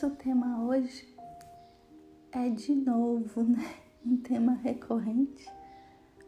nosso 0.00 0.14
tema 0.14 0.62
hoje 0.62 1.12
é 2.30 2.48
de 2.50 2.72
novo, 2.72 3.42
né? 3.42 3.74
Um 4.06 4.16
tema 4.16 4.52
recorrente, 4.52 5.44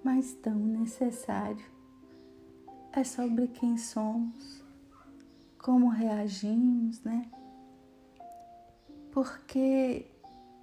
mas 0.02 0.32
tão 0.34 0.56
necessário. 0.56 1.64
É 2.92 3.04
sobre 3.04 3.46
quem 3.46 3.78
somos, 3.78 4.64
como 5.56 5.88
reagimos, 5.88 7.00
né? 7.04 7.30
Porque 9.12 10.10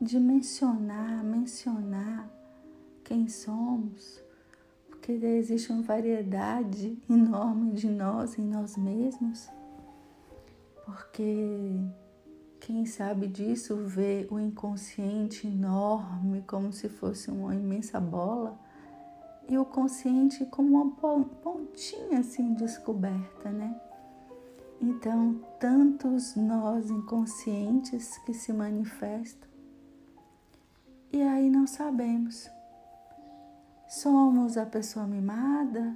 de 0.01 0.19
mencionar, 0.19 1.23
mencionar 1.23 2.29
quem 3.05 3.29
somos, 3.29 4.21
porque 4.89 5.13
existe 5.13 5.71
uma 5.71 5.81
variedade 5.81 7.01
enorme 7.09 7.71
de 7.71 7.87
nós 7.87 8.37
em 8.37 8.43
nós 8.43 8.75
mesmos, 8.75 9.49
porque 10.85 11.79
quem 12.59 12.85
sabe 12.85 13.27
disso 13.27 13.77
vê 13.77 14.27
o 14.29 14.39
inconsciente 14.39 15.47
enorme 15.47 16.43
como 16.47 16.71
se 16.73 16.89
fosse 16.89 17.29
uma 17.31 17.55
imensa 17.55 17.99
bola 17.99 18.57
e 19.47 19.57
o 19.57 19.65
consciente 19.65 20.45
como 20.45 20.81
uma 20.81 20.91
pontinha 21.25 22.19
assim 22.19 22.53
descoberta, 22.53 23.49
né? 23.49 23.79
Então, 24.79 25.41
tantos 25.59 26.35
nós 26.35 26.89
inconscientes 26.89 28.17
que 28.19 28.33
se 28.33 28.53
manifestam 28.53 29.47
e 31.11 31.21
aí 31.21 31.49
não 31.49 31.65
sabemos. 31.65 32.49
Somos 33.87 34.57
a 34.57 34.65
pessoa 34.65 35.07
mimada? 35.07 35.95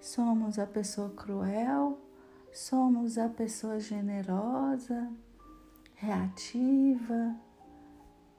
Somos 0.00 0.58
a 0.58 0.66
pessoa 0.66 1.08
cruel? 1.10 1.98
Somos 2.52 3.16
a 3.16 3.28
pessoa 3.28 3.80
generosa, 3.80 5.10
reativa, 6.00 7.36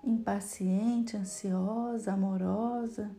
impaciente, 0.03 1.16
ansiosa, 1.16 2.11
amorosa? 2.11 3.16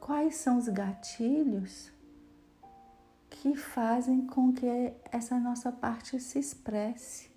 Quais 0.00 0.34
são 0.34 0.58
os 0.58 0.68
gatilhos 0.68 1.92
que 3.30 3.54
fazem 3.54 4.26
com 4.26 4.52
que 4.52 4.66
essa 5.12 5.38
nossa 5.38 5.70
parte 5.70 6.18
se 6.18 6.40
expresse? 6.40 7.30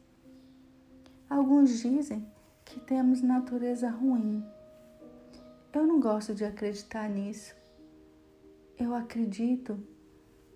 Alguns 1.30 1.80
dizem 1.80 2.28
que 2.66 2.80
temos 2.80 3.22
natureza 3.22 3.88
ruim. 3.88 4.44
Eu 5.72 5.86
não 5.86 6.00
gosto 6.00 6.34
de 6.34 6.44
acreditar 6.44 7.08
nisso. 7.08 7.56
Eu 8.80 8.96
acredito 8.96 9.78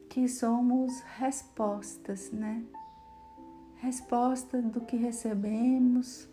que 0.10 0.28
somos 0.28 1.00
respostas, 1.20 2.32
né? 2.32 2.66
Resposta 3.82 4.62
do 4.62 4.82
que 4.82 4.98
recebemos 4.98 6.28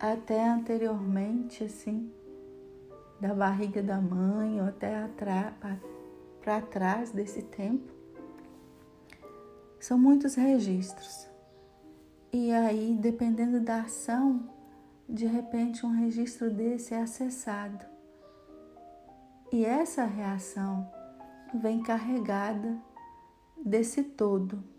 até 0.00 0.48
anteriormente, 0.48 1.62
assim, 1.62 2.10
da 3.20 3.34
barriga 3.34 3.82
da 3.82 4.00
mãe 4.00 4.58
ou 4.58 4.66
até 4.66 5.06
para 6.40 6.62
trás 6.62 7.10
desse 7.10 7.42
tempo. 7.42 7.92
São 9.78 9.98
muitos 9.98 10.34
registros. 10.34 11.28
E 12.32 12.50
aí, 12.52 12.96
dependendo 12.98 13.60
da 13.60 13.82
ação, 13.82 14.48
de 15.06 15.26
repente 15.26 15.84
um 15.84 15.90
registro 15.90 16.50
desse 16.50 16.94
é 16.94 17.02
acessado. 17.02 17.84
E 19.52 19.62
essa 19.62 20.06
reação 20.06 20.90
vem 21.52 21.82
carregada 21.82 22.78
desse 23.62 24.02
todo 24.02 24.72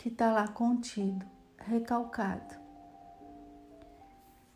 que 0.00 0.08
está 0.08 0.32
lá 0.32 0.48
contido, 0.48 1.26
recalcado. 1.58 2.54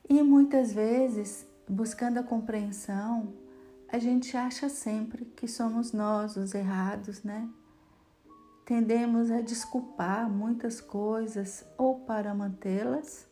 E 0.09 0.23
muitas 0.23 0.73
vezes, 0.73 1.47
buscando 1.69 2.17
a 2.17 2.23
compreensão, 2.23 3.35
a 3.87 3.99
gente 3.99 4.35
acha 4.39 4.71
sempre 4.71 5.27
que 5.27 5.47
somos 5.47 5.93
nós 5.93 6.35
os 6.39 6.55
errados, 6.55 7.23
né? 7.23 7.47
tendemos 8.65 9.31
a 9.31 9.43
desculpar 9.43 10.31
muitas 10.31 10.81
coisas 10.81 11.63
ou 11.77 12.01
para 12.01 12.35
mantê-las, 12.35 13.29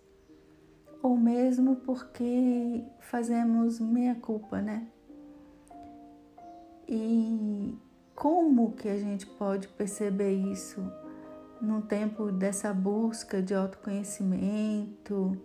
ou 1.02 1.16
mesmo 1.16 1.76
porque 1.76 2.84
fazemos 3.00 3.80
meia 3.80 4.14
culpa, 4.16 4.60
né? 4.60 4.86
E 6.86 7.74
como 8.14 8.72
que 8.72 8.90
a 8.90 8.98
gente 8.98 9.24
pode 9.26 9.66
perceber 9.68 10.34
isso 10.34 10.82
no 11.62 11.80
tempo 11.80 12.30
dessa 12.30 12.74
busca 12.74 13.40
de 13.40 13.54
autoconhecimento, 13.54 15.40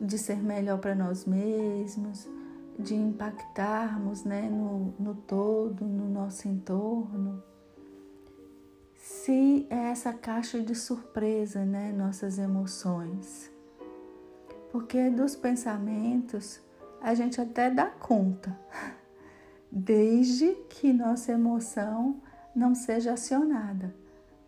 de 0.00 0.18
ser 0.18 0.42
melhor 0.42 0.78
para 0.78 0.94
nós 0.94 1.24
mesmos, 1.24 2.26
de 2.78 2.94
impactarmos 2.96 4.24
né, 4.24 4.48
no, 4.48 4.94
no 4.98 5.14
todo, 5.14 5.84
no 5.84 6.08
nosso 6.08 6.48
entorno? 6.48 7.42
se 9.00 9.66
é 9.70 9.90
essa 9.90 10.12
caixa 10.12 10.60
de 10.60 10.74
surpresa, 10.74 11.64
né, 11.64 11.92
nossas 11.92 12.38
emoções. 12.38 13.50
Porque 14.70 15.10
dos 15.10 15.34
pensamentos 15.34 16.60
a 17.00 17.14
gente 17.14 17.40
até 17.40 17.70
dá 17.70 17.86
conta, 17.86 18.58
desde 19.70 20.54
que 20.68 20.92
nossa 20.92 21.32
emoção 21.32 22.20
não 22.54 22.74
seja 22.74 23.14
acionada. 23.14 23.94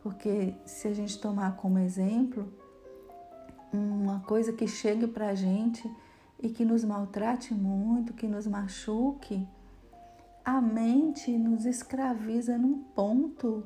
Porque 0.03 0.55
se 0.67 0.89
a 0.89 0.95
gente 0.95 1.21
tomar 1.21 1.57
como 1.57 1.79
exemplo 1.79 2.53
uma 3.73 4.21
coisa 4.21 4.53
que 4.53 4.67
chegue 4.67 5.07
para 5.07 5.29
a 5.29 5.35
gente 5.35 5.91
e 6.41 6.49
que 6.49 6.65
nos 6.65 6.85
maltrate 6.85 7.55
muito, 7.55 8.13
que 8.13 8.27
nos 8.27 8.47
machuque, 8.47 9.47
a 10.45 10.61
mente 10.61 11.31
nos 11.39 11.65
escraviza 11.65 12.59
num 12.59 12.79
ponto 12.79 13.65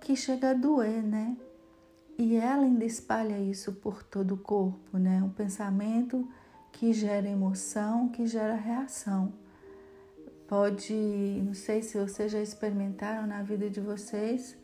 que 0.00 0.16
chega 0.16 0.50
a 0.50 0.54
doer, 0.54 1.02
né? 1.02 1.36
E 2.18 2.34
ela 2.34 2.64
ainda 2.64 2.84
espalha 2.84 3.38
isso 3.38 3.74
por 3.74 4.02
todo 4.02 4.34
o 4.34 4.38
corpo, 4.38 4.98
né? 4.98 5.22
Um 5.22 5.30
pensamento 5.30 6.28
que 6.72 6.92
gera 6.92 7.28
emoção, 7.28 8.08
que 8.08 8.26
gera 8.26 8.56
reação. 8.56 9.32
Pode, 10.48 10.94
não 11.44 11.54
sei 11.54 11.82
se 11.82 11.96
vocês 11.98 12.32
já 12.32 12.40
experimentaram 12.40 13.26
na 13.26 13.42
vida 13.42 13.70
de 13.70 13.80
vocês, 13.80 14.56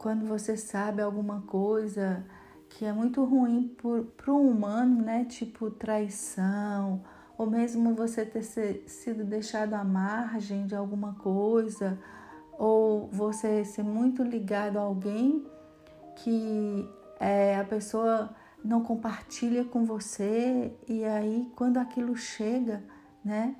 quando 0.00 0.24
você 0.24 0.56
sabe 0.56 1.02
alguma 1.02 1.42
coisa 1.42 2.24
que 2.70 2.86
é 2.86 2.92
muito 2.92 3.22
ruim 3.22 3.76
para 4.16 4.32
o 4.32 4.50
humano, 4.50 5.02
né? 5.02 5.26
Tipo 5.26 5.70
traição, 5.70 7.02
ou 7.36 7.46
mesmo 7.46 7.94
você 7.94 8.24
ter 8.24 8.42
sido 8.86 9.24
deixado 9.24 9.74
à 9.74 9.84
margem 9.84 10.66
de 10.66 10.74
alguma 10.74 11.12
coisa 11.16 11.98
ou 12.58 13.08
você 13.08 13.62
ser 13.62 13.82
muito 13.82 14.22
ligado 14.22 14.78
a 14.78 14.80
alguém 14.80 15.46
que 16.16 16.88
é, 17.18 17.58
a 17.58 17.64
pessoa 17.64 18.34
não 18.64 18.82
compartilha 18.82 19.64
com 19.64 19.84
você 19.84 20.74
e 20.88 21.04
aí 21.04 21.46
quando 21.54 21.76
aquilo 21.76 22.16
chega, 22.16 22.82
né, 23.22 23.54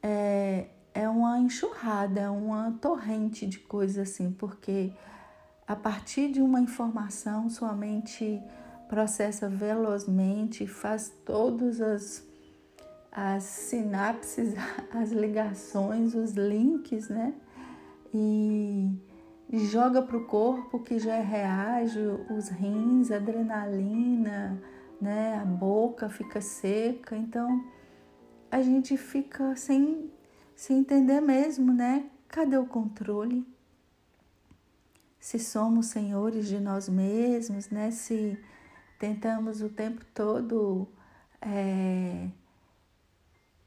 é, 0.00 0.68
é 0.94 1.08
uma 1.08 1.40
enxurrada, 1.40 2.20
é 2.20 2.30
uma 2.30 2.70
torrente 2.80 3.48
de 3.48 3.58
coisas 3.58 4.10
assim, 4.10 4.30
porque 4.30 4.92
a 5.70 5.76
partir 5.76 6.32
de 6.32 6.42
uma 6.42 6.60
informação 6.60 7.48
sua 7.48 7.72
mente 7.72 8.42
processa 8.88 9.48
velozmente, 9.48 10.66
faz 10.66 11.14
todas 11.24 11.80
as, 11.80 12.26
as 13.12 13.44
sinapses, 13.44 14.52
as 14.92 15.12
ligações, 15.12 16.12
os 16.16 16.32
links, 16.32 17.08
né? 17.08 17.32
e 18.12 18.92
joga 19.52 20.02
para 20.02 20.16
o 20.16 20.24
corpo 20.24 20.80
que 20.80 20.98
já 20.98 21.20
reage, 21.20 22.00
os 22.36 22.48
rins, 22.48 23.12
adrenalina, 23.12 24.60
né? 25.00 25.38
A 25.40 25.44
boca 25.44 26.08
fica 26.08 26.40
seca, 26.40 27.16
então 27.16 27.64
a 28.50 28.60
gente 28.60 28.96
fica 28.96 29.54
sem, 29.54 30.10
sem 30.56 30.78
entender 30.78 31.20
mesmo, 31.20 31.72
né? 31.72 32.06
Cadê 32.26 32.56
o 32.56 32.66
controle? 32.66 33.46
Se 35.20 35.38
somos 35.38 35.86
senhores 35.86 36.48
de 36.48 36.58
nós 36.58 36.88
mesmos, 36.88 37.68
né? 37.68 37.90
Se 37.90 38.38
tentamos 38.98 39.60
o 39.60 39.68
tempo 39.68 40.04
todo 40.14 40.88
é, 41.40 42.28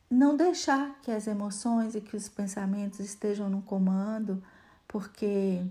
não 0.10 0.38
deixar 0.38 1.00
que 1.02 1.12
as 1.12 1.28
emoções 1.28 1.96
e 1.96 2.02
que 2.02 2.16
os 2.16 2.30
pensamentos 2.30 3.00
estejam 3.00 3.50
no 3.50 3.62
comando, 3.62 4.44
porque 4.88 5.66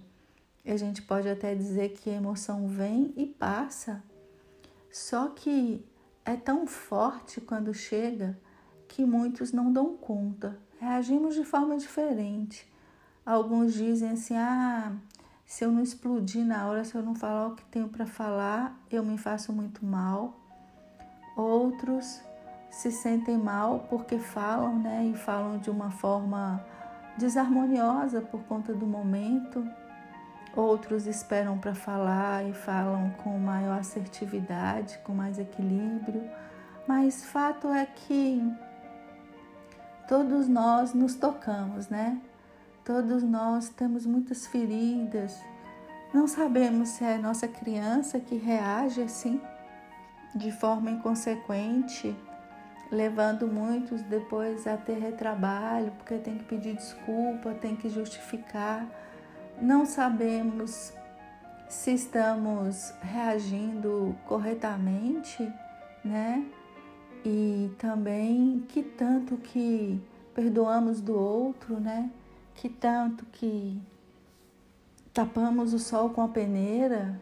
a 0.67 0.77
gente 0.77 1.03
pode 1.03 1.29
até 1.29 1.55
dizer 1.55 1.91
que 1.91 2.11
a 2.11 2.15
emoção 2.15 2.67
vem 2.67 3.13
e 3.17 3.27
passa, 3.27 4.03
só 4.91 5.29
que 5.29 5.85
é 6.25 6.37
tão 6.37 6.67
forte 6.67 7.41
quando 7.41 7.73
chega 7.73 8.39
que 8.89 9.05
muitos 9.05 9.53
não 9.53 9.73
dão 9.73 9.97
conta, 9.97 10.59
reagimos 10.79 11.35
de 11.35 11.45
forma 11.45 11.77
diferente. 11.77 12.71
Alguns 13.25 13.75
dizem 13.75 14.11
assim: 14.11 14.37
ah, 14.37 14.93
Se 15.53 15.67
eu 15.67 15.71
não 15.71 15.83
explodir 15.83 16.47
na 16.47 16.67
hora, 16.67 16.83
se 16.83 16.95
eu 16.95 17.03
não 17.03 17.15
falar 17.15 17.49
o 17.49 17.55
que 17.55 17.63
tenho 17.67 17.87
para 17.87 18.07
falar, 18.07 18.75
eu 18.91 19.05
me 19.05 19.19
faço 19.19 19.53
muito 19.53 19.85
mal. 19.85 20.33
Outros 21.37 22.23
se 22.71 22.91
sentem 22.91 23.37
mal 23.37 23.81
porque 23.91 24.19
falam, 24.19 24.79
né? 24.79 25.05
E 25.05 25.15
falam 25.15 25.59
de 25.59 25.69
uma 25.69 25.91
forma 25.91 26.65
desarmoniosa 27.19 28.23
por 28.23 28.43
conta 28.45 28.73
do 28.73 28.87
momento. 28.87 29.63
Outros 30.57 31.07
esperam 31.07 31.59
para 31.59 31.75
falar 31.75 32.49
e 32.49 32.55
falam 32.55 33.11
com 33.23 33.39
maior 33.39 33.79
assertividade, 33.79 34.97
com 35.05 35.13
mais 35.13 35.39
equilíbrio. 35.39 36.31
Mas 36.89 37.27
fato 37.27 37.69
é 37.69 37.85
que 37.85 38.43
todos 40.09 40.49
nós 40.49 40.95
nos 40.95 41.15
tocamos, 41.15 41.91
né? 41.91 42.19
Todos 42.85 43.23
nós 43.23 43.69
temos 43.69 44.05
muitas 44.05 44.47
feridas. 44.47 45.41
Não 46.13 46.27
sabemos 46.27 46.89
se 46.89 47.05
é 47.05 47.17
nossa 47.17 47.47
criança 47.47 48.19
que 48.19 48.35
reage 48.35 49.01
assim, 49.01 49.41
de 50.35 50.51
forma 50.51 50.91
inconsequente, 50.91 52.15
levando 52.91 53.47
muitos 53.47 54.03
depois 54.03 54.67
a 54.67 54.77
ter 54.77 54.99
retrabalho, 54.99 55.93
porque 55.93 56.17
tem 56.17 56.37
que 56.37 56.45
pedir 56.45 56.75
desculpa, 56.75 57.55
tem 57.55 57.77
que 57.77 57.89
justificar. 57.89 58.85
Não 59.61 59.87
sabemos 59.87 60.93
se 61.69 61.95
estamos 61.95 62.93
reagindo 63.01 64.15
corretamente, 64.27 65.51
né? 66.05 66.45
E 67.25 67.71
também 67.79 68.65
que 68.69 68.83
tanto 68.83 69.37
que 69.37 70.03
perdoamos 70.35 71.01
do 71.01 71.17
outro, 71.17 71.79
né? 71.79 72.11
Que 72.55 72.69
tanto 72.69 73.25
que 73.27 73.81
tapamos 75.13 75.73
o 75.73 75.79
sol 75.79 76.11
com 76.11 76.23
a 76.23 76.29
peneira, 76.29 77.21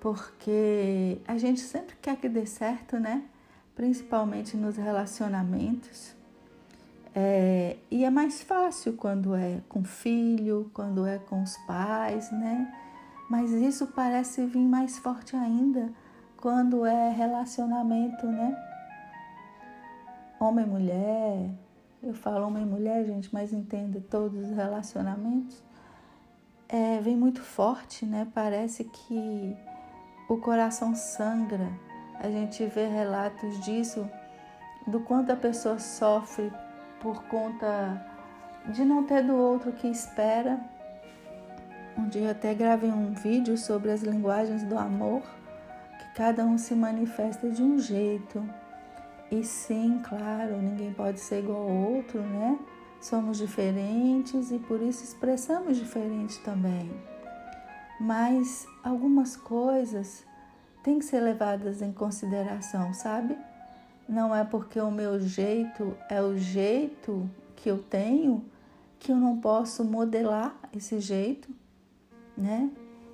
porque 0.00 1.18
a 1.26 1.36
gente 1.36 1.60
sempre 1.60 1.96
quer 2.00 2.16
que 2.16 2.28
dê 2.28 2.46
certo, 2.46 2.98
né? 2.98 3.24
Principalmente 3.74 4.56
nos 4.56 4.76
relacionamentos. 4.76 6.14
É, 7.14 7.76
e 7.90 8.04
é 8.04 8.10
mais 8.10 8.42
fácil 8.42 8.94
quando 8.94 9.34
é 9.34 9.60
com 9.68 9.84
filho, 9.84 10.70
quando 10.72 11.06
é 11.06 11.18
com 11.18 11.42
os 11.42 11.56
pais, 11.58 12.30
né? 12.32 12.72
Mas 13.28 13.50
isso 13.50 13.86
parece 13.88 14.44
vir 14.46 14.64
mais 14.64 14.98
forte 14.98 15.36
ainda 15.36 15.92
quando 16.42 16.84
é 16.84 17.10
relacionamento, 17.10 18.26
né? 18.26 18.56
Homem 20.40 20.66
mulher, 20.66 21.50
eu 22.02 22.12
falo 22.12 22.46
homem 22.46 22.66
mulher, 22.66 23.04
gente, 23.04 23.32
mas 23.32 23.52
entenda 23.52 24.02
todos 24.10 24.50
os 24.50 24.56
relacionamentos. 24.56 25.62
É, 26.68 27.00
vem 27.00 27.16
muito 27.16 27.40
forte, 27.42 28.04
né? 28.04 28.26
Parece 28.34 28.84
que 28.84 29.56
o 30.28 30.36
coração 30.38 30.94
sangra. 30.94 31.68
A 32.18 32.28
gente 32.28 32.64
vê 32.66 32.86
relatos 32.86 33.60
disso, 33.60 34.08
do 34.86 35.00
quanto 35.00 35.30
a 35.30 35.36
pessoa 35.36 35.78
sofre 35.78 36.52
por 37.00 37.22
conta 37.24 38.04
de 38.68 38.84
não 38.84 39.04
ter 39.04 39.22
do 39.22 39.34
outro 39.34 39.72
que 39.72 39.86
espera. 39.86 40.60
Um 41.96 42.08
dia 42.08 42.30
até 42.30 42.54
gravei 42.54 42.90
um 42.90 43.12
vídeo 43.12 43.56
sobre 43.56 43.90
as 43.92 44.02
linguagens 44.02 44.64
do 44.64 44.78
amor, 44.78 45.22
que 45.98 46.14
cada 46.14 46.44
um 46.44 46.58
se 46.58 46.74
manifesta 46.74 47.48
de 47.48 47.62
um 47.62 47.78
jeito. 47.78 48.42
E 49.32 49.42
sim, 49.42 50.02
claro, 50.06 50.60
ninguém 50.60 50.92
pode 50.92 51.18
ser 51.18 51.38
igual 51.38 51.62
ao 51.62 51.70
outro, 51.70 52.20
né? 52.20 52.58
Somos 53.00 53.38
diferentes 53.38 54.50
e 54.50 54.58
por 54.58 54.82
isso 54.82 55.02
expressamos 55.02 55.78
diferente 55.78 56.38
também. 56.40 56.92
Mas 57.98 58.66
algumas 58.84 59.34
coisas 59.34 60.22
têm 60.84 60.98
que 60.98 61.06
ser 61.06 61.20
levadas 61.20 61.80
em 61.80 61.90
consideração, 61.92 62.92
sabe? 62.92 63.34
Não 64.06 64.36
é 64.36 64.44
porque 64.44 64.78
o 64.78 64.90
meu 64.90 65.18
jeito 65.18 65.96
é 66.10 66.20
o 66.20 66.36
jeito 66.36 67.26
que 67.56 67.70
eu 67.70 67.78
tenho 67.78 68.44
que 68.98 69.12
eu 69.12 69.16
não 69.16 69.38
posso 69.38 69.82
modelar 69.82 70.54
esse 70.76 71.00
jeito, 71.00 71.48
né? 72.36 72.70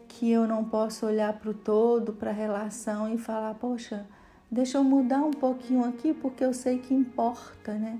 Que 0.08 0.32
eu 0.32 0.48
não 0.48 0.64
posso 0.64 1.06
olhar 1.06 1.32
para 1.34 1.50
o 1.50 1.54
todo, 1.54 2.12
para 2.12 2.30
a 2.30 2.34
relação 2.34 3.14
e 3.14 3.16
falar, 3.16 3.54
poxa, 3.54 4.04
deixa 4.50 4.78
eu 4.78 4.84
mudar 4.84 5.22
um 5.22 5.30
pouquinho 5.30 5.84
aqui 5.84 6.12
porque 6.12 6.44
eu 6.44 6.52
sei 6.52 6.78
que 6.78 6.94
importa, 6.94 7.74
né? 7.74 7.98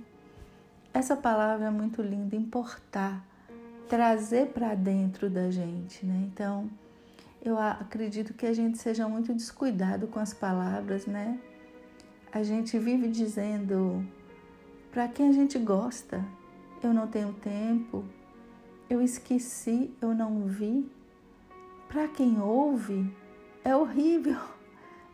Essa 0.93 1.17
palavra 1.17 1.67
é 1.67 1.71
muito 1.71 2.03
linda, 2.03 2.35
importar, 2.35 3.25
trazer 3.89 4.49
para 4.49 4.75
dentro 4.75 5.31
da 5.31 5.51
gente, 5.51 6.05
né? 6.05 6.29
Então, 6.33 6.69
eu 7.43 7.59
acredito 7.59 8.35
que 8.35 8.47
a 8.47 8.53
gente 8.53 8.79
seja 8.79 9.09
muito 9.09 9.33
descuidado 9.33 10.07
com 10.07 10.19
as 10.19 10.35
palavras, 10.35 11.07
né? 11.07 11.39
A 12.33 12.43
gente 12.43 12.79
vive 12.79 13.09
dizendo 13.09 14.05
para 14.91 15.09
quem 15.09 15.29
a 15.29 15.33
gente 15.33 15.59
gosta, 15.59 16.25
eu 16.83 16.93
não 16.93 17.07
tenho 17.07 17.33
tempo, 17.35 18.05
eu 18.89 19.01
esqueci, 19.01 19.95
eu 20.01 20.15
não 20.15 20.47
vi. 20.47 20.91
Para 21.89 22.09
quem 22.09 22.41
ouve, 22.41 23.11
é 23.65 23.75
horrível, 23.75 24.39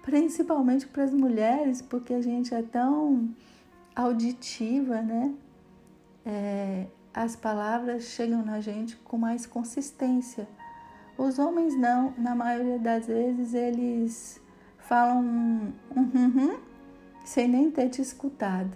principalmente 0.04 0.86
para 0.86 1.04
as 1.04 1.12
mulheres, 1.12 1.80
porque 1.80 2.12
a 2.12 2.20
gente 2.20 2.54
é 2.54 2.62
tão 2.62 3.30
auditiva, 3.96 5.00
né? 5.00 5.34
É, 6.26 6.86
as 7.12 7.34
palavras 7.34 8.04
chegam 8.04 8.44
na 8.44 8.60
gente 8.60 8.96
com 8.96 9.16
mais 9.16 9.46
consistência. 9.46 10.46
Os 11.16 11.38
homens 11.38 11.76
não, 11.76 12.12
na 12.18 12.34
maioria 12.34 12.78
das 12.78 13.06
vezes 13.06 13.54
eles 13.54 14.40
falam 14.78 15.22
um, 15.22 15.72
um, 15.96 16.00
um, 16.00 16.52
um 16.52 16.58
sem 17.24 17.48
nem 17.48 17.70
ter 17.70 17.88
te 17.88 18.02
escutado. 18.02 18.72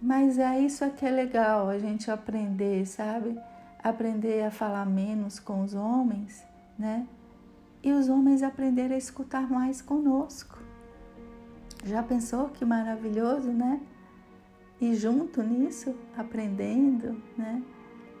Mas 0.00 0.38
é 0.38 0.60
isso 0.60 0.84
é 0.84 0.90
que 0.90 1.04
é 1.04 1.10
legal, 1.10 1.68
a 1.68 1.78
gente 1.78 2.10
aprender, 2.10 2.86
sabe? 2.86 3.36
Aprender 3.82 4.44
a 4.44 4.50
falar 4.50 4.86
menos 4.86 5.40
com 5.40 5.62
os 5.64 5.74
homens, 5.74 6.44
né? 6.78 7.04
E 7.82 7.92
os 7.92 8.08
homens 8.08 8.42
aprenderem 8.42 8.94
a 8.94 8.98
escutar 8.98 9.50
mais 9.50 9.80
conosco. 9.80 10.58
Já 11.84 12.02
pensou 12.02 12.48
que 12.48 12.64
maravilhoso, 12.64 13.50
né? 13.50 13.80
E 14.80 14.94
junto 14.94 15.42
nisso, 15.42 15.94
aprendendo, 16.16 17.20
né? 17.36 17.62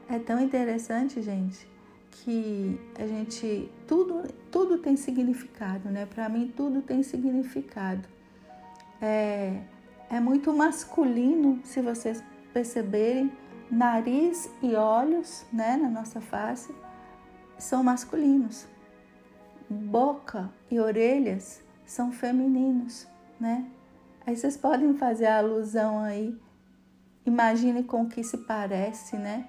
É 0.08 0.18
tão 0.18 0.40
interessante, 0.40 1.20
gente, 1.20 1.68
que 2.10 2.80
a 2.98 3.06
gente 3.06 3.70
tudo 3.86 4.22
tudo 4.50 4.78
tem 4.78 4.96
significado, 4.96 5.88
né? 5.90 6.06
Para 6.06 6.28
mim 6.28 6.52
tudo 6.56 6.80
tem 6.80 7.02
significado 7.02 8.08
é, 9.00 9.60
é 10.10 10.20
muito 10.20 10.52
masculino, 10.52 11.60
se 11.64 11.80
vocês 11.80 12.22
perceberem, 12.52 13.32
nariz 13.70 14.50
e 14.62 14.74
olhos, 14.74 15.44
né, 15.52 15.76
na 15.76 15.88
nossa 15.88 16.20
face, 16.20 16.74
são 17.58 17.82
masculinos. 17.82 18.66
Boca 19.70 20.50
e 20.70 20.80
orelhas 20.80 21.62
são 21.84 22.10
femininos, 22.10 23.06
né? 23.38 23.66
Aí 24.26 24.36
vocês 24.36 24.56
podem 24.56 24.94
fazer 24.94 25.26
a 25.26 25.38
alusão 25.38 26.00
aí, 26.00 26.38
imagine 27.24 27.82
com 27.82 28.02
o 28.02 28.08
que 28.08 28.22
se 28.22 28.38
parece, 28.38 29.16
né? 29.16 29.46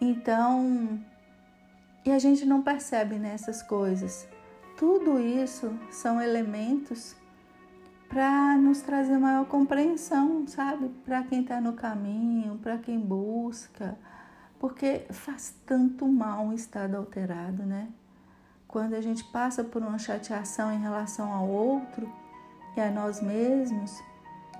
Então, 0.00 1.00
e 2.04 2.10
a 2.10 2.18
gente 2.18 2.44
não 2.46 2.62
percebe 2.62 3.16
nessas 3.16 3.60
né, 3.60 3.68
coisas. 3.68 4.28
Tudo 4.76 5.18
isso 5.18 5.76
são 5.90 6.20
elementos 6.20 7.16
para 8.08 8.56
nos 8.56 8.80
trazer 8.80 9.18
maior 9.18 9.44
compreensão, 9.46 10.46
sabe? 10.46 10.88
Para 11.04 11.22
quem 11.24 11.42
está 11.42 11.60
no 11.60 11.74
caminho, 11.74 12.58
para 12.58 12.78
quem 12.78 12.98
busca, 12.98 13.98
porque 14.58 15.06
faz 15.10 15.54
tanto 15.66 16.08
mal 16.08 16.44
um 16.46 16.52
estado 16.52 16.96
alterado, 16.96 17.64
né? 17.64 17.88
Quando 18.68 18.94
a 18.94 19.00
gente 19.00 19.24
passa 19.24 19.64
por 19.64 19.80
uma 19.82 19.98
chateação 19.98 20.70
em 20.70 20.78
relação 20.78 21.32
ao 21.32 21.48
outro 21.48 22.06
e 22.76 22.80
a 22.80 22.90
nós 22.90 23.20
mesmos, 23.20 23.98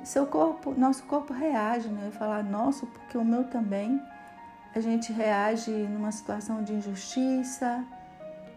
seu 0.03 0.27
corpo, 0.27 0.73
nosso 0.73 1.05
corpo 1.05 1.35
reage, 1.35 1.89
né? 1.89 2.07
Eu 2.07 2.13
falar 2.13 2.43
nosso, 2.43 2.87
porque 2.87 3.19
o 3.19 3.25
meu 3.25 3.45
também. 3.45 4.01
A 4.75 4.81
gente 4.81 5.13
reage 5.13 5.71
numa 5.71 6.11
situação 6.11 6.63
de 6.63 6.73
injustiça, 6.73 7.85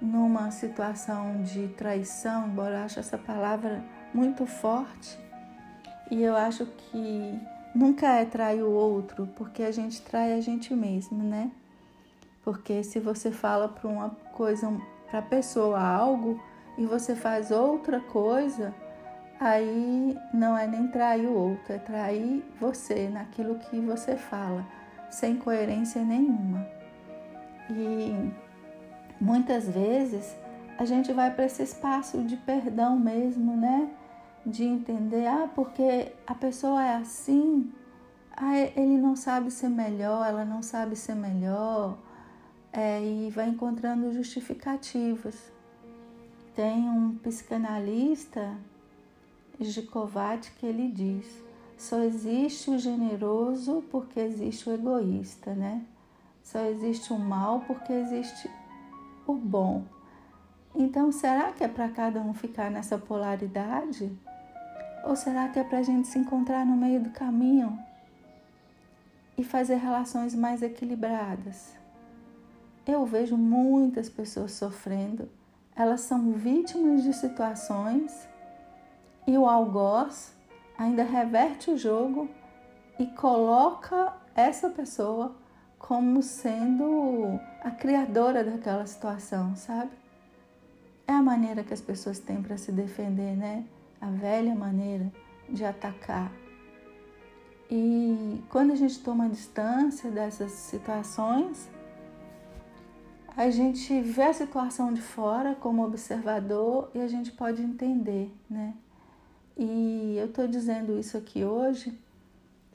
numa 0.01 0.51
situação 0.51 1.41
de 1.43 1.67
traição, 1.69 2.47
embora 2.47 2.77
eu 2.77 2.85
ache 2.85 2.99
essa 2.99 3.17
palavra 3.17 3.83
muito 4.13 4.45
forte. 4.45 5.19
E 6.09 6.21
eu 6.21 6.35
acho 6.35 6.65
que 6.65 7.39
nunca 7.73 8.07
é 8.07 8.25
trair 8.25 8.63
o 8.63 8.71
outro, 8.71 9.27
porque 9.35 9.63
a 9.63 9.71
gente 9.71 10.01
trai 10.01 10.33
a 10.33 10.41
gente 10.41 10.73
mesmo, 10.73 11.23
né? 11.23 11.51
Porque 12.43 12.83
se 12.83 12.99
você 12.99 13.31
fala 13.31 13.67
para 13.67 13.87
uma 13.87 14.09
coisa, 14.33 14.67
para 15.11 15.19
a 15.19 15.23
pessoa 15.23 15.79
algo 15.79 16.41
e 16.77 16.85
você 16.85 17.13
faz 17.13 17.51
outra 17.51 17.99
coisa, 17.99 18.73
aí 19.37 20.17
não 20.33 20.57
é 20.57 20.65
nem 20.65 20.87
trair 20.87 21.27
o 21.27 21.33
outro, 21.33 21.73
é 21.73 21.77
trair 21.77 22.43
você 22.59 23.09
naquilo 23.09 23.59
que 23.59 23.77
você 23.81 24.15
fala, 24.15 24.65
sem 25.09 25.35
coerência 25.35 26.01
nenhuma. 26.01 26.65
E 27.69 28.31
muitas 29.19 29.67
vezes 29.67 30.35
a 30.77 30.85
gente 30.85 31.11
vai 31.11 31.29
para 31.29 31.45
esse 31.45 31.61
espaço 31.61 32.23
de 32.23 32.37
perdão 32.37 32.97
mesmo, 32.97 33.55
né? 33.55 33.89
De 34.45 34.63
entender, 34.63 35.27
ah, 35.27 35.47
porque 35.53 36.13
a 36.25 36.33
pessoa 36.33 36.83
é 36.83 36.95
assim, 36.95 37.71
ah, 38.35 38.57
ele 38.57 38.97
não 38.97 39.15
sabe 39.15 39.51
ser 39.51 39.69
melhor, 39.69 40.25
ela 40.25 40.45
não 40.45 40.63
sabe 40.63 40.95
ser 40.95 41.15
melhor, 41.15 41.97
é, 42.73 43.03
e 43.03 43.29
vai 43.29 43.49
encontrando 43.49 44.13
justificativas. 44.13 45.51
Tem 46.55 46.89
um 46.89 47.15
psicanalista, 47.15 48.55
Gicovati, 49.59 50.51
que 50.53 50.65
ele 50.65 50.89
diz: 50.89 51.25
só 51.77 51.99
existe 52.01 52.69
o 52.69 52.79
generoso 52.79 53.83
porque 53.91 54.19
existe 54.19 54.69
o 54.69 54.73
egoísta, 54.73 55.53
né? 55.53 55.83
Só 56.43 56.59
existe 56.65 57.13
o 57.13 57.19
mal 57.19 57.61
porque 57.61 57.93
existe 57.93 58.49
o 59.27 59.33
bom. 59.33 59.83
Então, 60.75 61.11
será 61.11 61.51
que 61.51 61.63
é 61.63 61.67
para 61.67 61.89
cada 61.89 62.21
um 62.21 62.33
ficar 62.33 62.71
nessa 62.71 62.97
polaridade? 62.97 64.11
Ou 65.03 65.15
será 65.15 65.49
que 65.49 65.59
é 65.59 65.63
para 65.63 65.79
a 65.79 65.83
gente 65.83 66.07
se 66.07 66.17
encontrar 66.17 66.65
no 66.65 66.77
meio 66.77 67.01
do 67.01 67.09
caminho 67.09 67.77
e 69.37 69.43
fazer 69.43 69.75
relações 69.75 70.33
mais 70.33 70.61
equilibradas? 70.61 71.80
Eu 72.91 73.05
vejo 73.05 73.37
muitas 73.37 74.09
pessoas 74.09 74.51
sofrendo, 74.51 75.29
elas 75.73 76.01
são 76.01 76.33
vítimas 76.33 77.03
de 77.03 77.13
situações 77.13 78.27
e 79.25 79.37
o 79.37 79.47
algoz 79.47 80.33
ainda 80.77 81.01
reverte 81.01 81.71
o 81.71 81.77
jogo 81.77 82.29
e 82.99 83.05
coloca 83.07 84.13
essa 84.35 84.69
pessoa 84.69 85.33
como 85.79 86.21
sendo 86.21 87.39
a 87.63 87.71
criadora 87.71 88.43
daquela 88.43 88.85
situação, 88.85 89.55
sabe? 89.55 89.91
É 91.07 91.13
a 91.13 91.23
maneira 91.23 91.63
que 91.63 91.73
as 91.73 91.79
pessoas 91.79 92.19
têm 92.19 92.43
para 92.43 92.57
se 92.57 92.73
defender, 92.73 93.37
né? 93.37 93.63
A 94.01 94.07
velha 94.07 94.53
maneira 94.53 95.09
de 95.47 95.63
atacar. 95.63 96.29
E 97.69 98.43
quando 98.49 98.73
a 98.73 98.75
gente 98.75 98.99
toma 98.99 99.29
distância 99.29 100.11
dessas 100.11 100.51
situações, 100.51 101.69
a 103.35 103.49
gente 103.49 104.01
vê 104.01 104.23
a 104.23 104.33
situação 104.33 104.93
de 104.93 105.01
fora 105.01 105.55
como 105.55 105.85
observador 105.85 106.91
e 106.93 106.99
a 106.99 107.07
gente 107.07 107.31
pode 107.31 107.61
entender, 107.61 108.33
né? 108.49 108.73
E 109.57 110.15
eu 110.17 110.25
estou 110.25 110.47
dizendo 110.47 110.97
isso 110.99 111.17
aqui 111.17 111.45
hoje 111.45 111.97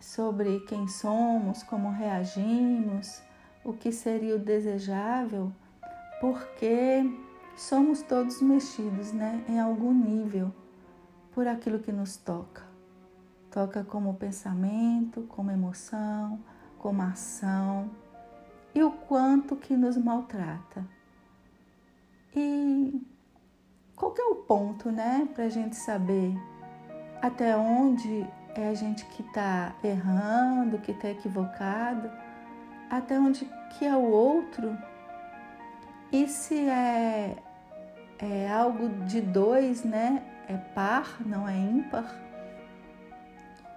sobre 0.01 0.61
quem 0.61 0.89
somos, 0.89 1.63
como 1.63 1.91
reagimos, 1.91 3.23
o 3.65 3.73
que 3.73 3.93
seria 3.93 4.37
o 4.37 4.39
desejável, 4.39 5.53
porque 6.21 7.03
somos 7.57 8.03
todos 8.03 8.41
mexidos, 8.41 9.13
né, 9.13 9.45
em 9.49 9.59
algum 9.59 9.93
nível 9.93 10.53
por 11.33 11.47
aquilo 11.47 11.81
que 11.81 11.93
nos 11.93 12.17
toca. 12.17 12.63
Toca 13.51 13.85
como 13.85 14.15
pensamento, 14.15 15.23
como 15.29 15.51
emoção, 15.51 16.39
como 16.79 17.03
ação 17.03 17.91
e 18.77 18.83
o 18.83 18.91
quanto 18.91 19.57
que 19.57 19.75
nos 19.75 19.97
maltrata. 19.97 20.87
E 22.35 23.01
qual 23.97 24.13
que 24.13 24.21
é 24.21 24.25
o 24.27 24.35
ponto, 24.35 24.93
né, 24.93 25.27
para 25.35 25.45
a 25.45 25.49
gente 25.49 25.75
saber 25.75 26.35
até 27.23 27.57
onde 27.57 28.27
é 28.55 28.69
a 28.69 28.75
gente 28.75 29.07
que 29.07 29.23
está 29.23 29.75
errando, 29.83 30.77
que 30.79 30.91
está 30.91 31.09
equivocado, 31.09 32.11
até 32.91 33.19
onde 33.19 33.51
que 33.71 33.87
é 33.87 33.97
o 33.97 34.05
outro. 34.05 34.77
E 36.13 36.29
se 36.29 36.69
é, 36.69 37.35
é 38.19 38.53
algo 38.53 38.91
de 39.07 39.23
dois, 39.23 39.85
né? 39.85 40.23
É 40.49 40.57
par, 40.59 41.17
não 41.25 41.49
é 41.49 41.57
ímpar. 41.57 42.15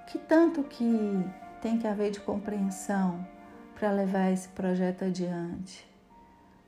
Que 0.07 0.17
tanto 0.17 0.61
que 0.63 1.25
tem 1.61 1.77
que 1.77 1.87
haver 1.87 2.11
de 2.11 2.19
compreensão 2.19 3.25
para 3.79 3.91
levar 3.91 4.31
esse 4.31 4.49
projeto 4.49 5.05
adiante? 5.05 5.87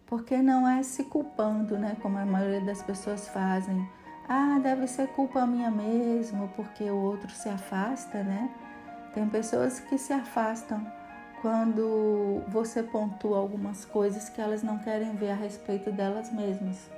Porque 0.08 0.38
não 0.38 0.68
é 0.68 0.82
se 0.82 1.04
culpando, 1.04 1.78
né? 1.78 1.98
Como 2.02 2.18
a 2.18 2.26
maioria 2.26 2.62
das 2.62 2.82
pessoas 2.82 3.28
fazem 3.28 3.88
ah, 4.34 4.60
deve 4.64 4.88
ser 4.88 5.10
culpa 5.10 5.46
minha 5.46 5.70
mesmo, 5.70 6.48
porque 6.56 6.86
o 6.90 6.96
outro 6.96 7.30
se 7.32 7.50
afasta, 7.50 8.24
né? 8.24 8.50
Tem 9.14 9.28
pessoas 9.28 9.82
que 9.82 9.98
se 9.98 10.14
afastam 10.14 10.86
quando 11.42 12.42
você 12.48 12.82
pontua 12.82 13.38
algumas 13.38 13.84
coisas 13.84 14.30
que 14.30 14.40
elas 14.40 14.64
não 14.64 14.78
querem 14.78 15.14
ver 15.16 15.32
a 15.32 15.36
respeito 15.36 15.92
delas 15.92 16.32
mesmas. 16.32 16.90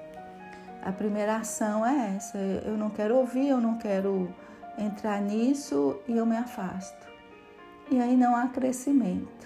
A 0.84 0.92
primeira 0.92 1.38
ação 1.38 1.84
é 1.84 2.16
essa: 2.16 2.38
eu 2.38 2.78
não 2.78 2.92
quero 2.92 3.16
ouvir, 3.16 3.48
eu 3.48 3.60
não 3.60 3.80
quero 3.80 4.30
entrar 4.78 5.20
nisso 5.20 6.00
e 6.08 6.16
eu 6.16 6.28
me 6.28 6.38
afasto. 6.38 7.08
E 7.90 8.00
aí 8.00 8.16
não 8.16 8.36
há 8.36 8.48
crescimento. 8.48 9.43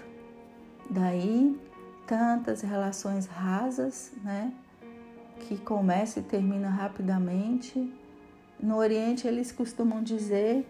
Daí 0.90 1.58
tantas 2.06 2.62
relações 2.62 3.26
rasas, 3.26 4.12
né? 4.24 4.52
que 5.38 5.56
começa 5.56 6.20
e 6.20 6.22
termina 6.22 6.68
rapidamente. 6.68 7.92
No 8.60 8.76
Oriente, 8.76 9.26
eles 9.26 9.52
costumam 9.52 10.02
dizer 10.02 10.66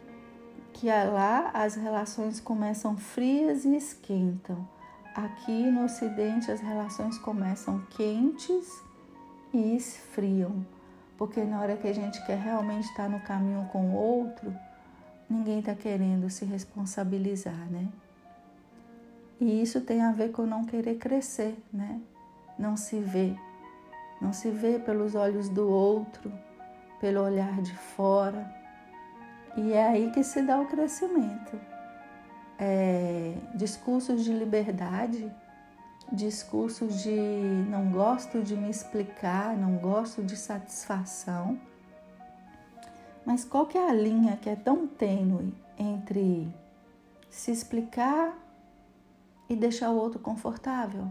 que 0.73 0.87
lá 0.87 1.51
as 1.55 1.75
relações 1.75 2.41
começam 2.41 2.97
frias 2.97 3.65
e 3.65 3.77
esquentam. 3.77 4.69
Aqui 5.15 5.71
no 5.71 5.85
Ocidente, 5.85 6.51
as 6.51 6.61
relações 6.61 7.19
começam 7.19 7.81
quentes 7.91 8.71
e 9.53 9.77
esfriam, 9.77 10.65
porque 11.17 11.43
na 11.43 11.61
hora 11.61 11.77
que 11.77 11.89
a 11.89 11.93
gente 11.93 12.25
quer 12.27 12.39
realmente 12.39 12.85
estar 12.85 13.09
no 13.09 13.19
caminho 13.21 13.69
com 13.73 13.91
o 13.91 13.95
outro, 13.95 14.55
ninguém 15.29 15.59
está 15.59 15.75
querendo 15.75 16.31
se 16.31 16.45
responsabilizar, 16.45 17.67
né? 17.71 17.89
E 19.41 19.63
isso 19.63 19.81
tem 19.81 20.03
a 20.03 20.13
ver 20.13 20.31
com 20.31 20.45
não 20.45 20.65
querer 20.65 20.97
crescer, 20.97 21.57
né? 21.73 22.01
Não 22.59 22.77
se 22.77 22.99
ver 22.99 23.37
não 24.21 24.33
se 24.33 24.51
vê 24.51 24.79
pelos 24.79 25.15
olhos 25.15 25.49
do 25.49 25.69
outro, 25.69 26.33
pelo 27.01 27.23
olhar 27.23 27.61
de 27.63 27.75
fora. 27.75 28.53
E 29.57 29.73
é 29.73 29.87
aí 29.87 30.11
que 30.11 30.25
se 30.25 30.43
dá 30.43 30.61
o 30.61 30.67
crescimento. 30.67 31.59
É, 32.59 33.35
discursos 33.55 34.25
de 34.25 34.33
liberdade, 34.33 35.31
discursos 36.11 37.03
de 37.03 37.17
não 37.71 37.91
gosto 37.91 38.43
de 38.43 38.57
me 38.57 38.69
explicar, 38.69 39.57
não 39.57 39.77
gosto 39.77 40.23
de 40.23 40.37
satisfação. 40.37 41.59
Mas 43.25 43.45
qual 43.45 43.67
que 43.67 43.79
é 43.79 43.89
a 43.89 43.95
linha 43.95 44.37
que 44.37 44.51
é 44.51 44.57
tão 44.57 44.87
tênue 44.87 45.55
entre 45.79 46.49
se 47.31 47.53
explicar 47.53 48.37
e 49.49 49.57
deixar 49.57 49.91
o 49.91 49.97
outro 49.97 50.19
confortável? 50.19 51.09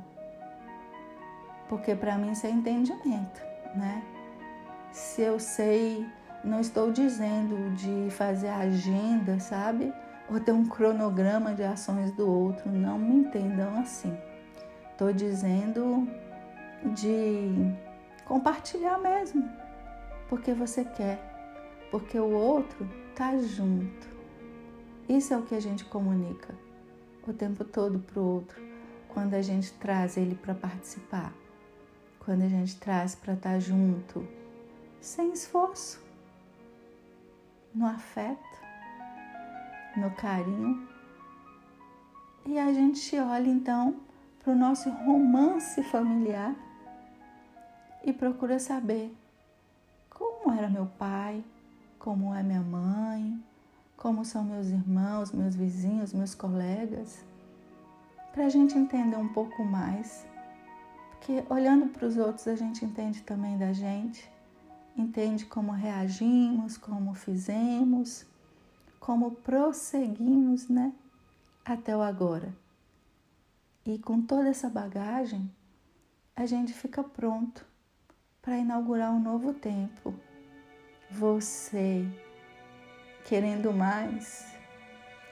porque 1.70 1.96
para 1.96 2.18
mim 2.18 2.32
isso 2.32 2.46
é 2.46 2.50
entendimento, 2.50 3.42
né? 3.76 4.04
Se 4.92 5.22
eu 5.22 5.40
sei, 5.40 6.06
não 6.44 6.60
estou 6.60 6.92
dizendo 6.92 7.76
de 7.76 8.10
fazer 8.12 8.48
agenda, 8.48 9.40
sabe? 9.40 9.94
Ou 10.30 10.40
ter 10.40 10.52
um 10.52 10.66
cronograma 10.66 11.54
de 11.54 11.64
ações 11.64 12.12
do 12.12 12.28
outro, 12.28 12.70
não 12.72 12.98
me 12.98 13.16
entendam 13.16 13.80
assim. 13.80 14.18
Estou 14.92 15.14
dizendo 15.14 16.08
de 16.96 17.52
compartilhar 18.26 18.98
mesmo, 18.98 19.48
porque 20.30 20.54
você 20.54 20.84
quer, 20.84 21.20
porque 21.92 22.18
o 22.18 22.32
outro 22.32 22.90
tá 23.16 23.38
junto. 23.38 24.08
Isso 25.08 25.34
é 25.34 25.38
o 25.38 25.44
que 25.44 25.56
a 25.56 25.62
gente 25.62 25.86
comunica 25.86 26.67
o 27.32 27.34
tempo 27.34 27.64
todo 27.64 28.00
pro 28.00 28.22
outro, 28.22 28.62
quando 29.10 29.34
a 29.34 29.42
gente 29.42 29.72
traz 29.74 30.18
ele 30.18 30.36
para 30.36 30.54
participar 30.54 31.34
quando 32.28 32.42
a 32.42 32.50
gente 32.50 32.76
traz 32.76 33.16
para 33.16 33.36
estar 33.36 33.54
tá 33.54 33.60
junto, 33.60 34.28
sem 35.00 35.32
esforço, 35.32 36.04
no 37.74 37.86
afeto, 37.86 38.60
no 39.96 40.12
carinho. 40.12 40.86
E 42.46 42.60
a 42.60 42.74
gente 42.74 43.18
olha 43.18 43.48
então 43.48 44.02
para 44.44 44.52
o 44.52 44.58
nosso 44.58 44.90
romance 44.90 45.82
familiar 45.84 46.54
e 48.04 48.12
procura 48.12 48.60
saber 48.60 49.16
como 50.10 50.52
era 50.52 50.68
meu 50.68 50.88
pai, 51.00 51.42
como 51.98 52.36
é 52.36 52.44
minha 52.44 52.60
mãe, 52.60 53.42
como 53.98 54.24
são 54.24 54.46
meus 54.46 54.68
irmãos, 54.68 55.34
meus 55.34 55.56
vizinhos, 55.56 56.14
meus 56.14 56.34
colegas, 56.34 57.26
para 58.32 58.46
a 58.46 58.50
gente 58.50 58.78
entender 58.78 59.18
um 59.18 59.28
pouco 59.28 59.66
mais 59.66 60.26
porque 61.28 61.44
olhando 61.50 61.88
para 61.88 62.08
os 62.08 62.16
outros 62.16 62.48
a 62.48 62.56
gente 62.56 62.86
entende 62.86 63.22
também 63.22 63.58
da 63.58 63.74
gente, 63.74 64.32
entende 64.96 65.46
como 65.46 65.74
reagimos, 65.74 66.78
como 66.78 67.14
fizemos, 67.14 68.26
como 68.98 69.32
prosseguimos, 69.32 70.70
né, 70.70 70.94
até 71.66 71.98
o 71.98 72.02
agora. 72.02 72.56
E 73.86 74.00
com 74.00 74.22
toda 74.22 74.48
essa 74.48 74.70
bagagem, 74.70 75.52
a 76.34 76.46
gente 76.46 76.72
fica 76.72 77.04
pronto 77.04 77.66
para 78.42 78.58
inaugurar 78.58 79.12
um 79.12 79.20
novo 79.20 79.54
tempo. 79.54 80.14
Você 81.12 82.08
querendo 83.28 83.74
mais 83.74 84.46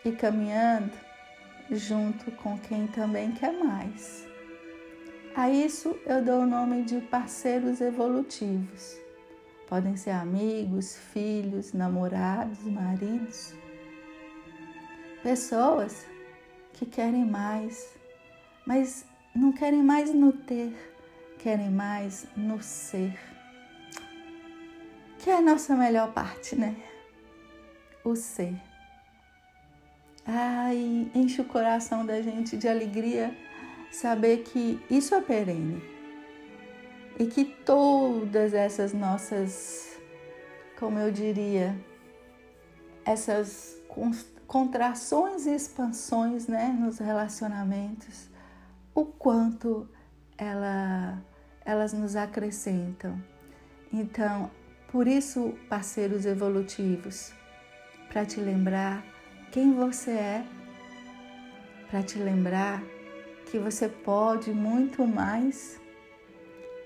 e 0.03 0.11
caminhando 0.11 0.91
junto 1.71 2.29
com 2.33 2.59
quem 2.59 2.87
também 2.87 3.31
quer 3.31 3.53
mais. 3.53 4.27
A 5.33 5.49
isso 5.49 5.97
eu 6.05 6.23
dou 6.23 6.41
o 6.41 6.45
nome 6.45 6.83
de 6.83 6.99
parceiros 7.01 7.81
evolutivos. 7.81 8.97
Podem 9.67 9.95
ser 9.95 10.11
amigos, 10.11 10.95
filhos, 10.95 11.73
namorados, 11.73 12.59
maridos. 12.63 13.53
Pessoas 15.23 16.05
que 16.73 16.85
querem 16.85 17.25
mais, 17.25 17.97
mas 18.67 19.05
não 19.33 19.51
querem 19.51 19.81
mais 19.81 20.13
no 20.13 20.31
ter, 20.33 20.73
querem 21.39 21.71
mais 21.71 22.27
no 22.35 22.61
ser. 22.61 23.17
Que 25.19 25.29
é 25.31 25.37
a 25.37 25.41
nossa 25.41 25.75
melhor 25.75 26.13
parte, 26.13 26.55
né? 26.55 26.75
O 28.05 28.15
ser. 28.15 28.55
Ai, 30.25 31.11
enche 31.13 31.41
o 31.41 31.45
coração 31.45 32.05
da 32.05 32.21
gente 32.21 32.55
de 32.55 32.67
alegria 32.67 33.35
saber 33.91 34.43
que 34.43 34.79
isso 34.89 35.13
é 35.13 35.21
perene 35.21 35.81
e 37.17 37.25
que 37.25 37.43
todas 37.43 38.53
essas 38.53 38.93
nossas, 38.93 39.97
como 40.77 40.99
eu 40.99 41.11
diria, 41.11 41.75
essas 43.03 43.81
contrações 44.47 45.47
e 45.47 45.55
expansões 45.55 46.47
né, 46.47 46.67
nos 46.79 46.99
relacionamentos, 46.99 48.29
o 48.93 49.05
quanto 49.05 49.89
ela, 50.37 51.21
elas 51.65 51.91
nos 51.93 52.15
acrescentam. 52.15 53.21
Então, 53.91 54.51
por 54.91 55.07
isso, 55.07 55.53
parceiros 55.69 56.25
evolutivos, 56.25 57.33
para 58.15 58.25
te 58.25 58.39
lembrar 58.39 59.03
quem 59.51 59.73
você 59.73 60.11
é, 60.11 60.45
para 61.91 62.01
te 62.01 62.17
lembrar 62.17 62.81
que 63.51 63.59
você 63.59 63.89
pode 63.89 64.51
muito 64.51 65.05
mais 65.05 65.81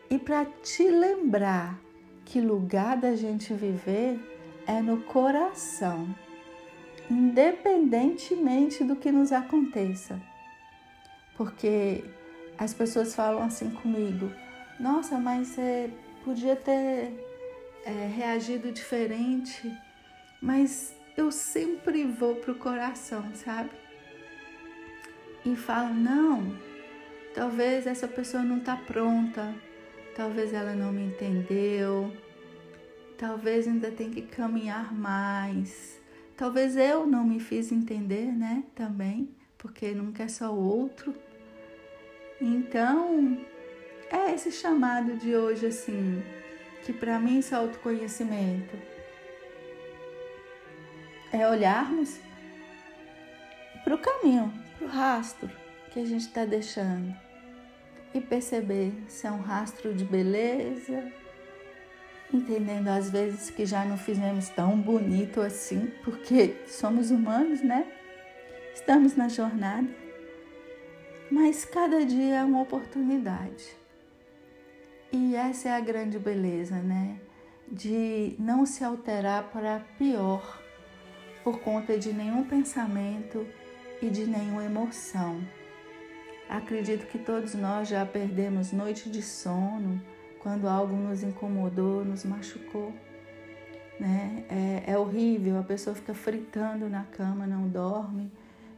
e 0.09 0.17
para 0.17 0.43
te 0.43 0.89
lembrar 0.89 1.79
que 2.25 2.41
lugar 2.41 2.97
da 2.97 3.15
gente 3.15 3.53
viver 3.53 4.19
é 4.65 4.81
no 4.81 5.03
coração, 5.03 6.07
independentemente 7.11 8.83
do 8.83 8.95
que 8.95 9.11
nos 9.11 9.31
aconteça. 9.31 10.19
Porque 11.37 12.03
as 12.57 12.73
pessoas 12.73 13.13
falam 13.13 13.43
assim 13.43 13.69
comigo: 13.69 14.31
nossa, 14.79 15.19
mas 15.19 15.49
você 15.49 15.93
podia 16.25 16.55
ter 16.55 17.13
é, 17.85 18.11
reagido 18.15 18.71
diferente, 18.71 19.71
mas 20.41 20.97
eu 21.19 21.31
sempre 21.31 22.03
vou 22.05 22.35
pro 22.35 22.55
coração, 22.55 23.23
sabe? 23.35 23.69
e 25.45 25.55
falam: 25.55 25.93
não, 25.93 26.57
talvez 27.33 27.87
essa 27.87 28.07
pessoa 28.07 28.43
não 28.43 28.57
está 28.57 28.75
pronta, 28.75 29.53
talvez 30.15 30.53
ela 30.53 30.73
não 30.73 30.91
me 30.91 31.03
entendeu, 31.03 32.11
talvez 33.17 33.67
ainda 33.67 33.91
tem 33.91 34.09
que 34.09 34.21
caminhar 34.21 34.93
mais, 34.93 35.99
talvez 36.35 36.75
eu 36.75 37.05
não 37.05 37.23
me 37.23 37.39
fiz 37.39 37.71
entender, 37.71 38.31
né? 38.31 38.63
Também, 38.75 39.29
porque 39.57 39.91
nunca 39.91 40.23
é 40.23 40.27
só 40.27 40.51
o 40.51 40.59
outro. 40.59 41.13
Então, 42.41 43.37
é 44.09 44.33
esse 44.33 44.51
chamado 44.51 45.17
de 45.17 45.35
hoje, 45.35 45.65
assim, 45.65 46.23
que 46.83 46.93
para 46.93 47.19
mim 47.19 47.39
esse 47.39 47.53
autoconhecimento 47.53 48.77
é 51.31 51.47
olharmos 51.47 52.19
para 53.83 53.95
o 53.95 53.97
caminho, 53.97 54.53
para 54.77 54.87
o 54.87 54.89
rastro 54.89 55.49
que 55.91 55.99
a 55.99 56.05
gente 56.05 56.21
está 56.21 56.45
deixando 56.45 57.15
e 58.13 58.19
perceber 58.19 58.93
se 59.07 59.27
é 59.27 59.31
um 59.31 59.41
rastro 59.41 59.93
de 59.93 60.03
beleza, 60.03 61.11
entendendo 62.33 62.87
às 62.87 63.09
vezes 63.09 63.49
que 63.49 63.65
já 63.65 63.85
não 63.85 63.97
fizemos 63.97 64.49
tão 64.49 64.79
bonito 64.79 65.41
assim, 65.41 65.91
porque 66.03 66.55
somos 66.67 67.11
humanos, 67.11 67.61
né? 67.61 67.85
Estamos 68.73 69.15
na 69.15 69.27
jornada, 69.27 69.87
mas 71.29 71.65
cada 71.65 72.05
dia 72.05 72.37
é 72.37 72.43
uma 72.43 72.61
oportunidade. 72.61 73.77
E 75.11 75.35
essa 75.35 75.69
é 75.69 75.71
a 75.73 75.79
grande 75.79 76.19
beleza, 76.19 76.75
né? 76.75 77.19
De 77.67 78.35
não 78.39 78.65
se 78.65 78.83
alterar 78.83 79.49
para 79.51 79.79
pior 79.97 80.58
por 81.43 81.59
conta 81.59 81.97
de 81.97 82.13
nenhum 82.13 82.43
pensamento 82.43 83.45
e 84.01 84.09
de 84.09 84.25
nenhuma 84.25 84.63
emoção. 84.63 85.41
Acredito 86.49 87.05
que 87.07 87.17
todos 87.17 87.53
nós 87.53 87.87
já 87.87 88.05
perdemos 88.05 88.71
noite 88.71 89.09
de 89.09 89.21
sono 89.21 90.01
quando 90.39 90.67
algo 90.67 90.95
nos 90.95 91.21
incomodou, 91.21 92.03
nos 92.03 92.23
machucou. 92.23 92.93
Né? 93.99 94.45
É, 94.49 94.93
é 94.93 94.97
horrível, 94.97 95.59
a 95.59 95.63
pessoa 95.63 95.95
fica 95.95 96.13
fritando 96.13 96.89
na 96.89 97.03
cama, 97.03 97.45
não 97.45 97.67
dorme. 97.67 98.31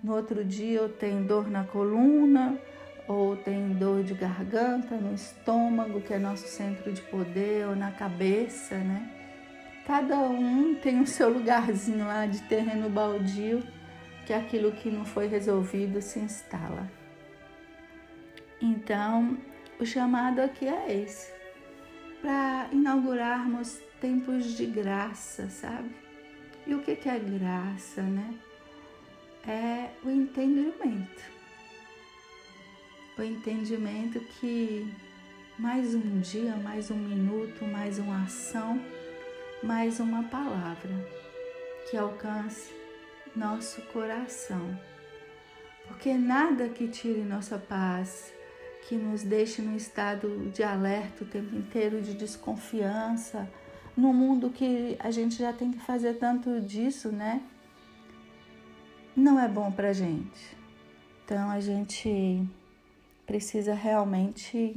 No 0.03 0.15
outro 0.15 0.43
dia 0.43 0.79
eu 0.79 0.89
tenho 0.89 1.23
dor 1.23 1.49
na 1.49 1.63
coluna, 1.63 2.59
ou 3.07 3.35
tem 3.35 3.69
dor 3.73 4.03
de 4.03 4.13
garganta, 4.13 4.95
no 4.95 5.13
estômago, 5.13 6.01
que 6.01 6.13
é 6.13 6.17
nosso 6.17 6.47
centro 6.47 6.91
de 6.91 7.01
poder, 7.03 7.67
ou 7.67 7.75
na 7.75 7.91
cabeça, 7.91 8.77
né? 8.77 9.20
Cada 9.85 10.17
um 10.17 10.75
tem 10.75 11.01
o 11.01 11.07
seu 11.07 11.29
lugarzinho 11.29 12.05
lá 12.05 12.25
de 12.25 12.41
terreno 12.43 12.89
baldio 12.89 13.63
que 14.25 14.33
aquilo 14.33 14.71
que 14.71 14.89
não 14.89 15.03
foi 15.03 15.27
resolvido 15.27 16.01
se 16.01 16.19
instala. 16.19 16.89
Então, 18.61 19.37
o 19.79 19.85
chamado 19.85 20.39
aqui 20.39 20.67
é 20.67 21.01
esse, 21.01 21.33
para 22.21 22.69
inaugurarmos 22.71 23.81
tempos 23.99 24.55
de 24.55 24.67
graça, 24.67 25.49
sabe? 25.49 25.89
E 26.67 26.75
o 26.75 26.79
que 26.79 26.91
é 26.91 27.19
graça, 27.19 28.03
né? 28.03 28.35
É 29.47 29.89
o 30.03 30.09
entendimento. 30.11 31.23
O 33.17 33.23
entendimento 33.23 34.19
que 34.19 34.87
mais 35.57 35.95
um 35.95 36.19
dia, 36.19 36.55
mais 36.57 36.91
um 36.91 36.97
minuto, 36.97 37.65
mais 37.65 37.97
uma 37.97 38.23
ação, 38.23 38.79
mais 39.63 39.99
uma 39.99 40.23
palavra 40.23 40.89
que 41.89 41.95
alcance 41.95 42.73
nosso 43.35 43.79
coração. 43.93 44.75
Porque 45.87 46.13
nada 46.13 46.67
que 46.67 46.87
tire 46.87 47.21
nossa 47.21 47.59
paz, 47.59 48.33
que 48.87 48.95
nos 48.95 49.21
deixe 49.21 49.61
num 49.61 49.75
estado 49.75 50.49
de 50.51 50.63
alerta 50.63 51.23
o 51.23 51.27
tempo 51.27 51.55
inteiro, 51.55 52.01
de 52.01 52.15
desconfiança, 52.15 53.47
no 53.95 54.11
mundo 54.11 54.49
que 54.49 54.97
a 54.99 55.11
gente 55.11 55.35
já 55.35 55.53
tem 55.53 55.71
que 55.71 55.79
fazer 55.79 56.15
tanto 56.15 56.59
disso, 56.61 57.11
né? 57.11 57.43
Não 59.15 59.39
é 59.39 59.47
bom 59.47 59.71
pra 59.71 59.93
gente. 59.93 60.57
Então 61.23 61.51
a 61.51 61.59
gente 61.59 62.43
precisa 63.27 63.75
realmente 63.75 64.75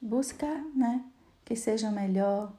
buscar, 0.00 0.62
né? 0.74 1.04
Que 1.44 1.56
seja 1.56 1.90
melhor 1.90 2.52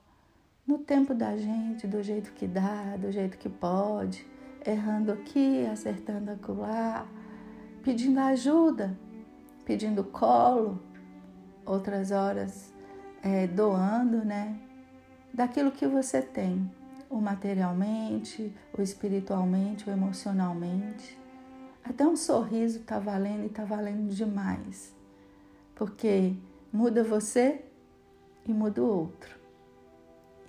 no 0.68 0.80
tempo 0.80 1.14
da 1.14 1.38
gente, 1.38 1.86
do 1.86 2.02
jeito 2.02 2.34
que 2.34 2.48
dá, 2.48 2.98
do 2.98 3.12
jeito 3.12 3.38
que 3.38 3.50
pode 3.50 4.26
errando 4.66 5.12
aqui, 5.12 5.66
acertando 5.68 6.32
acolá, 6.32 7.06
pedindo 7.84 8.20
ajuda, 8.20 8.98
pedindo 9.64 10.04
colo, 10.04 10.82
outras 11.64 12.12
horas 12.12 12.74
é, 13.22 13.46
doando, 13.46 14.26
né? 14.26 14.60
Daquilo 15.32 15.72
que 15.72 15.86
você 15.86 16.22
tem, 16.22 16.72
o 17.10 17.18
materialmente, 17.18 18.52
o 18.76 18.82
espiritualmente, 18.82 19.88
o 19.88 19.94
emocionalmente. 19.94 21.20
Até 21.84 22.08
um 22.08 22.16
sorriso 22.16 22.80
tá 22.80 22.98
valendo 22.98 23.46
e 23.46 23.50
tá 23.50 23.64
valendo 23.64 24.10
demais, 24.10 24.96
porque 25.76 26.34
muda 26.74 27.04
você 27.04 27.64
e 28.48 28.52
muda 28.52 28.82
o 28.82 28.88
outro. 28.88 29.45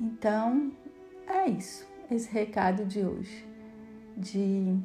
Então, 0.00 0.70
é 1.26 1.48
isso, 1.48 1.86
esse 2.10 2.30
recado 2.30 2.84
de 2.84 3.00
hoje 3.00 3.46
de 4.16 4.78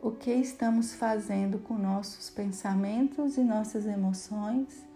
o 0.00 0.10
que 0.10 0.30
estamos 0.30 0.94
fazendo 0.94 1.58
com 1.58 1.74
nossos 1.74 2.30
pensamentos 2.30 3.36
e 3.36 3.42
nossas 3.42 3.86
emoções 3.86 4.86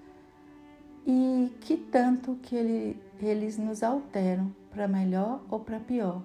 e 1.07 1.53
que 1.61 1.77
tanto 1.77 2.37
que 2.37 2.55
ele, 2.55 3.03
eles 3.21 3.59
nos 3.59 3.83
alteram 3.83 4.55
para 4.71 4.87
melhor 4.87 5.43
ou 5.51 5.61
para 5.61 5.81
pior, 5.81 6.23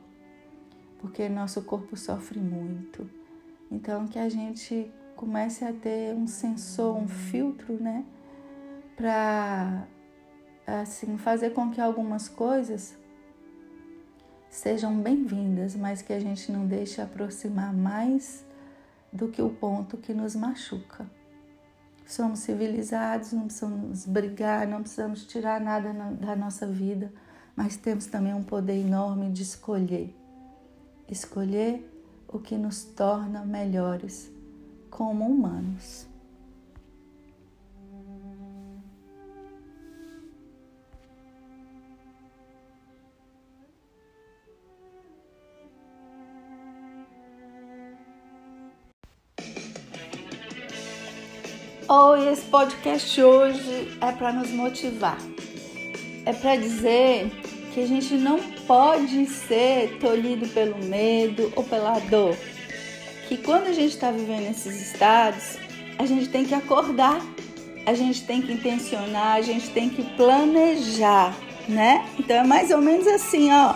porque 0.99 1.27
nosso 1.27 1.63
corpo 1.63 1.97
sofre 1.97 2.39
muito. 2.39 3.09
Então 3.71 4.07
que 4.07 4.19
a 4.19 4.29
gente 4.29 4.91
comece 5.15 5.65
a 5.65 5.73
ter 5.73 6.13
um 6.13 6.27
sensor, 6.27 6.95
um 6.95 7.07
filtro, 7.07 7.73
né, 7.81 8.05
para 8.95 9.87
assim 10.67 11.17
fazer 11.17 11.51
com 11.51 11.71
que 11.71 11.81
algumas 11.81 12.29
coisas 12.29 12.97
sejam 14.55 14.97
bem-vindas, 14.97 15.75
mas 15.75 16.01
que 16.01 16.13
a 16.13 16.19
gente 16.19 16.49
não 16.49 16.65
deixe 16.65 17.01
aproximar 17.01 17.73
mais 17.73 18.45
do 19.11 19.27
que 19.27 19.41
o 19.41 19.49
ponto 19.49 19.97
que 19.97 20.13
nos 20.13 20.33
machuca. 20.33 21.05
Somos 22.07 22.39
civilizados, 22.39 23.33
não 23.33 23.43
precisamos 23.47 24.05
brigar, 24.05 24.65
não 24.65 24.81
precisamos 24.81 25.25
tirar 25.25 25.59
nada 25.59 25.91
da 25.93 26.37
nossa 26.37 26.65
vida, 26.65 27.11
mas 27.53 27.75
temos 27.75 28.05
também 28.05 28.33
um 28.33 28.43
poder 28.43 28.79
enorme 28.79 29.29
de 29.29 29.43
escolher. 29.43 30.15
Escolher 31.09 31.85
o 32.27 32.39
que 32.39 32.55
nos 32.55 32.85
torna 32.85 33.43
melhores 33.43 34.31
como 34.89 35.25
humanos. 35.25 36.07
Oi, 51.97 52.27
esse 52.27 52.41
podcast 52.41 53.23
hoje 53.23 53.97
é 54.01 54.11
para 54.11 54.33
nos 54.33 54.49
motivar. 54.49 55.17
É 56.25 56.33
para 56.33 56.57
dizer 56.57 57.31
que 57.73 57.79
a 57.79 57.87
gente 57.87 58.15
não 58.15 58.37
pode 58.67 59.25
ser 59.27 59.97
tolhido 60.01 60.45
pelo 60.49 60.77
medo 60.83 61.53
ou 61.55 61.63
pela 61.63 61.97
dor. 61.99 62.35
Que 63.29 63.37
quando 63.37 63.67
a 63.67 63.71
gente 63.71 63.93
está 63.93 64.11
vivendo 64.11 64.51
esses 64.51 64.91
estados, 64.91 65.57
a 65.97 66.05
gente 66.05 66.27
tem 66.27 66.43
que 66.43 66.53
acordar, 66.53 67.21
a 67.85 67.93
gente 67.93 68.25
tem 68.25 68.41
que 68.41 68.51
intencionar, 68.51 69.37
a 69.37 69.41
gente 69.41 69.69
tem 69.69 69.87
que 69.87 70.03
planejar, 70.17 71.33
né? 71.65 72.05
Então 72.19 72.35
é 72.35 72.43
mais 72.43 72.71
ou 72.71 72.81
menos 72.81 73.07
assim, 73.07 73.53
ó. 73.53 73.73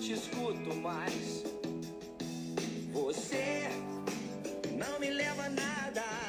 Te 0.00 0.12
escuto 0.12 0.74
mais. 0.76 1.42
Você 2.92 3.68
não 4.72 5.00
me 5.00 5.10
leva 5.10 5.44
a 5.44 5.50
nada. 5.50 6.27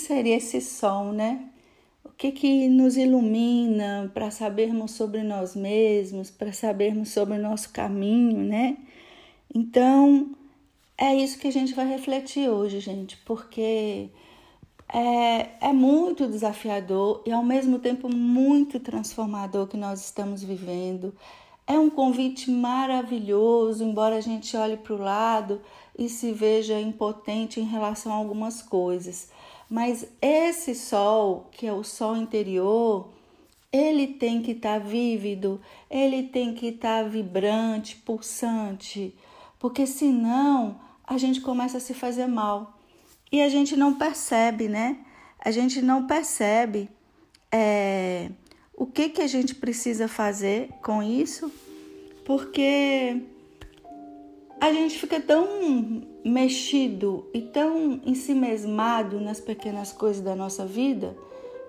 Seria 0.00 0.36
esse 0.36 0.60
sol, 0.60 1.12
né? 1.12 1.48
O 2.04 2.10
que, 2.10 2.32
que 2.32 2.68
nos 2.68 2.96
ilumina 2.96 4.10
para 4.12 4.30
sabermos 4.30 4.92
sobre 4.92 5.22
nós 5.22 5.54
mesmos, 5.54 6.30
para 6.30 6.52
sabermos 6.52 7.10
sobre 7.10 7.34
o 7.34 7.42
nosso 7.42 7.70
caminho, 7.70 8.38
né? 8.38 8.76
Então, 9.54 10.30
é 10.96 11.14
isso 11.14 11.38
que 11.38 11.48
a 11.48 11.52
gente 11.52 11.74
vai 11.74 11.86
refletir 11.88 12.48
hoje, 12.48 12.78
gente, 12.80 13.16
porque 13.24 14.10
é, 14.92 15.68
é 15.68 15.72
muito 15.72 16.26
desafiador 16.26 17.22
e 17.24 17.32
ao 17.32 17.42
mesmo 17.42 17.78
tempo 17.78 18.08
muito 18.08 18.80
transformador 18.80 19.66
que 19.66 19.76
nós 19.76 20.04
estamos 20.04 20.42
vivendo. 20.42 21.14
É 21.66 21.78
um 21.78 21.88
convite 21.88 22.50
maravilhoso, 22.50 23.84
embora 23.84 24.16
a 24.16 24.20
gente 24.20 24.56
olhe 24.56 24.76
para 24.76 24.92
o 24.92 24.98
lado 24.98 25.60
e 25.96 26.08
se 26.08 26.32
veja 26.32 26.80
impotente 26.80 27.60
em 27.60 27.64
relação 27.64 28.12
a 28.12 28.16
algumas 28.16 28.60
coisas. 28.60 29.30
Mas 29.70 30.04
esse 30.20 30.74
sol, 30.74 31.48
que 31.52 31.64
é 31.64 31.72
o 31.72 31.84
sol 31.84 32.16
interior, 32.16 33.12
ele 33.72 34.08
tem 34.08 34.42
que 34.42 34.50
estar 34.50 34.80
tá 34.80 34.84
vívido, 34.84 35.60
ele 35.88 36.24
tem 36.24 36.52
que 36.52 36.66
estar 36.66 37.04
tá 37.04 37.08
vibrante, 37.08 37.94
pulsante, 37.94 39.14
porque 39.60 39.86
senão 39.86 40.80
a 41.04 41.16
gente 41.16 41.40
começa 41.40 41.76
a 41.76 41.80
se 41.80 41.94
fazer 41.94 42.26
mal. 42.26 42.76
E 43.30 43.40
a 43.40 43.48
gente 43.48 43.76
não 43.76 43.94
percebe, 43.94 44.68
né? 44.68 44.98
A 45.38 45.52
gente 45.52 45.80
não 45.80 46.04
percebe 46.04 46.90
é, 47.52 48.28
o 48.74 48.86
que, 48.86 49.08
que 49.08 49.22
a 49.22 49.26
gente 49.28 49.54
precisa 49.54 50.08
fazer 50.08 50.68
com 50.82 51.00
isso, 51.00 51.48
porque 52.24 53.22
a 54.60 54.72
gente 54.72 54.98
fica 54.98 55.20
tão 55.20 56.09
mexido 56.24 57.26
e 57.32 57.40
tão 57.40 58.00
ensimesmado 58.04 59.20
nas 59.20 59.40
pequenas 59.40 59.92
coisas 59.92 60.22
da 60.22 60.36
nossa 60.36 60.66
vida 60.66 61.16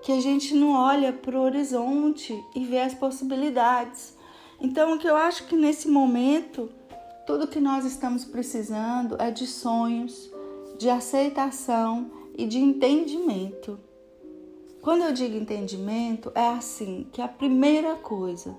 que 0.02 0.12
a 0.12 0.20
gente 0.20 0.54
não 0.54 0.74
olha 0.74 1.12
para 1.12 1.38
o 1.38 1.42
horizonte 1.42 2.36
e 2.54 2.64
vê 2.64 2.80
as 2.80 2.92
possibilidades. 2.92 4.16
Então, 4.60 4.94
o 4.94 4.98
que 4.98 5.08
eu 5.08 5.16
acho 5.16 5.46
que 5.46 5.56
nesse 5.56 5.88
momento, 5.88 6.68
tudo 7.26 7.46
que 7.46 7.60
nós 7.60 7.84
estamos 7.84 8.24
precisando 8.24 9.16
é 9.20 9.30
de 9.30 9.46
sonhos, 9.46 10.30
de 10.76 10.90
aceitação 10.90 12.10
e 12.36 12.46
de 12.46 12.58
entendimento. 12.58 13.78
Quando 14.80 15.02
eu 15.04 15.12
digo 15.12 15.36
entendimento, 15.36 16.32
é 16.34 16.48
assim 16.48 17.06
que 17.12 17.22
a 17.22 17.28
primeira 17.28 17.94
coisa, 17.94 18.56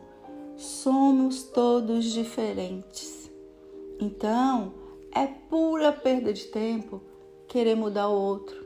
somos 0.56 1.43
todos 1.43 2.06
diferentes. 2.06 3.29
Então, 3.99 4.73
é 5.15 5.28
pura 5.28 5.91
perda 5.91 6.34
de 6.34 6.45
tempo 6.45 7.02
querer 7.47 7.76
mudar 7.76 8.10
o 8.10 8.19
outro. 8.19 8.63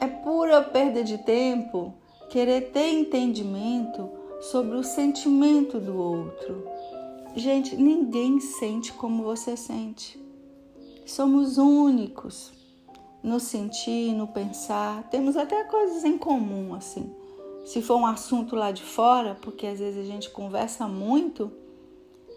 É 0.00 0.06
pura 0.06 0.62
perda 0.62 1.04
de 1.04 1.18
tempo 1.18 1.94
querer 2.30 2.70
ter 2.72 2.88
entendimento 2.88 4.08
sobre 4.40 4.76
o 4.76 4.82
sentimento 4.82 5.78
do 5.78 5.96
outro. 5.96 6.64
Gente, 7.36 7.76
ninguém 7.76 8.40
sente 8.40 8.92
como 8.92 9.22
você 9.22 9.56
sente. 9.56 10.18
Somos 11.04 11.58
únicos 11.58 12.52
no 13.22 13.38
sentir, 13.38 14.14
no 14.14 14.26
pensar. 14.28 15.08
Temos 15.10 15.36
até 15.36 15.64
coisas 15.64 16.04
em 16.04 16.16
comum, 16.16 16.74
assim. 16.74 17.14
Se 17.64 17.82
for 17.82 17.96
um 17.96 18.06
assunto 18.06 18.56
lá 18.56 18.72
de 18.72 18.82
fora, 18.82 19.36
porque 19.40 19.66
às 19.66 19.78
vezes 19.78 20.00
a 20.00 20.10
gente 20.10 20.30
conversa 20.30 20.88
muito, 20.88 21.52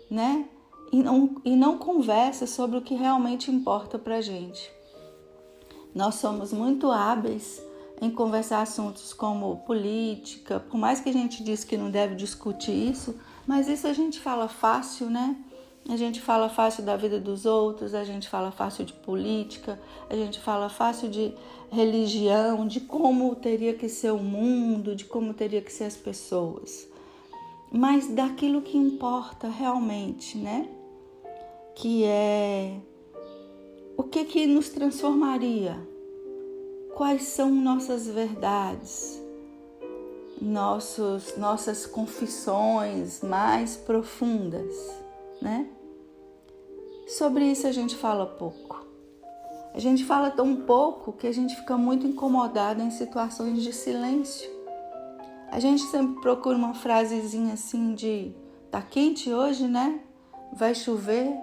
né? 0.10 0.48
E 0.94 1.02
não, 1.02 1.42
e 1.44 1.56
não 1.56 1.80
conversa 1.80 2.46
sobre 2.46 2.78
o 2.78 2.82
que 2.82 2.94
realmente 2.94 3.50
importa 3.50 3.98
para 3.98 4.22
gente. 4.22 4.72
Nós 5.94 6.16
somos 6.16 6.54
muito 6.54 6.92
hábeis 6.92 7.60
em 8.00 8.12
conversar 8.12 8.62
assuntos 8.62 9.12
como 9.12 9.58
política, 9.66 10.60
por 10.60 10.78
mais 10.78 11.00
que 11.00 11.10
a 11.10 11.14
gente 11.14 11.44
diz 11.44 11.64
que 11.64 11.78
não 11.78 11.90
deve 11.90 12.14
discutir 12.14 12.92
isso, 12.92 13.20
mas 13.48 13.68
isso 13.68 13.88
a 13.88 13.94
gente 13.94 14.20
fala 14.20 14.48
fácil, 14.48 15.10
né? 15.10 15.36
A 15.90 15.98
gente 15.98 16.22
fala 16.22 16.48
fácil 16.48 16.84
da 16.84 16.96
vida 16.96 17.20
dos 17.20 17.44
outros, 17.44 17.96
a 17.96 18.04
gente 18.04 18.30
fala 18.30 18.52
fácil 18.52 18.86
de 18.86 18.94
política, 18.94 19.82
a 20.12 20.16
gente 20.16 20.40
fala 20.40 20.70
fácil 20.70 21.10
de 21.10 21.34
religião, 21.72 22.68
de 22.68 22.80
como 22.80 23.36
teria 23.36 23.74
que 23.74 23.90
ser 23.90 24.12
o 24.12 24.20
mundo, 24.20 24.96
de 24.96 25.06
como 25.06 25.34
teria 25.34 25.62
que 25.62 25.74
ser 25.74 25.86
as 25.86 25.98
pessoas. 25.98 26.88
Mas 27.72 28.08
daquilo 28.08 28.62
que 28.62 28.78
importa 28.78 29.50
realmente, 29.50 30.38
né? 30.38 30.70
Que 31.76 32.04
é 32.06 32.78
o 33.96 34.04
que 34.04 34.26
que 34.26 34.48
nos 34.48 34.70
transformaria? 34.70 35.78
Quais 36.96 37.24
são 37.24 37.52
nossas 37.52 38.08
verdades? 38.08 39.22
Nossos, 40.42 41.38
nossas 41.38 41.86
confissões 41.86 43.22
mais 43.22 43.78
profundas, 43.78 44.74
né? 45.42 45.70
Sobre 47.08 47.46
isso 47.46 47.68
a 47.68 47.72
gente 47.72 47.96
fala 47.96 48.26
pouco. 48.26 48.86
A 49.74 49.80
gente 49.80 50.04
fala 50.06 50.30
tão 50.30 50.56
pouco 50.56 51.14
que 51.14 51.28
a 51.28 51.32
gente 51.32 51.56
fica 51.56 51.78
muito 51.78 52.06
incomodado 52.06 52.82
em 52.82 52.92
situações 52.92 53.62
de 53.62 53.74
silêncio. 53.74 54.50
A 55.52 55.60
gente 55.60 55.84
sempre 55.84 56.22
procura 56.22 56.58
uma 56.58 56.74
frasezinha 56.74 57.54
assim 57.54 57.94
de 57.94 58.34
tá 58.72 58.82
quente 58.82 59.32
hoje, 59.32 59.68
né? 59.68 60.00
Vai 60.52 60.74
chover, 60.74 61.36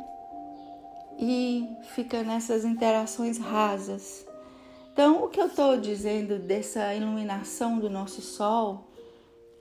e 1.20 1.68
fica 1.94 2.22
nessas 2.22 2.64
interações 2.64 3.36
rasas. 3.36 4.26
Então, 4.90 5.22
o 5.22 5.28
que 5.28 5.38
eu 5.38 5.48
estou 5.48 5.76
dizendo 5.76 6.38
dessa 6.38 6.94
iluminação 6.94 7.78
do 7.78 7.90
nosso 7.90 8.22
sol 8.22 8.88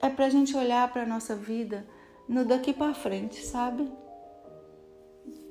é 0.00 0.08
para 0.08 0.24
a 0.24 0.30
gente 0.30 0.56
olhar 0.56 0.90
para 0.90 1.02
a 1.02 1.06
nossa 1.06 1.36
vida 1.36 1.86
no 2.26 2.46
daqui 2.46 2.72
para 2.72 2.94
frente, 2.94 3.44
sabe? 3.44 3.86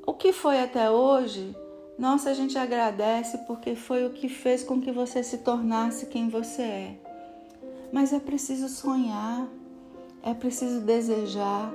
O 0.05 0.13
que 0.13 0.33
foi 0.33 0.59
até 0.59 0.89
hoje, 0.89 1.55
nossa, 1.97 2.31
a 2.31 2.33
gente 2.33 2.57
agradece 2.57 3.37
porque 3.45 3.75
foi 3.75 4.07
o 4.07 4.09
que 4.09 4.27
fez 4.27 4.63
com 4.63 4.81
que 4.81 4.91
você 4.91 5.21
se 5.21 5.37
tornasse 5.39 6.07
quem 6.07 6.27
você 6.27 6.63
é. 6.63 6.95
Mas 7.91 8.11
é 8.13 8.19
preciso 8.19 8.67
sonhar, 8.67 9.47
é 10.23 10.33
preciso 10.33 10.81
desejar 10.81 11.71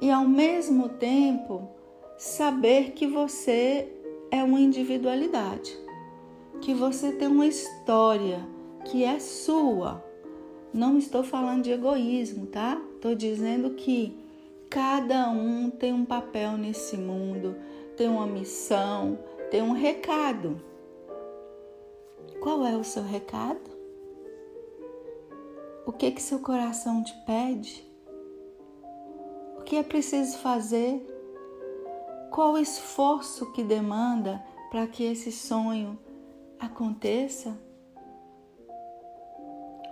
e 0.00 0.10
ao 0.10 0.26
mesmo 0.26 0.88
tempo 0.88 1.77
saber 2.18 2.90
que 2.94 3.06
você 3.06 3.88
é 4.28 4.42
uma 4.42 4.60
individualidade, 4.60 5.78
que 6.60 6.74
você 6.74 7.12
tem 7.12 7.28
uma 7.28 7.46
história 7.46 8.44
que 8.84 9.04
é 9.04 9.20
sua. 9.20 10.04
Não 10.74 10.98
estou 10.98 11.22
falando 11.22 11.62
de 11.62 11.70
egoísmo, 11.70 12.46
tá? 12.46 12.82
Estou 12.96 13.14
dizendo 13.14 13.70
que 13.70 14.18
cada 14.68 15.30
um 15.30 15.70
tem 15.70 15.92
um 15.92 16.04
papel 16.04 16.58
nesse 16.58 16.96
mundo, 16.96 17.54
tem 17.96 18.08
uma 18.08 18.26
missão, 18.26 19.16
tem 19.48 19.62
um 19.62 19.72
recado. 19.72 20.60
Qual 22.40 22.66
é 22.66 22.76
o 22.76 22.82
seu 22.82 23.04
recado? 23.04 23.70
O 25.86 25.92
que 25.92 26.10
que 26.10 26.20
seu 26.20 26.40
coração 26.40 27.02
te 27.02 27.14
pede? 27.24 27.88
O 29.58 29.62
que 29.62 29.76
é 29.76 29.82
preciso 29.82 30.36
fazer? 30.38 31.07
Qual 32.30 32.52
o 32.52 32.58
esforço 32.58 33.52
que 33.52 33.62
demanda 33.62 34.42
para 34.70 34.86
que 34.86 35.02
esse 35.04 35.32
sonho 35.32 35.98
aconteça? 36.58 37.58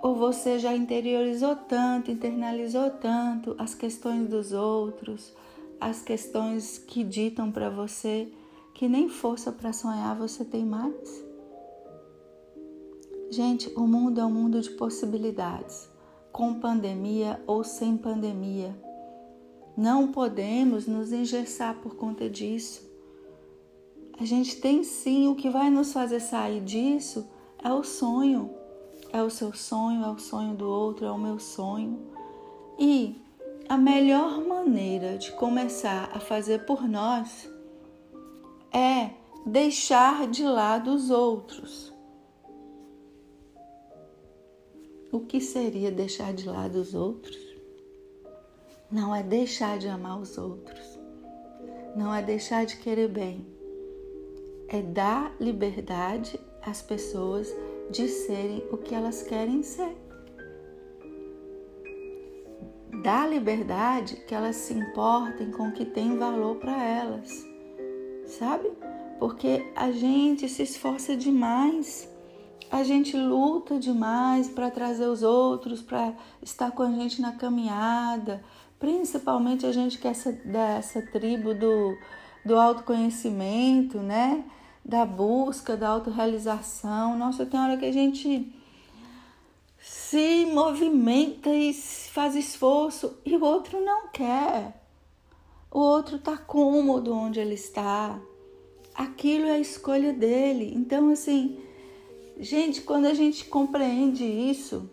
Ou 0.02 0.14
você 0.14 0.58
já 0.58 0.74
interiorizou 0.74 1.56
tanto, 1.56 2.10
internalizou 2.10 2.90
tanto 2.90 3.56
as 3.58 3.74
questões 3.74 4.28
dos 4.28 4.52
outros, 4.52 5.34
as 5.80 6.02
questões 6.02 6.78
que 6.78 7.02
ditam 7.02 7.50
para 7.50 7.68
você 7.68 8.32
que 8.74 8.88
nem 8.88 9.08
força 9.08 9.50
para 9.50 9.72
sonhar 9.72 10.14
você 10.16 10.44
tem 10.44 10.64
mais? 10.64 11.24
Gente, 13.30 13.68
o 13.74 13.86
mundo 13.86 14.20
é 14.20 14.24
um 14.24 14.30
mundo 14.30 14.60
de 14.60 14.70
possibilidades, 14.70 15.90
com 16.30 16.60
pandemia 16.60 17.42
ou 17.46 17.64
sem 17.64 17.96
pandemia. 17.96 18.85
Não 19.76 20.10
podemos 20.10 20.86
nos 20.86 21.12
engessar 21.12 21.74
por 21.76 21.96
conta 21.96 22.30
disso. 22.30 22.86
A 24.18 24.24
gente 24.24 24.56
tem 24.56 24.82
sim, 24.82 25.28
o 25.28 25.34
que 25.34 25.50
vai 25.50 25.68
nos 25.68 25.92
fazer 25.92 26.20
sair 26.20 26.62
disso 26.62 27.28
é 27.62 27.70
o 27.70 27.84
sonho. 27.84 28.50
É 29.12 29.22
o 29.22 29.28
seu 29.28 29.52
sonho, 29.52 30.02
é 30.02 30.08
o 30.08 30.18
sonho 30.18 30.54
do 30.54 30.66
outro, 30.66 31.04
é 31.04 31.10
o 31.10 31.18
meu 31.18 31.38
sonho. 31.38 32.00
E 32.78 33.20
a 33.68 33.76
melhor 33.76 34.40
maneira 34.46 35.18
de 35.18 35.32
começar 35.32 36.10
a 36.14 36.20
fazer 36.20 36.64
por 36.64 36.88
nós 36.88 37.48
é 38.72 39.10
deixar 39.44 40.26
de 40.26 40.44
lado 40.44 40.94
os 40.94 41.10
outros. 41.10 41.92
O 45.12 45.20
que 45.20 45.40
seria 45.40 45.90
deixar 45.90 46.32
de 46.32 46.46
lado 46.46 46.76
os 46.80 46.94
outros? 46.94 47.45
Não 48.90 49.14
é 49.14 49.22
deixar 49.22 49.78
de 49.78 49.88
amar 49.88 50.20
os 50.20 50.38
outros, 50.38 50.98
não 51.96 52.14
é 52.14 52.22
deixar 52.22 52.64
de 52.64 52.76
querer 52.76 53.08
bem, 53.08 53.44
é 54.68 54.80
dar 54.80 55.34
liberdade 55.40 56.38
às 56.62 56.82
pessoas 56.82 57.52
de 57.90 58.06
serem 58.06 58.64
o 58.70 58.76
que 58.76 58.94
elas 58.94 59.22
querem 59.22 59.62
ser. 59.64 59.96
Dar 63.02 63.28
liberdade 63.28 64.16
que 64.26 64.34
elas 64.34 64.54
se 64.54 64.72
importem 64.72 65.50
com 65.50 65.68
o 65.68 65.72
que 65.72 65.84
tem 65.84 66.16
valor 66.16 66.56
para 66.56 66.80
elas, 66.80 67.44
sabe? 68.26 68.70
Porque 69.18 69.66
a 69.74 69.90
gente 69.90 70.48
se 70.48 70.62
esforça 70.62 71.16
demais 71.16 72.08
a 72.70 72.82
gente 72.82 73.16
luta 73.16 73.78
demais 73.78 74.48
para 74.48 74.70
trazer 74.70 75.06
os 75.06 75.22
outros, 75.22 75.80
para 75.80 76.12
estar 76.42 76.72
com 76.72 76.82
a 76.82 76.90
gente 76.90 77.20
na 77.20 77.32
caminhada, 77.32 78.42
principalmente 78.78 79.66
a 79.66 79.72
gente 79.72 79.98
que 79.98 80.06
é 80.06 80.10
essa, 80.10 80.32
dessa 80.32 81.02
tribo 81.02 81.54
do, 81.54 81.96
do 82.44 82.56
autoconhecimento, 82.56 83.98
né? 83.98 84.44
Da 84.84 85.04
busca, 85.04 85.76
da 85.76 85.88
autorrealização. 85.88 87.18
Nossa, 87.18 87.46
tem 87.46 87.58
hora 87.58 87.76
que 87.76 87.84
a 87.84 87.92
gente 87.92 88.52
se 89.78 90.46
movimenta 90.46 91.50
e 91.50 91.72
faz 91.74 92.34
esforço 92.34 93.18
e 93.24 93.36
o 93.36 93.44
outro 93.44 93.80
não 93.84 94.08
quer. 94.08 94.82
O 95.70 95.80
outro 95.80 96.18
tá 96.18 96.36
cômodo 96.36 97.12
onde 97.12 97.40
ele 97.40 97.54
está. 97.54 98.18
Aquilo 98.94 99.46
é 99.46 99.52
a 99.52 99.58
escolha 99.58 100.12
dele. 100.12 100.72
Então, 100.74 101.10
assim, 101.10 101.58
Gente, 102.38 102.82
quando 102.82 103.06
a 103.06 103.14
gente 103.14 103.46
compreende 103.46 104.22
isso, 104.22 104.90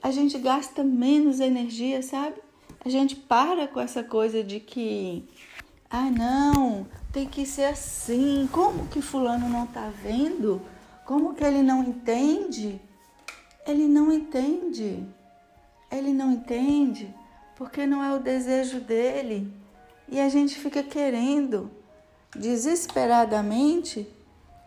a 0.00 0.12
gente 0.12 0.38
gasta 0.38 0.84
menos 0.84 1.40
energia, 1.40 2.00
sabe? 2.02 2.36
A 2.84 2.88
gente 2.88 3.14
para 3.14 3.68
com 3.68 3.80
essa 3.80 4.02
coisa 4.02 4.42
de 4.42 4.58
que, 4.58 5.24
ah, 5.88 6.10
não, 6.10 6.86
tem 7.12 7.28
que 7.28 7.46
ser 7.46 7.64
assim. 7.64 8.48
Como 8.50 8.88
que 8.88 9.00
Fulano 9.00 9.48
não 9.48 9.66
tá 9.66 9.90
vendo? 10.02 10.60
Como 11.04 11.34
que 11.34 11.44
ele 11.44 11.62
não 11.62 11.82
entende? 11.82 12.80
Ele 13.66 13.86
não 13.86 14.12
entende. 14.12 15.06
Ele 15.90 16.12
não 16.12 16.32
entende 16.32 17.14
porque 17.56 17.86
não 17.86 18.02
é 18.02 18.12
o 18.12 18.18
desejo 18.18 18.80
dele. 18.80 19.52
E 20.08 20.18
a 20.18 20.28
gente 20.28 20.58
fica 20.58 20.82
querendo 20.82 21.70
desesperadamente 22.34 24.08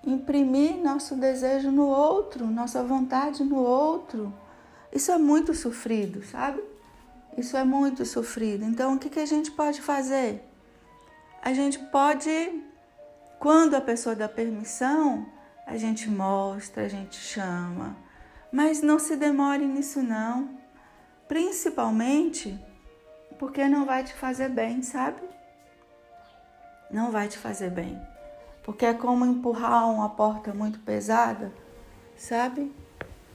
imprimir 0.05 0.77
nosso 0.77 1.15
desejo 1.15 1.71
no 1.71 1.87
outro, 1.87 2.45
nossa 2.47 2.83
vontade 2.83 3.43
no 3.43 3.57
outro. 3.57 4.31
Isso 4.93 5.11
é 5.11 5.17
muito 5.17 5.53
sofrido, 5.53 6.23
sabe? 6.23 6.63
Isso 7.37 7.57
é 7.57 7.63
muito 7.63 8.05
sofrido. 8.05 8.63
Então, 8.63 8.95
o 8.95 8.99
que, 8.99 9.09
que 9.09 9.19
a 9.19 9.25
gente 9.25 9.51
pode 9.51 9.81
fazer? 9.81 10.43
A 11.41 11.53
gente 11.53 11.77
pode, 11.77 12.63
quando 13.39 13.75
a 13.75 13.81
pessoa 13.81 14.15
dá 14.15 14.27
permissão, 14.27 15.25
a 15.65 15.77
gente 15.77 16.09
mostra, 16.09 16.85
a 16.85 16.87
gente 16.87 17.15
chama. 17.15 17.95
Mas 18.51 18.81
não 18.81 18.97
se 18.97 19.15
demore 19.15 19.65
nisso, 19.65 20.01
não. 20.01 20.57
Principalmente 21.27 22.57
porque 23.37 23.67
não 23.67 23.85
vai 23.85 24.03
te 24.03 24.13
fazer 24.13 24.49
bem, 24.49 24.81
sabe? 24.81 25.21
Não 26.89 27.11
vai 27.11 27.27
te 27.27 27.37
fazer 27.37 27.69
bem 27.69 27.99
porque 28.65 28.83
é 28.83 28.95
como 28.95 29.23
empurrar 29.23 29.87
uma 29.87 30.09
porta 30.09 30.51
muito 30.51 30.79
pesada, 30.79 31.53
sabe? 32.17 32.73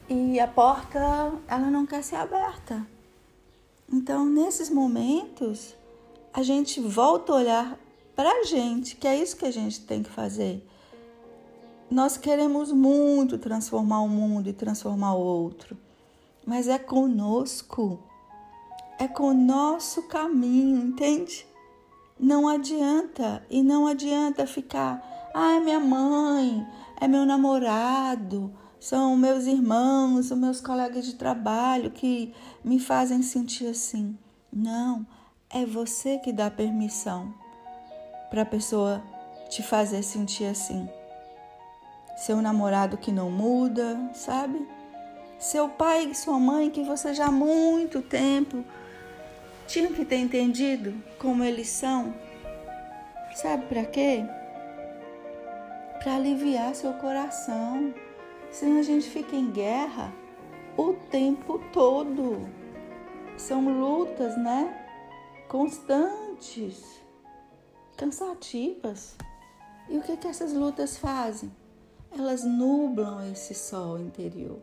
E 0.08 0.40
a 0.40 0.48
porta, 0.48 0.98
ela 1.46 1.70
não 1.70 1.86
quer 1.86 2.02
ser 2.02 2.16
aberta. 2.16 2.84
Então, 3.92 4.24
nesses 4.24 4.70
momentos, 4.70 5.76
a 6.32 6.42
gente 6.42 6.80
volta 6.80 7.32
a 7.32 7.36
olhar 7.36 7.78
para 8.14 8.30
a 8.30 8.44
gente, 8.44 8.96
que 8.96 9.06
é 9.06 9.16
isso 9.16 9.36
que 9.36 9.44
a 9.44 9.50
gente 9.50 9.80
tem 9.80 10.02
que 10.02 10.10
fazer. 10.10 10.66
Nós 11.90 12.16
queremos 12.16 12.70
muito 12.70 13.38
transformar 13.38 14.00
o 14.00 14.08
mundo 14.08 14.48
e 14.48 14.52
transformar 14.52 15.14
o 15.14 15.20
outro, 15.20 15.76
mas 16.46 16.68
é 16.68 16.78
conosco, 16.78 17.98
é 18.98 19.08
com 19.08 19.30
o 19.30 19.34
nosso 19.34 20.02
caminho, 20.02 20.80
entende? 20.80 21.46
Não 22.18 22.46
adianta, 22.46 23.44
e 23.50 23.62
não 23.62 23.86
adianta 23.86 24.46
ficar 24.46 25.10
ah, 25.32 25.52
é 25.52 25.60
minha 25.60 25.78
mãe, 25.78 26.66
é 27.00 27.06
meu 27.06 27.24
namorado, 27.24 28.52
são 28.80 29.16
meus 29.16 29.44
irmãos, 29.44 30.26
são 30.26 30.36
meus 30.36 30.60
colegas 30.60 31.04
de 31.04 31.14
trabalho 31.14 31.90
que 31.90 32.34
me 32.64 32.80
fazem 32.80 33.22
sentir 33.22 33.68
assim. 33.68 34.18
Não, 34.52 35.06
é 35.48 35.64
você 35.64 36.18
que 36.18 36.32
dá 36.32 36.50
permissão 36.50 37.32
para 38.30 38.42
a 38.42 38.46
pessoa 38.46 39.02
te 39.48 39.62
fazer 39.62 40.02
sentir 40.02 40.46
assim. 40.46 40.88
Seu 42.16 42.42
namorado 42.42 42.96
que 42.96 43.12
não 43.12 43.30
muda, 43.30 44.10
sabe? 44.14 44.66
Seu 45.38 45.68
pai 45.68 46.06
e 46.06 46.14
sua 46.14 46.38
mãe 46.40 46.70
que 46.70 46.82
você 46.82 47.14
já 47.14 47.26
há 47.26 47.32
muito 47.32 48.02
tempo 48.02 48.64
tinham 49.68 49.92
que 49.92 50.04
ter 50.04 50.16
entendido 50.16 50.92
como 51.18 51.44
eles 51.44 51.68
são. 51.68 52.12
Sabe 53.34 53.66
para 53.66 53.84
quê? 53.84 54.24
para 56.00 56.16
aliviar 56.16 56.74
seu 56.74 56.94
coração. 56.94 57.94
Senão 58.50 58.80
a 58.80 58.82
gente 58.82 59.08
fica 59.08 59.36
em 59.36 59.50
guerra 59.50 60.12
o 60.76 60.94
tempo 61.10 61.60
todo. 61.72 62.48
São 63.36 63.68
lutas, 63.68 64.36
né? 64.36 64.86
Constantes, 65.48 67.00
cansativas. 67.96 69.16
E 69.88 69.96
o 69.98 70.02
que, 70.02 70.16
que 70.16 70.26
essas 70.26 70.52
lutas 70.52 70.96
fazem? 70.96 71.50
Elas 72.16 72.44
nublam 72.44 73.30
esse 73.30 73.54
sol 73.54 73.98
interior. 73.98 74.58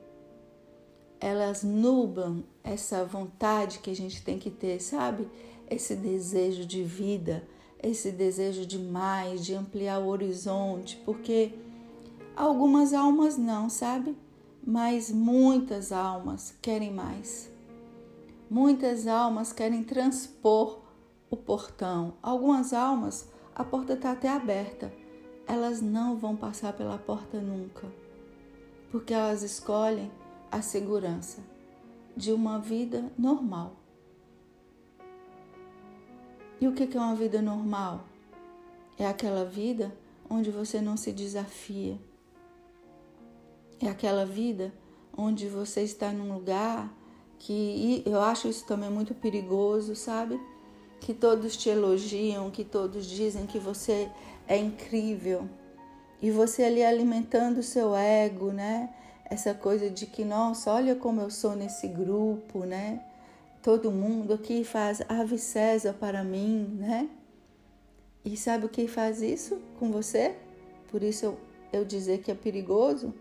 Elas 1.19 1.63
nublam 1.63 2.43
essa 2.63 3.04
vontade 3.06 3.80
que 3.80 3.89
a 3.89 3.95
gente 3.95 4.21
tem 4.21 4.38
que 4.38 4.52
ter, 4.52 4.80
sabe? 4.82 5.28
Esse 5.69 5.95
desejo 5.95 6.65
de 6.65 6.84
vida, 6.84 7.43
esse 7.82 8.12
desejo 8.12 8.65
de 8.65 8.78
mais, 8.78 9.43
de 9.43 9.56
ampliar 9.56 10.00
o 10.00 10.08
horizonte, 10.08 11.02
porque 11.06 11.54
algumas 12.38 12.93
almas 12.93 13.38
não, 13.38 13.69
sabe? 13.69 14.15
Mas 14.65 15.12
muitas 15.12 15.91
almas 15.91 16.54
querem 16.62 16.93
mais. 16.93 17.50
Muitas 18.50 19.08
almas 19.08 19.52
querem 19.52 19.84
transpor 19.84 20.80
o 21.30 21.36
portão. 21.36 22.13
Algumas 22.21 22.73
almas, 22.73 23.28
a 23.56 23.63
porta 23.63 23.93
está 23.93 24.12
até 24.12 24.30
aberta. 24.30 24.93
Elas 25.47 25.82
não 25.82 26.15
vão 26.15 26.36
passar 26.36 26.73
pela 26.73 26.97
porta 26.97 27.39
nunca, 27.39 27.88
porque 28.91 29.13
elas 29.13 29.43
escolhem 29.43 30.12
a 30.52 30.62
segurança 30.62 31.41
de 32.15 32.32
uma 32.32 32.60
vida 32.60 33.12
normal. 33.17 33.73
E 36.60 36.67
o 36.67 36.73
que 36.73 36.97
é 36.97 37.00
uma 37.00 37.15
vida 37.15 37.41
normal? 37.41 38.02
É 38.97 39.06
aquela 39.06 39.45
vida 39.45 39.95
onde 40.30 40.52
você 40.52 40.82
não 40.82 40.97
se 40.97 41.13
desafia. 41.13 41.97
É 43.80 43.88
aquela 43.88 44.26
vida 44.26 44.74
onde 45.16 45.48
você 45.48 45.82
está 45.82 46.12
num 46.12 46.34
lugar 46.34 46.92
que 47.40 48.02
eu 48.06 48.20
acho 48.22 48.48
isso 48.48 48.66
também 48.66 48.90
muito 48.90 49.13
perigoso, 49.13 49.96
sabe? 49.96 50.40
Que 51.00 51.13
todos 51.13 51.56
te 51.56 51.70
elogiam, 51.70 52.50
que 52.50 52.63
todos 52.63 53.06
dizem 53.06 53.46
que 53.46 53.60
você 53.60 54.10
é 54.48 54.58
incrível. 54.58 55.48
E 56.22 56.32
você 56.32 56.63
ali 56.63 56.84
alimentando 56.84 57.60
o 57.60 57.63
seu 57.63 57.96
ego, 57.96 58.52
né? 58.52 58.90
Essa 59.26 59.54
coisa 59.54 59.90
de 59.90 60.08
que, 60.08 60.26
nossa, 60.26 60.72
olha 60.72 60.96
como 60.96 61.22
eu 61.22 61.30
sou 61.30 61.56
nesse 61.56 61.88
grupo, 61.88 62.66
né? 62.66 63.04
Todo 63.62 63.92
mundo 63.92 64.34
aqui 64.34 64.63
faz 64.63 65.02
ave 65.08 65.38
César 65.38 65.94
para 65.94 66.24
mim, 66.24 66.78
né? 66.80 67.10
E 68.26 68.36
sabe 68.36 68.66
o 68.66 68.70
que 68.70 68.88
faz 68.88 69.22
isso 69.22 69.62
com 69.78 69.92
você? 69.92 70.36
Por 70.90 71.04
isso 71.04 71.26
eu, 71.26 71.38
eu 71.72 71.86
dizer 71.86 72.20
que 72.20 72.32
é 72.32 72.36
perigoso, 72.36 73.13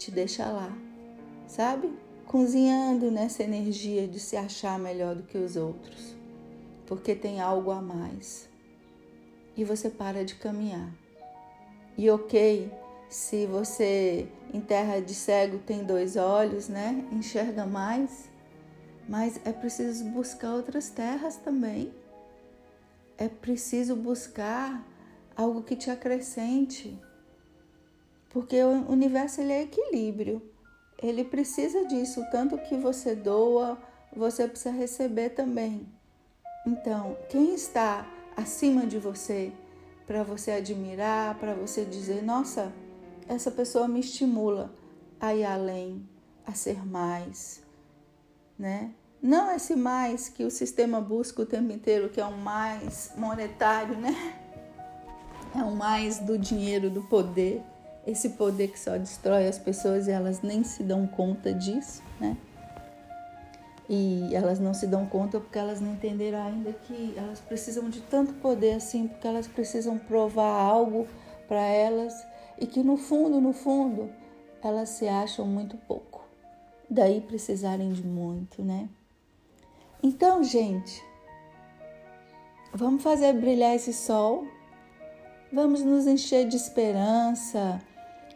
te 0.00 0.10
deixa 0.10 0.46
lá, 0.46 0.74
sabe? 1.46 1.92
Cozinhando 2.26 3.10
nessa 3.10 3.42
energia 3.42 4.08
de 4.08 4.18
se 4.18 4.34
achar 4.34 4.78
melhor 4.78 5.14
do 5.14 5.24
que 5.24 5.36
os 5.36 5.56
outros, 5.56 6.16
porque 6.86 7.14
tem 7.14 7.38
algo 7.38 7.70
a 7.70 7.82
mais. 7.82 8.48
E 9.54 9.62
você 9.62 9.90
para 9.90 10.24
de 10.24 10.36
caminhar. 10.36 10.90
E 11.98 12.08
ok, 12.08 12.72
se 13.10 13.44
você 13.44 14.26
em 14.54 14.60
terra 14.62 15.00
de 15.00 15.12
cego 15.12 15.58
tem 15.58 15.84
dois 15.84 16.16
olhos, 16.16 16.66
né? 16.66 17.04
Enxerga 17.12 17.66
mais, 17.66 18.30
mas 19.06 19.38
é 19.44 19.52
preciso 19.52 20.04
buscar 20.06 20.54
outras 20.54 20.88
terras 20.88 21.36
também. 21.36 21.92
É 23.18 23.28
preciso 23.28 23.94
buscar 23.94 24.82
algo 25.36 25.62
que 25.62 25.76
te 25.76 25.90
acrescente. 25.90 26.98
Porque 28.30 28.62
o 28.62 28.90
universo 28.90 29.40
ele 29.40 29.52
é 29.52 29.62
equilíbrio. 29.62 30.40
Ele 31.02 31.24
precisa 31.24 31.86
disso, 31.86 32.24
tanto 32.30 32.58
que 32.58 32.76
você 32.76 33.14
doa, 33.14 33.78
você 34.14 34.46
precisa 34.46 34.70
receber 34.70 35.30
também. 35.30 35.86
Então, 36.66 37.16
quem 37.28 37.54
está 37.54 38.06
acima 38.36 38.86
de 38.86 38.98
você 38.98 39.52
para 40.06 40.22
você 40.22 40.52
admirar, 40.52 41.38
para 41.38 41.54
você 41.54 41.84
dizer, 41.84 42.22
nossa, 42.22 42.72
essa 43.28 43.50
pessoa 43.50 43.86
me 43.86 44.00
estimula 44.00 44.72
a 45.20 45.34
ir 45.34 45.44
além, 45.44 46.06
a 46.46 46.52
ser 46.52 46.84
mais, 46.84 47.62
né? 48.58 48.92
Não 49.22 49.54
esse 49.54 49.76
mais 49.76 50.28
que 50.28 50.44
o 50.44 50.50
sistema 50.50 51.00
busca 51.00 51.42
o 51.42 51.46
tempo 51.46 51.70
inteiro, 51.72 52.08
que 52.08 52.20
é 52.20 52.26
um 52.26 52.38
mais 52.38 53.12
monetário, 53.16 53.96
né? 53.96 54.14
É 55.52 55.64
um 55.64 55.74
mais 55.74 56.20
do 56.20 56.38
dinheiro, 56.38 56.88
do 56.88 57.02
poder. 57.02 57.60
Esse 58.10 58.30
poder 58.30 58.68
que 58.68 58.78
só 58.78 58.98
destrói 58.98 59.46
as 59.46 59.56
pessoas 59.56 60.08
e 60.08 60.10
elas 60.10 60.42
nem 60.42 60.64
se 60.64 60.82
dão 60.82 61.06
conta 61.06 61.54
disso, 61.54 62.02
né? 62.18 62.36
E 63.88 64.34
elas 64.34 64.58
não 64.58 64.74
se 64.74 64.88
dão 64.88 65.06
conta 65.06 65.38
porque 65.38 65.58
elas 65.58 65.80
não 65.80 65.92
entenderam 65.92 66.42
ainda 66.42 66.72
que 66.72 67.14
elas 67.16 67.38
precisam 67.38 67.88
de 67.88 68.00
tanto 68.00 68.32
poder 68.34 68.74
assim, 68.74 69.06
porque 69.06 69.28
elas 69.28 69.46
precisam 69.46 69.96
provar 69.96 70.60
algo 70.60 71.06
para 71.46 71.62
elas 71.62 72.26
e 72.58 72.66
que 72.66 72.82
no 72.82 72.96
fundo, 72.96 73.40
no 73.40 73.52
fundo, 73.52 74.10
elas 74.60 74.88
se 74.88 75.06
acham 75.06 75.46
muito 75.46 75.76
pouco. 75.76 76.24
Daí 76.88 77.20
precisarem 77.20 77.92
de 77.92 78.04
muito, 78.04 78.60
né? 78.60 78.88
Então, 80.02 80.42
gente, 80.42 81.00
vamos 82.74 83.04
fazer 83.04 83.32
brilhar 83.34 83.76
esse 83.76 83.92
sol, 83.92 84.48
vamos 85.52 85.82
nos 85.82 86.08
encher 86.08 86.48
de 86.48 86.56
esperança, 86.56 87.80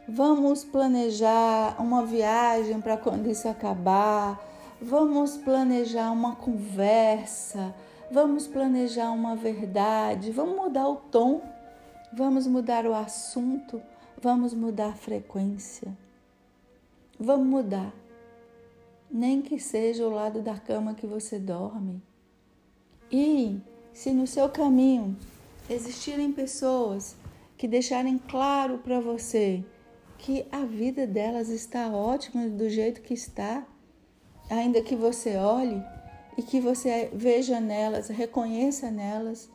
vamos 0.09 0.65
planejar 0.65 1.81
uma 1.81 2.05
viagem 2.05 2.81
para 2.81 2.97
quando 2.97 3.31
isso 3.31 3.49
acabar, 3.49 4.41
vamos 4.81 5.37
planejar 5.37 6.11
uma 6.13 6.37
conversa, 6.37 7.75
vamos 8.11 8.47
planejar 8.47 9.11
uma 9.11 9.35
verdade, 9.35 10.31
vamos 10.31 10.57
mudar 10.57 10.89
o 10.89 10.97
tom, 10.97 11.43
vamos 12.13 12.47
mudar 12.47 12.87
o 12.87 12.95
assunto, 12.95 13.81
vamos 14.21 14.53
mudar 14.53 14.89
a 14.89 14.95
frequência, 14.95 15.97
vamos 17.19 17.47
mudar. 17.47 17.93
Nem 19.11 19.41
que 19.41 19.61
seja 19.61 20.07
o 20.07 20.11
lado 20.11 20.43
da 20.43 20.59
cama 20.59 20.95
que 20.95 21.07
você 21.07 21.39
dorme. 21.39 22.03
E 23.13 23.61
se 23.93 24.13
no 24.13 24.27
seu 24.27 24.49
caminho 24.49 25.17
existirem 25.71 26.33
pessoas 26.33 27.15
que 27.57 27.69
deixarem 27.69 28.19
claro 28.19 28.79
para 28.79 28.99
você 28.99 29.65
que 30.25 30.47
a 30.51 30.65
vida 30.65 31.07
delas 31.07 31.51
está 31.51 31.89
ótima 31.89 32.49
do 32.49 32.69
jeito 32.71 33.03
que 33.03 33.13
está, 33.13 33.63
ainda 34.49 34.81
que 34.81 34.97
você 34.97 35.37
olhe 35.37 35.83
e 36.39 36.43
que 36.43 36.61
você 36.61 37.11
veja 37.13 37.61
nelas, 37.61 38.09
reconheça 38.09 38.91
nelas 38.91 39.51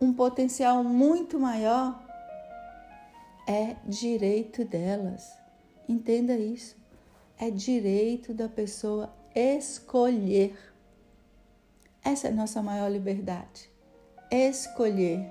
um 0.00 0.12
potencial 0.12 0.82
muito 0.82 1.38
maior, 1.38 2.04
é 3.46 3.76
direito 3.86 4.64
delas. 4.64 5.32
Entenda 5.88 6.36
isso 6.36 6.76
é 7.38 7.50
direito 7.50 8.32
da 8.32 8.48
pessoa 8.48 9.14
escolher. 9.34 10.56
Essa 12.02 12.28
é 12.28 12.30
a 12.30 12.34
nossa 12.34 12.62
maior 12.62 12.90
liberdade. 12.90 13.70
Escolher. 14.30 15.26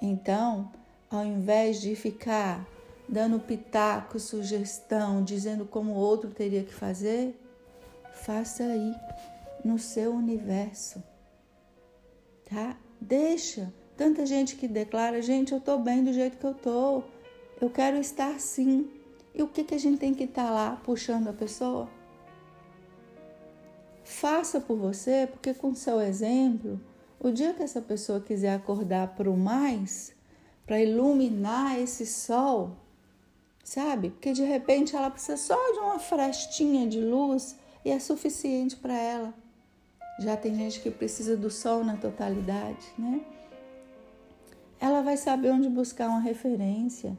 Então, 0.00 0.70
ao 1.10 1.24
invés 1.24 1.80
de 1.80 1.94
ficar 1.94 2.66
dando 3.08 3.38
pitaco, 3.38 4.18
sugestão, 4.18 5.22
dizendo 5.22 5.64
como 5.64 5.92
o 5.92 5.96
outro 5.96 6.30
teria 6.30 6.62
que 6.62 6.72
fazer, 6.72 7.38
faça 8.12 8.64
aí 8.64 8.94
no 9.64 9.78
seu 9.78 10.12
universo. 10.12 11.02
Tá? 12.48 12.76
Deixa. 13.00 13.72
Tanta 13.96 14.26
gente 14.26 14.56
que 14.56 14.66
declara, 14.66 15.22
gente, 15.22 15.52
eu 15.52 15.60
tô 15.60 15.78
bem 15.78 16.02
do 16.02 16.12
jeito 16.12 16.36
que 16.36 16.44
eu 16.44 16.54
tô. 16.54 17.02
Eu 17.60 17.70
quero 17.70 17.96
estar 17.96 18.40
sim. 18.40 18.90
E 19.34 19.42
o 19.42 19.48
que, 19.48 19.64
que 19.64 19.74
a 19.74 19.78
gente 19.78 19.98
tem 19.98 20.14
que 20.14 20.24
estar 20.24 20.46
tá 20.46 20.50
lá 20.50 20.80
puxando 20.84 21.28
a 21.28 21.32
pessoa? 21.32 21.88
Faça 24.04 24.60
por 24.60 24.76
você, 24.76 25.28
porque 25.30 25.54
com 25.54 25.74
seu 25.74 26.00
exemplo, 26.00 26.80
o 27.18 27.30
dia 27.30 27.54
que 27.54 27.62
essa 27.62 27.80
pessoa 27.80 28.20
quiser 28.20 28.54
acordar 28.54 29.14
para 29.14 29.30
o 29.30 29.36
mais, 29.36 30.14
para 30.66 30.80
iluminar 30.80 31.78
esse 31.78 32.04
sol, 32.04 32.76
sabe? 33.64 34.10
Porque 34.10 34.32
de 34.32 34.44
repente 34.44 34.94
ela 34.94 35.10
precisa 35.10 35.38
só 35.38 35.56
de 35.72 35.78
uma 35.78 35.98
frestinha 35.98 36.86
de 36.86 37.00
luz 37.00 37.56
e 37.84 37.90
é 37.90 37.98
suficiente 37.98 38.76
para 38.76 38.94
ela. 38.94 39.34
Já 40.20 40.36
tem 40.36 40.54
gente 40.54 40.80
que 40.80 40.90
precisa 40.90 41.36
do 41.36 41.50
sol 41.50 41.82
na 41.82 41.96
totalidade, 41.96 42.86
né? 42.96 43.20
Ela 44.78 45.00
vai 45.00 45.16
saber 45.16 45.50
onde 45.50 45.68
buscar 45.68 46.08
uma 46.08 46.20
referência. 46.20 47.16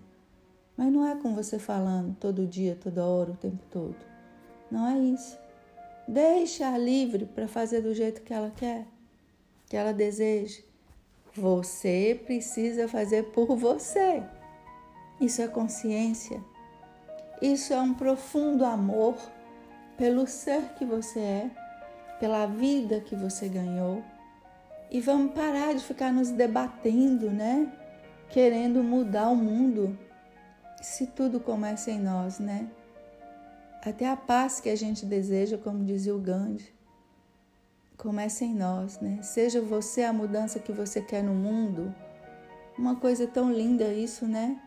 Mas 0.78 0.92
não 0.92 1.06
é 1.06 1.16
com 1.16 1.34
você 1.34 1.58
falando 1.58 2.16
todo 2.20 2.46
dia, 2.46 2.78
toda 2.82 3.06
hora, 3.06 3.32
o 3.32 3.38
tempo 3.38 3.64
todo. 3.72 3.96
Não 4.70 4.88
é 4.88 4.98
isso. 5.00 5.38
Deixa 6.08 6.78
livre 6.78 7.26
para 7.26 7.48
fazer 7.48 7.82
do 7.82 7.94
jeito 7.94 8.22
que 8.22 8.34
ela 8.34 8.52
quer, 8.56 8.86
que 9.68 9.76
ela 9.76 9.94
deseja. 9.94 10.62
Você 11.34 12.22
precisa 12.26 12.88
fazer 12.88 13.24
por 13.32 13.56
você. 13.56 14.24
Isso 15.20 15.42
é 15.42 15.48
consciência. 15.48 16.44
Isso 17.42 17.74
é 17.74 17.80
um 17.80 17.94
profundo 17.94 18.66
amor 18.66 19.16
pelo 19.98 20.28
ser 20.28 20.74
que 20.78 20.86
você 20.86 21.20
é, 21.20 21.52
pela 22.20 22.46
vida 22.46 23.00
que 23.02 23.16
você 23.16 23.48
ganhou. 23.48 24.04
E 24.90 25.00
vamos 25.02 25.34
parar 25.34 25.74
de 25.74 25.84
ficar 25.84 26.12
nos 26.12 26.30
debatendo, 26.32 27.30
né? 27.30 27.72
Querendo 28.30 28.84
mudar 28.84 29.30
o 29.30 29.36
mundo 29.36 29.98
se 30.82 31.08
tudo 31.08 31.40
começa 31.40 31.92
em 31.92 32.00
nós, 32.00 32.40
né? 32.40 32.70
Até 33.82 34.08
a 34.08 34.16
paz 34.16 34.60
que 34.60 34.70
a 34.70 34.76
gente 34.76 35.06
deseja, 35.06 35.58
como 35.58 35.84
dizia 35.84 36.16
o 36.16 36.20
Gandhi, 36.20 36.74
começa 37.98 38.44
em 38.44 38.54
nós, 38.54 39.00
né? 39.00 39.20
Seja 39.22 39.62
você 39.62 40.04
a 40.04 40.14
mudança 40.14 40.60
que 40.60 40.72
você 40.72 41.02
quer 41.02 41.24
no 41.24 41.34
mundo. 41.34 41.94
Uma 42.78 42.96
coisa 42.96 43.26
tão 43.28 43.52
linda 43.52 43.86
isso, 43.94 44.28
né? 44.28 44.60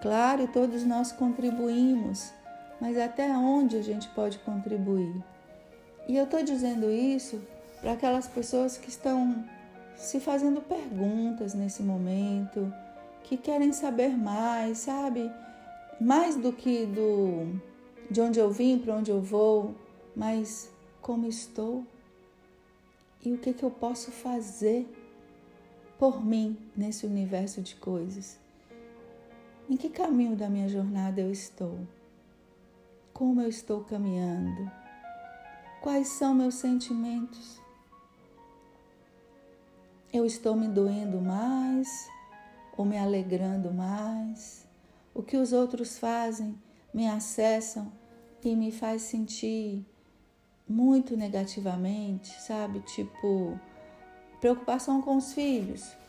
Claro, 0.00 0.48
todos 0.48 0.84
nós 0.84 1.12
contribuímos, 1.12 2.32
mas 2.80 2.96
até 2.96 3.28
onde 3.36 3.76
a 3.76 3.82
gente 3.82 4.08
pode 4.08 4.38
contribuir? 4.38 5.14
E 6.08 6.16
eu 6.16 6.24
estou 6.24 6.42
dizendo 6.42 6.90
isso 6.90 7.40
para 7.80 7.92
aquelas 7.92 8.26
pessoas 8.26 8.76
que 8.76 8.88
estão 8.88 9.44
se 9.96 10.18
fazendo 10.18 10.62
perguntas 10.62 11.52
nesse 11.52 11.82
momento, 11.82 12.72
que 13.24 13.36
querem 13.36 13.72
saber 13.72 14.16
mais, 14.16 14.78
sabe? 14.78 15.30
Mais 16.00 16.36
do 16.36 16.52
que 16.52 16.86
do 16.86 17.60
de 18.10 18.20
onde 18.20 18.40
eu 18.40 18.50
vim, 18.50 18.78
para 18.78 18.96
onde 18.96 19.10
eu 19.10 19.20
vou, 19.20 19.74
mas 20.16 20.68
como 21.00 21.28
estou 21.28 21.84
e 23.24 23.32
o 23.32 23.38
que, 23.38 23.52
que 23.52 23.62
eu 23.62 23.70
posso 23.70 24.10
fazer 24.10 24.88
por 25.98 26.24
mim 26.24 26.56
nesse 26.76 27.06
universo 27.06 27.60
de 27.60 27.74
coisas. 27.76 28.38
Em 29.70 29.76
que 29.76 29.88
caminho 29.88 30.34
da 30.34 30.48
minha 30.48 30.68
jornada 30.68 31.20
eu 31.20 31.30
estou? 31.30 31.78
Como 33.14 33.40
eu 33.40 33.48
estou 33.48 33.84
caminhando? 33.84 34.68
Quais 35.80 36.08
são 36.08 36.34
meus 36.34 36.56
sentimentos? 36.56 37.60
Eu 40.12 40.26
estou 40.26 40.56
me 40.56 40.66
doendo 40.66 41.20
mais 41.20 42.10
ou 42.76 42.84
me 42.84 42.98
alegrando 42.98 43.72
mais? 43.72 44.66
O 45.14 45.22
que 45.22 45.36
os 45.36 45.52
outros 45.52 46.00
fazem 46.00 46.58
me 46.92 47.06
acessam 47.06 47.92
e 48.42 48.56
me 48.56 48.72
faz 48.72 49.02
sentir 49.02 49.86
muito 50.68 51.16
negativamente, 51.16 52.28
sabe? 52.42 52.80
Tipo, 52.80 53.56
preocupação 54.40 55.00
com 55.00 55.16
os 55.16 55.32
filhos. 55.32 55.99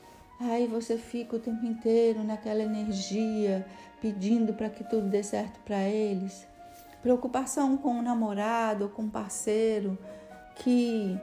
Aí 0.43 0.65
você 0.65 0.97
fica 0.97 1.35
o 1.35 1.39
tempo 1.39 1.63
inteiro 1.63 2.23
naquela 2.23 2.63
energia, 2.63 3.63
pedindo 4.01 4.53
para 4.53 4.71
que 4.71 4.83
tudo 4.83 5.07
dê 5.07 5.21
certo 5.21 5.59
para 5.59 5.83
eles. 5.83 6.47
Preocupação 7.03 7.77
com 7.77 7.99
o 7.99 8.01
namorado 8.01 8.85
ou 8.85 8.89
com 8.89 9.03
o 9.03 9.09
parceiro 9.09 9.97
que 10.55 11.15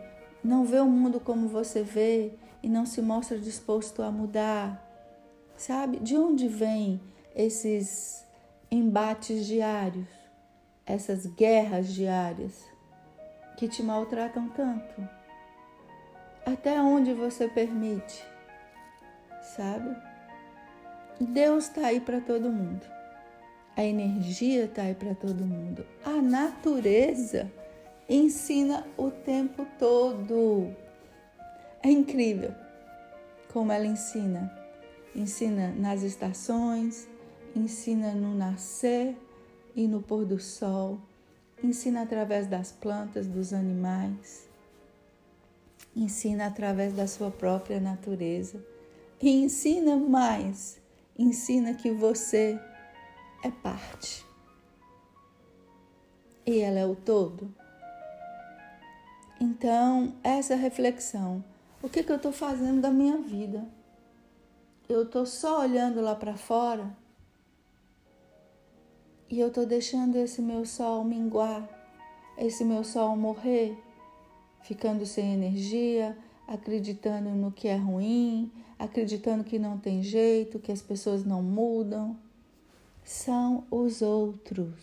não 0.43 0.65
vê 0.65 0.79
o 0.79 0.87
mundo 0.87 1.19
como 1.19 1.49
você 1.49 1.83
vê 1.83 2.33
e 2.63 2.69
não 2.69 2.87
se 2.87 3.03
mostra 3.03 3.39
disposto 3.39 4.03
a 4.03 4.11
mudar. 4.11 4.85
Sabe? 5.57 5.99
De 5.99 6.17
onde 6.17 6.47
vêm 6.47 7.01
esses 7.35 8.25
embates 8.71 9.47
diários, 9.47 10.09
essas 10.87 11.27
guerras 11.27 11.89
diárias 11.89 12.65
que 13.57 13.67
te 13.67 13.83
maltratam 13.83 14.49
tanto? 14.51 15.09
Até 16.47 16.81
onde 16.81 17.13
você 17.13 17.49
permite? 17.49 18.28
Sabe? 19.57 19.97
Deus 21.21 21.65
está 21.65 21.87
aí 21.87 22.01
para 22.01 22.21
todo 22.21 22.51
mundo. 22.51 22.87
A 23.77 23.85
energia 23.85 24.65
está 24.65 24.83
aí 24.83 24.95
para 24.95 25.15
todo 25.15 25.45
mundo. 25.45 25.85
A 26.05 26.23
natureza 26.23 27.51
ensina 28.09 28.87
o 28.97 29.11
tempo 29.11 29.67
todo. 29.79 30.75
É 31.83 31.91
incrível 31.91 32.55
como 33.53 33.73
ela 33.73 33.87
ensina. 33.87 34.53
Ensina 35.15 35.73
nas 35.73 36.03
estações, 36.03 37.09
ensina 37.55 38.13
no 38.13 38.37
nascer 38.37 39.17
e 39.75 39.89
no 39.89 40.03
pôr 40.03 40.25
do 40.25 40.39
sol, 40.39 40.99
ensina 41.63 42.03
através 42.03 42.47
das 42.47 42.71
plantas, 42.71 43.27
dos 43.27 43.53
animais, 43.53 44.49
ensina 45.97 46.47
através 46.47 46.93
da 46.93 47.07
sua 47.07 47.31
própria 47.31 47.81
natureza 47.81 48.63
e 49.21 49.31
ensina 49.31 49.97
mais, 49.97 50.81
ensina 51.19 51.75
que 51.75 51.91
você 51.91 52.61
é 53.43 53.51
parte. 53.51 54.25
E 56.47 56.61
ela 56.61 56.79
é 56.79 56.87
o 56.87 56.95
todo. 56.95 57.53
Então, 59.41 60.15
essa 60.23 60.55
reflexão. 60.55 61.45
O 61.83 61.89
que, 61.89 62.03
que 62.03 62.11
eu 62.11 62.17
estou 62.17 62.33
fazendo 62.33 62.81
da 62.81 62.91
minha 62.91 63.19
vida? 63.19 63.67
Eu 64.89 65.03
estou 65.03 65.27
só 65.27 65.61
olhando 65.61 66.01
lá 66.01 66.15
para 66.15 66.37
fora 66.37 66.97
e 69.31 69.39
eu 69.39 69.49
estou 69.49 69.67
deixando 69.67 70.17
esse 70.17 70.41
meu 70.41 70.65
sol 70.65 71.05
minguar, 71.05 71.69
esse 72.39 72.65
meu 72.65 72.83
sol 72.83 73.15
morrer, 73.15 73.77
ficando 74.63 75.05
sem 75.05 75.35
energia, 75.35 76.17
acreditando 76.47 77.29
no 77.31 77.53
que 77.53 77.69
é 77.69 77.77
ruim, 77.77 78.51
acreditando 78.79 79.45
que 79.45 79.59
não 79.59 79.79
tem 79.79 80.03
jeito, 80.03 80.59
que 80.59 80.73
as 80.73 80.81
pessoas 80.81 81.25
não 81.25 81.43
mudam. 81.43 82.17
São 83.05 83.67
os 83.71 84.03
outros. 84.03 84.75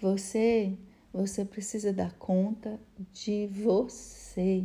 Você, 0.00 0.76
você 1.12 1.44
precisa 1.44 1.92
dar 1.92 2.12
conta 2.14 2.80
de 3.12 3.46
você. 3.48 4.64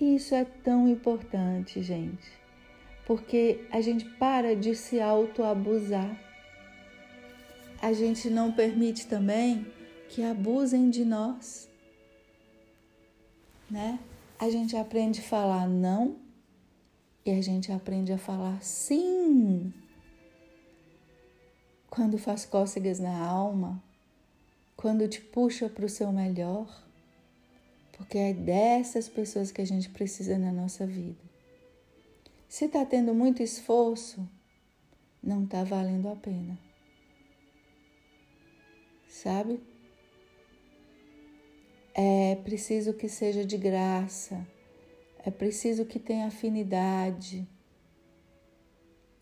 Isso 0.00 0.34
é 0.34 0.44
tão 0.44 0.88
importante, 0.88 1.82
gente, 1.82 2.30
porque 3.06 3.66
a 3.70 3.80
gente 3.80 4.04
para 4.04 4.56
de 4.56 4.74
se 4.74 5.00
autoabusar. 5.00 6.16
A 7.82 7.92
gente 7.92 8.30
não 8.30 8.52
permite 8.52 9.06
também 9.06 9.66
que 10.08 10.22
abusem 10.22 10.88
de 10.88 11.04
nós 11.04 11.70
né? 13.70 13.98
A 14.40 14.48
gente 14.48 14.74
aprende 14.74 15.20
a 15.20 15.22
falar 15.22 15.68
não 15.68 16.16
e 17.26 17.30
a 17.30 17.42
gente 17.42 17.70
aprende 17.70 18.10
a 18.10 18.16
falar 18.16 18.62
sim. 18.62 19.70
Quando 21.90 22.16
faz 22.16 22.46
cócegas 22.46 22.98
na 22.98 23.22
alma, 23.22 23.84
quando 24.74 25.06
te 25.06 25.20
puxa 25.20 25.68
para 25.68 25.84
o 25.84 25.90
seu 25.90 26.10
melhor, 26.10 26.82
porque 27.92 28.16
é 28.16 28.32
dessas 28.32 29.10
pessoas 29.10 29.52
que 29.52 29.60
a 29.60 29.66
gente 29.66 29.90
precisa 29.90 30.38
na 30.38 30.50
nossa 30.50 30.86
vida. 30.86 31.20
Se 32.48 32.64
está 32.64 32.86
tendo 32.86 33.12
muito 33.12 33.42
esforço, 33.42 34.26
não 35.22 35.44
está 35.44 35.64
valendo 35.64 36.08
a 36.08 36.16
pena. 36.16 36.58
Sabe? 39.06 39.60
É 41.94 42.36
preciso 42.44 42.94
que 42.94 43.08
seja 43.08 43.44
de 43.44 43.56
graça, 43.56 44.46
é 45.24 45.30
preciso 45.30 45.84
que 45.84 45.98
tenha 45.98 46.26
afinidade. 46.26 47.48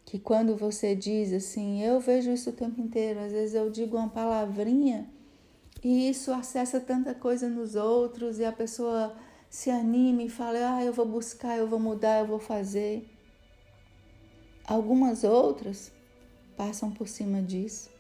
Que 0.05 0.19
quando 0.19 0.57
você 0.57 0.95
diz 0.95 1.33
assim, 1.33 1.83
eu 1.83 2.01
vejo 2.01 2.31
isso 2.31 2.51
o 2.51 2.53
tempo 2.53 2.81
inteiro, 2.81 3.21
às 3.21 3.33
vezes 3.33 3.55
eu 3.55 3.71
digo 3.71 3.97
uma 3.97 4.09
palavrinha 4.09 5.11
e 5.83 6.09
isso 6.09 6.33
acessa 6.33 6.81
tanta 6.81 7.15
coisa 7.15 7.49
nos 7.49 7.75
outros 7.75 8.39
e 8.39 8.45
a 8.45 8.53
pessoa 8.53 9.17
se 9.49 9.71
anima 9.71 10.23
e 10.23 10.29
fala, 10.29 10.77
ah, 10.77 10.85
eu 10.85 10.93
vou 10.93 11.07
buscar, 11.07 11.57
eu 11.57 11.69
vou 11.69 11.79
mudar, 11.79 12.21
eu 12.21 12.27
vou 12.27 12.39
fazer. 12.39 13.09
Algumas 14.67 15.25
outras 15.25 15.93
passam 16.57 16.91
por 16.91 17.07
cima 17.07 17.41
disso 17.41 17.91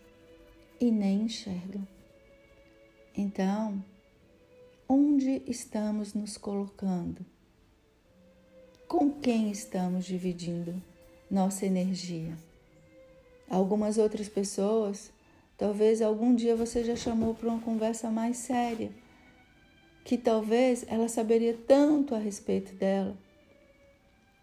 e 0.80 0.90
nem 0.90 1.22
enxergam. 1.22 1.86
Então, 3.16 3.82
Onde 4.90 5.42
estamos 5.46 6.14
nos 6.14 6.38
colocando? 6.38 7.20
Com 8.88 9.10
quem 9.10 9.50
estamos 9.50 10.06
dividindo 10.06 10.82
nossa 11.30 11.66
energia? 11.66 12.34
Algumas 13.50 13.98
outras 13.98 14.30
pessoas, 14.30 15.12
talvez 15.58 16.00
algum 16.00 16.34
dia 16.34 16.56
você 16.56 16.82
já 16.82 16.96
chamou 16.96 17.34
para 17.34 17.50
uma 17.50 17.60
conversa 17.60 18.10
mais 18.10 18.38
séria, 18.38 18.90
que 20.06 20.16
talvez 20.16 20.86
ela 20.88 21.06
saberia 21.06 21.54
tanto 21.66 22.14
a 22.14 22.18
respeito 22.18 22.74
dela, 22.74 23.14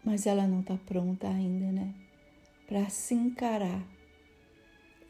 mas 0.04 0.26
ela 0.26 0.46
não 0.46 0.60
está 0.60 0.76
pronta 0.86 1.26
ainda, 1.26 1.72
né? 1.72 1.92
Para 2.68 2.88
se 2.88 3.14
encarar. 3.14 3.82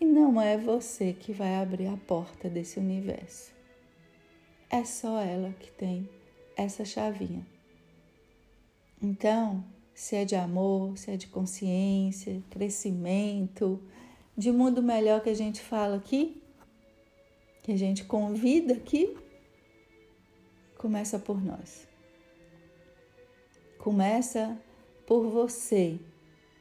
E 0.00 0.06
não 0.06 0.40
é 0.40 0.56
você 0.56 1.12
que 1.12 1.34
vai 1.34 1.56
abrir 1.56 1.88
a 1.88 1.96
porta 1.98 2.48
desse 2.48 2.78
universo. 2.78 3.55
É 4.68 4.84
só 4.84 5.20
ela 5.20 5.52
que 5.52 5.70
tem 5.70 6.08
essa 6.56 6.84
chavinha. 6.84 7.46
Então, 9.00 9.64
se 9.94 10.16
é 10.16 10.24
de 10.24 10.34
amor, 10.34 10.98
se 10.98 11.10
é 11.10 11.16
de 11.16 11.28
consciência, 11.28 12.42
crescimento, 12.50 13.80
de 14.36 14.50
mundo 14.50 14.82
melhor 14.82 15.22
que 15.22 15.30
a 15.30 15.34
gente 15.34 15.60
fala 15.60 15.96
aqui, 15.96 16.42
que 17.62 17.72
a 17.72 17.76
gente 17.76 18.04
convida 18.04 18.74
aqui, 18.74 19.16
começa 20.76 21.18
por 21.18 21.42
nós. 21.42 21.86
Começa 23.78 24.60
por 25.06 25.28
você, 25.28 26.00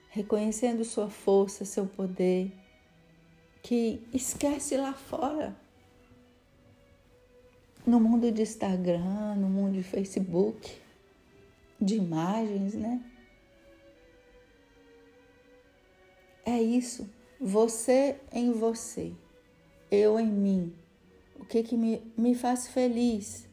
reconhecendo 0.09 0.85
sua 0.85 1.09
força, 1.09 1.65
seu 1.65 1.87
poder, 1.87 2.51
que 3.63 4.07
esquece 4.13 4.77
lá 4.77 4.93
fora 4.93 5.64
no 7.86 7.99
mundo 7.99 8.31
de 8.31 8.41
Instagram, 8.41 9.36
no 9.36 9.47
mundo 9.47 9.73
de 9.73 9.83
Facebook, 9.83 10.75
de 11.79 11.95
imagens, 11.95 12.73
né? 12.73 13.01
É 16.45 16.61
isso. 16.61 17.09
Você 17.39 18.17
em 18.31 18.51
você, 18.51 19.11
eu 19.91 20.19
em 20.19 20.27
mim. 20.27 20.73
O 21.39 21.45
que, 21.45 21.61
que 21.63 21.75
me, 21.75 22.01
me 22.17 22.33
faz 22.33 22.67
feliz 22.67 23.47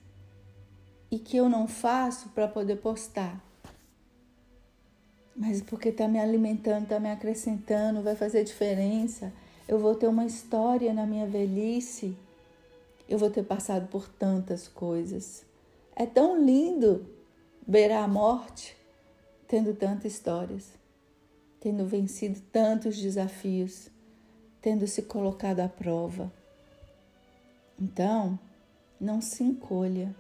e 1.11 1.19
que 1.19 1.37
eu 1.37 1.49
não 1.49 1.69
faço 1.69 2.31
para 2.31 2.49
poder 2.49 2.77
postar. 2.77 3.39
Mas 5.37 5.61
porque 5.61 5.91
está 5.91 6.09
me 6.09 6.19
alimentando, 6.19 6.85
está 6.85 6.99
me 6.99 7.11
acrescentando, 7.11 8.03
vai 8.03 8.15
fazer 8.15 8.45
diferença. 8.45 9.33
Eu 9.69 9.79
vou 9.79 9.95
ter 9.95 10.07
uma 10.07 10.25
história 10.25 10.93
na 10.93 11.07
minha 11.07 11.27
velhice. 11.27 12.17
Eu 13.13 13.19
vou 13.19 13.29
ter 13.29 13.43
passado 13.43 13.89
por 13.89 14.09
tantas 14.09 14.67
coisas. 14.67 15.45
É 15.95 16.07
tão 16.07 16.43
lindo 16.43 17.05
beirar 17.67 18.05
a 18.05 18.09
morte 18.09 18.75
tendo 19.47 19.75
tantas 19.75 20.15
histórias, 20.15 20.71
tendo 21.61 21.85
vencido 21.85 22.41
tantos 22.51 22.97
desafios, 22.97 23.91
tendo 24.63 24.87
se 24.87 25.03
colocado 25.03 25.61
à 25.61 25.69
prova. 25.69 26.33
Então, 27.79 28.39
não 28.99 29.21
se 29.21 29.45
encolha, 29.45 30.17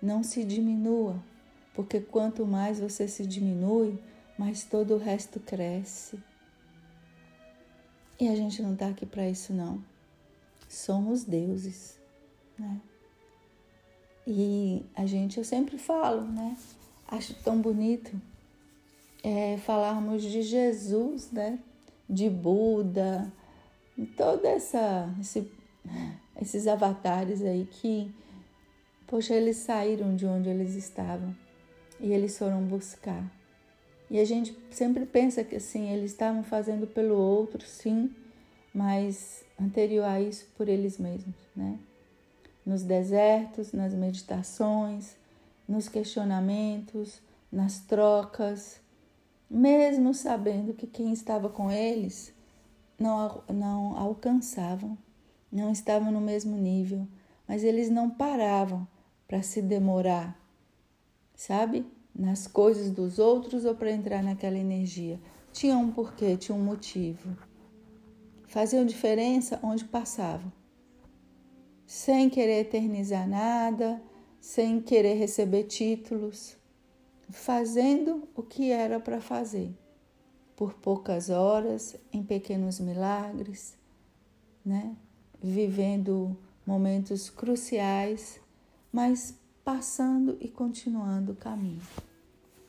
não 0.00 0.22
se 0.22 0.44
diminua, 0.44 1.20
porque 1.74 1.98
quanto 1.98 2.46
mais 2.46 2.78
você 2.78 3.08
se 3.08 3.26
diminui, 3.26 3.98
mais 4.38 4.62
todo 4.62 4.94
o 4.94 4.98
resto 4.98 5.40
cresce. 5.40 6.22
E 8.20 8.28
a 8.28 8.36
gente 8.36 8.62
não 8.62 8.74
está 8.74 8.86
aqui 8.86 9.06
para 9.06 9.28
isso, 9.28 9.52
não. 9.52 9.82
Somos 10.68 11.24
deuses, 11.24 12.00
né? 12.62 12.80
E 14.26 14.84
a 14.94 15.04
gente, 15.04 15.38
eu 15.38 15.44
sempre 15.44 15.76
falo, 15.76 16.22
né? 16.22 16.56
Acho 17.08 17.34
tão 17.42 17.60
bonito 17.60 18.12
é, 19.22 19.56
falarmos 19.58 20.22
de 20.22 20.42
Jesus, 20.42 21.30
né? 21.30 21.58
De 22.08 22.30
Buda, 22.30 23.32
toda 24.16 24.48
essa 24.48 25.12
esse, 25.20 25.50
esses 26.40 26.66
avatares 26.66 27.42
aí 27.42 27.66
que, 27.70 28.12
poxa, 29.06 29.34
eles 29.34 29.58
saíram 29.58 30.14
de 30.14 30.26
onde 30.26 30.48
eles 30.48 30.74
estavam 30.74 31.34
e 32.00 32.12
eles 32.12 32.38
foram 32.38 32.62
buscar. 32.62 33.24
E 34.10 34.18
a 34.20 34.24
gente 34.24 34.56
sempre 34.70 35.06
pensa 35.06 35.42
que 35.42 35.56
assim, 35.56 35.90
eles 35.90 36.10
estavam 36.10 36.42
fazendo 36.42 36.86
pelo 36.86 37.16
outro, 37.16 37.66
sim, 37.66 38.14
mas 38.74 39.44
anterior 39.60 40.04
a 40.04 40.20
isso 40.20 40.46
por 40.56 40.68
eles 40.68 40.98
mesmos, 40.98 41.34
né? 41.56 41.78
Nos 42.64 42.82
desertos, 42.82 43.72
nas 43.72 43.92
meditações, 43.92 45.16
nos 45.68 45.88
questionamentos, 45.88 47.20
nas 47.50 47.80
trocas, 47.80 48.80
mesmo 49.50 50.14
sabendo 50.14 50.72
que 50.72 50.86
quem 50.86 51.12
estava 51.12 51.48
com 51.48 51.70
eles 51.70 52.32
não, 52.98 53.42
não 53.52 53.96
alcançavam, 53.96 54.96
não 55.50 55.70
estavam 55.70 56.10
no 56.10 56.20
mesmo 56.20 56.56
nível, 56.56 57.06
mas 57.46 57.64
eles 57.64 57.90
não 57.90 58.08
paravam 58.08 58.86
para 59.26 59.42
se 59.42 59.60
demorar, 59.60 60.38
sabe? 61.34 61.86
Nas 62.14 62.46
coisas 62.46 62.90
dos 62.90 63.18
outros 63.18 63.64
ou 63.64 63.74
para 63.74 63.90
entrar 63.90 64.22
naquela 64.22 64.56
energia. 64.56 65.18
Tinha 65.52 65.76
um 65.76 65.90
porquê, 65.90 66.36
tinha 66.36 66.56
um 66.56 66.62
motivo. 66.62 67.36
Faziam 68.46 68.84
diferença 68.84 69.58
onde 69.62 69.84
passavam 69.84 70.52
sem 71.92 72.30
querer 72.30 72.60
eternizar 72.60 73.28
nada, 73.28 74.02
sem 74.40 74.80
querer 74.80 75.12
receber 75.12 75.64
títulos, 75.64 76.56
fazendo 77.28 78.26
o 78.34 78.42
que 78.42 78.70
era 78.70 78.98
para 78.98 79.20
fazer, 79.20 79.70
por 80.56 80.72
poucas 80.72 81.28
horas, 81.28 81.94
em 82.10 82.22
pequenos 82.22 82.80
milagres, 82.80 83.76
né? 84.64 84.96
vivendo 85.38 86.34
momentos 86.66 87.28
cruciais, 87.28 88.40
mas 88.90 89.38
passando 89.62 90.38
e 90.40 90.48
continuando 90.48 91.32
o 91.32 91.36
caminho, 91.36 91.82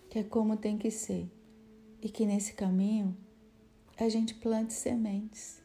que 0.10 0.20
é 0.20 0.24
como 0.24 0.58
tem 0.58 0.78
que 0.78 0.92
ser, 0.92 1.32
e 2.02 2.10
que 2.10 2.26
nesse 2.26 2.52
caminho 2.56 3.16
a 3.98 4.10
gente 4.10 4.36
plante 4.36 4.74
sementes, 4.74 5.62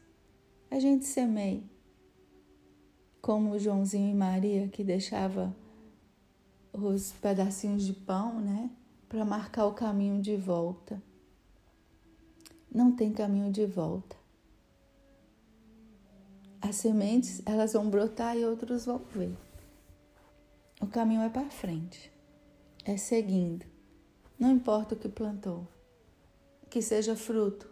a 0.71 0.79
gente 0.79 1.05
semeie 1.05 1.61
como 3.29 3.59
Joãozinho 3.59 4.09
e 4.09 4.15
Maria 4.15 4.67
que 4.67 4.83
deixava 4.83 5.55
os 6.73 7.11
pedacinhos 7.11 7.85
de 7.85 7.93
pão, 7.93 8.41
né, 8.41 8.71
para 9.07 9.23
marcar 9.23 9.67
o 9.67 9.73
caminho 9.75 10.19
de 10.19 10.35
volta. 10.35 10.99
Não 12.73 12.91
tem 12.91 13.13
caminho 13.13 13.51
de 13.51 13.67
volta. 13.67 14.15
As 16.59 16.77
sementes, 16.77 17.39
elas 17.45 17.73
vão 17.73 17.87
brotar 17.87 18.35
e 18.35 18.43
outros 18.43 18.87
vão 18.87 18.97
ver. 18.97 19.37
O 20.81 20.87
caminho 20.87 21.21
é 21.21 21.29
para 21.29 21.51
frente. 21.51 22.11
É 22.83 22.97
seguindo. 22.97 23.63
Não 24.39 24.49
importa 24.49 24.95
o 24.95 24.97
que 24.97 25.07
plantou. 25.07 25.67
Que 26.67 26.81
seja 26.81 27.15
fruto 27.15 27.69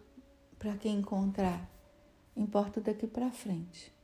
para 0.56 0.76
quem 0.76 0.98
encontrar. 0.98 1.68
Importa 2.36 2.80
daqui 2.80 3.08
para 3.08 3.32
frente 3.32 3.97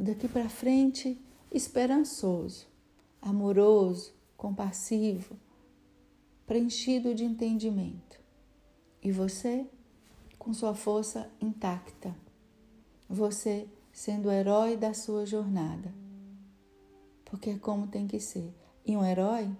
daqui 0.00 0.26
para 0.26 0.48
frente 0.48 1.20
esperançoso, 1.52 2.66
amoroso, 3.20 4.14
compassivo, 4.36 5.36
preenchido 6.46 7.14
de 7.14 7.24
entendimento. 7.24 8.18
E 9.02 9.12
você 9.12 9.66
com 10.38 10.54
sua 10.54 10.74
força 10.74 11.30
intacta. 11.40 12.16
Você 13.08 13.68
sendo 13.92 14.28
o 14.28 14.32
herói 14.32 14.76
da 14.76 14.94
sua 14.94 15.26
jornada. 15.26 15.92
Porque 17.26 17.50
é 17.50 17.58
como 17.58 17.86
tem 17.86 18.06
que 18.06 18.18
ser. 18.18 18.54
E 18.84 18.96
um 18.96 19.04
herói, 19.04 19.50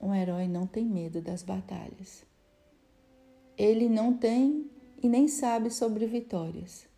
um 0.00 0.14
herói 0.14 0.48
não 0.48 0.66
tem 0.66 0.84
medo 0.84 1.20
das 1.20 1.42
batalhas. 1.42 2.24
Ele 3.56 3.88
não 3.88 4.14
tem 4.16 4.70
e 5.02 5.08
nem 5.08 5.28
sabe 5.28 5.70
sobre 5.70 6.06
vitórias, 6.06 6.88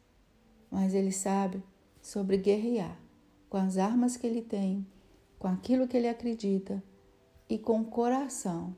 mas 0.71 0.95
ele 0.95 1.11
sabe 1.11 1.63
sobre 2.05 2.37
guerrear 2.37 3.01
com 3.49 3.57
as 3.57 3.79
armas 3.79 4.15
que 4.15 4.27
ele 4.27 4.43
tem, 4.43 4.87
com 5.39 5.49
aquilo 5.49 5.89
que 5.89 5.97
ele 5.97 6.07
acredita 6.07 6.85
e 7.49 7.59
com 7.59 7.81
o 7.81 7.87
coração 7.87 8.77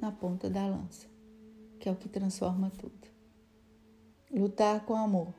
na 0.00 0.12
ponta 0.12 0.48
da 0.48 0.64
lança, 0.64 1.08
que 1.80 1.88
é 1.88 1.92
o 1.92 1.96
que 1.96 2.08
transforma 2.08 2.70
tudo. 2.78 3.08
Lutar 4.30 4.84
com 4.86 4.94
amor, 4.94 5.34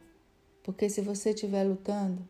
porque 0.61 0.89
se 0.89 0.99
você 0.99 1.29
estiver 1.29 1.63
lutando 1.63 2.27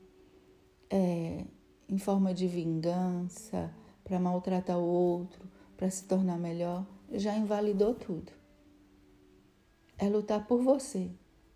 é, 0.92 1.44
em 1.88 1.98
forma 1.98 2.32
de 2.32 2.48
vingança, 2.48 3.74
para 4.04 4.20
maltratar 4.20 4.78
o 4.78 4.86
outro, 4.86 5.42
para 5.76 5.90
se 5.90 6.04
tornar 6.04 6.38
melhor, 6.38 6.86
já 7.12 7.36
invalidou 7.36 7.96
tudo. 7.96 8.32
É 9.98 10.08
lutar 10.08 10.46
por 10.46 10.62
você, 10.62 11.10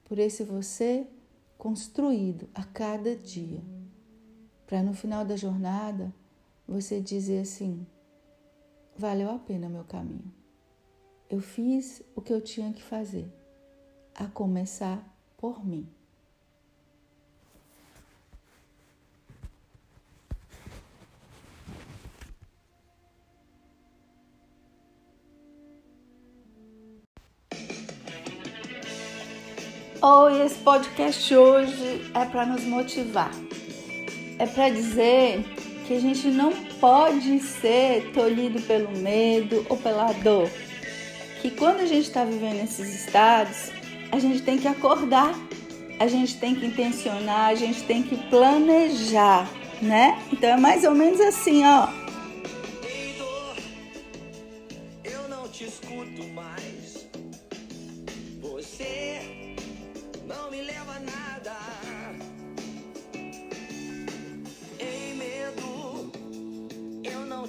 por 0.05 0.17
esse 0.17 0.43
você 0.43 1.07
construído 1.63 2.49
a 2.53 2.61
cada 2.61 3.15
dia, 3.15 3.63
para 4.67 4.83
no 4.83 4.93
final 4.93 5.23
da 5.23 5.37
jornada 5.37 6.13
você 6.67 6.99
dizer 6.99 7.39
assim: 7.39 7.87
valeu 8.97 9.31
a 9.31 9.39
pena 9.39 9.69
meu 9.69 9.85
caminho. 9.85 10.29
Eu 11.29 11.39
fiz 11.39 12.03
o 12.17 12.21
que 12.21 12.33
eu 12.33 12.41
tinha 12.41 12.73
que 12.73 12.83
fazer, 12.83 13.31
a 14.13 14.27
começar 14.27 15.07
por 15.37 15.65
mim. 15.65 15.87
E 30.05 30.41
esse 30.41 30.55
podcast 30.55 31.33
hoje 31.33 32.11
é 32.13 32.25
para 32.25 32.45
nos 32.45 32.65
motivar. 32.65 33.31
É 34.37 34.45
para 34.45 34.67
dizer 34.67 35.45
que 35.87 35.93
a 35.93 35.99
gente 36.01 36.27
não 36.27 36.51
pode 36.81 37.39
ser 37.39 38.11
tolhido 38.13 38.61
pelo 38.63 38.91
medo 38.97 39.65
ou 39.69 39.77
pela 39.77 40.11
dor. 40.11 40.49
Que 41.41 41.49
quando 41.51 41.79
a 41.79 41.85
gente 41.85 42.07
está 42.07 42.25
vivendo 42.25 42.65
esses 42.65 43.05
estados, 43.05 43.71
a 44.11 44.19
gente 44.19 44.41
tem 44.41 44.57
que 44.57 44.67
acordar, 44.67 45.33
a 45.97 46.07
gente 46.07 46.37
tem 46.37 46.53
que 46.53 46.65
intencionar, 46.65 47.51
a 47.51 47.55
gente 47.55 47.81
tem 47.83 48.03
que 48.03 48.17
planejar, 48.29 49.49
né? 49.81 50.21
Então 50.33 50.49
é 50.49 50.57
mais 50.57 50.83
ou 50.83 50.91
menos 50.91 51.21
assim, 51.21 51.63
ó. 51.65 51.87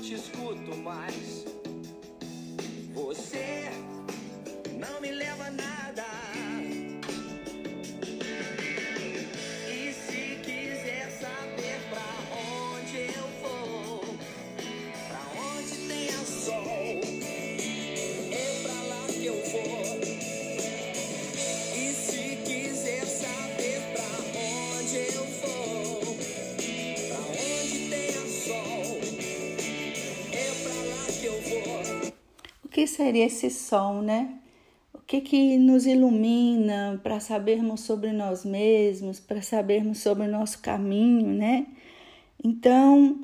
te 0.05 0.15
escuto 0.15 0.77
mais. 0.77 1.47
Você 2.93 3.71
não 4.79 5.01
me 5.01 5.11
leva 5.11 5.51
nada. 5.51 5.84
Que 32.85 32.87
seria 32.87 33.24
esse 33.24 33.49
sol, 33.49 34.03
né? 34.03 34.39
O 34.93 34.99
que 34.99 35.22
que 35.22 35.57
nos 35.57 35.87
ilumina 35.87 37.01
para 37.03 37.18
sabermos 37.18 37.80
sobre 37.80 38.12
nós 38.12 38.45
mesmos, 38.45 39.18
para 39.18 39.41
sabermos 39.41 40.01
sobre 40.01 40.26
o 40.26 40.30
nosso 40.30 40.59
caminho, 40.59 41.28
né? 41.28 41.66
Então, 42.45 43.20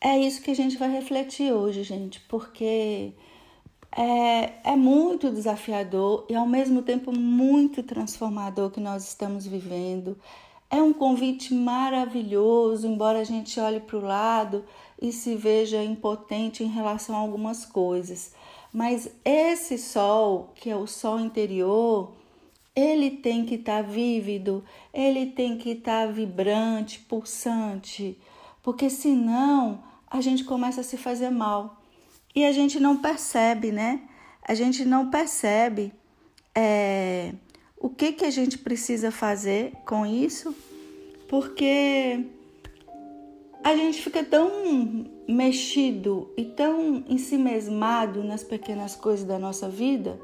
é 0.00 0.18
isso 0.18 0.42
que 0.42 0.50
a 0.50 0.54
gente 0.54 0.76
vai 0.76 0.90
refletir 0.90 1.52
hoje, 1.52 1.84
gente, 1.84 2.18
porque 2.22 3.12
é, 3.96 4.54
é 4.64 4.74
muito 4.74 5.30
desafiador 5.30 6.26
e 6.28 6.34
ao 6.34 6.46
mesmo 6.46 6.82
tempo 6.82 7.12
muito 7.12 7.84
transformador 7.84 8.70
que 8.72 8.80
nós 8.80 9.06
estamos 9.06 9.46
vivendo. 9.46 10.18
É 10.68 10.82
um 10.82 10.92
convite 10.92 11.54
maravilhoso, 11.54 12.88
embora 12.88 13.20
a 13.20 13.24
gente 13.24 13.60
olhe 13.60 13.78
para 13.78 13.96
o 13.96 14.04
lado 14.04 14.64
e 15.00 15.12
se 15.12 15.36
veja 15.36 15.84
impotente 15.84 16.64
em 16.64 16.68
relação 16.68 17.14
a 17.14 17.20
algumas 17.20 17.64
coisas. 17.64 18.32
Mas 18.78 19.10
esse 19.24 19.76
sol, 19.76 20.52
que 20.54 20.70
é 20.70 20.76
o 20.76 20.86
sol 20.86 21.18
interior, 21.18 22.12
ele 22.76 23.10
tem 23.10 23.44
que 23.44 23.56
estar 23.56 23.82
tá 23.82 23.90
vívido, 23.90 24.64
ele 24.94 25.26
tem 25.26 25.58
que 25.58 25.70
estar 25.70 26.06
tá 26.06 26.12
vibrante, 26.12 27.00
pulsante, 27.00 28.16
porque 28.62 28.88
senão 28.88 29.82
a 30.08 30.20
gente 30.20 30.44
começa 30.44 30.80
a 30.80 30.84
se 30.84 30.96
fazer 30.96 31.28
mal 31.28 31.82
e 32.36 32.44
a 32.44 32.52
gente 32.52 32.78
não 32.78 32.98
percebe, 32.98 33.72
né? 33.72 34.02
A 34.42 34.54
gente 34.54 34.84
não 34.84 35.10
percebe 35.10 35.92
é, 36.54 37.34
o 37.76 37.88
que, 37.88 38.12
que 38.12 38.24
a 38.24 38.30
gente 38.30 38.58
precisa 38.58 39.10
fazer 39.10 39.72
com 39.84 40.06
isso, 40.06 40.54
porque 41.28 42.26
a 43.64 43.74
gente 43.74 44.00
fica 44.00 44.22
tão 44.22 45.17
mexido 45.28 46.30
e 46.36 46.44
tão 46.44 47.04
ensimesmado 47.06 48.24
nas 48.24 48.42
pequenas 48.42 48.96
coisas 48.96 49.26
da 49.26 49.38
nossa 49.38 49.68
vida 49.68 50.18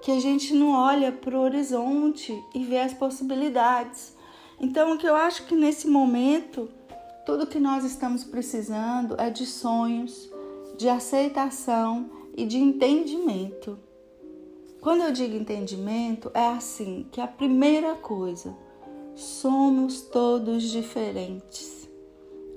que 0.00 0.10
a 0.10 0.18
gente 0.18 0.54
não 0.54 0.72
olha 0.72 1.12
para 1.12 1.36
o 1.36 1.42
horizonte 1.42 2.32
e 2.54 2.64
vê 2.64 2.78
as 2.78 2.94
possibilidades. 2.94 4.16
Então, 4.58 4.94
o 4.94 4.98
que 4.98 5.06
eu 5.06 5.14
acho 5.14 5.44
que 5.46 5.54
nesse 5.54 5.86
momento, 5.86 6.70
tudo 7.26 7.46
que 7.46 7.58
nós 7.58 7.84
estamos 7.84 8.24
precisando 8.24 9.20
é 9.20 9.28
de 9.28 9.44
sonhos, 9.44 10.30
de 10.78 10.88
aceitação 10.88 12.08
e 12.36 12.46
de 12.46 12.56
entendimento. 12.56 13.78
Quando 14.80 15.02
eu 15.02 15.12
digo 15.12 15.34
entendimento, 15.34 16.30
é 16.32 16.46
assim 16.46 17.06
que 17.10 17.20
a 17.20 17.26
primeira 17.26 17.94
coisa, 17.94 18.56
somos 19.16 20.02
todos 20.02 20.62
diferentes. 20.64 21.88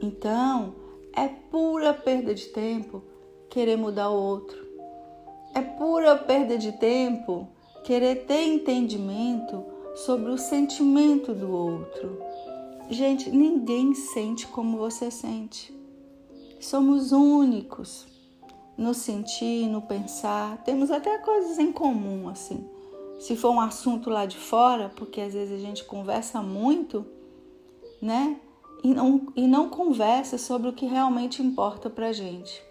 Então, 0.01 0.75
é 1.15 1.27
pura 1.27 1.93
perda 1.93 2.33
de 2.33 2.47
tempo 2.47 3.03
querer 3.49 3.77
mudar 3.77 4.09
o 4.09 4.21
outro. 4.21 4.67
É 5.53 5.61
pura 5.61 6.15
perda 6.15 6.57
de 6.57 6.71
tempo 6.73 7.47
querer 7.83 8.25
ter 8.25 8.43
entendimento 8.43 9.63
sobre 9.95 10.31
o 10.31 10.37
sentimento 10.37 11.33
do 11.33 11.51
outro. 11.51 12.21
Gente, 12.89 13.29
ninguém 13.29 13.93
sente 13.93 14.47
como 14.47 14.77
você 14.77 15.11
sente. 15.11 15.73
Somos 16.59 17.11
únicos 17.11 18.07
no 18.77 18.93
sentir, 18.93 19.67
no 19.67 19.81
pensar. 19.81 20.63
Temos 20.63 20.89
até 20.89 21.17
coisas 21.17 21.59
em 21.59 21.71
comum, 21.71 22.29
assim. 22.29 22.65
Se 23.19 23.35
for 23.35 23.51
um 23.51 23.59
assunto 23.59 24.09
lá 24.09 24.25
de 24.25 24.37
fora, 24.37 24.89
porque 24.95 25.19
às 25.19 25.33
vezes 25.33 25.59
a 25.59 25.61
gente 25.61 25.83
conversa 25.83 26.41
muito, 26.41 27.05
né? 28.01 28.39
E 28.83 28.93
não, 28.93 29.27
e 29.35 29.47
não 29.47 29.69
conversa 29.69 30.37
sobre 30.37 30.69
o 30.69 30.73
que 30.73 30.85
realmente 30.85 31.41
importa 31.41 31.89
para 31.89 32.07
a 32.07 32.13
gente. 32.13 32.61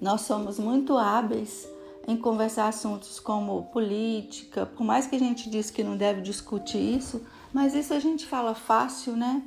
Nós 0.00 0.22
somos 0.22 0.58
muito 0.58 0.96
hábeis 0.96 1.68
em 2.06 2.16
conversar 2.16 2.68
assuntos 2.68 3.18
como 3.18 3.64
política, 3.72 4.66
por 4.66 4.84
mais 4.84 5.06
que 5.06 5.16
a 5.16 5.18
gente 5.18 5.48
diz 5.48 5.70
que 5.70 5.82
não 5.82 5.96
deve 5.96 6.20
discutir 6.20 6.96
isso, 6.96 7.22
mas 7.52 7.74
isso 7.74 7.94
a 7.94 7.98
gente 7.98 8.26
fala 8.26 8.54
fácil, 8.54 9.16
né? 9.16 9.42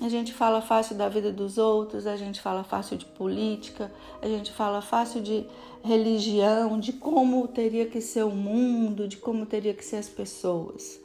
A 0.00 0.08
gente 0.08 0.32
fala 0.32 0.62
fácil 0.62 0.96
da 0.96 1.08
vida 1.08 1.30
dos 1.30 1.58
outros, 1.58 2.06
a 2.06 2.16
gente 2.16 2.40
fala 2.40 2.64
fácil 2.64 2.96
de 2.96 3.04
política, 3.04 3.92
a 4.22 4.26
gente 4.26 4.50
fala 4.50 4.80
fácil 4.80 5.20
de 5.22 5.46
religião, 5.84 6.80
de 6.80 6.92
como 6.94 7.46
teria 7.46 7.86
que 7.86 8.00
ser 8.00 8.24
o 8.24 8.30
mundo, 8.30 9.06
de 9.06 9.18
como 9.18 9.44
teria 9.44 9.74
que 9.74 9.84
ser 9.84 9.96
as 9.96 10.08
pessoas. 10.08 10.98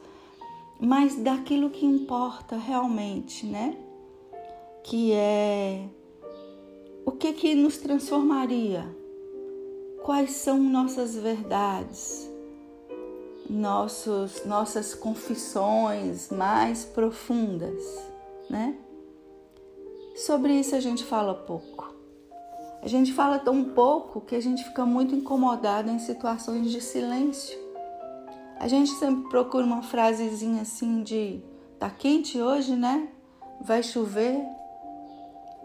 Mas 0.80 1.14
daquilo 1.16 1.70
que 1.70 1.84
importa 1.84 2.56
realmente, 2.56 3.44
né? 3.46 3.76
Que 4.86 5.12
é 5.12 5.88
o 7.04 7.10
que 7.10 7.32
que 7.32 7.56
nos 7.56 7.76
transformaria? 7.76 8.86
Quais 10.04 10.30
são 10.30 10.60
nossas 10.60 11.16
verdades? 11.16 12.30
Nossos, 13.50 14.44
nossas 14.44 14.94
confissões 14.94 16.30
mais 16.30 16.84
profundas, 16.84 17.82
né? 18.48 18.76
Sobre 20.14 20.52
isso 20.52 20.76
a 20.76 20.80
gente 20.80 21.02
fala 21.02 21.34
pouco. 21.34 21.92
A 22.80 22.86
gente 22.86 23.12
fala 23.12 23.40
tão 23.40 23.64
pouco 23.64 24.20
que 24.20 24.36
a 24.36 24.40
gente 24.40 24.62
fica 24.62 24.86
muito 24.86 25.16
incomodado 25.16 25.90
em 25.90 25.98
situações 25.98 26.70
de 26.70 26.80
silêncio. 26.80 27.58
A 28.60 28.68
gente 28.68 28.92
sempre 28.92 29.28
procura 29.30 29.66
uma 29.66 29.82
frasezinha 29.82 30.62
assim 30.62 31.02
de 31.02 31.42
tá 31.76 31.90
quente 31.90 32.40
hoje, 32.40 32.76
né? 32.76 33.08
Vai 33.60 33.82
chover, 33.82 34.46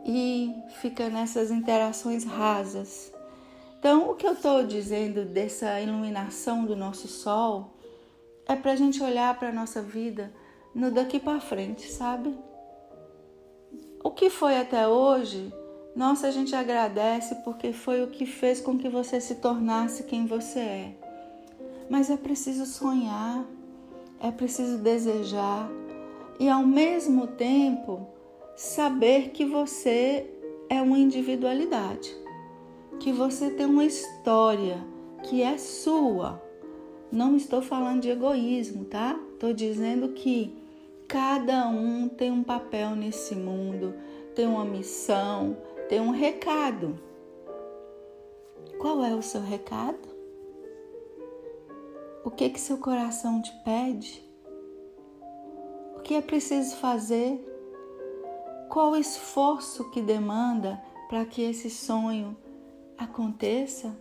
e 0.06 0.54
fica 0.82 1.10
nessas 1.10 1.52
interações 1.52 2.24
rasas. 2.24 3.12
Então, 3.80 4.12
o 4.12 4.16
que 4.16 4.28
eu 4.28 4.34
estou 4.34 4.64
dizendo 4.64 5.26
dessa 5.26 5.80
iluminação 5.82 6.66
do 6.66 6.76
nosso 6.76 7.08
sol 7.08 7.72
é 8.48 8.56
para 8.56 8.74
a 8.74 8.76
gente 8.76 9.02
olhar 9.02 9.38
para 9.40 9.50
a 9.50 9.54
nossa 9.54 9.82
vida 9.82 10.32
no 10.74 10.92
daqui 10.92 11.20
para 11.20 11.40
frente, 11.40 11.92
sabe? 11.92 12.36
O 14.04 14.12
que 14.12 14.30
foi 14.30 14.58
até 14.58 14.88
hoje, 14.88 15.54
nossa, 15.96 16.28
a 16.28 16.32
gente 16.32 16.56
agradece 16.56 17.36
porque 17.44 17.74
foi 17.74 18.04
o 18.04 18.08
que 18.08 18.26
fez 18.26 18.62
com 18.62 18.78
que 18.78 18.90
você 18.90 19.20
se 19.20 19.36
tornasse 19.36 20.04
quem 20.04 20.26
você 20.26 20.60
é. 20.60 20.96
Mas 21.90 22.10
é 22.10 22.18
preciso 22.18 22.66
sonhar, 22.66 23.44
é 24.20 24.32
preciso 24.32 24.78
desejar 24.78 25.70
e 26.40 26.50
ao 26.50 26.64
mesmo 26.64 27.28
tempo 27.28 28.08
saber 28.62 29.32
que 29.32 29.44
você 29.44 30.30
é 30.70 30.80
uma 30.80 31.00
individualidade, 31.00 32.16
que 33.00 33.12
você 33.12 33.50
tem 33.50 33.66
uma 33.66 33.84
história 33.84 34.86
que 35.24 35.42
é 35.42 35.58
sua. 35.58 36.40
Não 37.12 37.36
estou 37.36 37.64
falando 37.64 38.02
de 38.02 38.12
egoísmo, 38.12 38.86
tá? 38.86 39.20
Estou 39.34 39.52
dizendo 39.52 40.10
que 40.10 40.56
cada 41.08 41.68
um 41.70 42.08
tem 42.08 42.32
um 42.32 42.44
papel 42.44 42.96
nesse 42.96 43.34
mundo, 43.34 43.96
tem 44.36 44.46
uma 44.46 44.64
missão, 44.64 45.58
tem 45.90 46.00
um 46.00 46.12
recado. 46.12 47.00
Qual 48.78 49.04
é 49.04 49.16
o 49.16 49.24
seu 49.24 49.42
recado? 49.42 50.08
O 52.24 52.30
que 52.30 52.48
que 52.48 52.62
seu 52.62 52.78
coração 52.78 53.42
te 53.42 53.52
pede? 53.66 54.24
O 55.98 56.02
que 56.02 56.14
é 56.14 56.22
preciso 56.22 56.76
fazer 56.76 57.51
qual 58.72 58.92
o 58.92 58.96
esforço 58.96 59.92
que 59.92 60.02
demanda 60.02 60.82
para 61.10 61.26
que 61.26 61.42
esse 61.42 61.70
sonho 61.70 62.38
aconteça? 62.98 63.94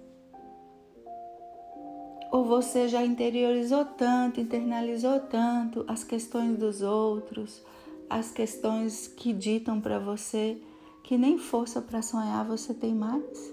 Ou 2.31 2.45
você 2.45 2.87
já 2.87 3.05
interiorizou 3.05 3.85
tanto, 3.85 4.41
internalizou 4.41 5.19
tanto 5.19 5.85
as 5.89 6.05
questões 6.05 6.57
dos 6.57 6.83
outros, 6.83 7.61
as 8.09 8.31
questões 8.31 9.09
que 9.09 9.33
ditam 9.33 9.81
para 9.81 9.99
você 9.99 10.63
que 11.03 11.19
nem 11.19 11.37
força 11.37 11.83
para 11.83 12.01
sonhar 12.01 12.47
você 12.47 12.73
tem 12.73 12.95
mais? 12.95 13.53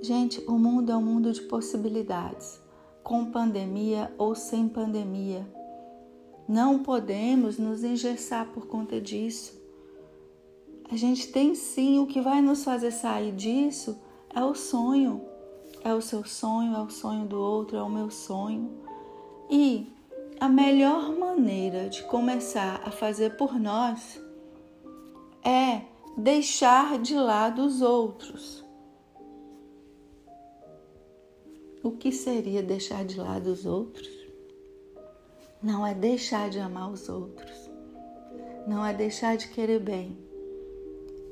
Gente, 0.00 0.42
o 0.48 0.52
mundo 0.52 0.90
é 0.90 0.96
um 0.96 1.02
mundo 1.02 1.30
de 1.32 1.42
possibilidades, 1.42 2.58
com 3.02 3.30
pandemia 3.30 4.10
ou 4.16 4.34
sem 4.34 4.66
pandemia. 4.66 5.46
Não 6.52 6.80
podemos 6.80 7.56
nos 7.56 7.82
engessar 7.82 8.46
por 8.48 8.66
conta 8.66 9.00
disso. 9.00 9.58
A 10.90 10.94
gente 10.96 11.32
tem 11.32 11.54
sim 11.54 11.98
o 11.98 12.06
que 12.06 12.20
vai 12.20 12.42
nos 12.42 12.62
fazer 12.62 12.90
sair 12.90 13.32
disso 13.32 13.98
é 14.28 14.44
o 14.44 14.54
sonho. 14.54 15.22
É 15.82 15.94
o 15.94 16.02
seu 16.02 16.26
sonho, 16.26 16.76
é 16.76 16.82
o 16.82 16.90
sonho 16.90 17.24
do 17.24 17.40
outro, 17.40 17.78
é 17.78 17.82
o 17.82 17.88
meu 17.88 18.10
sonho. 18.10 18.70
E 19.48 19.90
a 20.38 20.46
melhor 20.46 21.16
maneira 21.18 21.88
de 21.88 22.02
começar 22.02 22.82
a 22.84 22.90
fazer 22.90 23.38
por 23.38 23.58
nós 23.58 24.22
é 25.42 25.86
deixar 26.18 26.98
de 26.98 27.14
lado 27.14 27.64
os 27.64 27.80
outros. 27.80 28.62
O 31.82 31.92
que 31.92 32.12
seria 32.12 32.62
deixar 32.62 33.06
de 33.06 33.18
lado 33.18 33.46
os 33.46 33.64
outros? 33.64 34.21
Não 35.62 35.86
é 35.86 35.94
deixar 35.94 36.50
de 36.50 36.58
amar 36.58 36.90
os 36.90 37.08
outros, 37.08 37.70
não 38.66 38.84
é 38.84 38.92
deixar 38.92 39.36
de 39.36 39.48
querer 39.48 39.78
bem, 39.78 40.18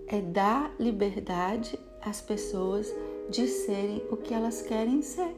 é 0.06 0.20
dar 0.20 0.72
liberdade 0.78 1.78
às 2.00 2.20
pessoas 2.20 2.92
de 3.28 3.46
serem 3.46 4.02
o 4.10 4.16
que 4.16 4.32
elas 4.32 4.62
querem 4.62 5.02
ser. 5.02 5.34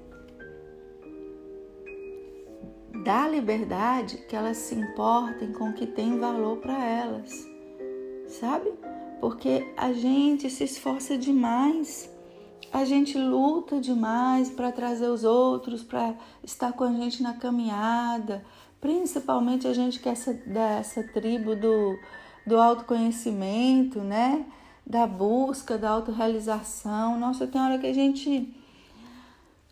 Dá 3.04 3.26
liberdade 3.26 4.18
que 4.28 4.36
elas 4.36 4.58
se 4.58 4.74
importem 4.74 5.52
com 5.52 5.70
o 5.70 5.72
que 5.72 5.86
tem 5.86 6.18
valor 6.18 6.58
para 6.58 6.84
elas, 6.84 7.32
sabe? 8.28 8.72
Porque 9.20 9.72
a 9.76 9.92
gente 9.92 10.48
se 10.50 10.64
esforça 10.64 11.16
demais, 11.16 12.10
a 12.72 12.84
gente 12.84 13.18
luta 13.18 13.80
demais 13.80 14.50
para 14.50 14.70
trazer 14.70 15.08
os 15.08 15.24
outros, 15.24 15.82
para 15.82 16.14
estar 16.42 16.72
com 16.72 16.84
a 16.84 16.92
gente 16.92 17.22
na 17.22 17.34
caminhada, 17.34 18.44
principalmente 18.82 19.68
a 19.68 19.72
gente 19.72 20.00
que 20.00 20.08
é 20.08 20.12
essa, 20.12 20.34
dessa 20.34 21.04
tribo 21.04 21.54
do, 21.54 21.96
do 22.44 22.60
autoconhecimento, 22.60 24.00
né? 24.00 24.44
Da 24.84 25.06
busca, 25.06 25.78
da 25.78 25.90
autorrealização. 25.90 27.16
Nossa, 27.16 27.46
tem 27.46 27.60
hora 27.60 27.78
que 27.78 27.86
a 27.86 27.94
gente 27.94 28.52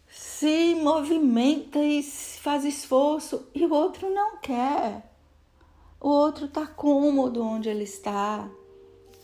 se 0.09 0.77
movimenta 0.77 1.81
e 1.81 2.03
faz 2.05 2.65
esforço 2.65 3.49
e 3.53 3.67
o 3.67 3.75
outro 3.75 4.09
não 4.09 4.39
quer. 4.39 5.13
O 6.01 6.09
outro 6.09 6.47
está 6.47 6.65
cômodo 6.65 7.43
onde 7.43 7.69
ele 7.69 7.85
está. 7.85 8.49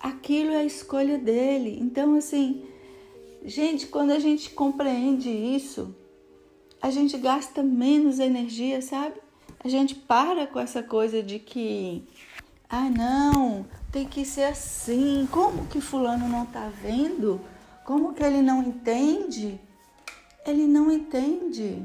Aquilo 0.00 0.50
é 0.50 0.58
a 0.58 0.64
escolha 0.64 1.16
dele. 1.16 1.78
Então, 1.80 2.16
assim, 2.16 2.66
gente, 3.44 3.86
quando 3.86 4.10
a 4.10 4.18
gente 4.18 4.50
compreende 4.50 5.30
isso, 5.30 5.94
a 6.82 6.90
gente 6.90 7.16
gasta 7.16 7.62
menos 7.62 8.18
energia, 8.18 8.82
sabe? 8.82 9.25
A 9.66 9.68
gente 9.68 9.96
para 9.96 10.46
com 10.46 10.60
essa 10.60 10.80
coisa 10.80 11.20
de 11.20 11.40
que, 11.40 12.06
ah, 12.70 12.88
não, 12.88 13.66
tem 13.90 14.06
que 14.06 14.24
ser 14.24 14.44
assim. 14.44 15.28
Como 15.32 15.66
que 15.66 15.80
Fulano 15.80 16.28
não 16.28 16.44
está 16.44 16.68
vendo? 16.68 17.40
Como 17.84 18.14
que 18.14 18.22
ele 18.22 18.42
não 18.42 18.62
entende? 18.62 19.60
Ele 20.46 20.68
não 20.68 20.90
entende. 20.90 21.84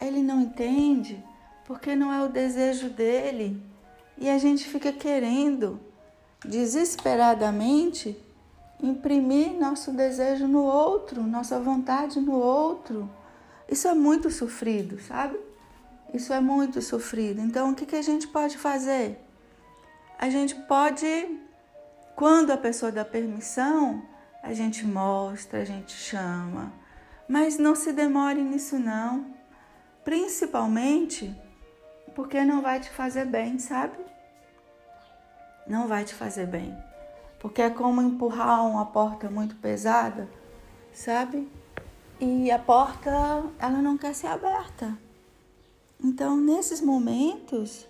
Ele 0.00 0.22
não 0.22 0.40
entende 0.40 1.22
porque 1.66 1.94
não 1.94 2.10
é 2.10 2.24
o 2.24 2.30
desejo 2.30 2.88
dele. 2.88 3.62
E 4.16 4.30
a 4.30 4.38
gente 4.38 4.66
fica 4.66 4.90
querendo 4.90 5.78
desesperadamente 6.46 8.16
imprimir 8.82 9.52
nosso 9.52 9.92
desejo 9.92 10.46
no 10.48 10.62
outro, 10.62 11.22
nossa 11.22 11.60
vontade 11.60 12.20
no 12.20 12.32
outro. 12.32 13.10
Isso 13.68 13.86
é 13.86 13.94
muito 13.94 14.30
sofrido, 14.30 14.98
sabe? 14.98 15.38
Isso 16.12 16.32
é 16.32 16.40
muito 16.40 16.80
sofrido. 16.80 17.40
Então, 17.40 17.70
o 17.70 17.74
que, 17.74 17.86
que 17.86 17.96
a 17.96 18.02
gente 18.02 18.26
pode 18.28 18.56
fazer? 18.56 19.18
A 20.18 20.30
gente 20.30 20.54
pode, 20.54 21.38
quando 22.14 22.50
a 22.50 22.56
pessoa 22.56 22.90
dá 22.90 23.04
permissão, 23.04 24.02
a 24.42 24.52
gente 24.54 24.86
mostra, 24.86 25.60
a 25.60 25.64
gente 25.64 25.92
chama. 25.92 26.72
Mas 27.28 27.58
não 27.58 27.74
se 27.74 27.92
demore 27.92 28.40
nisso, 28.42 28.78
não. 28.78 29.34
Principalmente 30.04 31.34
porque 32.14 32.42
não 32.44 32.62
vai 32.62 32.80
te 32.80 32.88
fazer 32.88 33.26
bem, 33.26 33.58
sabe? 33.58 33.98
Não 35.66 35.86
vai 35.86 36.04
te 36.04 36.14
fazer 36.14 36.46
bem. 36.46 36.74
Porque 37.40 37.60
é 37.60 37.68
como 37.68 38.00
empurrar 38.00 38.64
uma 38.64 38.86
porta 38.86 39.28
muito 39.28 39.56
pesada, 39.56 40.28
sabe? 40.92 41.46
E 42.18 42.50
a 42.50 42.58
porta, 42.58 43.10
ela 43.58 43.82
não 43.82 43.98
quer 43.98 44.14
ser 44.14 44.28
aberta. 44.28 44.96
Então, 46.02 46.36
nesses 46.36 46.80
momentos, 46.80 47.86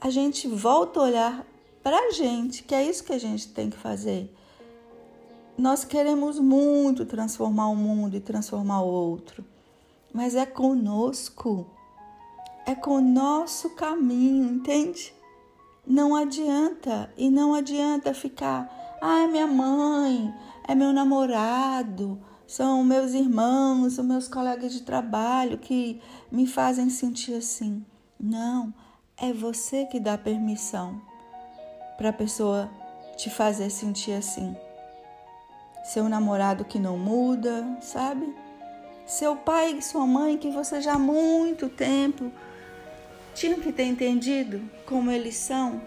a 0.00 0.10
gente 0.10 0.48
volta 0.48 1.00
a 1.00 1.02
olhar 1.02 1.46
para 1.82 1.96
a 1.96 2.10
gente, 2.10 2.62
que 2.62 2.74
é 2.74 2.82
isso 2.82 3.04
que 3.04 3.12
a 3.12 3.18
gente 3.18 3.48
tem 3.48 3.68
que 3.68 3.76
fazer. 3.76 4.34
Nós 5.56 5.84
queremos 5.84 6.38
muito 6.38 7.04
transformar 7.04 7.68
o 7.68 7.76
mundo 7.76 8.16
e 8.16 8.20
transformar 8.20 8.80
o 8.80 8.88
outro, 8.88 9.44
mas 10.12 10.34
é 10.34 10.46
conosco, 10.46 11.66
é 12.64 12.74
com 12.74 12.96
o 12.96 13.00
nosso 13.00 13.70
caminho, 13.70 14.44
entende? 14.54 15.14
Não 15.86 16.16
adianta, 16.16 17.12
e 17.16 17.28
não 17.28 17.54
adianta 17.54 18.14
ficar, 18.14 18.98
ah, 19.00 19.20
é 19.20 19.26
minha 19.26 19.46
mãe, 19.46 20.32
é 20.66 20.74
meu 20.74 20.92
namorado, 20.92 22.18
são 22.52 22.84
meus 22.84 23.14
irmãos, 23.14 23.98
os 23.98 24.04
meus 24.04 24.28
colegas 24.28 24.74
de 24.74 24.82
trabalho 24.82 25.56
que 25.56 26.02
me 26.30 26.46
fazem 26.46 26.90
sentir 26.90 27.32
assim. 27.32 27.82
Não, 28.20 28.74
é 29.16 29.32
você 29.32 29.86
que 29.86 29.98
dá 29.98 30.18
permissão 30.18 31.00
para 31.96 32.10
a 32.10 32.12
pessoa 32.12 32.70
te 33.16 33.30
fazer 33.30 33.70
sentir 33.70 34.12
assim. 34.12 34.54
Seu 35.82 36.10
namorado 36.10 36.62
que 36.62 36.78
não 36.78 36.98
muda, 36.98 37.78
sabe? 37.80 38.36
Seu 39.06 39.34
pai 39.34 39.72
e 39.78 39.82
sua 39.82 40.06
mãe 40.06 40.36
que 40.36 40.50
você 40.50 40.78
já 40.82 40.92
há 40.92 40.98
muito 40.98 41.70
tempo 41.70 42.30
tinham 43.34 43.60
que 43.60 43.72
ter 43.72 43.84
entendido 43.84 44.60
como 44.84 45.10
eles 45.10 45.36
são. 45.36 45.80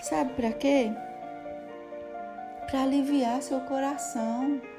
Sabe 0.00 0.32
para 0.32 0.50
quê? 0.50 0.90
Para 2.70 2.84
aliviar 2.84 3.42
seu 3.42 3.60
coração 3.60 4.71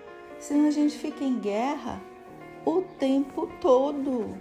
senão 0.43 0.67
a 0.67 0.71
gente 0.71 0.97
fica 0.97 1.23
em 1.23 1.39
guerra 1.39 2.01
o 2.65 2.81
tempo 2.99 3.49
todo. 3.61 4.37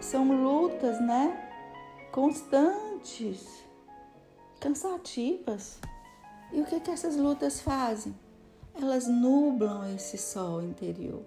São 0.00 0.30
lutas, 0.30 1.00
né? 1.00 1.50
Constantes, 2.12 3.64
cansativas. 4.60 5.80
E 6.52 6.60
o 6.60 6.64
que, 6.64 6.78
que 6.78 6.90
essas 6.92 7.16
lutas 7.16 7.60
fazem? 7.60 8.14
Elas 8.80 9.08
nublam 9.08 9.92
esse 9.92 10.16
sol 10.16 10.62
interior. 10.62 11.22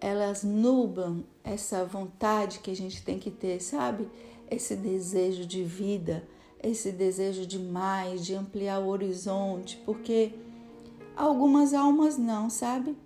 Elas 0.00 0.42
nublam 0.42 1.24
essa 1.44 1.84
vontade 1.84 2.60
que 2.60 2.70
a 2.70 2.76
gente 2.76 3.04
tem 3.04 3.18
que 3.18 3.30
ter, 3.30 3.60
sabe? 3.60 4.08
Esse 4.50 4.74
desejo 4.76 5.44
de 5.44 5.62
vida, 5.62 6.26
esse 6.62 6.90
desejo 6.90 7.46
de 7.46 7.58
mais, 7.58 8.24
de 8.24 8.34
ampliar 8.34 8.80
o 8.80 8.88
horizonte, 8.88 9.80
porque 9.84 10.32
Algumas 11.16 11.74
almas 11.74 12.16
não, 12.16 12.48
sabe? 12.48 12.96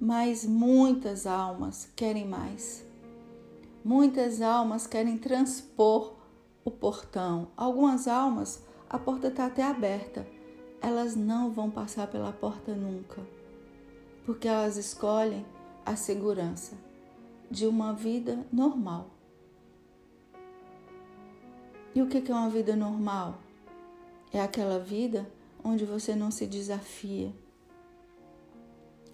Mas 0.00 0.44
muitas 0.44 1.26
almas 1.26 1.90
querem 1.96 2.24
mais. 2.24 2.86
Muitas 3.84 4.40
almas 4.40 4.86
querem 4.86 5.18
transpor 5.18 6.14
o 6.64 6.70
portão. 6.70 7.48
Algumas 7.56 8.06
almas, 8.06 8.62
a 8.88 8.98
porta 8.98 9.28
está 9.28 9.46
até 9.46 9.64
aberta. 9.64 10.26
Elas 10.80 11.16
não 11.16 11.50
vão 11.50 11.70
passar 11.70 12.06
pela 12.06 12.32
porta 12.32 12.72
nunca, 12.74 13.26
porque 14.24 14.46
elas 14.46 14.76
escolhem 14.76 15.44
a 15.84 15.96
segurança 15.96 16.76
de 17.50 17.66
uma 17.66 17.92
vida 17.92 18.46
normal. 18.52 19.10
E 21.94 22.02
o 22.02 22.06
que 22.06 22.30
é 22.30 22.34
uma 22.34 22.50
vida 22.50 22.76
normal? 22.76 23.38
É 24.32 24.40
aquela 24.40 24.78
vida 24.78 25.28
onde 25.64 25.84
você 25.84 26.14
não 26.14 26.30
se 26.30 26.46
desafia 26.46 27.32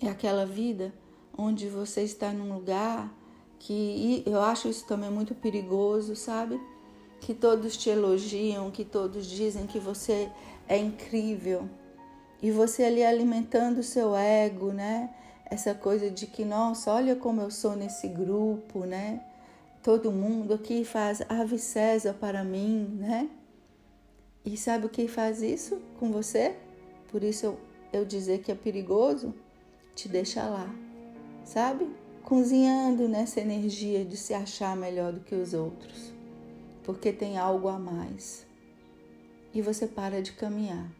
é 0.06 0.10
aquela 0.10 0.46
vida 0.46 0.92
onde 1.36 1.68
você 1.68 2.02
está 2.02 2.32
num 2.32 2.52
lugar 2.54 3.12
que 3.58 4.22
eu 4.26 4.40
acho 4.40 4.68
isso 4.68 4.84
também 4.86 5.10
muito 5.10 5.34
perigoso, 5.34 6.16
sabe? 6.16 6.60
Que 7.20 7.32
todos 7.32 7.76
te 7.76 7.90
elogiam, 7.90 8.70
que 8.70 8.84
todos 8.84 9.26
dizem 9.26 9.66
que 9.66 9.78
você 9.78 10.28
é 10.68 10.76
incrível. 10.76 11.68
E 12.42 12.50
você 12.50 12.82
ali 12.82 13.04
alimentando 13.04 13.78
o 13.78 13.84
seu 13.84 14.16
ego, 14.16 14.72
né? 14.72 15.14
Essa 15.48 15.74
coisa 15.74 16.10
de 16.10 16.26
que, 16.26 16.44
nossa, 16.44 16.92
olha 16.92 17.14
como 17.14 17.40
eu 17.40 17.50
sou 17.52 17.76
nesse 17.76 18.08
grupo, 18.08 18.80
né? 18.80 19.22
Todo 19.80 20.10
mundo 20.10 20.54
aqui 20.54 20.84
faz 20.84 21.22
ave 21.28 21.58
César 21.58 22.14
para 22.14 22.42
mim, 22.42 22.96
né? 22.98 23.30
E 24.44 24.56
sabe 24.56 24.86
o 24.86 24.88
que 24.88 25.06
faz 25.06 25.40
isso 25.40 25.80
com 26.00 26.10
você? 26.10 26.56
Por 27.12 27.22
isso 27.22 27.46
eu, 27.46 27.60
eu 27.92 28.04
dizer 28.04 28.40
que 28.40 28.50
é 28.50 28.56
perigoso 28.56 29.32
te 29.94 30.08
deixa 30.08 30.44
lá, 30.44 30.72
sabe? 31.44 31.88
Cozinhando 32.24 33.08
nessa 33.08 33.40
energia 33.40 34.04
de 34.04 34.16
se 34.16 34.32
achar 34.32 34.76
melhor 34.76 35.12
do 35.12 35.20
que 35.20 35.34
os 35.34 35.52
outros, 35.54 36.12
porque 36.84 37.12
tem 37.12 37.38
algo 37.38 37.68
a 37.68 37.78
mais. 37.78 38.46
E 39.52 39.60
você 39.60 39.86
para 39.86 40.22
de 40.22 40.32
caminhar. 40.32 40.90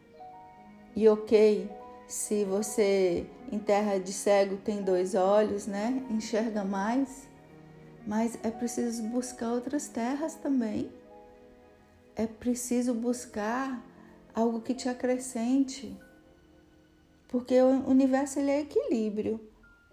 E 0.95 1.07
ok, 1.07 1.69
se 2.07 2.45
você 2.45 3.25
em 3.51 3.57
terra 3.57 3.97
de 3.97 4.13
cego 4.13 4.57
tem 4.57 4.83
dois 4.83 5.15
olhos, 5.15 5.65
né? 5.65 6.05
Enxerga 6.09 6.63
mais, 6.63 7.27
mas 8.05 8.37
é 8.43 8.51
preciso 8.51 9.03
buscar 9.03 9.51
outras 9.51 9.87
terras 9.87 10.35
também. 10.35 10.91
É 12.15 12.27
preciso 12.27 12.93
buscar 12.93 13.83
algo 14.35 14.61
que 14.61 14.73
te 14.73 14.87
acrescente, 14.87 15.97
porque 17.33 17.59
o 17.59 17.89
universo 17.89 18.37
ele 18.37 18.51
é 18.51 18.59
equilíbrio. 18.59 19.41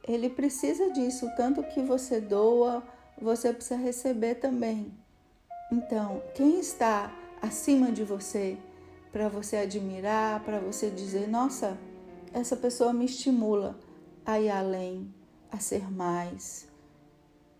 Ele 0.06 0.28
precisa 0.28 0.90
disso, 0.90 1.26
tanto 1.38 1.62
que 1.62 1.80
você 1.80 2.20
doa, 2.20 2.82
você 3.18 3.50
precisa 3.50 3.80
receber 3.80 4.34
também. 4.34 4.92
Então, 5.72 6.22
quem 6.34 6.60
está 6.60 7.10
acima 7.40 7.90
de 7.90 8.04
você 8.04 8.58
para 9.10 9.30
você 9.30 9.56
admirar, 9.56 10.44
para 10.44 10.60
você 10.60 10.90
dizer, 10.90 11.26
nossa, 11.28 11.78
essa 12.34 12.54
pessoa 12.54 12.92
me 12.92 13.06
estimula 13.06 13.78
a 14.26 14.38
ir 14.38 14.50
além, 14.50 15.10
a 15.50 15.58
ser 15.58 15.90
mais, 15.90 16.68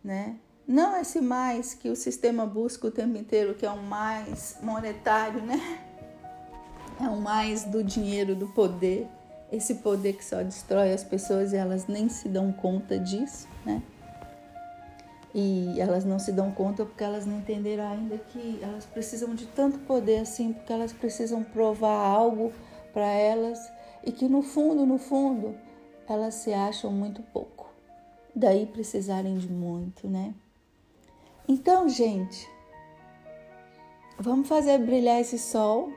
né? 0.05 0.37
Não 0.68 0.95
esse 0.95 1.22
mais 1.22 1.72
que 1.72 1.89
o 1.89 1.97
sistema 1.97 2.45
busca 2.45 2.87
o 2.87 2.91
tempo 2.91 3.16
inteiro, 3.16 3.55
que 3.55 3.64
é 3.64 3.70
um 3.70 3.83
mais 3.83 4.59
monetário, 4.62 5.41
né? 5.43 5.59
É 7.01 7.05
um 7.05 7.18
mais 7.18 7.64
do 7.64 7.83
dinheiro, 7.83 8.37
do 8.37 8.47
poder. 8.49 9.09
Esse 9.53 9.76
poder 9.76 10.12
que 10.14 10.24
só 10.24 10.42
destrói 10.42 10.92
as 10.92 11.03
pessoas 11.03 11.53
e 11.53 11.57
elas 11.57 11.86
nem 11.86 12.09
se 12.09 12.28
dão 12.28 12.53
conta 12.53 12.98
disso, 12.98 13.48
né? 13.64 13.82
E 15.34 15.80
elas 15.80 16.05
não 16.05 16.18
se 16.18 16.32
dão 16.32 16.51
conta 16.51 16.84
porque 16.84 17.05
elas 17.05 17.24
não 17.24 17.38
entenderam 17.38 17.88
ainda 17.88 18.18
que 18.18 18.59
elas 18.62 18.84
precisam 18.84 19.34
de 19.34 19.46
tanto 19.46 19.78
poder 19.80 20.20
assim, 20.20 20.53
porque 20.53 20.72
elas 20.72 20.92
precisam 20.92 21.42
provar 21.42 21.96
algo 21.96 22.53
para 22.92 23.07
elas 23.07 23.70
e 24.05 24.11
que 24.11 24.28
no 24.28 24.42
fundo, 24.42 24.84
no 24.86 24.98
fundo, 24.98 25.57
elas 26.09 26.34
se 26.34 26.53
acham 26.53 26.90
muito 26.90 27.22
pouco. 27.22 27.72
Daí 28.34 28.66
precisarem 28.66 29.38
de 29.38 29.48
muito, 29.48 30.09
né? 30.09 30.34
Então, 31.48 31.88
gente, 31.88 32.48
vamos 34.18 34.48
fazer 34.48 34.78
brilhar 34.78 35.20
esse 35.20 35.38
sol, 35.38 35.92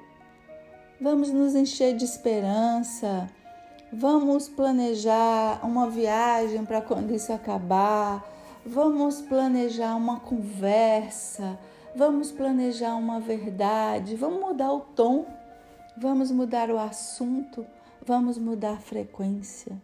vamos 0.99 1.32
nos 1.32 1.56
encher 1.56 1.95
de 1.95 2.06
esperança, 2.06 3.30
vamos 3.94 4.50
planejar 4.50 5.60
uma 5.64 5.88
viagem 5.89 6.66
para 6.66 6.82
quando 6.82 7.14
isso 7.14 7.32
acabar, 7.32 8.28
vamos 8.66 9.22
planejar 9.22 9.96
uma 9.96 10.20
conversa, 10.20 11.60
vamos 11.96 12.32
planejar 12.32 12.96
uma 12.96 13.20
verdade, 13.20 14.16
vamos 14.16 14.39
mudar 14.39 14.74
o 14.74 14.80
tom, 14.80 15.26
vamos 15.96 16.32
mudar 16.32 16.72
o 16.72 16.80
assunto, 16.80 17.66
vamos 18.04 18.38
mudar 18.38 18.74
a 18.74 18.78
frequência. 18.78 19.80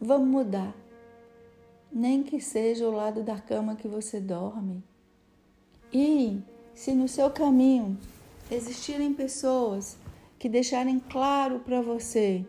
Vamos 0.00 0.28
mudar. 0.28 0.74
Nem 1.92 2.22
que 2.22 2.40
seja 2.40 2.88
o 2.88 2.92
lado 2.92 3.22
da 3.22 3.38
cama 3.38 3.76
que 3.76 3.86
você 3.86 4.18
dorme. 4.18 4.82
E 5.92 6.40
se 6.74 6.92
no 6.92 7.06
seu 7.06 7.30
caminho 7.30 7.98
existirem 8.50 9.12
pessoas 9.12 9.96
que 10.38 10.48
deixarem 10.48 10.98
claro 10.98 11.60
para 11.60 11.82
você 11.82 12.44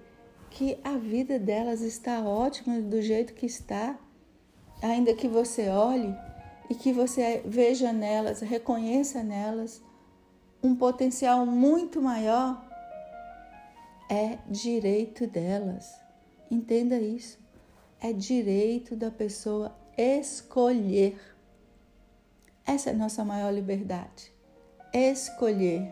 que 0.51 0.77
a 0.83 0.97
vida 0.97 1.39
delas 1.39 1.81
está 1.81 2.21
ótima 2.21 2.79
do 2.81 3.01
jeito 3.01 3.33
que 3.33 3.45
está, 3.45 3.97
ainda 4.81 5.13
que 5.13 5.27
você 5.27 5.69
olhe 5.69 6.13
e 6.69 6.75
que 6.75 6.91
você 6.93 7.41
veja 7.45 7.91
nelas, 7.91 8.41
reconheça 8.41 9.23
nelas 9.23 9.81
um 10.61 10.75
potencial 10.75 11.45
muito 11.45 12.01
maior, 12.01 12.63
é 14.09 14.37
direito 14.47 15.25
delas. 15.25 15.99
Entenda 16.49 16.99
isso. 16.99 17.39
É 17.99 18.11
direito 18.11 18.95
da 18.95 19.09
pessoa 19.09 19.73
escolher. 19.97 21.17
Essa 22.65 22.89
é 22.89 22.93
a 22.93 22.97
nossa 22.97 23.23
maior 23.23 23.51
liberdade. 23.51 24.31
Escolher. 24.93 25.89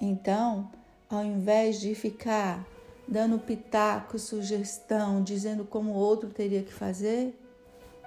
Então, 0.00 0.70
ao 1.08 1.24
invés 1.24 1.80
de 1.80 1.94
ficar 1.94 2.66
dando 3.08 3.38
pitaco, 3.38 4.18
sugestão, 4.18 5.22
dizendo 5.22 5.64
como 5.64 5.92
o 5.92 5.96
outro 5.96 6.28
teria 6.28 6.62
que 6.62 6.72
fazer, 6.72 7.34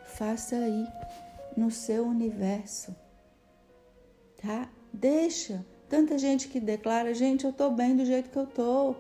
faça 0.06 0.56
aí 0.56 0.88
no 1.58 1.72
seu 1.72 2.06
universo. 2.06 2.96
Tá? 4.42 4.70
Deixa. 4.94 5.66
Tanta 5.90 6.18
gente 6.18 6.48
que 6.48 6.60
declara, 6.60 7.14
gente, 7.14 7.46
eu 7.46 7.52
tô 7.52 7.72
bem 7.72 7.96
do 7.96 8.06
jeito 8.06 8.30
que 8.30 8.38
eu 8.38 8.46
tô. 8.46 8.96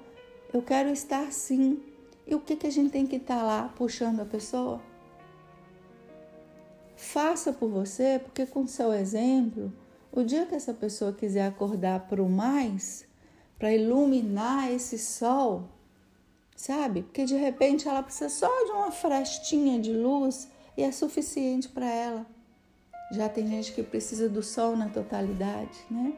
Eu 0.51 0.61
quero 0.61 0.89
estar 0.89 1.27
assim. 1.27 1.81
E 2.25 2.33
o 2.35 2.39
que, 2.39 2.55
que 2.55 2.67
a 2.67 2.71
gente 2.71 2.91
tem 2.91 3.05
que 3.05 3.17
estar 3.17 3.37
tá 3.37 3.43
lá 3.43 3.73
puxando 3.77 4.19
a 4.21 4.25
pessoa? 4.25 4.81
Faça 6.95 7.53
por 7.53 7.69
você, 7.69 8.19
porque 8.23 8.45
com 8.45 8.67
seu 8.67 8.93
exemplo, 8.93 9.71
o 10.11 10.23
dia 10.23 10.45
que 10.45 10.55
essa 10.55 10.73
pessoa 10.73 11.13
quiser 11.13 11.47
acordar 11.47 12.07
para 12.07 12.21
o 12.21 12.29
mais, 12.29 13.05
para 13.57 13.73
iluminar 13.73 14.71
esse 14.71 14.97
sol, 14.99 15.69
sabe? 16.61 17.03
Porque 17.03 17.25
de 17.25 17.35
repente 17.35 17.87
ela 17.87 18.03
precisa 18.03 18.29
só 18.29 18.65
de 18.65 18.71
uma 18.71 18.91
frestinha 18.91 19.79
de 19.79 19.93
luz 19.93 20.49
e 20.77 20.83
é 20.83 20.91
suficiente 20.91 21.67
para 21.69 21.89
ela. 21.89 22.25
Já 23.11 23.27
tem 23.27 23.47
gente 23.47 23.73
que 23.73 23.83
precisa 23.83 24.29
do 24.29 24.41
sol 24.41 24.75
na 24.75 24.89
totalidade, 24.89 25.77
né? 25.89 26.13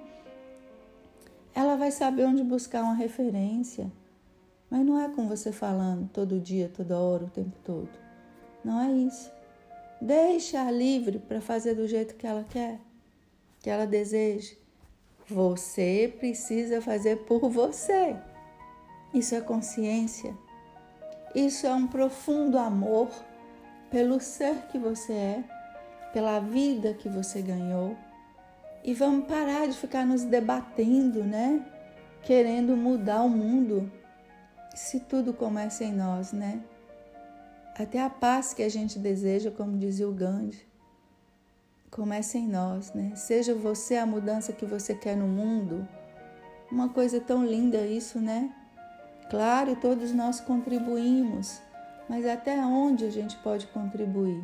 Ela 1.56 1.76
vai 1.76 1.92
saber 1.92 2.26
onde 2.26 2.44
buscar 2.44 2.84
uma 2.84 2.94
referência 2.94 3.92
mas 4.74 4.84
não 4.84 5.00
é 5.00 5.08
com 5.08 5.28
você 5.28 5.52
falando 5.52 6.10
todo 6.12 6.40
dia, 6.40 6.68
toda 6.76 6.98
hora, 6.98 7.26
o 7.26 7.30
tempo 7.30 7.56
todo. 7.64 7.92
Não 8.66 8.82
é 8.82 8.92
isso. 8.92 9.32
Deixa-a 10.02 10.72
livre 10.72 11.20
para 11.20 11.40
fazer 11.40 11.76
do 11.76 11.88
jeito 11.88 12.16
que 12.16 12.26
ela 12.26 12.44
quer, 12.44 12.80
que 13.60 13.70
ela 13.70 13.86
deseja. 13.86 14.56
Você 15.28 16.12
precisa 16.18 16.82
fazer 16.82 17.18
por 17.18 17.52
você. 17.52 18.16
Isso 19.14 19.36
é 19.36 19.42
consciência. 19.42 20.36
Isso 21.36 21.68
é 21.68 21.74
um 21.74 21.88
profundo 21.88 22.58
amor 22.58 23.10
pelo 23.90 24.20
ser 24.20 24.56
que 24.72 24.78
você 24.80 25.14
é, 25.14 25.44
pela 26.12 26.40
vida 26.40 26.94
que 26.94 27.08
você 27.08 27.42
ganhou. 27.42 27.96
E 28.84 28.94
vamos 28.94 29.28
parar 29.28 29.68
de 29.68 29.78
ficar 29.78 30.06
nos 30.06 30.24
debatendo, 30.24 31.24
né? 31.24 31.66
Querendo 32.24 32.76
mudar 32.76 33.22
o 33.22 33.30
mundo 33.30 33.92
se 34.76 35.00
tudo 35.00 35.34
começa 35.34 35.84
em 35.84 35.94
nós, 35.94 36.32
né? 36.32 36.62
Até 37.78 38.02
a 38.02 38.10
paz 38.10 38.54
que 38.54 38.64
a 38.64 38.70
gente 38.70 39.00
deseja, 39.00 39.52
como 39.52 39.78
dizia 39.78 40.08
o 40.08 40.12
Gandhi, 40.12 40.68
começa 41.90 42.38
em 42.38 42.48
nós, 42.48 42.94
né? 42.94 43.14
Seja 43.16 43.54
você 43.54 43.96
a 43.98 44.06
mudança 44.06 44.54
que 44.54 44.66
você 44.66 44.96
quer 44.96 45.16
no 45.16 45.28
mundo. 45.28 45.88
Uma 46.72 46.90
coisa 46.90 47.20
tão 47.20 47.46
linda 47.46 47.86
isso, 47.86 48.20
né? 48.20 48.52
Claro, 49.34 49.76
todos 49.76 50.14
nós 50.14 50.40
contribuímos, 50.40 51.60
mas 52.08 52.24
até 52.24 52.56
onde 52.64 53.04
a 53.04 53.10
gente 53.10 53.36
pode 53.38 53.66
contribuir? 53.66 54.44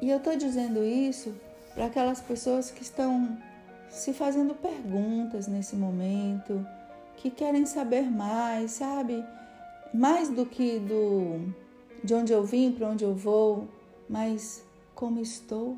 E 0.00 0.08
eu 0.08 0.18
estou 0.18 0.36
dizendo 0.36 0.84
isso 0.84 1.34
para 1.74 1.86
aquelas 1.86 2.20
pessoas 2.20 2.70
que 2.70 2.80
estão 2.80 3.36
se 3.90 4.12
fazendo 4.12 4.54
perguntas 4.54 5.48
nesse 5.48 5.74
momento, 5.74 6.64
que 7.16 7.28
querem 7.28 7.66
saber 7.66 8.02
mais, 8.02 8.70
sabe? 8.70 9.24
Mais 9.92 10.28
do 10.28 10.46
que 10.46 10.78
do 10.78 11.52
de 12.04 12.14
onde 12.14 12.32
eu 12.32 12.44
vim, 12.44 12.70
para 12.70 12.86
onde 12.86 13.02
eu 13.02 13.16
vou, 13.16 13.66
mas 14.08 14.62
como 14.94 15.18
estou 15.18 15.76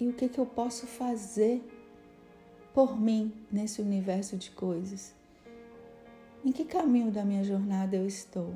e 0.00 0.08
o 0.08 0.14
que, 0.14 0.30
que 0.30 0.38
eu 0.38 0.46
posso 0.46 0.86
fazer 0.86 1.62
por 2.72 2.98
mim 2.98 3.34
nesse 3.52 3.82
universo 3.82 4.34
de 4.38 4.50
coisas. 4.50 5.19
Em 6.42 6.52
que 6.52 6.64
caminho 6.64 7.10
da 7.10 7.22
minha 7.22 7.44
jornada 7.44 7.94
eu 7.94 8.06
estou? 8.06 8.54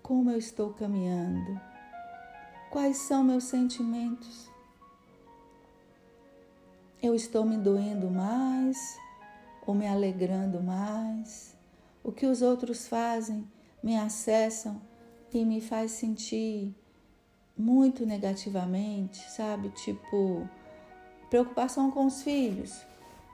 Como 0.00 0.30
eu 0.30 0.38
estou 0.38 0.72
caminhando? 0.72 1.60
Quais 2.70 2.98
são 2.98 3.24
meus 3.24 3.44
sentimentos? 3.44 4.48
Eu 7.02 7.12
estou 7.12 7.44
me 7.44 7.56
doendo 7.56 8.08
mais 8.08 8.78
ou 9.66 9.74
me 9.74 9.88
alegrando 9.88 10.62
mais. 10.62 11.56
O 12.04 12.12
que 12.12 12.24
os 12.24 12.40
outros 12.40 12.86
fazem 12.86 13.44
me 13.82 13.96
acessam 13.96 14.80
e 15.32 15.44
me 15.44 15.60
faz 15.60 15.90
sentir 15.90 16.72
muito 17.58 18.06
negativamente, 18.06 19.28
sabe? 19.28 19.70
Tipo, 19.70 20.48
preocupação 21.28 21.90
com 21.90 22.06
os 22.06 22.22
filhos. 22.22 22.86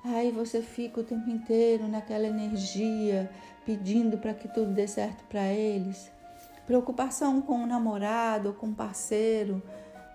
Aí 0.03 0.31
você 0.31 0.63
fica 0.63 1.01
o 1.01 1.05
tempo 1.05 1.29
inteiro 1.29 1.87
naquela 1.87 2.27
energia, 2.27 3.31
pedindo 3.67 4.17
para 4.17 4.33
que 4.33 4.49
tudo 4.49 4.73
dê 4.73 4.89
certo 4.89 5.25
para 5.25 5.47
eles. 5.53 6.11
Preocupação 6.67 7.43
com 7.43 7.63
o 7.63 7.67
namorado 7.67 8.49
ou 8.49 8.55
com 8.55 8.69
o 8.69 8.75
parceiro 8.75 9.63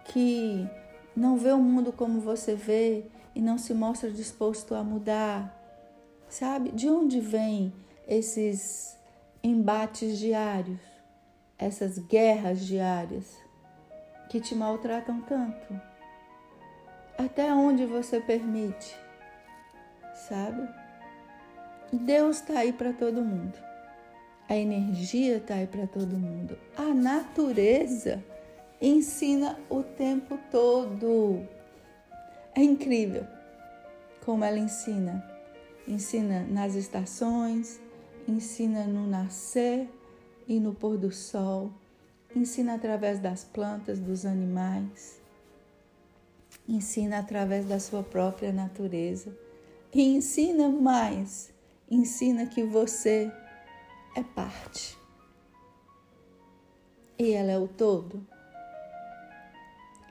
que 0.06 0.68
não 1.16 1.38
vê 1.38 1.52
o 1.52 1.60
mundo 1.60 1.92
como 1.92 2.20
você 2.20 2.56
vê 2.56 3.06
e 3.36 3.42
não 3.42 3.58
se 3.58 3.74
mostra 3.74 4.10
disposto 4.10 4.74
a 4.74 4.84
mudar. 4.84 5.54
Sabe? 6.28 6.72
De 6.72 6.90
onde 6.90 7.20
vêm 7.20 7.74
esses 8.08 8.98
embates 9.44 10.18
diários, 10.18 10.80
essas 11.58 12.00
guerras 12.00 12.66
diárias 12.66 13.38
que 14.30 14.42
te 14.42 14.56
maltratam 14.56 15.22
tanto? 15.22 15.80
Até 17.18 17.54
onde 17.54 17.86
você 17.86 18.20
permite? 18.20 19.05
Sabe? 20.16 20.68
Deus 21.92 22.38
está 22.38 22.60
aí 22.60 22.74
para 22.74 22.94
todo 22.94 23.22
mundo. 23.22 23.58
A 24.50 24.56
energia 24.56 25.38
está 25.38 25.56
aí 25.56 25.68
para 25.68 25.88
todo 25.88 26.18
mundo. 26.18 26.58
A 26.78 26.94
natureza 26.94 28.24
ensina 28.82 29.60
o 29.70 29.84
tempo 29.84 30.40
todo. 30.52 31.48
É 32.56 32.62
incrível 32.62 33.26
como 34.24 34.44
ela 34.44 34.58
ensina 34.58 35.36
ensina 35.88 36.44
nas 36.50 36.76
estações, 36.76 37.80
ensina 38.28 38.86
no 38.86 39.08
nascer 39.08 39.88
e 40.48 40.60
no 40.60 40.74
pôr 40.74 40.98
do 40.98 41.12
sol. 41.12 41.72
Ensina 42.36 42.76
através 42.76 43.20
das 43.20 43.44
plantas, 43.44 44.00
dos 44.00 44.26
animais. 44.26 45.22
Ensina 46.68 47.20
através 47.20 47.66
da 47.66 47.80
sua 47.80 48.04
própria 48.04 48.52
natureza. 48.52 49.36
E 49.96 50.02
ensina 50.02 50.68
mais. 50.68 51.54
Ensina 51.90 52.46
que 52.46 52.62
você 52.62 53.32
é 54.14 54.22
parte. 54.22 54.98
E 57.18 57.32
ela 57.32 57.50
é 57.50 57.58
o 57.58 57.66
todo. 57.66 58.28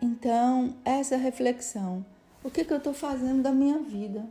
Então, 0.01 0.74
essa 0.87 1.18
reflexão. 1.18 2.03
O 2.43 2.51
que, 2.51 2.64
que 2.64 2.72
eu 2.72 2.78
estou 2.78 2.95
fazendo 2.95 3.43
da 3.43 3.53
minha 3.53 3.78
vida? 3.78 4.26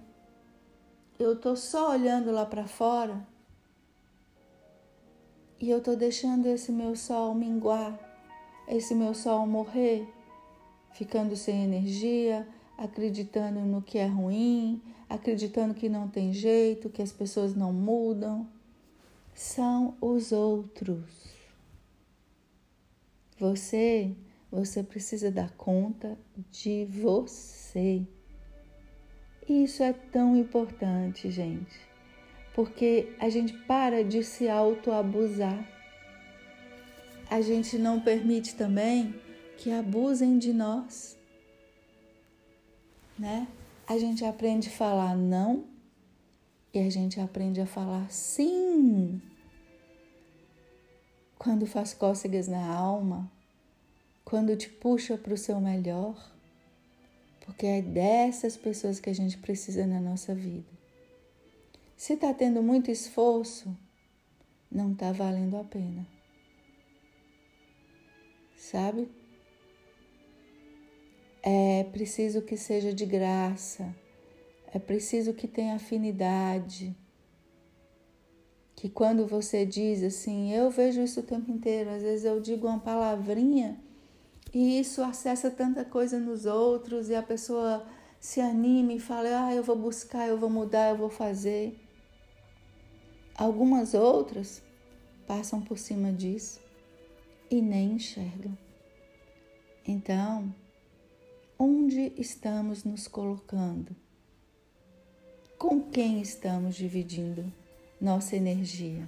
Eu 1.19 1.33
estou 1.33 1.55
só 1.55 1.91
olhando 1.91 2.31
lá 2.31 2.47
para 2.47 2.65
fora 2.65 3.23
e 5.61 5.69
eu 5.69 5.77
estou 5.77 5.95
deixando 5.95 6.47
esse 6.47 6.71
meu 6.71 6.95
sol 6.95 7.35
minguar, 7.35 7.95
esse 8.67 8.95
meu 8.95 9.13
sol 9.13 9.45
morrer, 9.45 10.11
ficando 10.93 11.35
sem 11.35 11.63
energia, 11.63 12.47
acreditando 12.75 13.59
no 13.59 13.83
que 13.83 13.99
é 13.99 14.07
ruim, 14.07 14.81
acreditando 15.13 15.75
que 15.75 15.87
não 15.87 16.07
tem 16.07 16.33
jeito, 16.33 16.89
que 16.89 17.01
as 17.01 17.11
pessoas 17.11 17.55
não 17.55 17.71
mudam. 17.71 18.47
São 19.35 19.95
os 20.01 20.31
outros. 20.31 21.33
Você 23.39 24.15
você 24.51 24.83
precisa 24.83 25.31
dar 25.31 25.49
conta 25.51 26.15
de 26.51 26.85
você. 26.85 28.05
Isso 29.49 29.81
é 29.81 29.91
tão 29.91 30.35
importante, 30.37 31.31
gente, 31.31 31.75
porque 32.53 33.15
a 33.19 33.29
gente 33.29 33.51
para 33.65 34.03
de 34.03 34.23
se 34.23 34.47
autoabusar. 34.47 35.67
A 37.29 37.41
gente 37.41 37.79
não 37.79 37.99
permite 37.99 38.53
também 38.53 39.15
que 39.57 39.71
abusem 39.71 40.37
de 40.37 40.53
nós, 40.53 41.17
né? 43.17 43.47
A 43.85 43.97
gente 43.97 44.23
aprende 44.23 44.69
a 44.69 44.71
falar 44.71 45.15
não 45.15 45.65
e 46.73 46.79
a 46.79 46.89
gente 46.89 47.19
aprende 47.19 47.59
a 47.59 47.65
falar 47.65 48.09
sim. 48.09 49.21
Quando 51.37 51.65
faz 51.65 51.93
cócegas 51.93 52.47
na 52.47 52.65
alma, 52.65 53.29
quando 54.23 54.55
te 54.55 54.69
puxa 54.69 55.17
para 55.17 55.33
o 55.33 55.37
seu 55.37 55.59
melhor, 55.59 56.15
porque 57.41 57.65
é 57.65 57.81
dessas 57.81 58.55
pessoas 58.55 59.01
que 59.01 59.09
a 59.09 59.13
gente 59.13 59.37
precisa 59.37 59.85
na 59.85 59.99
nossa 59.99 60.33
vida. 60.33 60.71
Se 61.97 62.13
está 62.13 62.33
tendo 62.33 62.63
muito 62.63 62.89
esforço, 62.89 63.77
não 64.71 64.93
está 64.93 65.11
valendo 65.11 65.57
a 65.57 65.63
pena. 65.63 66.07
Sabe? 68.55 69.09
É 71.43 71.83
preciso 71.91 72.41
que 72.41 72.55
seja 72.55 72.93
de 72.93 73.05
graça, 73.05 73.93
é 74.73 74.79
preciso 74.79 75.33
que 75.33 75.47
tenha 75.47 75.75
afinidade. 75.75 76.95
Que 78.75 78.89
quando 78.89 79.27
você 79.27 79.65
diz 79.65 80.01
assim, 80.01 80.53
eu 80.53 80.69
vejo 80.71 81.01
isso 81.01 81.19
o 81.19 81.23
tempo 81.23 81.51
inteiro, 81.51 81.89
às 81.89 82.01
vezes 82.01 82.25
eu 82.25 82.39
digo 82.39 82.65
uma 82.65 82.79
palavrinha 82.79 83.77
e 84.53 84.79
isso 84.79 85.01
acessa 85.01 85.51
tanta 85.51 85.83
coisa 85.83 86.19
nos 86.19 86.45
outros 86.45 87.09
e 87.09 87.15
a 87.15 87.23
pessoa 87.23 87.85
se 88.19 88.39
anima 88.39 88.93
e 88.93 88.99
fala: 88.99 89.47
ah, 89.47 89.53
eu 89.53 89.63
vou 89.63 89.75
buscar, 89.75 90.27
eu 90.27 90.37
vou 90.37 90.49
mudar, 90.49 90.91
eu 90.91 90.97
vou 90.97 91.09
fazer. 91.09 91.77
Algumas 93.35 93.93
outras 93.93 94.61
passam 95.25 95.59
por 95.59 95.77
cima 95.77 96.11
disso 96.11 96.61
e 97.49 97.61
nem 97.61 97.93
enxergam. 97.93 98.55
Então, 99.85 100.53
onde 101.63 102.13
estamos 102.17 102.83
nos 102.83 103.07
colocando? 103.07 103.95
Com 105.57 105.81
quem 105.81 106.21
estamos 106.21 106.75
dividindo 106.75 107.51
nossa 107.99 108.35
energia? 108.35 109.07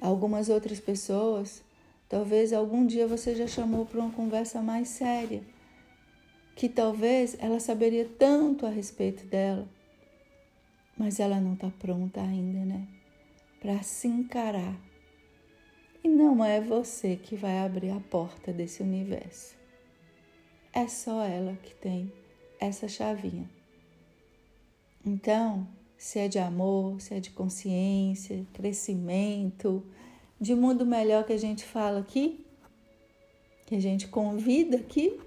Algumas 0.00 0.48
outras 0.48 0.80
pessoas 0.80 1.62
Talvez 2.08 2.52
algum 2.52 2.86
dia 2.86 3.08
você 3.08 3.34
já 3.34 3.46
chamou 3.46 3.86
para 3.86 3.98
uma 3.98 4.12
conversa 4.12 4.62
mais 4.62 4.88
séria, 4.88 5.42
que 6.54 6.68
talvez 6.68 7.36
ela 7.40 7.58
saberia 7.58 8.08
tanto 8.18 8.66
a 8.66 8.70
respeito 8.70 9.26
dela, 9.26 9.66
mas 10.96 11.18
ela 11.18 11.40
não 11.40 11.54
está 11.54 11.70
pronta 11.70 12.20
ainda, 12.20 12.64
né? 12.64 12.86
Para 13.60 13.82
se 13.82 14.06
encarar. 14.06 14.76
E 16.04 16.08
não 16.08 16.44
é 16.44 16.60
você 16.60 17.16
que 17.16 17.34
vai 17.34 17.58
abrir 17.58 17.90
a 17.90 17.98
porta 17.98 18.52
desse 18.52 18.80
universo. 18.80 19.56
É 20.74 20.88
só 20.88 21.22
ela 21.22 21.56
que 21.62 21.72
tem 21.72 22.12
essa 22.58 22.88
chavinha. 22.88 23.48
Então, 25.06 25.68
se 25.96 26.18
é 26.18 26.26
de 26.26 26.40
amor, 26.40 27.00
se 27.00 27.14
é 27.14 27.20
de 27.20 27.30
consciência, 27.30 28.44
crescimento, 28.52 29.86
de 30.40 30.52
mundo 30.52 30.84
melhor 30.84 31.24
que 31.24 31.32
a 31.32 31.38
gente 31.38 31.64
fala 31.64 32.00
aqui, 32.00 32.44
que 33.66 33.76
a 33.76 33.80
gente 33.80 34.08
convida 34.08 34.78
aqui, 34.78 35.20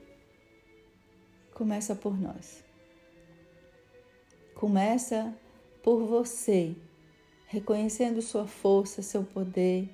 começa 1.54 1.96
por 1.96 2.20
nós. 2.20 2.62
Começa 4.54 5.34
por 5.82 6.06
você, 6.06 6.76
reconhecendo 7.48 8.22
sua 8.22 8.46
força, 8.48 9.02
seu 9.02 9.24
poder, 9.24 9.90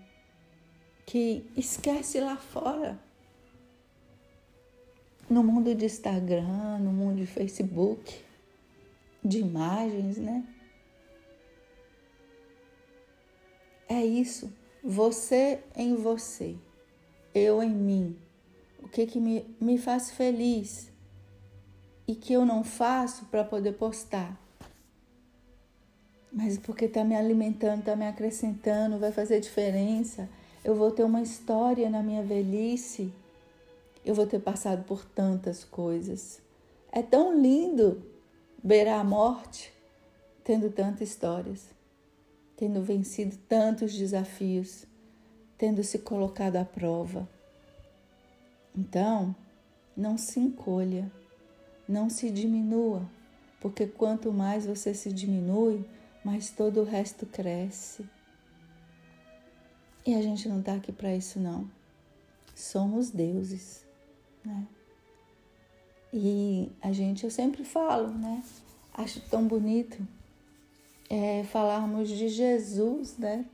que 1.06 1.46
esquece 1.56 2.20
lá 2.20 2.38
fora. 2.38 3.00
No 5.34 5.44
mundo 5.44 5.74
de 5.74 5.86
Instagram, 5.86 6.78
no 6.80 6.92
mundo 6.92 7.18
de 7.18 7.26
Facebook, 7.26 8.24
de 9.24 9.40
imagens, 9.40 10.18
né? 10.18 10.44
É 13.90 14.06
isso 14.06 14.52
você 14.84 15.64
em 15.76 15.96
você, 15.96 16.56
eu 17.34 17.64
em 17.64 17.74
mim. 17.74 18.18
O 18.80 18.88
que, 18.88 19.08
que 19.08 19.20
me, 19.20 19.46
me 19.60 19.78
faz 19.78 20.12
feliz 20.12 20.92
e 22.08 22.14
que 22.14 22.34
eu 22.34 22.46
não 22.46 22.64
faço 22.64 23.26
para 23.26 23.44
poder 23.44 23.74
postar. 23.74 24.38
Mas 26.32 26.58
porque 26.58 26.86
está 26.86 27.04
me 27.04 27.16
alimentando, 27.16 27.80
está 27.80 27.96
me 27.96 28.06
acrescentando, 28.06 29.00
vai 29.00 29.12
fazer 29.12 29.40
diferença. 29.40 30.30
Eu 30.64 30.76
vou 30.76 30.92
ter 30.92 31.04
uma 31.04 31.22
história 31.22 31.90
na 31.90 32.04
minha 32.04 32.22
velhice. 32.22 33.12
Eu 34.06 34.14
vou 34.14 34.28
ter 34.28 34.40
passado 34.40 34.84
por 34.84 35.06
tantas 35.06 35.64
coisas. 35.64 36.42
É 36.92 37.02
tão 37.02 37.40
lindo 37.40 38.04
beirar 38.62 39.00
a 39.00 39.04
morte 39.04 39.74
tendo 40.44 40.70
tantas 40.70 41.10
histórias 41.10 41.74
tendo 42.56 42.82
vencido 42.82 43.38
tantos 43.50 43.94
desafios, 43.94 44.86
tendo 45.58 45.84
se 45.84 46.00
colocado 46.00 46.56
à 46.56 46.66
prova. 46.66 47.28
Então, 48.76 49.36
não 49.96 50.18
se 50.18 50.40
encolha, 50.40 51.12
não 51.88 52.10
se 52.10 52.30
diminua, 52.30 53.06
porque 53.60 53.86
quanto 53.86 54.32
mais 54.32 54.66
você 54.66 54.94
se 54.94 55.12
diminui, 55.12 55.86
mais 56.24 56.50
todo 56.50 56.82
o 56.82 56.86
resto 56.86 57.26
cresce. 57.26 58.06
E 60.06 60.16
a 60.16 60.22
gente 60.22 60.48
não 60.48 60.60
está 60.60 60.76
aqui 60.76 60.92
para 60.92 61.16
isso, 61.16 61.40
não. 61.40 61.70
Somos 62.56 63.10
deuses, 63.10 63.83
né? 64.46 64.68
E 66.14 66.72
a 66.82 66.92
gente, 66.92 67.24
eu 67.24 67.32
sempre 67.32 67.64
falo, 67.64 68.10
né? 68.10 68.44
Acho 68.94 69.20
tão 69.30 69.48
bonito 69.48 69.98
é, 71.10 71.44
falarmos 71.46 72.10
de 72.10 72.30
Jesus, 72.30 73.18
né? 73.18 73.46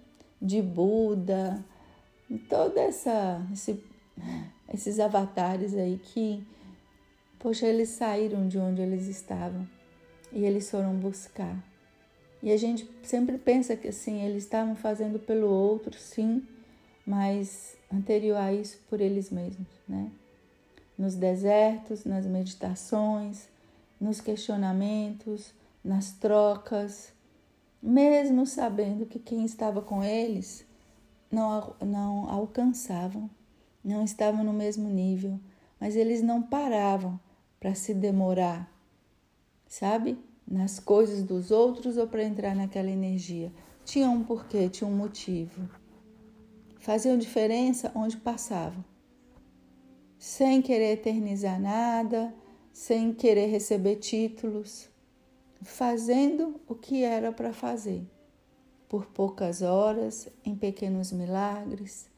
de 0.42 0.62
Buda, 0.62 1.64
toda 2.48 2.80
essa 2.82 3.46
esse, 3.52 3.84
esses 4.74 5.00
avatares 5.00 5.76
aí 5.76 6.00
que, 6.02 6.46
poxa, 7.38 7.66
eles 7.66 7.90
saíram 7.90 8.48
de 8.48 8.58
onde 8.58 8.82
eles 8.82 9.08
estavam 9.08 9.68
e 10.32 10.46
eles 10.46 10.70
foram 10.70 10.96
buscar. 10.96 11.58
E 12.42 12.52
a 12.52 12.58
gente 12.58 12.90
sempre 13.04 13.38
pensa 13.38 13.76
que 13.76 13.90
assim, 13.90 14.22
eles 14.22 14.44
estavam 14.44 14.76
fazendo 14.76 15.20
pelo 15.20 15.50
outro, 15.50 15.98
sim, 16.00 16.48
mas 17.06 17.76
anterior 17.92 18.38
a 18.38 18.54
isso 18.54 18.80
por 18.90 19.02
eles 19.02 19.30
mesmos, 19.30 19.68
né? 19.88 20.10
Nos 21.00 21.16
desertos, 21.16 22.04
nas 22.04 22.28
meditações, 22.28 23.48
nos 24.00 24.22
questionamentos, 24.22 25.54
nas 25.84 26.12
trocas, 26.12 27.14
mesmo 27.82 28.46
sabendo 28.46 29.06
que 29.06 29.18
quem 29.18 29.46
estava 29.46 29.82
com 29.82 30.04
eles 30.04 30.66
não, 31.32 31.74
não 31.82 32.30
alcançavam, 32.30 33.30
não 33.84 34.04
estavam 34.04 34.44
no 34.44 34.52
mesmo 34.52 34.90
nível, 34.90 35.40
mas 35.80 35.96
eles 35.96 36.22
não 36.22 36.42
paravam 36.42 37.18
para 37.60 37.74
se 37.74 37.94
demorar, 37.94 38.70
sabe? 39.68 40.18
Nas 40.46 40.80
coisas 40.80 41.24
dos 41.24 41.52
outros 41.52 41.96
ou 41.96 42.08
para 42.08 42.24
entrar 42.24 42.56
naquela 42.56 42.90
energia. 42.90 43.52
Tinha 43.86 44.10
um 44.10 44.24
porquê, 44.24 44.68
tinha 44.68 44.90
um 44.90 44.96
motivo. 44.96 45.70
faziam 46.80 47.18
diferença 47.18 47.92
onde 47.96 48.18
passavam, 48.18 48.84
sem 50.20 50.62
querer 50.62 50.92
eternizar 50.92 51.60
nada, 51.60 52.36
sem 52.74 53.14
querer 53.14 53.48
receber 53.48 53.96
títulos, 53.96 54.90
fazendo 55.62 56.60
o 56.68 56.76
que 56.76 57.04
era 57.04 57.32
para 57.32 57.54
fazer, 57.54 58.06
por 58.90 59.06
poucas 59.06 59.62
horas, 59.62 60.28
em 60.44 60.56
pequenos 60.56 61.14
milagres, 61.14 62.10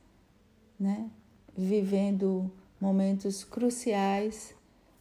né? 0.79 1.11
vivendo 1.55 2.51
momentos 2.79 3.43
cruciais, 3.43 4.55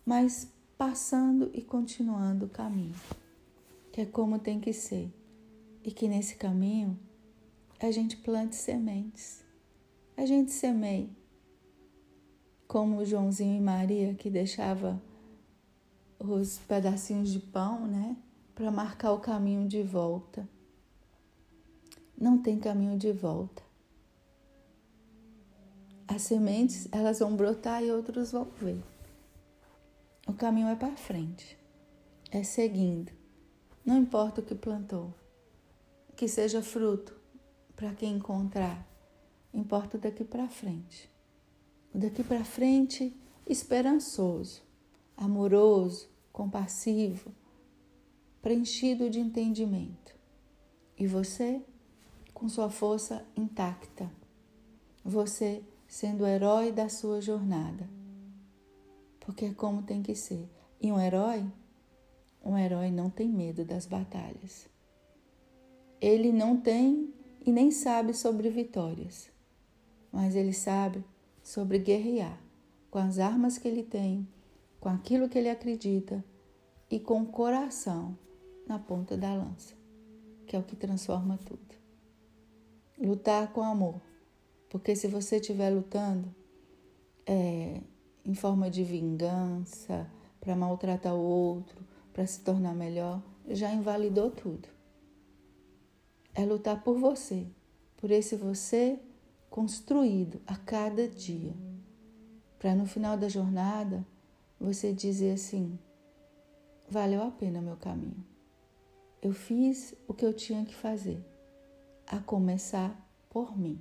mas 0.05 0.49
passando 0.77 1.51
e 1.55 1.63
continuando 1.63 2.47
o 2.47 2.51
caminho, 2.51 2.95
que 3.93 4.03
é 4.03 4.07
como 4.07 4.39
tem 4.39 4.61
que 4.61 4.75
ser, 4.75 5.11
e 5.83 5.91
que 5.91 6.07
nesse 6.07 6.37
caminho 6.37 6.99
a 7.81 7.91
gente 7.91 8.19
plante 8.19 8.57
sementes, 8.57 9.43
a 10.17 10.27
gente 10.27 10.53
semeia, 10.53 11.09
como 12.71 13.05
Joãozinho 13.05 13.57
e 13.57 13.61
Maria 13.61 14.15
que 14.15 14.31
deixava 14.31 15.03
os 16.21 16.59
pedacinhos 16.69 17.33
de 17.33 17.41
pão, 17.41 17.85
né, 17.85 18.17
para 18.55 18.71
marcar 18.71 19.11
o 19.11 19.19
caminho 19.19 19.67
de 19.67 19.83
volta. 19.83 20.49
Não 22.17 22.39
tem 22.39 22.61
caminho 22.61 22.97
de 22.97 23.11
volta. 23.11 23.61
As 26.07 26.23
sementes, 26.23 26.87
elas 26.93 27.19
vão 27.19 27.35
brotar 27.35 27.83
e 27.83 27.91
outros 27.91 28.31
vão 28.31 28.47
ver. 28.61 28.81
O 30.29 30.33
caminho 30.33 30.69
é 30.69 30.77
para 30.77 30.97
frente. 30.97 31.59
É 32.31 32.45
seguindo. 32.45 33.11
Não 33.85 33.99
importa 33.99 34.43
o 34.43 34.45
que 34.45 34.55
plantou. 34.55 35.13
Que 36.15 36.29
seja 36.29 36.63
fruto 36.63 37.19
para 37.75 37.93
quem 37.95 38.15
encontrar. 38.15 38.87
Importa 39.53 39.99
daqui 39.99 40.23
para 40.23 40.47
frente. 40.47 41.10
Daqui 41.93 42.23
para 42.23 42.45
frente 42.45 43.13
esperançoso, 43.47 44.63
amoroso, 45.17 46.09
compassivo, 46.33 47.33
preenchido 48.41 49.11
de 49.11 49.21
entendimento. 49.21 50.15
E 50.97 51.07
você 51.07 51.61
com 52.33 52.49
sua 52.49 52.71
força 52.71 53.25
intacta. 53.37 54.11
Você 55.05 55.63
sendo 55.87 56.25
o 56.25 56.27
herói 56.27 56.73
da 56.73 56.89
sua 56.89 57.21
jornada. 57.21 57.89
Porque 59.19 59.47
é 59.47 59.53
como 59.53 59.83
tem 59.83 60.03
que 60.03 60.15
ser. 60.15 60.49
E 60.81 60.91
um 60.91 60.99
herói, 60.99 61.45
um 62.45 62.57
herói 62.57 62.91
não 62.91 63.11
tem 63.11 63.29
medo 63.29 63.65
das 63.65 63.85
batalhas. 63.85 64.69
Ele 66.01 66.33
não 66.33 66.57
tem 66.57 67.13
e 67.45 67.53
nem 67.53 67.71
sabe 67.71 68.15
sobre 68.15 68.49
vitórias, 68.49 69.31
mas 70.11 70.35
ele 70.35 70.53
sabe 70.53 71.05
sobre 71.51 71.81
guerrear 71.81 72.41
com 72.93 72.99
as 73.01 73.19
armas 73.19 73.59
que 73.59 73.67
ele 73.67 73.83
tem, 73.83 74.27
com 74.79 74.89
aquilo 74.89 75.29
que 75.29 75.37
ele 75.37 75.51
acredita 75.51 76.25
e 76.89 77.01
com 77.01 77.23
o 77.23 77.27
coração 77.27 78.17
na 78.69 78.79
ponta 78.79 79.17
da 79.17 79.35
lança, 79.35 79.75
que 80.47 80.55
é 80.55 80.59
o 80.61 80.63
que 80.63 80.77
transforma 80.77 81.37
tudo. 81.45 81.75
Lutar 82.97 83.53
com 83.53 83.63
amor, 83.63 84.01
porque 84.69 84.95
se 84.95 85.09
você 85.09 85.37
estiver 85.37 85.71
lutando 85.71 86.33
é, 87.27 87.81
em 88.25 88.35
forma 88.35 88.71
de 88.71 88.85
vingança, 88.85 90.09
para 90.41 90.55
maltratar 90.55 91.17
o 91.17 91.21
outro, 91.21 91.85
para 92.13 92.25
se 92.29 92.41
tornar 92.43 92.77
melhor, 92.77 93.21
já 93.49 93.73
invalidou 93.73 94.31
tudo. 94.31 94.69
É 96.33 96.45
lutar 96.45 96.81
por 96.85 96.97
você, 96.97 97.45
por 97.97 98.13
esse 98.13 98.37
você 98.37 99.01
construído 99.51 100.41
a 100.47 100.57
cada 100.57 101.09
dia, 101.09 101.53
para 102.59 102.75
no 102.75 102.87
final 102.87 103.17
da 103.17 103.29
jornada 103.29 104.07
você 104.59 104.93
dizer 104.93 105.33
assim: 105.33 105.79
valeu 106.89 107.23
a 107.23 107.31
pena 107.31 107.61
meu 107.61 107.77
caminho. 107.77 108.25
Eu 109.21 109.33
fiz 109.33 109.95
o 110.09 110.15
que 110.15 110.25
eu 110.25 110.33
tinha 110.33 110.65
que 110.65 110.75
fazer, 110.75 111.23
a 112.07 112.19
começar 112.21 112.97
por 113.29 113.59
mim. 113.59 113.79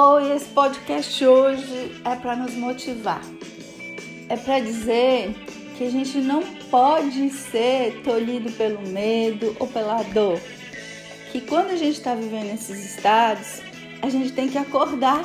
Oi, 0.00 0.30
esse 0.30 0.44
podcast 0.50 1.26
hoje 1.26 2.00
é 2.04 2.14
para 2.14 2.36
nos 2.36 2.54
motivar. 2.54 3.20
É 4.28 4.36
para 4.36 4.60
dizer 4.60 5.34
que 5.76 5.82
a 5.82 5.90
gente 5.90 6.18
não 6.18 6.40
pode 6.70 7.28
ser 7.30 8.00
tolhido 8.04 8.48
pelo 8.52 8.80
medo 8.90 9.56
ou 9.58 9.66
pela 9.66 10.00
dor. 10.04 10.38
Que 11.32 11.40
quando 11.40 11.70
a 11.70 11.76
gente 11.76 11.98
está 11.98 12.14
vivendo 12.14 12.54
esses 12.54 12.94
estados, 12.94 13.60
a 14.00 14.08
gente 14.08 14.30
tem 14.30 14.48
que 14.48 14.56
acordar, 14.56 15.24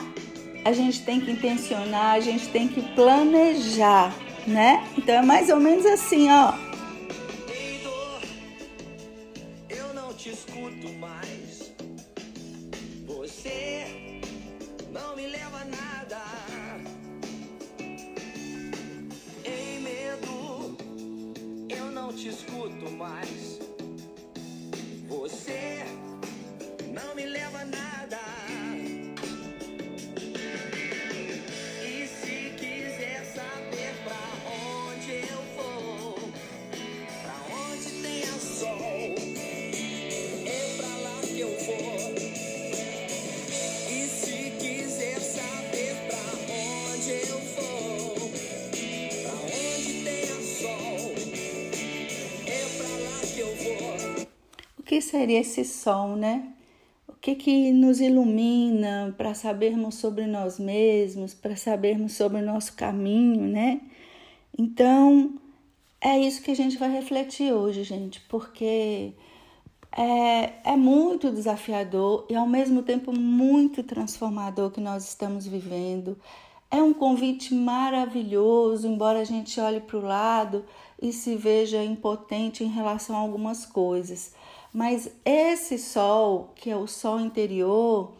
a 0.65 0.71
gente 0.71 1.03
tem 1.03 1.21
que 1.21 1.29
intencionar, 1.29 2.15
a 2.15 2.19
gente 2.19 2.49
tem 2.49 2.67
que 2.67 2.81
planejar, 2.95 4.11
né? 4.47 4.83
Então 4.97 5.13
é 5.13 5.21
mais 5.21 5.51
ou 5.51 5.57
menos 5.57 5.85
assim, 5.85 6.31
ó. 6.31 6.51
Seria 55.13 55.41
esse 55.41 55.63
sol, 55.63 56.15
né? 56.15 56.51
O 57.07 57.13
que, 57.13 57.35
que 57.35 57.71
nos 57.71 58.01
ilumina 58.01 59.13
para 59.15 59.35
sabermos 59.35 59.93
sobre 59.95 60.25
nós 60.25 60.57
mesmos, 60.57 61.35
para 61.35 61.55
sabermos 61.55 62.13
sobre 62.13 62.39
o 62.39 62.45
nosso 62.45 62.73
caminho, 62.73 63.47
né? 63.47 63.79
Então, 64.57 65.35
é 66.01 66.17
isso 66.17 66.41
que 66.41 66.49
a 66.49 66.55
gente 66.55 66.77
vai 66.77 66.91
refletir 66.91 67.53
hoje, 67.53 67.83
gente, 67.83 68.21
porque 68.21 69.13
é, 69.95 70.71
é 70.71 70.75
muito 70.75 71.31
desafiador 71.31 72.25
e 72.27 72.35
ao 72.35 72.47
mesmo 72.47 72.81
tempo 72.81 73.11
muito 73.11 73.83
transformador 73.83 74.71
que 74.71 74.81
nós 74.81 75.07
estamos 75.07 75.45
vivendo. 75.45 76.17
É 76.71 76.81
um 76.81 76.91
convite 76.91 77.53
maravilhoso, 77.53 78.87
embora 78.87 79.19
a 79.19 79.23
gente 79.23 79.59
olhe 79.59 79.79
para 79.79 79.97
o 79.97 80.01
lado 80.01 80.65
e 80.99 81.13
se 81.13 81.35
veja 81.35 81.83
impotente 81.83 82.63
em 82.63 82.67
relação 82.67 83.15
a 83.15 83.19
algumas 83.19 83.63
coisas. 83.63 84.33
Mas 84.73 85.11
esse 85.23 85.77
sol, 85.77 86.51
que 86.55 86.71
é 86.71 86.75
o 86.75 86.87
sol 86.87 87.19
interior, 87.19 88.11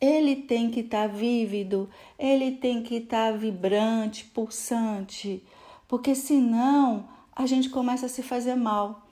ele 0.00 0.36
tem 0.36 0.70
que 0.70 0.80
estar 0.80 1.08
tá 1.08 1.14
vívido, 1.14 1.90
ele 2.16 2.52
tem 2.52 2.82
que 2.82 2.96
estar 2.96 3.32
tá 3.32 3.36
vibrante, 3.36 4.24
pulsante, 4.26 5.42
porque 5.88 6.14
senão 6.14 7.08
a 7.34 7.46
gente 7.46 7.68
começa 7.68 8.06
a 8.06 8.08
se 8.08 8.22
fazer 8.22 8.54
mal. 8.54 9.06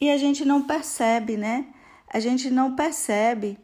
E 0.00 0.10
a 0.10 0.16
gente 0.16 0.44
não 0.44 0.62
percebe, 0.62 1.36
né? 1.36 1.66
A 2.06 2.20
gente 2.20 2.50
não 2.50 2.76
percebe 2.76 3.58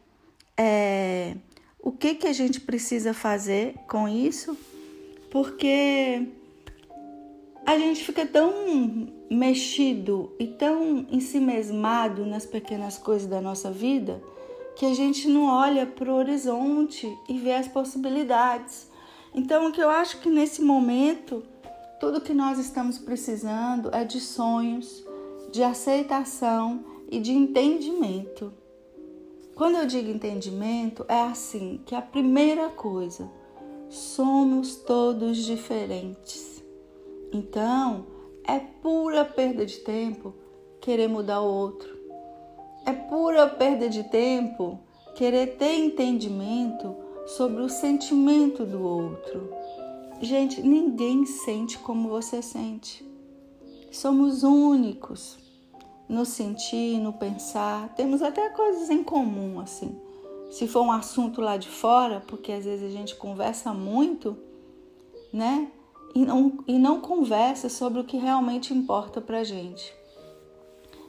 é, 0.57 1.35
o 1.79 1.93
que, 1.93 2.15
que 2.15 2.27
a 2.27 2.33
gente 2.33 2.59
precisa 2.59 3.13
fazer 3.13 3.75
com 3.87 4.07
isso, 4.07 4.57
porque 5.31 6.27
a 7.65 7.79
gente 7.79 8.03
fica 8.03 8.25
tão 8.25 9.07
mexido 9.29 10.31
e 10.39 10.45
tão 10.45 11.05
ensimesmado 11.09 12.25
nas 12.25 12.45
pequenas 12.45 12.97
coisas 12.97 13.27
da 13.27 13.41
nossa 13.41 13.71
vida 13.71 14.21
que 14.75 14.85
a 14.85 14.93
gente 14.93 15.27
não 15.27 15.45
olha 15.45 15.85
para 15.85 16.11
o 16.11 16.15
horizonte 16.15 17.11
e 17.27 17.39
vê 17.39 17.53
as 17.53 17.67
possibilidades. 17.67 18.89
Então, 19.33 19.67
o 19.67 19.71
que 19.71 19.81
eu 19.81 19.89
acho 19.89 20.19
que 20.19 20.29
nesse 20.29 20.61
momento, 20.61 21.43
tudo 21.99 22.21
que 22.21 22.33
nós 22.33 22.59
estamos 22.59 22.97
precisando 22.97 23.89
é 23.95 24.03
de 24.03 24.19
sonhos, 24.19 25.03
de 25.51 25.63
aceitação 25.63 26.83
e 27.09 27.19
de 27.19 27.31
entendimento. 27.31 28.53
Quando 29.55 29.77
eu 29.77 29.85
digo 29.85 30.09
entendimento, 30.09 31.05
é 31.07 31.21
assim 31.21 31.81
que 31.85 31.95
a 31.95 32.01
primeira 32.01 32.69
coisa 32.69 33.31
somos 33.89 34.75
todos 34.75 35.37
diferentes. 35.37 36.54
Então, 37.33 38.05
é 38.43 38.59
pura 38.59 39.25
perda 39.25 39.65
de 39.65 39.77
tempo 39.77 40.33
querer 40.79 41.07
mudar 41.07 41.41
o 41.41 41.51
outro. 41.51 41.95
É 42.85 42.93
pura 42.93 43.47
perda 43.47 43.89
de 43.89 44.03
tempo 44.03 44.79
querer 45.15 45.57
ter 45.57 45.73
entendimento 45.73 46.95
sobre 47.25 47.63
o 47.63 47.69
sentimento 47.69 48.65
do 48.65 48.83
outro. 48.83 49.49
Gente, 50.21 50.61
ninguém 50.61 51.25
sente 51.25 51.77
como 51.79 52.09
você 52.09 52.41
sente. 52.41 53.03
Somos 53.91 54.43
únicos 54.43 55.37
no 56.07 56.25
sentir, 56.25 56.99
no 56.99 57.13
pensar. 57.13 57.93
Temos 57.95 58.21
até 58.21 58.49
coisas 58.49 58.89
em 58.89 59.03
comum, 59.03 59.59
assim. 59.59 59.99
Se 60.51 60.67
for 60.67 60.83
um 60.83 60.91
assunto 60.91 61.41
lá 61.41 61.57
de 61.57 61.67
fora, 61.67 62.21
porque 62.27 62.51
às 62.51 62.65
vezes 62.65 62.85
a 62.85 62.95
gente 62.95 63.15
conversa 63.15 63.73
muito, 63.73 64.37
né? 65.33 65.71
E 66.15 66.25
não, 66.25 66.63
e 66.65 66.79
não 66.79 67.01
conversa 67.01 67.67
sobre 67.67 67.99
o 67.99 68.05
que 68.05 68.15
realmente 68.15 68.73
importa 68.73 69.19
pra 69.19 69.43
gente. 69.43 69.93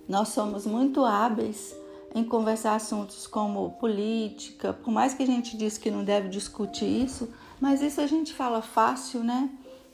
Nós 0.08 0.28
somos 0.30 0.66
muito 0.66 1.04
hábeis 1.04 1.74
em 2.12 2.24
conversar 2.24 2.74
assuntos 2.74 3.26
como 3.26 3.70
política, 3.78 4.72
por 4.72 4.90
mais 4.90 5.14
que 5.14 5.22
a 5.22 5.26
gente 5.26 5.56
diz 5.56 5.78
que 5.78 5.90
não 5.90 6.02
deve 6.02 6.28
discutir 6.28 7.04
isso, 7.04 7.28
mas 7.60 7.82
isso 7.82 8.00
a 8.00 8.06
gente 8.06 8.34
fala 8.34 8.60
fácil, 8.62 9.22
né? 9.22 9.48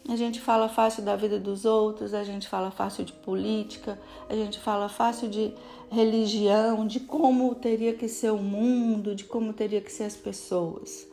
A 0.09 0.16
gente 0.16 0.40
fala 0.40 0.68
fácil 0.68 1.02
da 1.02 1.14
vida 1.14 1.39
dos 1.39 1.64
outros, 1.64 2.14
a 2.14 2.24
gente 2.24 2.48
fala 2.48 2.70
fácil 2.70 3.05
de 3.05 3.12
política, 3.12 4.01
a 4.28 4.34
gente 4.34 4.59
fala 4.59 4.89
fácil 4.89 5.28
de 5.28 5.55
religião, 5.90 6.86
de 6.86 7.01
como 7.01 7.55
teria 7.55 7.93
que 7.93 8.09
ser 8.09 8.32
o 8.32 8.39
mundo, 8.39 9.14
de 9.14 9.24
como 9.24 9.52
teria 9.52 9.80
que 9.80 9.93
ser 9.93 10.05
as 10.05 10.16
pessoas. 10.16 11.06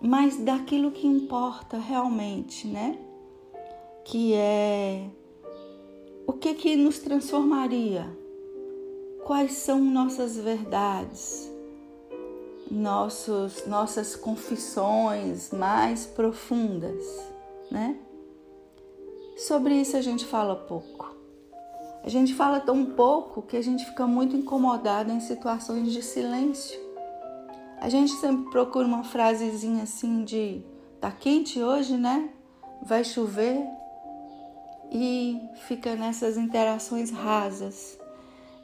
Mas 0.00 0.36
daquilo 0.36 0.90
que 0.90 1.06
importa 1.06 1.78
realmente, 1.78 2.66
né? 2.66 2.98
Que 4.04 4.34
é 4.34 5.06
o 6.26 6.32
que 6.32 6.54
que 6.54 6.76
nos 6.76 6.98
transformaria? 6.98 8.06
Quais 9.24 9.52
são 9.54 9.80
nossas 9.80 10.36
verdades? 10.36 11.50
Nossos, 12.70 13.66
nossas 13.66 14.16
confissões 14.16 15.50
mais 15.50 16.06
profundas? 16.06 17.32
né? 17.72 17.96
Sobre 19.36 19.74
isso 19.74 19.96
a 19.96 20.02
gente 20.02 20.26
fala 20.26 20.54
pouco. 20.54 21.16
A 22.04 22.08
gente 22.08 22.34
fala 22.34 22.60
tão 22.60 22.84
pouco 22.84 23.42
que 23.42 23.56
a 23.56 23.62
gente 23.62 23.84
fica 23.86 24.06
muito 24.06 24.36
incomodado 24.36 25.10
em 25.10 25.20
situações 25.20 25.90
de 25.90 26.02
silêncio. 26.02 26.78
A 27.80 27.88
gente 27.88 28.12
sempre 28.12 28.50
procura 28.50 28.86
uma 28.86 29.02
frasezinha 29.02 29.84
assim 29.84 30.22
de 30.24 30.62
tá 31.00 31.10
quente 31.10 31.60
hoje, 31.62 31.96
né? 31.96 32.28
Vai 32.82 33.04
chover 33.04 33.64
e 34.94 35.40
fica 35.66 35.96
nessas 35.96 36.36
interações 36.36 37.10
rasas. 37.10 37.98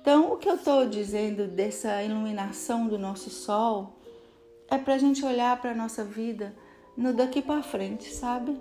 Então, 0.03 0.31
o 0.31 0.37
que 0.37 0.49
eu 0.49 0.57
estou 0.57 0.87
dizendo 0.87 1.49
dessa 1.49 2.03
iluminação 2.03 2.87
do 2.87 2.99
nosso 2.99 3.31
sol 3.31 3.95
é 4.71 4.77
para 4.77 4.95
a 4.95 4.99
gente 4.99 5.25
olhar 5.25 5.59
para 5.59 5.71
a 5.71 5.75
nossa 5.75 6.05
vida 6.05 6.55
no 6.95 7.15
daqui 7.15 7.41
para 7.41 7.63
frente, 7.63 8.13
sabe? 8.15 8.55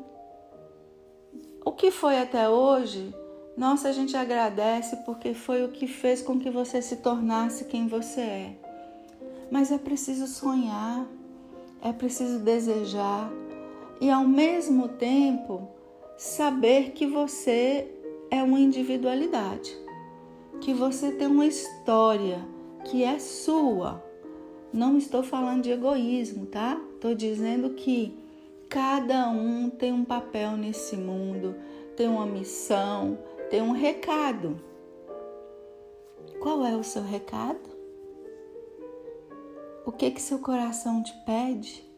O 1.66 1.74
que 1.74 1.92
foi 1.92 2.18
até 2.20 2.48
hoje, 2.48 3.14
nossa, 3.58 3.90
a 3.90 3.92
gente 3.92 4.16
agradece 4.16 4.96
porque 5.06 5.34
foi 5.34 5.66
o 5.66 5.70
que 5.70 5.88
fez 5.88 6.22
com 6.22 6.40
que 6.40 6.50
você 6.50 6.82
se 6.82 6.98
tornasse 6.98 7.66
quem 7.66 7.88
você 7.88 8.22
é. 8.22 8.56
Mas 9.52 9.72
é 9.72 9.78
preciso 9.78 10.26
sonhar, 10.26 11.06
é 11.82 11.92
preciso 11.92 12.40
desejar 12.40 13.30
e 14.00 14.10
ao 14.10 14.24
mesmo 14.24 14.88
tempo 14.88 15.77
saber 16.18 16.92
que 16.92 17.06
você 17.06 17.90
é 18.30 18.42
uma 18.44 18.60
individualidade, 18.60 19.78
que 20.60 20.74
você 20.74 21.12
tem 21.12 21.28
uma 21.28 21.46
história 21.46 22.46
que 22.86 23.04
é 23.04 23.20
sua. 23.20 24.04
Não 24.74 24.98
estou 24.98 25.24
falando 25.24 25.64
de 25.64 25.72
egoísmo, 25.72 26.46
tá? 26.48 26.82
Estou 26.96 27.16
dizendo 27.16 27.70
que 27.72 28.18
Cada 28.70 29.30
um 29.30 29.70
tem 29.70 29.94
um 29.94 30.04
papel 30.04 30.58
nesse 30.58 30.98
mundo, 30.98 31.56
tem 31.96 32.06
uma 32.08 32.26
missão, 32.26 33.18
tem 33.50 33.62
um 33.62 33.72
recado. 33.72 34.60
Qual 36.42 36.66
é 36.66 36.76
o 36.76 36.84
seu 36.84 37.02
recado? 37.02 37.70
O 39.86 39.92
que 39.92 40.12
que 40.12 40.22
seu 40.22 40.40
coração 40.40 41.02
te 41.02 41.14
pede? 41.26 41.90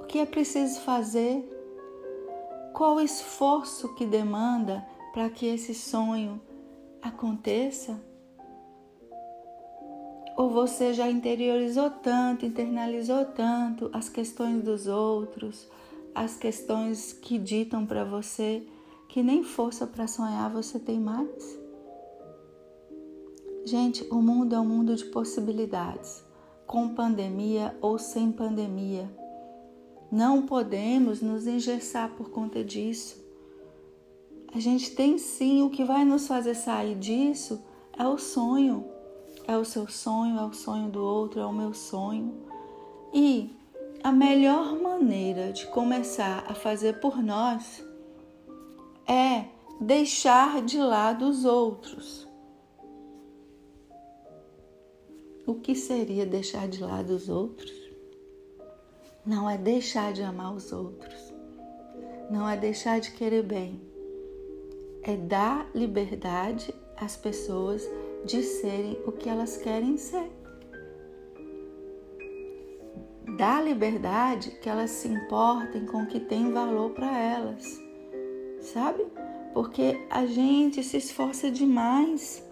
O 0.00 0.04
que 0.04 0.20
é 0.20 0.26
preciso 0.26 0.80
fazer? 0.82 1.44
Qual 2.72 2.96
o 2.96 3.00
esforço 3.00 3.94
que 3.94 4.06
demanda 4.06 4.86
para 5.12 5.28
que 5.28 5.46
esse 5.46 5.74
sonho 5.74 6.40
aconteça? 7.02 8.00
Ou 10.36 10.48
você 10.48 10.94
já 10.94 11.10
interiorizou 11.10 11.90
tanto, 11.90 12.46
internalizou 12.46 13.26
tanto 13.26 13.90
as 13.92 14.08
questões 14.08 14.62
dos 14.62 14.86
outros, 14.86 15.68
as 16.14 16.36
questões 16.36 17.12
que 17.12 17.38
ditam 17.38 17.84
para 17.84 18.04
você 18.04 18.66
que 19.08 19.22
nem 19.22 19.42
força 19.42 19.86
para 19.86 20.06
sonhar 20.06 20.50
você 20.50 20.78
tem 20.78 20.98
mais? 20.98 21.58
Gente, 23.64 24.06
o 24.10 24.22
mundo 24.22 24.54
é 24.54 24.60
um 24.60 24.64
mundo 24.64 24.96
de 24.96 25.04
possibilidades, 25.04 26.24
com 26.66 26.94
pandemia 26.94 27.76
ou 27.82 27.98
sem 27.98 28.32
pandemia. 28.32 29.19
Não 30.10 30.42
podemos 30.42 31.20
nos 31.20 31.46
engessar 31.46 32.10
por 32.10 32.30
conta 32.30 32.64
disso. 32.64 33.22
A 34.52 34.58
gente 34.58 34.90
tem 34.94 35.18
sim, 35.18 35.62
o 35.62 35.70
que 35.70 35.84
vai 35.84 36.04
nos 36.04 36.26
fazer 36.26 36.54
sair 36.54 36.96
disso 36.96 37.62
é 37.96 38.06
o 38.06 38.18
sonho 38.18 38.84
é 39.50 39.56
o 39.56 39.64
seu 39.64 39.88
sonho, 39.88 40.38
é 40.38 40.44
o 40.44 40.52
sonho 40.52 40.88
do 40.88 41.02
outro, 41.02 41.40
é 41.40 41.44
o 41.44 41.52
meu 41.52 41.74
sonho. 41.74 42.32
E 43.12 43.50
a 44.02 44.12
melhor 44.12 44.80
maneira 44.80 45.52
de 45.52 45.66
começar 45.66 46.44
a 46.48 46.54
fazer 46.54 47.00
por 47.00 47.22
nós 47.22 47.84
é 49.06 49.46
deixar 49.80 50.62
de 50.62 50.78
lado 50.78 51.28
os 51.28 51.44
outros. 51.44 52.28
O 55.44 55.54
que 55.54 55.74
seria 55.74 56.24
deixar 56.24 56.68
de 56.68 56.80
lado 56.80 57.10
os 57.10 57.28
outros? 57.28 57.79
Não 59.24 59.48
é 59.48 59.58
deixar 59.58 60.14
de 60.14 60.22
amar 60.22 60.54
os 60.54 60.72
outros, 60.72 61.34
não 62.30 62.48
é 62.48 62.56
deixar 62.56 63.00
de 63.00 63.10
querer 63.10 63.42
bem, 63.42 63.80
é 65.02 65.14
dar 65.14 65.68
liberdade 65.74 66.74
às 66.96 67.16
pessoas 67.18 67.86
de 68.24 68.42
serem 68.42 68.98
o 69.06 69.12
que 69.12 69.28
elas 69.28 69.58
querem 69.58 69.98
ser. 69.98 70.30
Dá 73.36 73.60
liberdade 73.60 74.52
que 74.52 74.68
elas 74.68 74.90
se 74.90 75.08
importem 75.08 75.84
com 75.84 76.02
o 76.02 76.06
que 76.06 76.20
tem 76.20 76.50
valor 76.50 76.90
para 76.90 77.16
elas, 77.16 77.78
sabe? 78.60 79.06
Porque 79.52 80.06
a 80.08 80.24
gente 80.24 80.82
se 80.82 80.96
esforça 80.96 81.50
demais, 81.50 82.42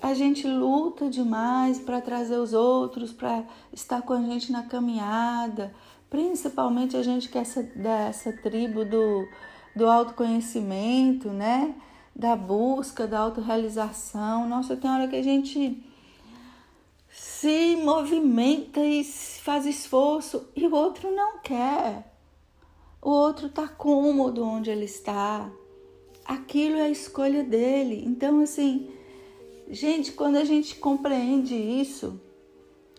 a 0.00 0.14
gente 0.14 0.46
luta 0.46 1.08
demais 1.08 1.78
para 1.78 2.00
trazer 2.00 2.36
os 2.36 2.52
outros, 2.52 3.12
para 3.12 3.44
estar 3.72 4.02
com 4.02 4.12
a 4.12 4.22
gente 4.22 4.52
na 4.52 4.62
caminhada, 4.62 5.74
principalmente 6.08 6.96
a 6.96 7.02
gente 7.02 7.28
que 7.28 7.38
é 7.38 7.42
essa, 7.42 7.62
dessa 7.62 8.32
tribo 8.32 8.84
do, 8.84 9.28
do 9.74 9.86
autoconhecimento, 9.86 11.30
né? 11.30 11.74
da 12.16 12.34
busca, 12.34 13.06
da 13.06 13.18
autorrealização. 13.18 14.48
Nossa, 14.48 14.76
tem 14.76 14.90
hora 14.90 15.06
que 15.06 15.16
a 15.16 15.22
gente 15.22 15.84
se 17.10 17.76
movimenta 17.76 18.80
e 18.80 19.04
faz 19.04 19.66
esforço 19.66 20.48
e 20.56 20.66
o 20.66 20.74
outro 20.74 21.14
não 21.14 21.38
quer. 21.40 22.16
O 23.02 23.10
outro 23.10 23.48
está 23.48 23.68
cômodo 23.68 24.42
onde 24.42 24.70
ele 24.70 24.86
está. 24.86 25.50
Aquilo 26.24 26.76
é 26.76 26.82
a 26.82 26.90
escolha 26.90 27.44
dele. 27.44 28.02
Então, 28.06 28.40
assim, 28.40 28.90
gente, 29.70 30.12
quando 30.12 30.36
a 30.36 30.44
gente 30.44 30.76
compreende 30.76 31.54
isso, 31.54 32.18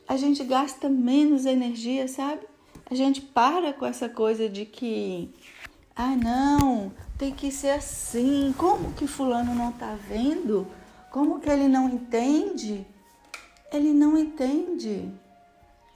a 0.08 0.16
gente 0.16 0.44
gasta 0.44 0.88
menos 0.88 1.46
energia, 1.46 2.08
sabe? 2.08 2.42
A 2.90 2.96
gente 2.96 3.22
para 3.22 3.74
com 3.74 3.86
essa 3.86 4.08
coisa 4.08 4.48
de 4.48 4.66
que, 4.66 5.34
ah, 5.96 6.16
não, 6.16 6.92
tem 7.18 7.34
que 7.34 7.52
ser 7.52 7.72
assim. 7.72 8.54
Como 8.58 8.94
que 8.94 9.06
fulano 9.08 9.54
não 9.54 9.70
está 9.70 9.96
vendo? 10.08 10.66
Como 11.12 11.40
que 11.40 11.50
ele 11.50 11.68
não 11.68 11.90
entende? 11.90 12.86
Ele 13.74 13.92
não 13.92 14.18
entende. 14.18 15.12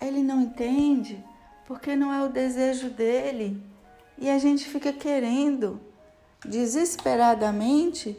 Ele 0.02 0.22
não 0.22 0.42
entende 0.42 1.24
porque 1.66 1.96
não 1.96 2.14
é 2.14 2.22
o 2.26 2.28
desejo 2.28 2.90
dele. 2.90 3.62
E 4.18 4.30
a 4.30 4.38
gente 4.38 4.66
fica 4.66 4.92
querendo 4.92 5.80
desesperadamente 6.46 8.18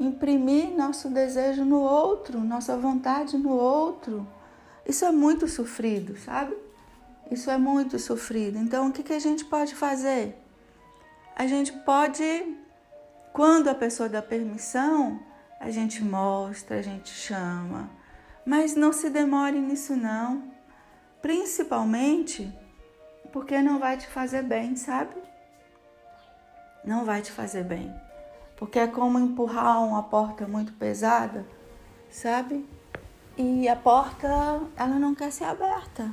imprimir 0.00 0.70
nosso 0.70 1.10
desejo 1.10 1.64
no 1.64 1.80
outro, 1.80 2.40
nossa 2.40 2.76
vontade 2.78 3.36
no 3.36 3.50
outro. 3.50 4.26
Isso 4.86 5.04
é 5.04 5.12
muito 5.12 5.46
sofrido, 5.46 6.16
sabe? 6.16 6.56
Isso 7.30 7.50
é 7.50 7.58
muito 7.58 7.98
sofrido. 7.98 8.58
Então, 8.58 8.88
o 8.88 8.92
que, 8.92 9.02
que 9.02 9.12
a 9.12 9.18
gente 9.18 9.44
pode 9.44 9.74
fazer? 9.74 10.36
A 11.36 11.46
gente 11.46 11.72
pode, 11.72 12.56
quando 13.32 13.68
a 13.68 13.74
pessoa 13.74 14.08
dá 14.08 14.22
permissão, 14.22 15.20
a 15.60 15.70
gente 15.70 16.02
mostra, 16.02 16.78
a 16.78 16.82
gente 16.82 17.10
chama. 17.10 17.90
Mas 18.44 18.74
não 18.74 18.92
se 18.92 19.10
demore 19.10 19.58
nisso, 19.58 19.94
não. 19.94 20.50
Principalmente 21.20 22.52
porque 23.32 23.60
não 23.60 23.78
vai 23.78 23.96
te 23.98 24.06
fazer 24.06 24.42
bem, 24.42 24.74
sabe? 24.74 25.14
Não 26.84 27.04
vai 27.04 27.20
te 27.20 27.30
fazer 27.30 27.64
bem. 27.64 27.94
Porque 28.56 28.78
é 28.78 28.86
como 28.86 29.18
empurrar 29.18 29.84
uma 29.84 30.02
porta 30.02 30.48
muito 30.48 30.72
pesada, 30.72 31.46
sabe? 32.10 32.66
E 33.36 33.68
a 33.68 33.76
porta, 33.76 34.28
ela 34.76 34.98
não 34.98 35.14
quer 35.14 35.30
ser 35.30 35.44
aberta. 35.44 36.12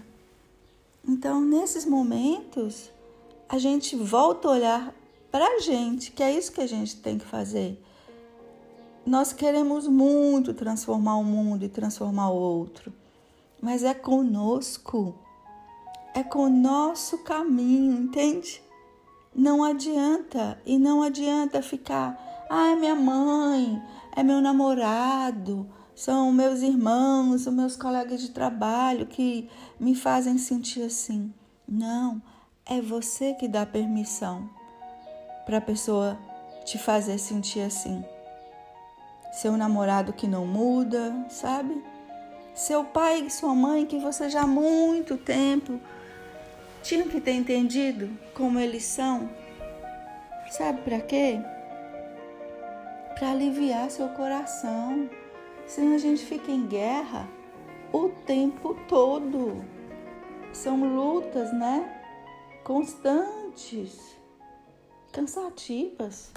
Então, 1.08 1.40
nesses 1.40 1.86
momentos, 1.86 2.92
a 3.48 3.60
gente 3.60 3.96
volta 3.96 4.48
a 4.48 4.52
olhar 4.52 4.96
para 5.32 5.46
a 5.46 5.60
gente, 5.60 6.12
que 6.12 6.24
é 6.24 6.32
isso 6.32 6.52
que 6.52 6.62
a 6.62 6.68
gente 6.68 6.98
tem 6.98 7.18
que 7.20 7.26
fazer. 7.26 7.80
Nós 9.06 9.32
queremos 9.32 9.88
muito 9.88 10.54
transformar 10.54 11.18
o 11.18 11.24
mundo 11.24 11.64
e 11.64 11.70
transformar 11.70 12.30
o 12.30 12.36
outro, 12.36 12.92
mas 13.62 13.84
é 13.84 13.94
conosco, 13.94 15.14
é 16.16 16.24
com 16.24 16.46
o 16.46 16.50
nosso 16.50 17.20
caminho, 17.20 17.96
entende? 17.96 18.64
Não 19.34 19.64
adianta, 19.64 20.60
e 20.66 20.80
não 20.80 21.04
adianta 21.04 21.62
ficar, 21.62 22.18
ah, 22.50 22.70
é 22.70 22.76
minha 22.76 22.96
mãe, 22.96 23.80
é 24.16 24.24
meu 24.24 24.42
namorado, 24.42 25.70
são 25.96 26.30
meus 26.30 26.62
irmãos, 26.62 27.48
os 27.48 27.54
meus 27.54 27.78
colegas 27.78 28.20
de 28.20 28.32
trabalho 28.32 29.08
que 29.08 29.50
me 29.80 29.96
fazem 29.96 30.38
sentir 30.38 30.84
assim. 30.84 31.34
Não, 31.66 32.22
é 32.66 32.82
você 32.82 33.34
que 33.34 33.48
dá 33.48 33.66
permissão 33.66 34.50
para 35.46 35.60
a 35.60 35.62
pessoa 35.62 36.20
te 36.66 36.78
fazer 36.78 37.18
sentir 37.18 37.62
assim. 37.62 38.04
Seu 39.32 39.56
namorado 39.56 40.12
que 40.12 40.28
não 40.28 40.46
muda, 40.46 41.14
sabe? 41.30 41.82
Seu 42.54 42.84
pai 42.84 43.22
e 43.22 43.32
sua 43.32 43.56
mãe 43.56 43.86
que 43.86 43.98
você 43.98 44.30
já 44.30 44.42
há 44.42 44.48
muito 44.48 45.16
tempo 45.16 45.80
tinham 46.84 47.08
que 47.08 47.22
ter 47.22 47.34
entendido 47.34 48.10
como 48.34 48.60
eles 48.60 48.84
são. 48.84 49.30
Sabe 50.52 50.82
para 50.82 51.00
quê? 51.00 51.40
Para 53.18 53.32
aliviar 53.32 53.90
seu 53.90 54.10
coração 54.10 55.10
Senão 55.68 55.96
a 55.96 55.98
gente 55.98 56.24
fica 56.24 56.52
em 56.52 56.68
guerra 56.68 57.28
o 57.92 58.10
tempo 58.26 58.76
todo. 58.88 59.64
São 60.54 60.96
lutas, 60.96 61.52
né? 61.54 62.04
Constantes, 62.64 64.16
cansativas. 65.12 66.32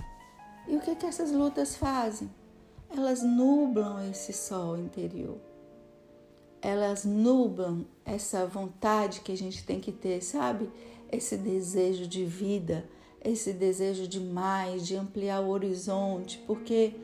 E 0.67 0.77
o 0.77 0.81
que, 0.81 0.95
que 0.95 1.07
essas 1.07 1.33
lutas 1.33 1.77
fazem? 1.77 2.31
Elas 2.91 3.23
nublam 3.23 4.11
esse 4.11 4.33
sol 4.33 4.79
interior. 4.79 5.39
Elas 6.61 7.05
nublam 7.05 7.87
essa 8.05 8.47
vontade 8.47 9.21
que 9.21 9.33
a 9.33 9.37
gente 9.37 9.65
tem 9.65 9.79
que 9.79 9.93
ter, 9.93 10.23
sabe? 10.23 10.71
Esse 11.13 11.37
desejo 11.37 12.07
de 12.07 12.25
vida, 12.25 12.89
esse 13.23 13.53
desejo 13.53 14.09
de 14.09 14.21
mais, 14.21 14.87
de 14.87 14.97
ampliar 14.97 15.41
o 15.41 15.49
horizonte, 15.49 16.43
porque 16.47 16.95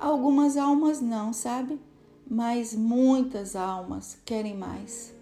Algumas 0.00 0.56
almas 0.56 0.98
não, 0.98 1.30
sabe? 1.30 1.78
Mas 2.26 2.74
muitas 2.74 3.54
almas 3.54 4.18
querem 4.24 4.56
mais. 4.56 5.14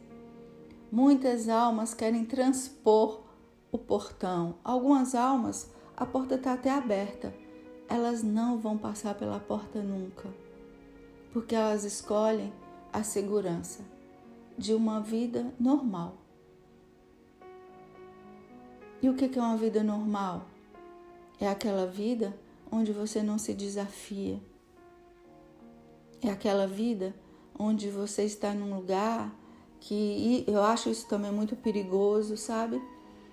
Muitas 0.93 1.49
almas 1.49 1.95
querem 1.95 2.25
transpor 2.25 3.21
o 3.73 3.77
portão. 3.77 4.55
Algumas 4.63 5.17
almas, 5.17 5.69
a 5.97 6.07
porta 6.07 6.37
está 6.37 6.53
até 6.53 6.71
aberta. 6.71 7.35
Elas 7.89 8.23
não 8.23 8.57
vão 8.57 8.79
passar 8.79 9.17
pela 9.17 9.41
porta 9.41 9.83
nunca, 9.83 10.29
porque 11.33 11.57
elas 11.57 11.83
escolhem 11.83 12.53
a 12.93 13.03
segurança 13.03 13.81
de 14.57 14.75
uma 14.75 15.01
vida 15.01 15.53
normal. 15.59 16.15
E 19.03 19.09
o 19.09 19.15
que 19.15 19.37
é 19.37 19.43
uma 19.43 19.57
vida 19.57 19.83
normal? 19.83 20.47
É 21.41 21.49
aquela 21.49 21.87
vida 21.87 22.33
onde 22.71 22.93
você 22.93 23.23
não 23.23 23.39
se 23.39 23.55
desafia, 23.55 24.41
é 26.23 26.31
aquela 26.31 26.67
vida 26.67 27.15
onde 27.59 27.91
você 27.91 28.25
está 28.25 28.53
num 28.53 28.75
lugar 28.75 29.35
que 29.81 30.45
eu 30.47 30.63
acho 30.63 30.91
isso 30.91 31.07
também 31.07 31.31
muito 31.31 31.57
perigoso, 31.57 32.37
sabe? 32.37 32.83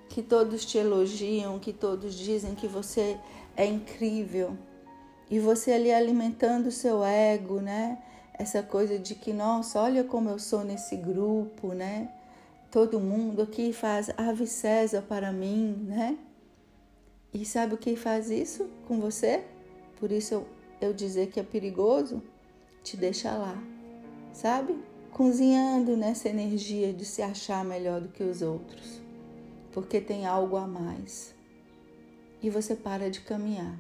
Que 0.10 0.22
todos 0.22 0.66
te 0.66 0.78
elogiam, 0.78 1.60
que 1.60 1.74
todos 1.74 2.14
dizem 2.16 2.56
que 2.56 2.68
você 2.68 3.18
é 3.56 3.66
incrível. 3.66 4.58
E 5.30 5.40
você 5.40 5.72
ali 5.72 5.92
alimentando 5.92 6.68
o 6.68 6.72
seu 6.72 7.04
ego, 7.04 7.60
né? 7.60 7.98
Essa 8.34 8.62
coisa 8.62 9.00
de 9.00 9.16
que, 9.16 9.34
nossa, 9.34 9.82
olha 9.82 10.04
como 10.04 10.30
eu 10.30 10.38
sou 10.38 10.64
nesse 10.64 10.96
grupo, 10.96 11.70
né? 11.70 12.12
Todo 12.70 13.00
mundo 13.00 13.42
aqui 13.42 13.74
faz 13.74 14.12
ave 14.18 14.46
César 14.46 15.02
para 15.02 15.32
mim, 15.32 15.76
né? 15.88 16.18
E 17.34 17.44
sabe 17.46 17.74
o 17.74 17.78
que 17.78 17.96
faz 17.96 18.30
isso 18.30 18.70
com 18.88 19.00
você? 19.00 19.44
Por 20.00 20.12
isso 20.12 20.36
eu, 20.36 20.48
eu 20.80 20.94
dizer 20.94 21.28
que 21.28 21.40
é 21.40 21.44
perigoso 21.44 22.22
te 22.86 22.96
deixa 22.96 23.32
lá, 23.32 23.58
sabe? 24.32 24.78
Cozinhando 25.12 25.98
nessa 25.98 26.30
energia 26.30 26.94
de 26.94 27.04
se 27.04 27.22
achar 27.24 27.66
melhor 27.66 28.00
do 28.00 28.10
que 28.10 28.24
os 28.24 28.44
outros, 28.44 29.02
porque 29.72 30.00
tem 30.00 30.28
algo 30.28 30.56
a 30.56 30.68
mais. 30.68 31.34
E 32.44 32.50
você 32.50 32.76
para 32.76 33.10
de 33.10 33.22
caminhar. 33.22 33.76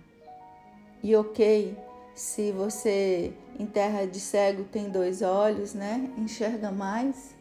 E 1.03 1.15
ok, 1.15 1.77
se 2.15 2.51
você 2.51 3.31
em 3.59 3.67
terra 3.67 4.07
de 4.07 4.19
cego 4.19 4.63
tem 4.63 4.89
dois 4.89 5.21
olhos, 5.21 5.75
né? 5.75 6.11
Enxerga 6.17 6.71
mais, 6.71 7.35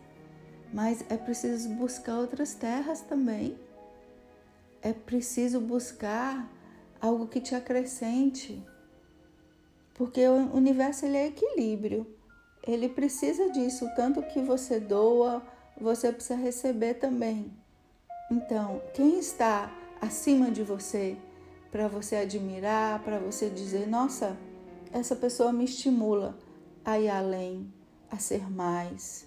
mas 0.71 1.03
é 1.09 1.17
preciso 1.17 1.71
buscar 1.71 2.19
outras 2.19 2.53
terras 2.53 3.01
também. 3.01 3.57
É 4.83 4.93
preciso 4.93 5.61
buscar 5.61 6.47
algo 7.01 7.27
que 7.27 7.41
te 7.41 7.55
acrescente, 7.55 8.63
porque 9.95 10.27
o 10.27 10.55
universo 10.55 11.07
ele 11.07 11.17
é 11.17 11.27
equilíbrio. 11.29 12.07
Ele 12.67 12.89
precisa 12.89 13.51
disso, 13.51 13.89
tanto 13.95 14.23
que 14.23 14.41
você 14.41 14.81
doa, 14.81 15.43
você 15.81 16.13
precisa 16.13 16.37
receber 16.37 16.95
também. 16.95 17.53
Então, 18.31 18.83
quem 18.93 19.19
está 19.19 19.71
acima 20.01 20.51
de 20.51 20.63
você 20.63 21.17
para 21.71 21.89
você 21.89 22.17
admirar, 22.17 23.03
para 23.03 23.19
você 23.19 23.49
dizer, 23.49 23.87
nossa, 23.87 24.37
essa 24.93 25.15
pessoa 25.15 25.53
me 25.53 25.65
estimula 25.65 26.37
a 26.85 26.99
ir 26.99 27.09
além, 27.09 27.73
a 28.11 28.19
ser 28.19 28.51
mais, 28.51 29.27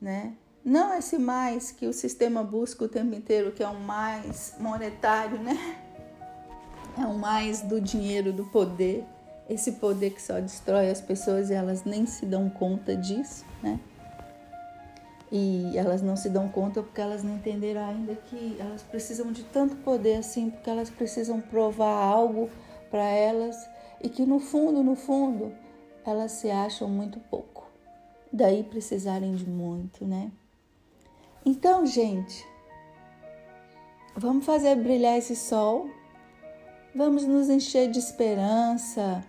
né? 0.00 0.34
Não 0.64 0.94
esse 0.96 1.18
mais 1.18 1.72
que 1.72 1.86
o 1.86 1.92
sistema 1.92 2.42
busca 2.42 2.84
o 2.84 2.88
tempo 2.88 3.14
inteiro, 3.14 3.52
que 3.52 3.62
é 3.62 3.68
um 3.68 3.80
mais 3.80 4.54
monetário, 4.58 5.38
né? 5.38 5.78
É 6.94 7.06
um 7.06 7.16
mais 7.16 7.62
do 7.62 7.80
dinheiro, 7.80 8.34
do 8.34 8.44
poder 8.44 9.06
esse 9.52 9.72
poder 9.72 10.10
que 10.10 10.22
só 10.22 10.40
destrói 10.40 10.90
as 10.90 11.00
pessoas 11.00 11.50
e 11.50 11.54
elas 11.54 11.84
nem 11.84 12.06
se 12.06 12.24
dão 12.24 12.48
conta 12.48 12.96
disso, 12.96 13.44
né? 13.62 13.78
E 15.30 15.76
elas 15.76 16.02
não 16.02 16.14
se 16.14 16.28
dão 16.28 16.48
conta 16.48 16.82
porque 16.82 17.00
elas 17.00 17.22
não 17.22 17.36
entenderam 17.36 17.82
ainda 17.82 18.14
que 18.14 18.56
elas 18.58 18.82
precisam 18.82 19.32
de 19.32 19.42
tanto 19.44 19.76
poder 19.76 20.16
assim, 20.16 20.50
porque 20.50 20.68
elas 20.68 20.90
precisam 20.90 21.40
provar 21.40 22.04
algo 22.04 22.50
para 22.90 23.04
elas 23.04 23.56
e 24.02 24.08
que 24.08 24.26
no 24.26 24.38
fundo, 24.38 24.82
no 24.82 24.94
fundo, 24.94 25.52
elas 26.04 26.32
se 26.32 26.50
acham 26.50 26.88
muito 26.88 27.18
pouco. 27.20 27.66
Daí 28.30 28.62
precisarem 28.62 29.34
de 29.34 29.48
muito, 29.48 30.04
né? 30.04 30.30
Então, 31.44 31.86
gente, 31.86 32.46
vamos 34.16 34.44
fazer 34.44 34.76
brilhar 34.76 35.16
esse 35.16 35.34
sol, 35.34 35.88
vamos 36.94 37.24
nos 37.24 37.48
encher 37.48 37.90
de 37.90 37.98
esperança, 37.98 39.24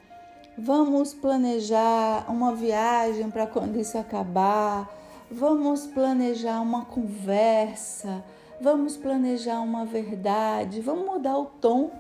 Vamos 0.57 1.15
planejar 1.15 2.29
uma 2.29 2.53
viagem 2.53 3.31
para 3.31 3.47
quando 3.47 3.79
isso 3.79 3.97
acabar. 3.97 4.87
Vamos 5.29 5.87
planejar 5.87 6.61
uma 6.61 6.85
conversa. 6.85 8.23
Vamos 8.61 8.95
planejar 8.95 9.61
uma 9.61 9.83
verdade. 9.83 10.79
Vamos 10.79 11.07
mudar 11.07 11.39
o 11.39 11.45
tom. 11.45 11.91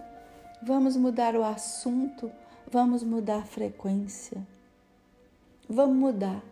Vamos 0.61 0.95
mudar 0.95 1.35
o 1.35 1.43
assunto. 1.43 2.31
Vamos 2.71 3.03
mudar 3.03 3.37
a 3.37 3.45
frequência. 3.45 4.37
Vamos 5.67 5.95
mudar. 5.95 6.43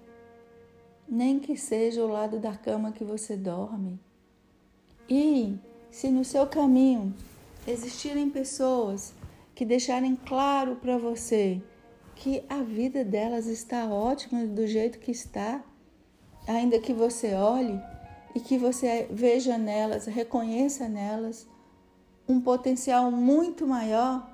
Nem 1.07 1.39
que 1.39 1.55
seja 1.55 2.03
o 2.03 2.07
lado 2.07 2.39
da 2.39 2.55
cama 2.55 2.91
que 2.91 3.03
você 3.03 3.37
dorme. 3.37 3.99
E 5.07 5.55
se 5.91 6.09
no 6.09 6.25
seu 6.25 6.47
caminho 6.47 7.13
existirem 7.67 8.27
pessoas 8.27 9.13
que 9.53 9.63
deixarem 9.63 10.15
claro 10.15 10.77
para 10.77 10.97
você 10.97 11.61
que 12.21 12.45
a 12.47 12.61
vida 12.61 13.03
delas 13.03 13.47
está 13.47 13.87
ótima 13.87 14.45
do 14.45 14.67
jeito 14.67 14.99
que 14.99 15.09
está, 15.09 15.63
ainda 16.47 16.79
que 16.79 16.93
você 16.93 17.33
olhe 17.33 17.81
e 18.35 18.39
que 18.39 18.59
você 18.59 19.07
veja 19.09 19.57
nelas, 19.57 20.05
reconheça 20.05 20.87
nelas 20.87 21.49
um 22.29 22.39
potencial 22.39 23.09
muito 23.09 23.65
maior, 23.65 24.31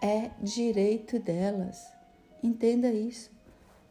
é 0.00 0.30
direito 0.40 1.18
delas. 1.18 1.92
Entenda 2.42 2.90
isso. 2.90 3.30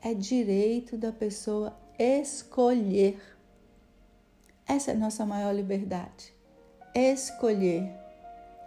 É 0.01 0.15
direito 0.15 0.97
da 0.97 1.11
pessoa 1.11 1.77
escolher. 1.99 3.21
Essa 4.65 4.91
é 4.91 4.93
a 4.95 4.97
nossa 4.97 5.27
maior 5.27 5.53
liberdade. 5.53 6.33
Escolher. 6.95 7.87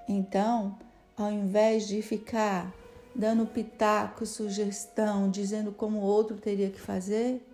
Então, 0.08 0.78
ao 1.16 1.32
invés 1.32 1.88
de 1.88 2.00
ficar 2.02 2.72
dando 3.14 3.46
pitaco, 3.46 4.24
sugestão, 4.24 5.30
dizendo 5.30 5.72
como 5.72 5.98
o 5.98 6.02
outro 6.02 6.36
teria 6.36 6.70
que 6.70 6.80
fazer, 6.80 7.44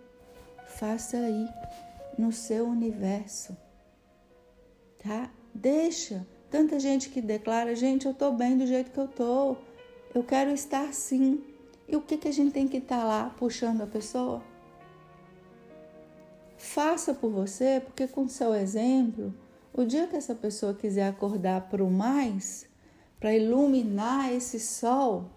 faça 0.65 1.17
aí 1.17 1.47
no 2.17 2.31
seu 2.31 2.67
universo. 2.67 3.55
Tá? 4.99 5.29
Deixa. 5.53 6.25
Tanta 6.49 6.79
gente 6.79 7.09
que 7.09 7.21
declara, 7.21 7.75
gente, 7.75 8.05
eu 8.05 8.13
tô 8.13 8.31
bem 8.31 8.57
do 8.57 8.65
jeito 8.65 8.91
que 8.91 8.97
eu 8.97 9.07
tô. 9.07 9.57
Eu 10.13 10.23
quero 10.23 10.51
estar 10.51 10.93
sim. 10.93 11.43
E 11.87 11.95
o 11.95 12.01
que, 12.01 12.17
que 12.17 12.27
a 12.27 12.33
gente 12.33 12.51
tem 12.51 12.67
que 12.67 12.77
estar 12.77 12.99
tá 12.99 13.03
lá 13.03 13.35
puxando 13.37 13.81
a 13.81 13.87
pessoa? 13.87 14.41
Faça 16.57 17.13
por 17.13 17.29
você, 17.29 17.81
porque 17.85 18.07
com 18.07 18.27
seu 18.27 18.53
exemplo, 18.53 19.33
o 19.73 19.83
dia 19.83 20.07
que 20.07 20.15
essa 20.15 20.33
pessoa 20.33 20.73
quiser 20.73 21.07
acordar 21.07 21.69
para 21.69 21.83
o 21.83 21.91
mais, 21.91 22.67
para 23.19 23.33
iluminar 23.33 24.33
esse 24.33 24.59
sol, 24.59 25.29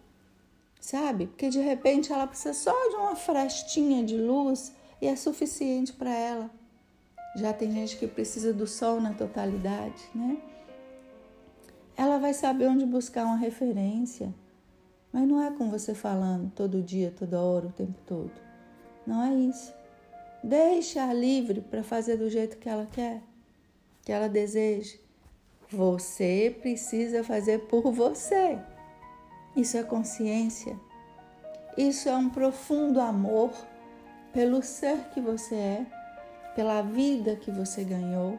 sabe? 0.80 1.26
Porque 1.26 1.50
de 1.50 1.60
repente 1.60 2.12
ela 2.12 2.26
precisa 2.26 2.54
só 2.54 2.72
de 2.88 2.96
uma 2.96 3.14
frestinha 3.14 4.02
de 4.02 4.16
luz 4.16 4.74
e 5.00 5.06
é 5.06 5.14
suficiente 5.14 5.92
para 5.92 6.10
ela. 6.10 6.50
Já 7.36 7.52
tem 7.52 7.70
gente 7.70 7.96
que 7.96 8.06
precisa 8.06 8.52
do 8.52 8.66
sol 8.66 9.00
na 9.00 9.12
totalidade, 9.12 10.02
né? 10.14 10.38
Ela 11.96 12.18
vai 12.18 12.32
saber 12.32 12.66
onde 12.66 12.86
buscar 12.86 13.26
uma 13.26 13.36
referência. 13.36 14.34
Mas 15.12 15.28
não 15.28 15.42
é 15.42 15.50
com 15.50 15.68
você 15.70 15.94
falando 15.94 16.50
todo 16.52 16.82
dia, 16.82 17.12
toda 17.16 17.40
hora, 17.40 17.66
o 17.66 17.72
tempo 17.72 17.98
todo. 18.06 18.32
Não 19.06 19.22
é 19.22 19.34
isso. 19.34 19.72
Deixa 20.42 21.12
livre 21.12 21.60
para 21.60 21.82
fazer 21.82 22.16
do 22.16 22.30
jeito 22.30 22.56
que 22.56 22.68
ela 22.68 22.86
quer, 22.90 23.22
que 24.02 24.12
ela 24.12 24.28
deseja. 24.28 24.96
Você 25.68 26.56
precisa 26.60 27.22
fazer 27.22 27.66
por 27.66 27.92
você. 27.92 28.58
Isso 29.56 29.76
é 29.76 29.82
consciência. 29.82 30.78
Isso 31.76 32.08
é 32.08 32.16
um 32.16 32.28
profundo 32.28 33.00
amor 33.00 33.52
pelo 34.32 34.62
ser 34.62 35.08
que 35.12 35.20
você 35.20 35.54
é, 35.54 35.86
pela 36.54 36.82
vida 36.82 37.36
que 37.36 37.50
você 37.50 37.84
ganhou. 37.84 38.38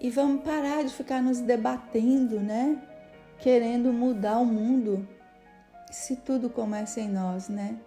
E 0.00 0.10
vamos 0.10 0.42
parar 0.42 0.82
de 0.82 0.92
ficar 0.92 1.22
nos 1.22 1.40
debatendo, 1.40 2.40
né? 2.40 2.80
Querendo 3.38 3.92
mudar 3.92 4.38
o 4.38 4.44
mundo. 4.44 5.06
Se 5.90 6.16
tudo 6.16 6.50
começa 6.50 7.00
em 7.00 7.08
nós, 7.08 7.48
né? 7.48 7.78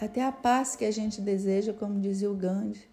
Até 0.00 0.24
a 0.24 0.32
paz 0.32 0.76
que 0.76 0.84
a 0.84 0.90
gente 0.90 1.20
deseja, 1.20 1.72
como 1.72 2.00
dizia 2.00 2.30
o 2.30 2.34
Gandhi, 2.34 2.88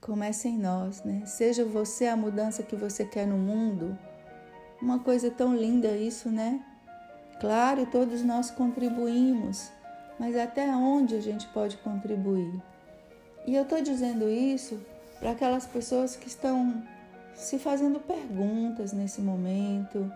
começa 0.00 0.48
em 0.48 0.58
nós, 0.58 1.02
né? 1.02 1.22
Seja 1.26 1.64
você 1.64 2.06
a 2.06 2.16
mudança 2.16 2.62
que 2.62 2.76
você 2.76 3.04
quer 3.04 3.26
no 3.26 3.36
mundo. 3.36 3.98
Uma 4.80 4.98
coisa 4.98 5.30
tão 5.30 5.56
linda 5.56 5.96
isso, 5.96 6.30
né? 6.30 6.62
Claro, 7.40 7.86
todos 7.86 8.22
nós 8.22 8.50
contribuímos, 8.50 9.70
mas 10.18 10.36
até 10.36 10.66
onde 10.74 11.14
a 11.14 11.20
gente 11.20 11.46
pode 11.48 11.76
contribuir? 11.78 12.60
E 13.46 13.54
eu 13.54 13.62
estou 13.62 13.80
dizendo 13.80 14.28
isso 14.28 14.80
para 15.18 15.30
aquelas 15.30 15.66
pessoas 15.66 16.16
que 16.16 16.26
estão 16.26 16.82
se 17.34 17.58
fazendo 17.58 18.00
perguntas 18.00 18.92
nesse 18.92 19.20
momento, 19.20 20.12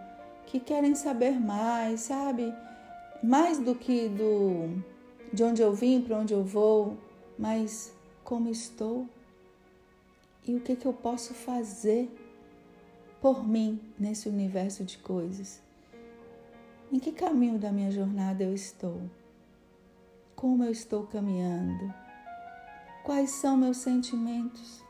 que 0.47 0.59
querem 0.59 0.95
saber 0.95 1.41
mais, 1.41 2.01
sabe? 2.01 2.53
Mais 3.23 3.59
do 3.59 3.75
que 3.75 4.09
do 4.09 4.83
de 5.33 5.43
onde 5.45 5.63
eu 5.63 5.73
vim, 5.73 6.03
para 6.03 6.19
onde 6.19 6.35
eu 6.35 6.45
vou, 6.45 6.99
mas 7.39 7.93
como 8.23 8.51
estou 8.51 9.09
e 10.47 10.55
o 10.55 10.61
que, 10.61 10.77
que 10.77 10.87
eu 10.87 10.93
posso 10.93 11.33
fazer 11.33 12.11
por 13.21 13.47
mim 13.47 13.81
nesse 13.99 14.29
universo 14.29 14.85
de 14.85 14.99
coisas. 14.99 15.61
Em 16.93 16.99
que 16.99 17.11
caminho 17.11 17.59
da 17.59 17.73
minha 17.73 17.91
jornada 17.91 18.45
eu 18.45 18.53
estou? 18.53 19.01
Como 20.37 20.63
eu 20.63 20.71
estou 20.71 21.07
caminhando? 21.07 21.91
Quais 23.03 23.31
são 23.31 23.57
meus 23.57 23.79
sentimentos? 23.79 24.85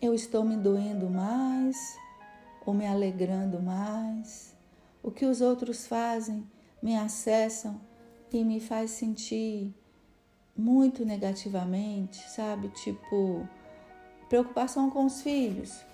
Eu 0.00 0.14
estou 0.14 0.44
me 0.44 0.56
doendo 0.56 1.10
mais 1.10 1.98
ou 2.64 2.72
me 2.72 2.86
alegrando 2.86 3.60
mais? 3.60 4.54
O 5.02 5.10
que 5.10 5.26
os 5.26 5.40
outros 5.40 5.88
fazem 5.88 6.46
me 6.80 6.96
acessam 6.96 7.80
e 8.32 8.44
me 8.44 8.60
faz 8.60 8.92
sentir 8.92 9.74
muito 10.56 11.04
negativamente, 11.04 12.30
sabe? 12.30 12.68
Tipo, 12.68 13.48
preocupação 14.28 14.88
com 14.88 15.04
os 15.04 15.20
filhos. 15.20 15.84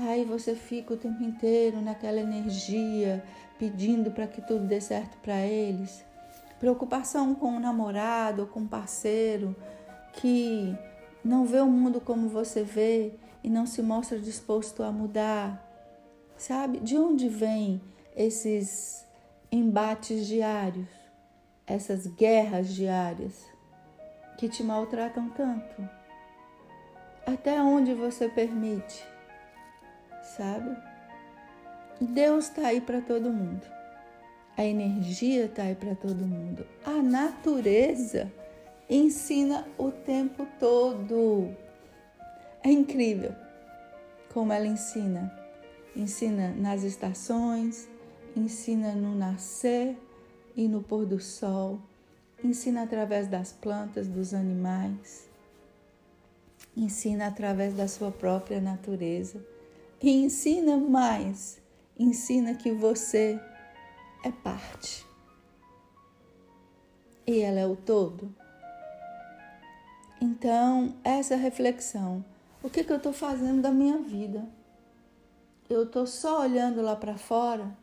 Aí 0.00 0.24
você 0.24 0.54
fica 0.54 0.94
o 0.94 0.96
tempo 0.96 1.20
inteiro 1.24 1.80
naquela 1.80 2.20
energia, 2.20 3.24
pedindo 3.58 4.12
para 4.12 4.28
que 4.28 4.40
tudo 4.40 4.64
dê 4.64 4.80
certo 4.80 5.18
para 5.18 5.44
eles. 5.44 6.04
Preocupação 6.60 7.34
com 7.34 7.56
o 7.56 7.60
namorado 7.60 8.42
ou 8.42 8.48
com 8.48 8.60
o 8.60 8.68
parceiro 8.68 9.56
que 10.12 10.72
não 11.24 11.44
vê 11.44 11.60
o 11.60 11.66
mundo 11.66 12.00
como 12.00 12.28
você 12.28 12.62
vê 12.62 13.14
e 13.42 13.50
não 13.50 13.66
se 13.66 13.82
mostra 13.82 14.20
disposto 14.20 14.84
a 14.84 14.92
mudar. 14.92 15.64
Sabe? 16.36 16.78
De 16.78 16.96
onde 16.96 17.28
vêm 17.28 17.80
esses 18.14 19.04
embates 19.50 20.28
diários, 20.28 20.88
essas 21.66 22.06
guerras 22.06 22.68
diárias 22.68 23.44
que 24.38 24.48
te 24.48 24.62
maltratam 24.62 25.28
tanto? 25.30 25.88
Até 27.26 27.60
onde 27.60 27.94
você 27.94 28.28
permite? 28.28 29.17
Sabe? 30.36 30.76
Deus 32.00 32.44
está 32.44 32.68
aí 32.68 32.80
para 32.80 33.00
todo 33.00 33.32
mundo. 33.32 33.62
A 34.56 34.64
energia 34.64 35.46
está 35.46 35.64
aí 35.64 35.74
para 35.74 35.94
todo 35.94 36.26
mundo. 36.26 36.66
A 36.84 37.02
natureza 37.02 38.30
ensina 38.88 39.66
o 39.76 39.90
tempo 39.90 40.46
todo. 40.58 41.54
É 42.62 42.70
incrível 42.70 43.34
como 44.32 44.52
ela 44.52 44.66
ensina. 44.66 45.32
Ensina 45.96 46.54
nas 46.56 46.84
estações, 46.84 47.88
ensina 48.36 48.92
no 48.92 49.14
nascer 49.14 49.96
e 50.56 50.68
no 50.68 50.82
pôr 50.82 51.04
do 51.04 51.20
sol, 51.20 51.80
ensina 52.42 52.82
através 52.82 53.26
das 53.26 53.52
plantas, 53.52 54.06
dos 54.06 54.32
animais, 54.32 55.28
ensina 56.76 57.26
através 57.26 57.74
da 57.74 57.88
sua 57.88 58.12
própria 58.12 58.60
natureza 58.60 59.44
e 60.00 60.10
ensina 60.10 60.76
mais, 60.76 61.60
ensina 61.98 62.54
que 62.54 62.70
você 62.70 63.40
é 64.24 64.30
parte. 64.30 65.06
E 67.26 67.40
ela 67.40 67.60
é 67.60 67.66
o 67.66 67.76
todo. 67.76 68.34
Então, 70.20 70.94
essa 71.04 71.36
reflexão. 71.36 72.24
O 72.62 72.68
que, 72.68 72.82
que 72.82 72.92
eu 72.92 72.96
estou 72.96 73.12
fazendo 73.12 73.62
da 73.62 73.70
minha 73.70 73.98
vida? 73.98 74.48
Eu 75.68 75.84
estou 75.84 76.06
só 76.06 76.40
olhando 76.40 76.80
lá 76.80 76.96
para 76.96 77.16
fora 77.16 77.76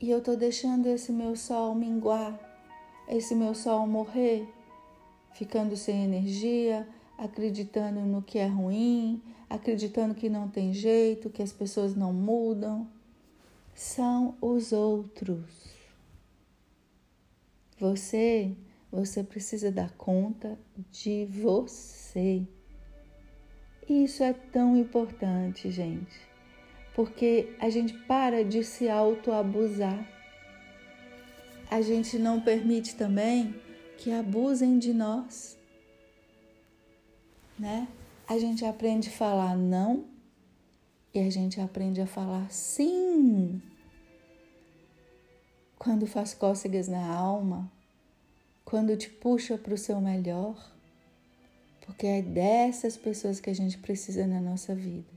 e 0.00 0.10
eu 0.10 0.18
estou 0.18 0.36
deixando 0.36 0.86
esse 0.86 1.10
meu 1.10 1.34
sol 1.34 1.74
minguar, 1.74 2.38
esse 3.08 3.34
meu 3.34 3.54
sol 3.54 3.86
morrer, 3.86 4.48
ficando 5.34 5.76
sem 5.76 6.04
energia, 6.04 6.88
acreditando 7.18 8.00
no 8.00 8.22
que 8.22 8.38
é 8.38 8.46
ruim, 8.46 9.20
acreditando 9.48 10.14
que 10.14 10.28
não 10.28 10.48
tem 10.48 10.72
jeito, 10.72 11.30
que 11.30 11.42
as 11.42 11.52
pessoas 11.52 11.94
não 11.94 12.12
mudam. 12.12 12.88
São 13.74 14.36
os 14.40 14.72
outros. 14.72 15.68
Você, 17.78 18.56
você 18.90 19.22
precisa 19.22 19.70
dar 19.70 19.90
conta 19.92 20.58
de 20.90 21.26
você. 21.26 22.42
Isso 23.88 24.22
é 24.22 24.32
tão 24.32 24.76
importante, 24.76 25.70
gente, 25.70 26.20
porque 26.94 27.54
a 27.58 27.70
gente 27.70 27.94
para 27.94 28.44
de 28.44 28.62
se 28.62 28.88
autoabusar. 28.88 30.06
A 31.70 31.80
gente 31.80 32.18
não 32.18 32.40
permite 32.40 32.96
também 32.96 33.54
que 33.96 34.10
abusem 34.10 34.78
de 34.78 34.92
nós, 34.92 35.56
né? 37.58 37.88
A 38.28 38.38
gente 38.38 38.62
aprende 38.64 39.08
a 39.08 39.12
falar 39.12 39.56
não 39.56 40.04
e 41.14 41.18
a 41.18 41.30
gente 41.30 41.58
aprende 41.60 42.00
a 42.02 42.06
falar 42.06 42.52
sim. 42.52 43.62
Quando 45.78 46.06
faz 46.06 46.34
cócegas 46.34 46.88
na 46.88 47.06
alma, 47.10 47.72
quando 48.66 48.94
te 48.98 49.08
puxa 49.08 49.56
para 49.56 49.72
o 49.72 49.78
seu 49.78 49.98
melhor, 49.98 50.72
porque 51.80 52.06
é 52.06 52.20
dessas 52.20 52.98
pessoas 52.98 53.40
que 53.40 53.48
a 53.48 53.54
gente 53.54 53.78
precisa 53.78 54.26
na 54.26 54.42
nossa 54.42 54.74
vida. 54.74 55.08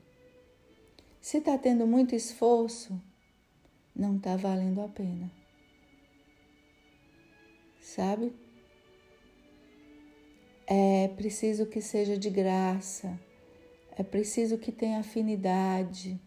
Se 1.20 1.36
está 1.36 1.58
tendo 1.58 1.86
muito 1.86 2.14
esforço, 2.14 2.98
não 3.94 4.16
está 4.16 4.36
valendo 4.36 4.80
a 4.80 4.88
pena. 4.88 5.30
Sabe? 7.78 8.32
É 10.74 11.08
preciso 11.08 11.66
que 11.66 11.82
seja 11.82 12.16
de 12.16 12.30
graça, 12.30 13.20
é 13.94 14.02
preciso 14.02 14.56
que 14.56 14.72
tenha 14.72 15.00
afinidade. 15.00 16.18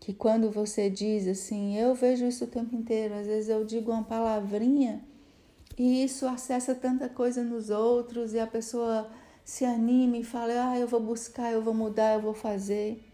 Que 0.00 0.14
quando 0.14 0.50
você 0.50 0.88
diz 0.88 1.28
assim, 1.28 1.76
eu 1.76 1.94
vejo 1.94 2.24
isso 2.24 2.44
o 2.44 2.46
tempo 2.46 2.74
inteiro, 2.74 3.12
às 3.12 3.26
vezes 3.26 3.50
eu 3.50 3.62
digo 3.62 3.92
uma 3.92 4.02
palavrinha 4.02 5.04
e 5.76 6.02
isso 6.02 6.26
acessa 6.26 6.74
tanta 6.74 7.10
coisa 7.10 7.44
nos 7.44 7.68
outros 7.68 8.32
e 8.32 8.38
a 8.38 8.46
pessoa 8.46 9.10
se 9.44 9.66
anima 9.66 10.16
e 10.16 10.24
fala: 10.24 10.70
Ah, 10.70 10.78
eu 10.78 10.88
vou 10.88 11.00
buscar, 11.00 11.52
eu 11.52 11.60
vou 11.60 11.74
mudar, 11.74 12.14
eu 12.14 12.22
vou 12.22 12.34
fazer. 12.34 13.04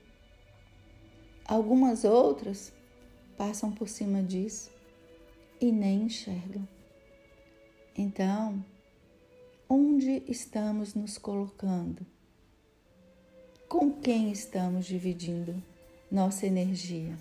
Algumas 1.44 2.04
outras 2.04 2.72
passam 3.36 3.72
por 3.72 3.88
cima 3.88 4.22
disso 4.22 4.70
e 5.60 5.72
nem 5.72 6.02
enxergam. 6.02 6.66
Então, 7.96 8.64
onde 9.68 10.22
estamos 10.28 10.94
nos 10.94 11.18
colocando? 11.18 12.06
Com 13.68 13.92
quem 13.92 14.32
estamos 14.32 14.86
dividindo 14.86 15.62
nossa 16.10 16.46
energia? 16.46 17.16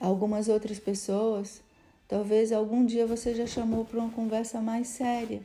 Algumas 0.00 0.48
outras 0.48 0.78
pessoas 0.78 1.62
Talvez 2.08 2.52
algum 2.52 2.86
dia 2.86 3.06
você 3.06 3.34
já 3.34 3.46
chamou 3.46 3.84
para 3.84 4.00
uma 4.00 4.10
conversa 4.10 4.62
mais 4.62 4.88
séria, 4.88 5.42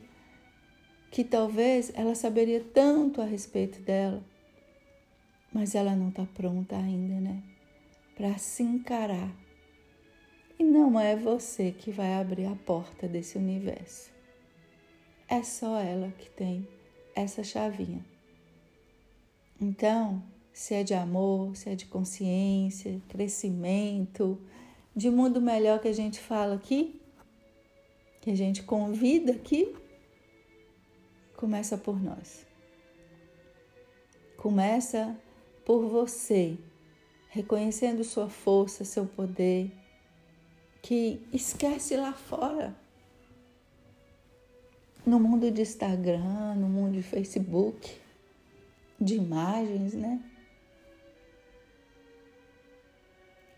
que 1.10 1.22
talvez 1.22 1.92
ela 1.94 2.14
saberia 2.14 2.64
tanto 2.72 3.20
a 3.20 3.26
respeito 3.26 3.82
dela, 3.82 4.24
mas 5.52 5.74
ela 5.74 5.94
não 5.94 6.08
está 6.08 6.24
pronta 6.24 6.74
ainda, 6.74 7.20
né? 7.20 7.42
Para 8.16 8.38
se 8.38 8.62
encarar. 8.62 9.30
E 10.58 10.64
não 10.64 10.98
é 10.98 11.14
você 11.14 11.70
que 11.70 11.90
vai 11.90 12.14
abrir 12.14 12.46
a 12.46 12.56
porta 12.56 13.06
desse 13.06 13.36
universo. 13.36 14.13
É 15.28 15.42
só 15.42 15.78
ela 15.78 16.10
que 16.12 16.28
tem 16.30 16.68
essa 17.14 17.42
chavinha. 17.42 18.04
Então, 19.60 20.22
se 20.52 20.74
é 20.74 20.82
de 20.82 20.94
amor, 20.94 21.56
se 21.56 21.70
é 21.70 21.74
de 21.74 21.86
consciência, 21.86 23.00
crescimento, 23.08 24.38
de 24.94 25.10
mundo 25.10 25.40
melhor 25.40 25.80
que 25.80 25.88
a 25.88 25.92
gente 25.92 26.20
fala 26.20 26.54
aqui, 26.54 27.00
que 28.20 28.30
a 28.30 28.36
gente 28.36 28.62
convida 28.62 29.32
aqui, 29.32 29.74
começa 31.36 31.76
por 31.76 32.00
nós. 32.02 32.46
Começa 34.36 35.18
por 35.64 35.88
você, 35.88 36.58
reconhecendo 37.28 38.04
sua 38.04 38.28
força, 38.28 38.84
seu 38.84 39.06
poder, 39.06 39.72
que 40.82 41.26
esquece 41.32 41.96
lá 41.96 42.12
fora. 42.12 42.76
No 45.04 45.20
mundo 45.20 45.50
de 45.50 45.62
Instagram, 45.62 46.54
no 46.56 46.68
mundo 46.68 46.92
de 46.92 47.02
Facebook, 47.02 47.94
de 49.00 49.16
imagens, 49.16 49.94
né? 49.94 50.20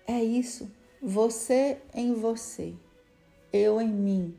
É 0.07 0.23
isso 0.23 0.69
você 1.01 1.79
em 1.95 2.15
você, 2.15 2.75
eu 3.53 3.81
em 3.81 3.89
mim. 3.89 4.35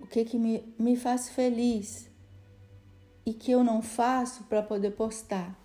O 0.00 0.06
que, 0.06 0.24
que 0.24 0.38
me, 0.38 0.62
me 0.78 0.94
faz 0.94 1.28
feliz 1.28 2.08
e 3.24 3.32
que 3.32 3.50
eu 3.50 3.64
não 3.64 3.82
faço 3.82 4.44
para 4.44 4.62
poder 4.62 4.92
postar. 4.92 5.58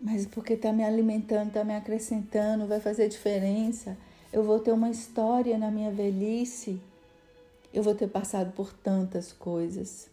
Mas 0.00 0.26
porque 0.26 0.54
está 0.54 0.72
me 0.72 0.84
alimentando, 0.84 1.48
está 1.48 1.64
me 1.64 1.74
acrescentando, 1.74 2.66
vai 2.66 2.80
fazer 2.80 3.08
diferença. 3.08 3.96
Eu 4.32 4.42
vou 4.42 4.58
ter 4.58 4.72
uma 4.72 4.88
história 4.88 5.58
na 5.58 5.70
minha 5.70 5.90
velhice. 5.90 6.80
Eu 7.76 7.82
vou 7.82 7.94
ter 7.94 8.08
passado 8.08 8.52
por 8.52 8.72
tantas 8.72 9.32
coisas. 9.32 10.08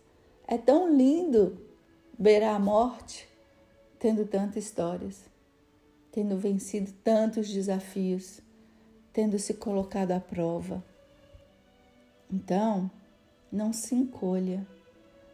É 0.48 0.58
tão 0.58 0.96
lindo 0.96 1.58
beirar 2.20 2.56
a 2.56 2.60
morte 2.60 3.28
tendo 3.98 4.26
tantas 4.26 4.66
histórias 4.66 5.34
tendo 6.14 6.38
vencido 6.38 6.94
tantos 7.04 7.50
desafios, 7.50 8.40
tendo 9.12 9.40
se 9.40 9.56
colocado 9.56 10.12
à 10.12 10.20
prova. 10.20 10.84
Então, 12.32 12.90
não 13.52 13.74
se 13.74 13.96
encolha, 13.96 14.66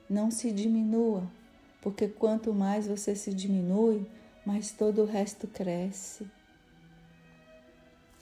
não 0.09 0.31
se 0.31 0.53
diminua, 0.53 1.29
porque 1.81 2.07
quanto 2.07 2.53
mais 2.53 2.87
você 2.87 3.13
se 3.13 3.33
diminui, 3.33 4.09
mais 4.45 4.71
todo 4.71 5.01
o 5.01 5.05
resto 5.05 5.47
cresce. 5.47 6.25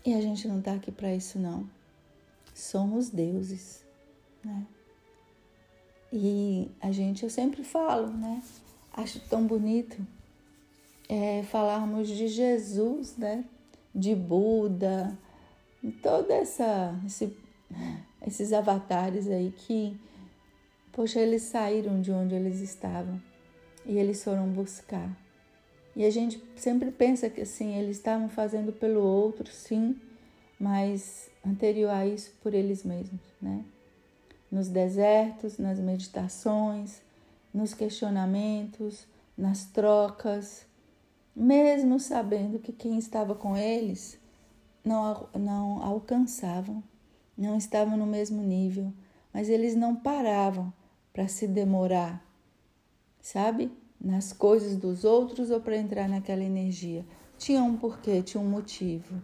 E 0.04 0.16
a 0.16 0.22
gente 0.22 0.48
não 0.48 0.58
está 0.58 0.74
aqui 0.74 0.92
para 0.92 1.14
isso, 1.14 1.38
não. 1.38 1.70
Somos 2.56 3.12
deuses, 3.12 3.86
né? 4.48 4.66
E 6.12 6.72
a 6.82 6.92
gente, 6.92 7.24
eu 7.24 7.30
sempre 7.30 7.64
falo, 7.64 8.08
né? 8.08 8.42
Acho 8.94 9.20
tão 9.28 9.46
bonito 9.46 9.98
é, 11.10 11.44
falarmos 11.44 12.08
de 12.08 12.28
Jesus, 12.28 13.18
né? 13.18 13.44
de 13.98 14.14
Buda, 14.14 15.18
toda 16.04 16.36
essa 16.36 16.96
esse, 17.06 17.36
esses 18.26 18.54
avatares 18.54 19.28
aí 19.28 19.52
que, 19.52 20.00
poxa, 20.92 21.20
eles 21.20 21.42
saíram 21.42 22.00
de 22.00 22.12
onde 22.12 22.36
eles 22.36 22.62
estavam 22.62 23.20
e 23.86 23.98
eles 23.98 24.24
foram 24.24 24.48
buscar. 24.50 25.10
E 25.96 26.06
a 26.06 26.12
gente 26.12 26.42
sempre 26.56 26.92
pensa 26.92 27.28
que 27.28 27.42
assim, 27.42 27.76
eles 27.76 27.98
estavam 27.98 28.30
fazendo 28.30 28.72
pelo 28.72 29.02
outro, 29.02 29.52
sim, 29.52 30.00
mas 30.60 31.32
anterior 31.44 31.90
a 31.90 32.06
isso 32.06 32.32
por 32.44 32.54
eles 32.54 32.84
mesmos, 32.84 33.22
né? 33.42 33.66
Nos 34.52 34.68
desertos, 34.68 35.58
nas 35.58 35.80
meditações, 35.80 37.02
nos 37.54 37.74
questionamentos, 37.74 39.06
nas 39.38 39.66
trocas, 39.66 40.66
mesmo 41.36 42.00
sabendo 42.00 42.58
que 42.58 42.72
quem 42.72 42.98
estava 42.98 43.36
com 43.36 43.56
eles 43.56 44.20
não, 44.84 45.28
não 45.38 45.84
alcançavam, 45.84 46.84
não 47.38 47.58
estavam 47.58 47.98
no 47.98 48.08
mesmo 48.08 48.42
nível, 48.42 48.92
mas 49.34 49.50
eles 49.50 49.76
não 49.76 49.96
paravam 49.96 50.74
para 51.14 51.28
se 51.28 51.48
demorar, 51.48 52.26
sabe? 53.22 53.72
Nas 54.00 54.32
coisas 54.32 54.76
dos 54.76 55.04
outros 55.04 55.52
ou 55.52 55.60
para 55.60 55.78
entrar 55.78 56.08
naquela 56.08 56.44
energia. 56.44 57.06
Tinha 57.38 57.62
um 57.62 57.78
porquê, 57.78 58.22
tinha 58.24 58.42
um 58.42 58.50
motivo. 58.50 59.22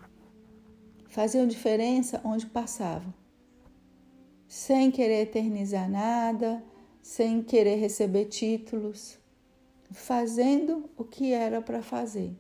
Faziam 1.08 1.48
diferença 1.48 2.22
onde 2.24 2.46
passavam. 2.46 3.14
Sem 4.54 4.92
querer 4.92 5.24
eternizar 5.24 5.90
nada, 5.90 6.64
sem 7.02 7.42
querer 7.42 7.78
receber 7.78 8.26
títulos 8.26 9.18
fazendo 9.92 10.88
o 10.96 11.04
que 11.04 11.34
era 11.34 11.60
para 11.60 11.82
fazer, 11.82 12.32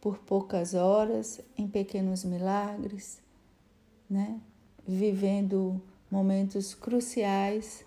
por 0.00 0.16
poucas 0.20 0.72
horas, 0.72 1.42
em 1.54 1.68
pequenos 1.68 2.24
milagres, 2.24 3.20
né? 4.08 4.40
vivendo 4.88 5.78
momentos 6.10 6.74
cruciais, 6.74 7.84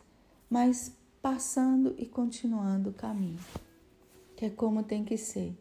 mas 0.48 0.96
passando 1.20 1.96
e 1.98 2.06
continuando 2.06 2.92
o 2.92 2.94
caminho, 2.94 3.40
que 4.36 4.46
é 4.46 4.52
como 4.52 4.84
tem 4.84 5.04
que 5.04 5.18
ser, 5.18 5.58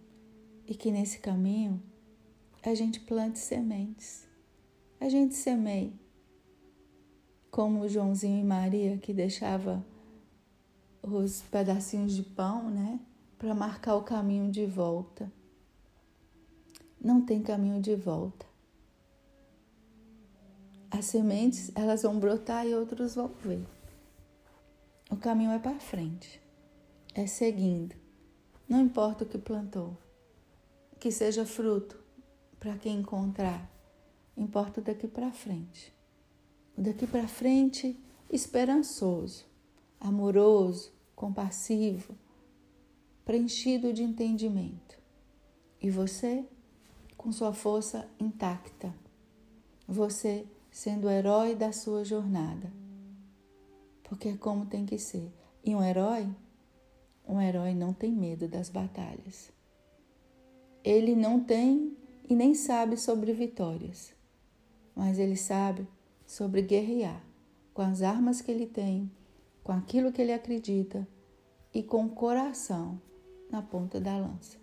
e 0.66 0.74
que 0.74 0.92
nesse 0.92 1.20
caminho 1.20 1.82
a 2.62 2.74
gente 2.74 3.00
plante 3.00 3.38
sementes, 3.38 4.28
a 5.00 5.08
gente 5.08 5.34
semeia, 5.34 5.90
como 7.50 7.88
Joãozinho 7.88 8.40
e 8.40 8.44
Maria 8.44 8.98
que 8.98 9.12
deixava 9.12 9.84
os 11.02 11.42
pedacinhos 11.42 12.14
de 12.14 12.22
pão, 12.22 12.70
né? 12.70 13.00
para 13.38 13.54
marcar 13.54 13.94
o 13.94 14.02
caminho 14.02 14.50
de 14.50 14.66
volta. 14.66 15.32
Não 17.00 17.24
tem 17.24 17.40
caminho 17.40 17.80
de 17.80 17.94
volta. 17.94 18.44
As 20.90 21.04
sementes, 21.04 21.70
elas 21.76 22.02
vão 22.02 22.18
brotar 22.18 22.66
e 22.66 22.74
outros 22.74 23.14
vão 23.14 23.28
ver. 23.28 23.64
O 25.08 25.16
caminho 25.16 25.52
é 25.52 25.58
para 25.58 25.78
frente. 25.78 26.40
É 27.14 27.26
seguindo. 27.26 27.94
Não 28.68 28.80
importa 28.80 29.22
o 29.22 29.26
que 29.26 29.38
plantou. 29.38 29.96
Que 30.98 31.12
seja 31.12 31.46
fruto 31.46 31.96
para 32.58 32.76
quem 32.76 32.98
encontrar. 32.98 33.70
Importa 34.36 34.80
daqui 34.80 35.06
para 35.06 35.30
frente. 35.30 35.94
Daqui 36.80 37.08
para 37.08 37.26
frente, 37.26 37.98
esperançoso, 38.30 39.44
amoroso, 39.98 40.92
compassivo, 41.16 42.14
preenchido 43.24 43.92
de 43.92 44.04
entendimento. 44.04 44.96
E 45.82 45.90
você 45.90 46.44
com 47.16 47.32
sua 47.32 47.52
força 47.52 48.08
intacta. 48.20 48.94
Você 49.88 50.46
sendo 50.70 51.08
o 51.08 51.10
herói 51.10 51.56
da 51.56 51.72
sua 51.72 52.04
jornada, 52.04 52.72
porque 54.04 54.28
é 54.28 54.36
como 54.36 54.64
tem 54.64 54.86
que 54.86 54.98
ser. 54.98 55.32
E 55.64 55.74
um 55.74 55.82
herói, 55.82 56.28
um 57.26 57.40
herói 57.40 57.74
não 57.74 57.92
tem 57.92 58.12
medo 58.12 58.46
das 58.46 58.68
batalhas. 58.68 59.50
Ele 60.84 61.16
não 61.16 61.40
tem 61.40 61.96
e 62.30 62.36
nem 62.36 62.54
sabe 62.54 62.96
sobre 62.96 63.32
vitórias, 63.32 64.14
mas 64.94 65.18
ele 65.18 65.34
sabe 65.34 65.84
sobre 66.28 66.60
guerrear 66.60 67.24
com 67.72 67.80
as 67.80 68.02
armas 68.02 68.42
que 68.42 68.50
ele 68.50 68.66
tem, 68.66 69.10
com 69.64 69.72
aquilo 69.72 70.12
que 70.12 70.20
ele 70.20 70.32
acredita 70.32 71.08
e 71.72 71.82
com 71.82 72.04
o 72.04 72.10
coração 72.10 73.00
na 73.50 73.62
ponta 73.62 73.98
da 73.98 74.18
lança, 74.18 74.58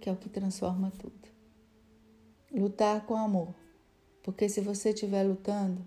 que 0.00 0.08
é 0.08 0.12
o 0.12 0.16
que 0.16 0.28
transforma 0.28 0.90
tudo. 0.98 1.14
Lutar 2.50 3.06
com 3.06 3.14
amor, 3.14 3.54
porque 4.24 4.48
se 4.48 4.60
você 4.60 4.88
estiver 4.90 5.22
lutando 5.22 5.86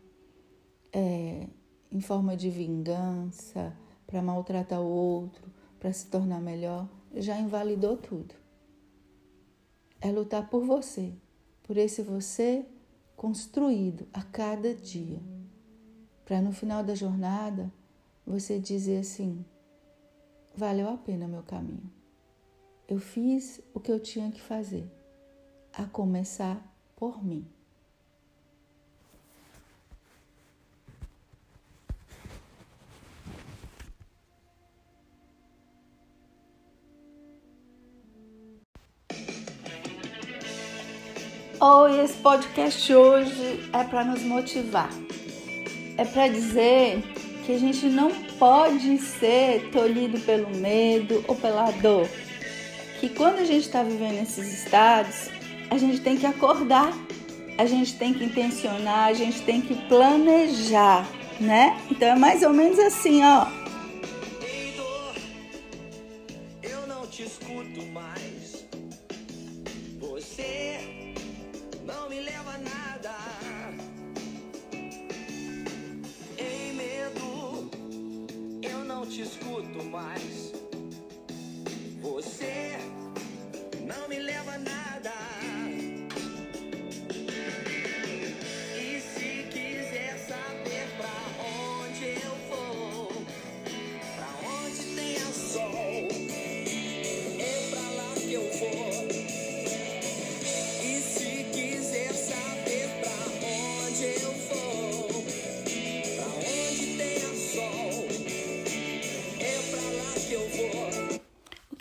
é, 0.94 1.46
em 1.92 2.00
forma 2.00 2.38
de 2.38 2.50
vingança, 2.50 3.76
para 4.08 4.22
maltratar 4.22 4.80
o 4.80 4.88
outro, 4.88 5.44
para 5.78 5.92
se 5.92 6.08
tornar 6.08 6.40
melhor, 6.40 6.88
já 7.14 7.38
invalidou 7.38 7.98
tudo. 7.98 8.34
É 10.00 10.10
lutar 10.10 10.50
por 10.50 10.64
você, 10.64 11.14
por 11.64 11.76
esse 11.76 12.02
você 12.02 12.66
construído 13.22 14.08
a 14.12 14.24
cada 14.24 14.74
dia, 14.74 15.22
para 16.26 16.42
no 16.42 16.52
final 16.52 16.84
da 16.84 16.96
jornada 16.96 17.72
você 18.26 18.58
dizer 18.58 18.98
assim: 18.98 19.46
valeu 20.56 20.90
a 20.90 20.98
pena 20.98 21.28
meu 21.28 21.44
caminho. 21.44 21.88
Eu 22.88 22.98
fiz 22.98 23.62
o 23.76 23.80
que 23.80 23.92
eu 23.92 24.00
tinha 24.00 24.32
que 24.32 24.42
fazer, 24.42 24.92
a 25.72 25.86
começar 25.86 26.76
por 26.96 27.24
mim. 27.24 27.46
Oi, 41.64 42.00
esse 42.04 42.16
podcast 42.16 42.92
hoje 42.92 43.70
é 43.72 43.84
para 43.84 44.04
nos 44.04 44.24
motivar. 44.24 44.90
É 45.96 46.04
para 46.04 46.28
dizer 46.28 47.04
que 47.46 47.52
a 47.52 47.60
gente 47.60 47.86
não 47.86 48.10
pode 48.40 48.98
ser 48.98 49.70
tolhido 49.72 50.20
pelo 50.22 50.50
medo 50.58 51.24
ou 51.28 51.36
pela 51.36 51.70
dor. 51.70 52.10
Que 53.00 53.10
quando 53.10 53.38
a 53.38 53.46
gente 53.46 53.68
está 53.68 53.84
vivendo 53.84 54.24
esses 54.24 54.52
estados, 54.52 55.30
a 55.70 55.78
gente 55.78 56.02
tem 56.02 56.18
que 56.18 56.26
acordar, 56.26 56.92
a 57.60 57.66
gente 57.68 57.96
tem 57.96 58.12
que 58.12 58.24
intencionar, 58.24 59.10
a 59.10 59.14
gente 59.14 59.44
tem 59.44 59.62
que 59.62 59.76
planejar, 59.88 61.08
né? 61.40 61.80
Então 61.92 62.08
é 62.08 62.16
mais 62.16 62.42
ou 62.42 62.54
menos 62.54 62.80
assim, 62.80 63.24
ó. 63.24 63.61
Não 79.02 79.08
te 79.08 79.22
escuto 79.22 79.84
mais. 79.86 80.54
Você 82.02 82.78
não 83.82 84.08
me 84.08 84.20
leva 84.20 84.54
a 84.54 84.60
nada. 84.60 85.41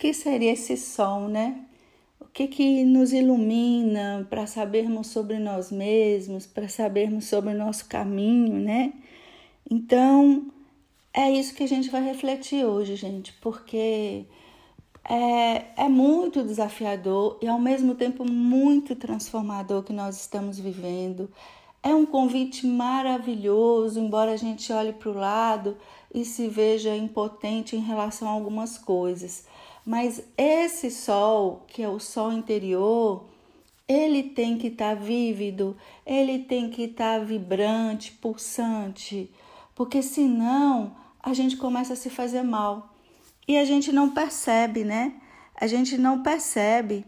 Que 0.00 0.14
seria 0.14 0.52
esse 0.52 0.78
sol, 0.78 1.28
né? 1.28 1.60
O 2.18 2.24
que, 2.24 2.48
que 2.48 2.84
nos 2.84 3.12
ilumina 3.12 4.26
para 4.30 4.46
sabermos 4.46 5.08
sobre 5.08 5.38
nós 5.38 5.70
mesmos, 5.70 6.46
para 6.46 6.68
sabermos 6.68 7.26
sobre 7.26 7.52
o 7.52 7.58
nosso 7.58 7.84
caminho, 7.86 8.54
né? 8.54 8.94
Então, 9.70 10.46
é 11.12 11.30
isso 11.30 11.54
que 11.54 11.62
a 11.62 11.68
gente 11.68 11.90
vai 11.90 12.02
refletir 12.02 12.64
hoje, 12.64 12.96
gente, 12.96 13.34
porque 13.42 14.24
é, 15.04 15.66
é 15.76 15.88
muito 15.88 16.42
desafiador 16.42 17.38
e 17.42 17.46
ao 17.46 17.58
mesmo 17.58 17.94
tempo 17.94 18.24
muito 18.24 18.96
transformador 18.96 19.82
que 19.82 19.92
nós 19.92 20.18
estamos 20.18 20.58
vivendo. 20.58 21.30
É 21.82 21.94
um 21.94 22.06
convite 22.06 22.66
maravilhoso, 22.66 24.00
embora 24.00 24.32
a 24.32 24.36
gente 24.36 24.72
olhe 24.72 24.94
para 24.94 25.10
o 25.10 25.14
lado 25.14 25.76
e 26.12 26.24
se 26.24 26.48
veja 26.48 26.96
impotente 26.96 27.76
em 27.76 27.80
relação 27.80 28.28
a 28.28 28.32
algumas 28.32 28.78
coisas. 28.78 29.44
Mas 29.90 30.22
esse 30.38 30.88
sol, 30.88 31.64
que 31.66 31.82
é 31.82 31.88
o 31.88 31.98
sol 31.98 32.32
interior, 32.32 33.24
ele 33.88 34.22
tem 34.22 34.56
que 34.56 34.68
estar 34.68 34.94
tá 34.94 35.02
vívido, 35.02 35.76
ele 36.06 36.38
tem 36.38 36.70
que 36.70 36.82
estar 36.84 37.18
tá 37.18 37.24
vibrante, 37.24 38.12
pulsante, 38.12 39.28
porque 39.74 40.00
senão 40.00 40.94
a 41.20 41.34
gente 41.34 41.56
começa 41.56 41.94
a 41.94 41.96
se 41.96 42.08
fazer 42.08 42.44
mal 42.44 42.94
e 43.48 43.58
a 43.58 43.64
gente 43.64 43.90
não 43.90 44.10
percebe, 44.10 44.84
né? 44.84 45.14
A 45.56 45.66
gente 45.66 45.98
não 45.98 46.22
percebe 46.22 47.04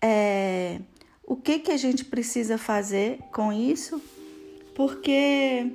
é, 0.00 0.80
o 1.26 1.36
que, 1.36 1.58
que 1.58 1.72
a 1.72 1.76
gente 1.76 2.06
precisa 2.06 2.56
fazer 2.56 3.18
com 3.34 3.52
isso, 3.52 4.00
porque 4.74 5.72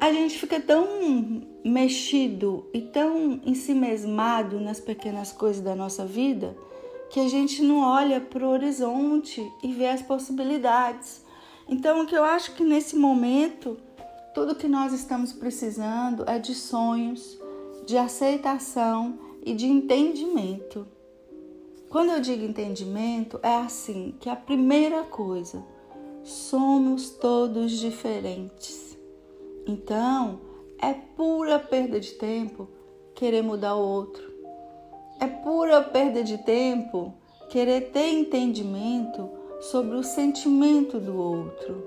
a 0.00 0.12
gente 0.12 0.36
fica 0.36 0.60
tão 0.60 1.53
mexido 1.64 2.66
e 2.74 2.82
tão 2.82 3.40
ensimesmado 3.44 4.60
nas 4.60 4.78
pequenas 4.78 5.32
coisas 5.32 5.62
da 5.62 5.74
nossa 5.74 6.04
vida 6.04 6.54
que 7.08 7.20
a 7.20 7.28
gente 7.28 7.62
não 7.62 7.80
olha 7.80 8.20
para 8.20 8.44
o 8.44 8.50
horizonte 8.50 9.40
e 9.62 9.72
vê 9.72 9.88
as 9.88 10.02
possibilidades. 10.02 11.24
Então, 11.68 12.02
o 12.02 12.06
que 12.06 12.14
eu 12.16 12.24
acho 12.24 12.54
que 12.54 12.64
nesse 12.64 12.96
momento, 12.96 13.78
tudo 14.34 14.54
que 14.54 14.68
nós 14.68 14.92
estamos 14.92 15.32
precisando 15.32 16.28
é 16.28 16.38
de 16.38 16.54
sonhos, 16.54 17.38
de 17.86 17.96
aceitação 17.96 19.18
e 19.44 19.54
de 19.54 19.66
entendimento. 19.66 20.86
Quando 21.88 22.10
eu 22.10 22.20
digo 22.20 22.44
entendimento, 22.44 23.38
é 23.42 23.54
assim 23.54 24.14
que 24.18 24.28
a 24.28 24.36
primeira 24.36 25.04
coisa, 25.04 25.64
somos 26.24 27.10
todos 27.10 27.72
diferentes. 27.72 28.98
Então, 29.66 30.40
é 30.80 30.92
pura 30.92 31.58
perda 31.58 31.98
de 32.00 32.12
tempo 32.12 32.68
querer 33.14 33.42
mudar 33.42 33.74
o 33.74 33.86
outro. 33.86 34.32
É 35.20 35.26
pura 35.26 35.82
perda 35.82 36.22
de 36.22 36.38
tempo 36.38 37.14
querer 37.48 37.92
ter 37.92 38.08
entendimento 38.08 39.28
sobre 39.60 39.96
o 39.96 40.02
sentimento 40.02 40.98
do 40.98 41.16
outro. 41.16 41.86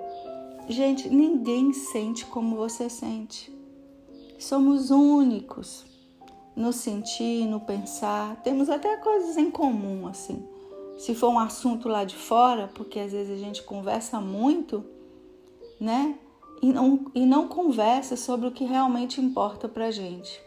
Gente, 0.67 1.09
ninguém 1.09 1.73
sente 1.73 2.25
como 2.25 2.55
você 2.55 2.89
sente. 2.89 3.53
Somos 4.39 4.91
únicos 4.91 5.85
no 6.55 6.73
sentir, 6.73 7.45
no 7.45 7.59
pensar. 7.59 8.41
Temos 8.43 8.69
até 8.69 8.97
coisas 8.97 9.37
em 9.37 9.51
comum, 9.51 10.07
assim. 10.07 10.43
Se 10.97 11.13
for 11.13 11.29
um 11.29 11.39
assunto 11.39 11.87
lá 11.87 12.03
de 12.03 12.15
fora, 12.15 12.67
porque 12.73 12.99
às 12.99 13.11
vezes 13.11 13.31
a 13.31 13.43
gente 13.43 13.61
conversa 13.63 14.19
muito, 14.19 14.83
né? 15.79 16.17
E 16.61 16.71
não, 16.71 17.05
e 17.13 17.25
não 17.25 17.47
conversa 17.47 18.15
sobre 18.15 18.47
o 18.47 18.51
que 18.51 18.63
realmente 18.63 19.21
importa 19.21 19.67
para 19.67 19.91
gente. 19.91 20.41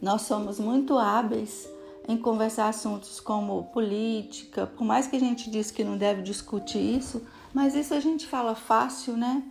Nós 0.00 0.22
somos 0.22 0.60
muito 0.60 0.98
hábeis 0.98 1.68
em 2.06 2.16
conversar 2.16 2.68
assuntos 2.68 3.18
como 3.18 3.64
política, 3.72 4.66
por 4.66 4.84
mais 4.84 5.06
que 5.06 5.16
a 5.16 5.20
gente 5.20 5.50
diz 5.50 5.70
que 5.70 5.82
não 5.82 5.96
deve 5.96 6.22
discutir 6.22 6.78
isso, 6.78 7.22
mas 7.52 7.74
isso 7.74 7.94
a 7.94 8.00
gente 8.00 8.26
fala 8.26 8.54
fácil, 8.54 9.16
né? 9.16 9.42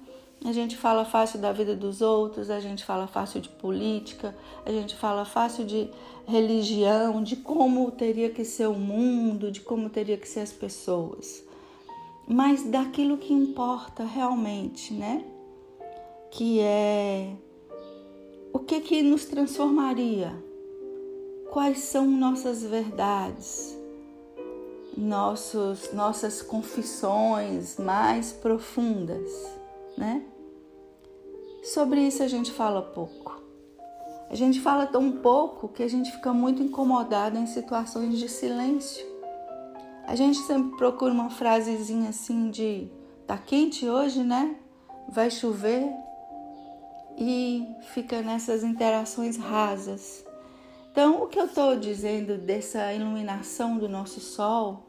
A 0.45 0.51
gente 0.51 0.75
fala 0.75 1.05
fácil 1.05 1.39
da 1.39 1.53
vida 1.53 1.73
dos 1.73 2.01
outros, 2.01 2.49
a 2.49 2.59
gente 2.59 2.83
fala 2.83 3.07
fácil 3.07 3.39
de 3.39 3.47
política, 3.47 4.35
a 4.65 4.71
gente 4.71 4.93
fala 4.93 5.23
fácil 5.23 5.65
de 5.65 5.89
religião, 6.27 7.23
de 7.23 7.37
como 7.37 7.89
teria 7.91 8.29
que 8.29 8.43
ser 8.43 8.67
o 8.67 8.73
mundo, 8.73 9.49
de 9.49 9.61
como 9.61 9.89
teria 9.89 10.17
que 10.17 10.27
ser 10.27 10.41
as 10.41 10.51
pessoas. 10.51 11.43
Mas 12.27 12.63
daquilo 12.63 13.17
que 13.17 13.33
importa 13.33 14.03
realmente, 14.03 14.93
né? 14.93 15.23
Que 16.33 16.59
é 16.59 17.31
o 18.51 18.57
que 18.57 18.81
que 18.81 19.03
nos 19.03 19.25
transformaria? 19.25 20.33
Quais 21.51 21.77
são 21.79 22.07
nossas 22.07 22.63
verdades? 22.63 23.77
Nossos, 24.97 25.93
nossas 25.93 26.41
confissões 26.41 27.77
mais 27.77 28.31
profundas, 28.31 29.29
né? 29.95 30.23
sobre 31.63 32.01
isso 32.01 32.23
a 32.23 32.27
gente 32.27 32.51
fala 32.51 32.81
pouco. 32.81 33.39
A 34.27 34.35
gente 34.35 34.59
fala 34.59 34.87
tão 34.87 35.11
pouco 35.11 35.67
que 35.67 35.83
a 35.83 35.87
gente 35.87 36.11
fica 36.11 36.33
muito 36.33 36.63
incomodado 36.63 37.37
em 37.37 37.45
situações 37.45 38.17
de 38.17 38.27
silêncio. 38.27 39.05
A 40.07 40.15
gente 40.15 40.39
sempre 40.39 40.75
procura 40.77 41.13
uma 41.13 41.29
frasezinha 41.29 42.09
assim 42.09 42.49
de 42.49 42.89
tá 43.27 43.37
quente 43.37 43.87
hoje, 43.87 44.23
né? 44.23 44.55
Vai 45.07 45.29
chover 45.29 46.02
e 47.17 47.67
fica 47.93 48.21
nessas 48.21 48.63
interações 48.63 49.37
rasas. 49.37 50.25
Então, 50.91 51.23
o 51.23 51.27
que 51.27 51.39
eu 51.39 51.45
estou 51.45 51.75
dizendo 51.75 52.37
dessa 52.37 52.93
iluminação 52.93 53.77
do 53.77 53.89
nosso 53.89 54.19
sol 54.19 54.83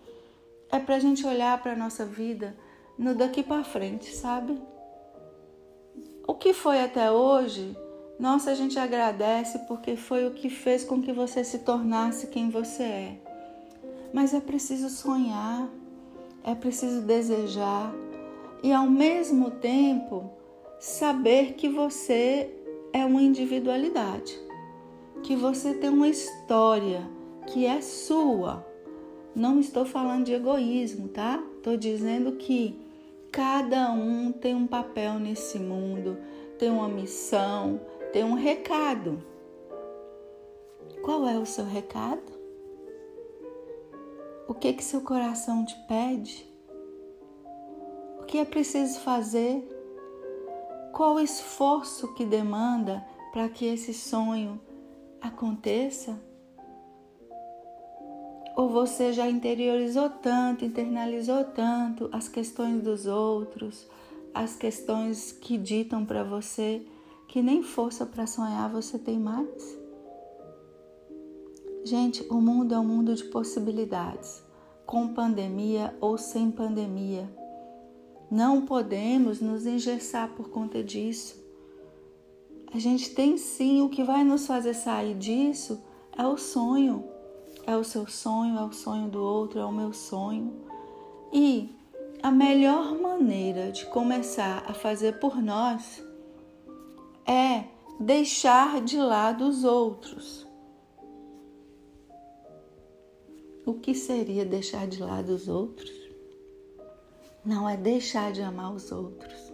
é 0.70 0.78
para 0.78 0.96
a 0.96 0.98
gente 0.98 1.26
olhar 1.26 1.62
para 1.62 1.72
a 1.72 1.76
nossa 1.76 2.04
vida 2.04 2.54
no 2.98 3.14
daqui 3.14 3.42
para 3.42 3.64
frente, 3.64 4.14
sabe? 4.14 4.60
O 6.26 6.34
que 6.34 6.52
foi 6.52 6.80
até 6.82 7.10
hoje, 7.10 7.76
nossa, 8.18 8.50
a 8.50 8.54
gente 8.54 8.78
agradece 8.78 9.58
porque 9.60 9.96
foi 9.96 10.26
o 10.26 10.32
que 10.32 10.48
fez 10.48 10.84
com 10.84 11.00
que 11.00 11.12
você 11.12 11.42
se 11.42 11.60
tornasse 11.60 12.28
quem 12.28 12.50
você 12.50 12.82
é. 12.82 13.18
Mas 14.12 14.32
é 14.32 14.40
preciso 14.40 14.88
sonhar, 14.88 15.68
é 16.42 16.54
preciso 16.54 17.02
desejar 17.02 17.92
e 18.62 18.72
ao 18.72 18.86
mesmo 18.86 19.50
tempo 19.50 20.30
saber 20.84 21.54
que 21.54 21.68
você 21.68 22.50
é 22.92 23.04
uma 23.04 23.22
individualidade, 23.22 24.38
que 25.22 25.34
você 25.34 25.74
tem 25.74 25.90
uma 25.90 26.08
história 26.08 27.08
que 27.46 27.66
é 27.66 27.80
sua. 27.80 28.64
Não 29.34 29.58
estou 29.58 29.84
falando 29.84 30.24
de 30.24 30.32
egoísmo, 30.32 31.08
tá? 31.08 31.42
Estou 31.58 31.76
dizendo 31.76 32.32
que 32.32 32.84
Cada 33.34 33.90
um 33.90 34.30
tem 34.30 34.54
um 34.54 34.64
papel 34.64 35.18
nesse 35.18 35.58
mundo, 35.58 36.16
tem 36.56 36.70
uma 36.70 36.86
missão, 36.86 37.80
tem 38.12 38.22
um 38.22 38.34
recado. 38.34 39.20
Qual 41.02 41.26
é 41.26 41.36
o 41.36 41.44
seu 41.44 41.64
recado? 41.64 42.32
O 44.46 44.54
que 44.54 44.72
que 44.72 44.84
seu 44.84 45.00
coração 45.00 45.64
te 45.64 45.74
pede? 45.88 46.48
O 48.20 48.24
que 48.24 48.38
é 48.38 48.44
preciso 48.44 49.00
fazer? 49.00 49.66
Qual 50.94 51.16
o 51.16 51.20
esforço 51.20 52.14
que 52.14 52.24
demanda 52.24 53.04
para 53.32 53.48
que 53.48 53.64
esse 53.64 53.92
sonho 53.92 54.60
aconteça? 55.20 56.16
Ou 58.56 58.68
você 58.68 59.12
já 59.12 59.28
interiorizou 59.28 60.08
tanto, 60.08 60.64
internalizou 60.64 61.42
tanto 61.46 62.08
as 62.12 62.28
questões 62.28 62.80
dos 62.80 63.06
outros, 63.06 63.88
as 64.32 64.54
questões 64.54 65.32
que 65.32 65.58
ditam 65.58 66.06
para 66.06 66.22
você 66.22 66.86
que 67.26 67.42
nem 67.42 67.60
força 67.60 68.06
para 68.06 68.24
sonhar 68.24 68.70
você 68.70 68.96
tem 68.96 69.18
mais? 69.18 69.76
Gente, 71.82 72.24
o 72.30 72.40
mundo 72.40 72.72
é 72.72 72.78
um 72.78 72.86
mundo 72.86 73.16
de 73.16 73.24
possibilidades, 73.24 74.44
com 74.86 75.12
pandemia 75.12 75.92
ou 76.00 76.16
sem 76.16 76.52
pandemia. 76.52 77.43
Não 78.34 78.62
podemos 78.62 79.40
nos 79.40 79.64
engessar 79.64 80.28
por 80.30 80.48
conta 80.48 80.82
disso. 80.82 81.40
A 82.72 82.80
gente 82.80 83.14
tem 83.14 83.36
sim, 83.36 83.80
o 83.80 83.88
que 83.88 84.02
vai 84.02 84.24
nos 84.24 84.44
fazer 84.44 84.74
sair 84.74 85.14
disso 85.14 85.80
é 86.18 86.26
o 86.26 86.36
sonho. 86.36 87.04
É 87.64 87.76
o 87.76 87.84
seu 87.84 88.08
sonho, 88.08 88.58
é 88.58 88.64
o 88.64 88.72
sonho 88.72 89.08
do 89.08 89.22
outro, 89.22 89.60
é 89.60 89.64
o 89.64 89.70
meu 89.70 89.92
sonho. 89.92 90.52
E 91.32 91.70
a 92.20 92.32
melhor 92.32 93.00
maneira 93.00 93.70
de 93.70 93.86
começar 93.86 94.64
a 94.66 94.74
fazer 94.74 95.20
por 95.20 95.40
nós 95.40 96.04
é 97.24 97.66
deixar 98.00 98.80
de 98.80 98.98
lado 98.98 99.46
os 99.46 99.62
outros. 99.62 100.44
O 103.64 103.74
que 103.74 103.94
seria 103.94 104.44
deixar 104.44 104.88
de 104.88 105.00
lado 105.00 105.28
os 105.28 105.46
outros? 105.46 106.03
Não 107.44 107.68
é 107.68 107.76
deixar 107.76 108.32
de 108.32 108.40
amar 108.40 108.72
os 108.72 108.90
outros, 108.90 109.52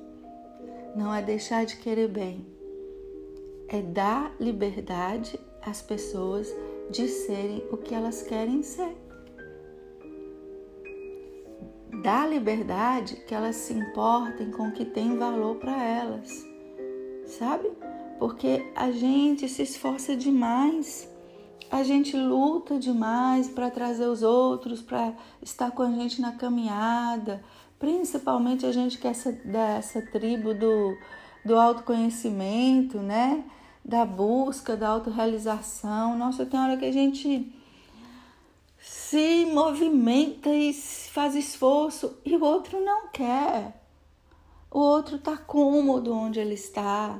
não 0.94 1.12
é 1.12 1.20
deixar 1.20 1.66
de 1.66 1.76
querer 1.76 2.06
bem, 2.06 2.46
é 3.68 3.82
dar 3.82 4.32
liberdade 4.38 5.36
às 5.60 5.82
pessoas 5.82 6.48
de 6.88 7.08
serem 7.08 7.64
o 7.72 7.76
que 7.76 7.92
elas 7.92 8.22
querem 8.22 8.62
ser. 8.62 8.96
Dá 12.02 12.24
liberdade 12.26 13.16
que 13.26 13.34
elas 13.34 13.56
se 13.56 13.72
importem 13.74 14.52
com 14.52 14.68
o 14.68 14.72
que 14.72 14.84
tem 14.84 15.18
valor 15.18 15.56
para 15.56 15.82
elas, 15.82 16.46
sabe? 17.26 17.72
Porque 18.20 18.70
a 18.76 18.92
gente 18.92 19.48
se 19.48 19.62
esforça 19.62 20.16
demais, 20.16 21.10
a 21.70 21.82
gente 21.82 22.16
luta 22.16 22.78
demais 22.78 23.48
para 23.48 23.70
trazer 23.70 24.06
os 24.06 24.22
outros, 24.22 24.80
para 24.80 25.12
estar 25.42 25.70
com 25.72 25.82
a 25.82 25.90
gente 25.90 26.20
na 26.20 26.32
caminhada, 26.32 27.42
principalmente 27.80 28.64
a 28.64 28.70
gente 28.70 28.98
que 28.98 29.08
é 29.08 29.10
essa, 29.10 29.32
dessa 29.32 30.00
tribo 30.00 30.54
do, 30.54 30.96
do 31.44 31.58
autoconhecimento, 31.58 32.98
né? 32.98 33.44
da 33.84 34.04
busca, 34.04 34.76
da 34.76 34.88
autorrealização. 34.88 36.16
Nossa, 36.16 36.46
tem 36.46 36.60
hora 36.60 36.76
que 36.76 36.84
a 36.84 36.92
gente 36.92 37.52
se 38.78 39.46
movimenta 39.46 40.48
e 40.48 40.72
faz 40.72 41.34
esforço 41.34 42.18
e 42.24 42.36
o 42.36 42.44
outro 42.44 42.80
não 42.80 43.08
quer. 43.08 43.82
O 44.70 44.78
outro 44.78 45.16
está 45.16 45.36
cômodo 45.36 46.14
onde 46.14 46.38
ele 46.38 46.54
está. 46.54 47.18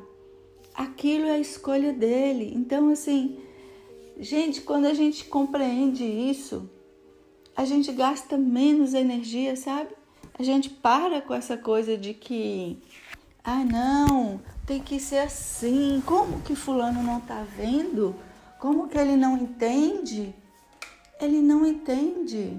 Aquilo 0.74 1.26
é 1.26 1.32
a 1.32 1.38
escolha 1.38 1.92
dele. 1.92 2.52
Então, 2.54 2.90
assim, 2.90 3.40
gente, 4.18 4.60
quando 4.60 4.86
a 4.86 4.94
gente 4.94 5.24
compreende 5.24 6.04
isso, 6.04 6.70
a 7.56 7.64
gente 7.64 7.90
gasta 7.92 8.38
menos 8.38 8.94
energia, 8.94 9.56
sabe? 9.56 9.90
A 10.40 10.42
gente 10.42 10.70
para 10.70 11.20
com 11.20 11.34
essa 11.34 11.54
coisa 11.54 11.98
de 11.98 12.14
que, 12.14 12.82
ah, 13.44 13.62
não, 13.62 14.40
tem 14.64 14.80
que 14.80 14.98
ser 14.98 15.18
assim. 15.18 16.02
Como 16.06 16.40
que 16.40 16.54
fulano 16.54 17.02
não 17.02 17.18
está 17.18 17.44
vendo? 17.58 18.16
Como 18.58 18.88
que 18.88 18.96
ele 18.96 19.16
não 19.16 19.36
entende? 19.36 20.34
Ele 21.20 21.42
não 21.42 21.66
entende. 21.66 22.58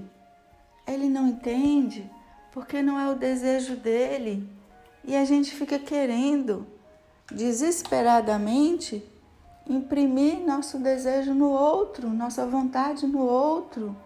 Ele 0.86 1.08
não 1.08 1.26
entende 1.26 2.08
porque 2.52 2.80
não 2.82 3.00
é 3.00 3.10
o 3.10 3.16
desejo 3.16 3.74
dele. 3.74 4.48
E 5.04 5.16
a 5.16 5.24
gente 5.24 5.50
fica 5.50 5.76
querendo 5.76 6.64
desesperadamente 7.32 9.04
imprimir 9.68 10.38
nosso 10.38 10.78
desejo 10.78 11.34
no 11.34 11.50
outro, 11.50 12.08
nossa 12.10 12.46
vontade 12.46 13.08
no 13.08 13.26
outro. 13.26 13.96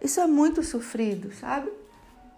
Isso 0.00 0.18
é 0.18 0.26
muito 0.26 0.62
sofrido, 0.62 1.30
sabe? 1.30 1.70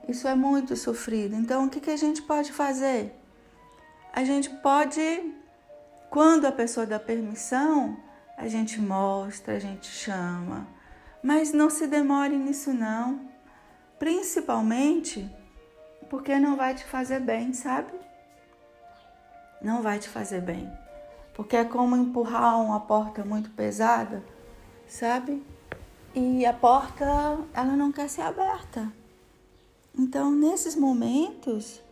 Isso 0.09 0.27
é 0.27 0.35
muito 0.35 0.77
sofrido. 0.77 1.35
Então, 1.37 1.67
o 1.67 1.71
que, 1.71 1.81
que 1.81 1.91
a 1.91 1.97
gente 1.97 2.23
pode 2.23 2.53
fazer? 2.53 3.15
a 4.13 4.25
gente 4.25 4.51
pode, 4.51 5.33
quando 6.09 6.47
a 6.47 6.53
pessoa 6.53 6.87
dá 6.87 6.99
permissão, 6.99 7.97
a 8.37 8.49
gente 8.49 8.81
mostra, 8.81 9.55
a 9.55 9.59
gente 9.59 9.87
chama, 9.87 10.67
mas 11.23 11.53
não 11.53 11.71
se 11.71 11.87
demore 11.87 12.37
nisso 12.37 12.73
não, 12.73 13.29
principalmente 13.99 15.31
porque 16.09 16.39
não 16.39 16.57
vai 16.57 16.75
te 16.75 16.85
fazer 16.85 17.21
bem, 17.21 17.53
sabe? 17.53 17.93
Não 19.63 19.83
vai 19.83 19.99
te 19.99 20.09
fazer 20.09 20.41
bem, 20.41 20.71
porque 21.35 21.57
é 21.57 21.65
como 21.65 21.95
empurrar 21.97 22.61
uma 22.61 22.81
porta 22.81 23.25
muito 23.25 23.51
pesada, 23.51 24.25
sabe? 24.89 25.45
E 26.15 26.45
a 26.45 26.53
porta, 26.53 27.05
ela 27.55 27.77
não 27.77 27.93
quer 27.93 28.09
ser 28.09 28.23
aberta. 28.23 28.91
Então, 29.99 30.31
nesses 30.31 30.77
momentos, 30.77 31.83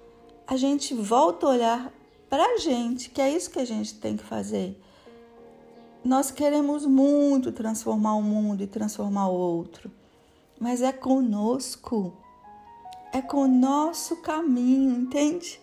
a 0.46 0.56
gente 0.56 0.94
volta 0.94 1.46
a 1.46 1.50
olhar 1.50 1.92
para 2.28 2.44
a 2.44 2.58
gente, 2.58 3.10
que 3.10 3.20
é 3.20 3.30
isso 3.30 3.50
que 3.50 3.58
a 3.58 3.64
gente 3.64 3.94
tem 3.94 4.16
que 4.16 4.24
fazer. 4.24 4.80
Nós 6.04 6.30
queremos 6.30 6.86
muito 6.86 7.50
transformar 7.52 8.14
o 8.14 8.22
mundo 8.22 8.62
e 8.62 8.66
transformar 8.66 9.28
o 9.28 9.34
outro, 9.34 9.90
mas 10.58 10.80
é 10.80 10.92
conosco, 10.92 12.12
é 13.12 13.20
com 13.20 13.42
o 13.42 13.48
nosso 13.48 14.16
caminho, 14.16 14.96
entende? 14.96 15.60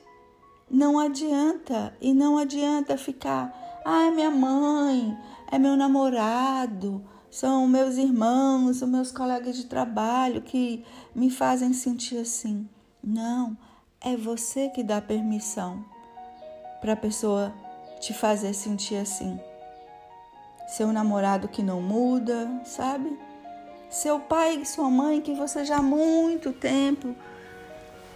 Não 0.70 1.00
adianta, 1.00 1.96
e 2.02 2.14
não 2.14 2.38
adianta 2.38 2.98
ficar, 2.98 3.82
ah, 3.86 4.04
é 4.04 4.12
minha 4.12 4.32
mãe, 4.32 5.18
é 5.52 5.58
meu 5.58 5.78
namorado, 5.78 7.04
são 7.36 7.68
meus 7.68 7.98
irmãos, 7.98 8.82
os 8.82 8.88
meus 8.88 9.12
colegas 9.12 9.58
de 9.58 9.66
trabalho 9.66 10.42
que 10.42 10.86
me 11.14 11.30
fazem 11.30 11.74
sentir 11.74 12.18
assim. 12.20 12.66
Não, 13.04 13.58
é 14.00 14.16
você 14.16 14.70
que 14.70 14.82
dá 14.82 15.02
permissão 15.02 15.84
para 16.80 16.94
a 16.94 16.96
pessoa 16.96 17.54
te 18.00 18.14
fazer 18.14 18.54
sentir 18.54 18.96
assim. 18.96 19.38
Seu 20.70 20.94
namorado 20.94 21.50
que 21.50 21.62
não 21.62 21.82
muda, 21.82 22.62
sabe? 22.64 23.20
Seu 23.90 24.18
pai 24.18 24.56
e 24.62 24.66
sua 24.66 24.90
mãe 24.90 25.20
que 25.20 25.34
você 25.34 25.66
já 25.66 25.80
há 25.80 25.82
muito 25.82 26.54
tempo 26.54 27.14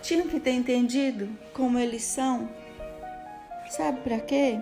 tinham 0.02 0.30
que 0.30 0.40
ter 0.40 0.54
entendido 0.54 1.28
como 1.54 1.78
eles 1.78 2.04
são. 2.04 2.48
Sabe 3.70 4.00
para 4.00 4.22
quê? 4.22 4.62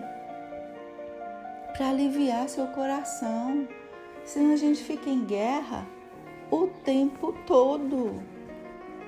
para 1.78 1.90
aliviar 1.90 2.48
seu 2.48 2.66
coração. 2.66 3.68
Senão 4.28 4.52
a 4.52 4.56
gente 4.56 4.84
fica 4.84 5.08
em 5.08 5.24
guerra 5.24 5.88
o 6.50 6.66
tempo 6.84 7.32
todo. 7.46 8.22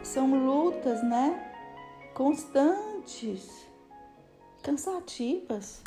São 0.03 0.47
lutas, 0.47 1.03
né? 1.05 1.53
Constantes, 2.15 3.67
cansativas. 4.63 5.83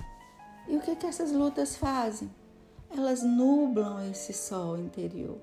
E 0.67 0.77
o 0.77 0.81
que, 0.81 0.95
que 0.95 1.07
essas 1.07 1.31
lutas 1.31 1.75
fazem? 1.75 2.29
Elas 2.95 3.23
nublam 3.23 4.07
esse 4.07 4.33
sol 4.33 4.77
interior. 4.77 5.39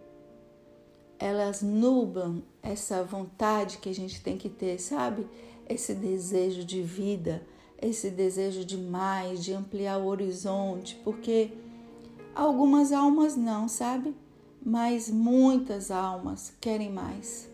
Elas 1.19 1.61
nublam 1.61 2.45
essa 2.63 3.03
vontade 3.03 3.79
que 3.79 3.89
a 3.89 3.95
gente 3.95 4.23
tem 4.23 4.39
que 4.39 4.49
ter, 4.49 4.79
sabe? 4.79 5.27
Esse 5.69 5.97
desejo 5.97 6.65
de 6.65 6.81
vida, 6.81 7.45
esse 7.83 8.09
desejo 8.09 8.65
de 8.65 8.79
mais, 8.79 9.43
de 9.43 9.53
ampliar 9.53 9.99
o 9.99 10.07
horizonte, 10.07 10.95
porque 11.03 11.51
algumas 12.35 12.93
almas 12.93 13.37
não, 13.37 13.69
sabe? 13.69 14.15
Mas 14.65 15.11
muitas 15.11 15.91
almas 15.91 16.53
querem 16.61 16.91
mais. 16.91 17.51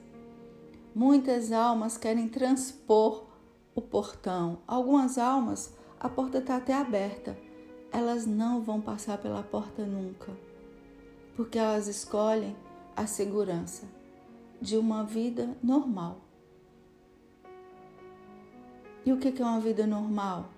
Muitas 0.94 1.52
almas 1.52 1.96
querem 1.96 2.28
transpor 2.28 3.26
o 3.74 3.82
portão. 3.82 4.58
Algumas 4.66 5.18
almas, 5.18 5.74
a 6.00 6.08
porta 6.08 6.38
está 6.38 6.56
até 6.56 6.74
aberta. 6.74 7.38
Elas 7.92 8.26
não 8.26 8.62
vão 8.62 8.80
passar 8.80 9.18
pela 9.18 9.42
porta 9.42 9.84
nunca, 9.84 10.32
porque 11.36 11.58
elas 11.58 11.86
escolhem 11.86 12.56
a 12.96 13.06
segurança 13.06 13.86
de 14.60 14.76
uma 14.76 15.04
vida 15.04 15.56
normal. 15.62 16.20
E 19.04 19.12
o 19.12 19.18
que 19.18 19.40
é 19.40 19.44
uma 19.44 19.60
vida 19.60 19.86
normal? 19.86 20.48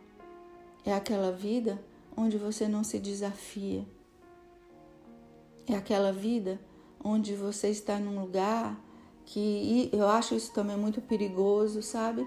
É 0.84 0.94
aquela 0.94 1.30
vida 1.30 1.78
onde 2.16 2.38
você 2.38 2.66
não 2.66 2.82
se 2.82 2.98
desafia. 2.98 3.84
É 5.68 5.74
aquela 5.74 6.12
vida 6.12 6.58
onde 7.02 7.34
você 7.34 7.68
está 7.68 7.98
num 7.98 8.20
lugar 8.20 8.78
que 9.24 9.90
eu 9.92 10.08
acho 10.08 10.34
isso 10.34 10.52
também 10.52 10.76
muito 10.76 11.00
perigoso, 11.00 11.82
sabe? 11.82 12.26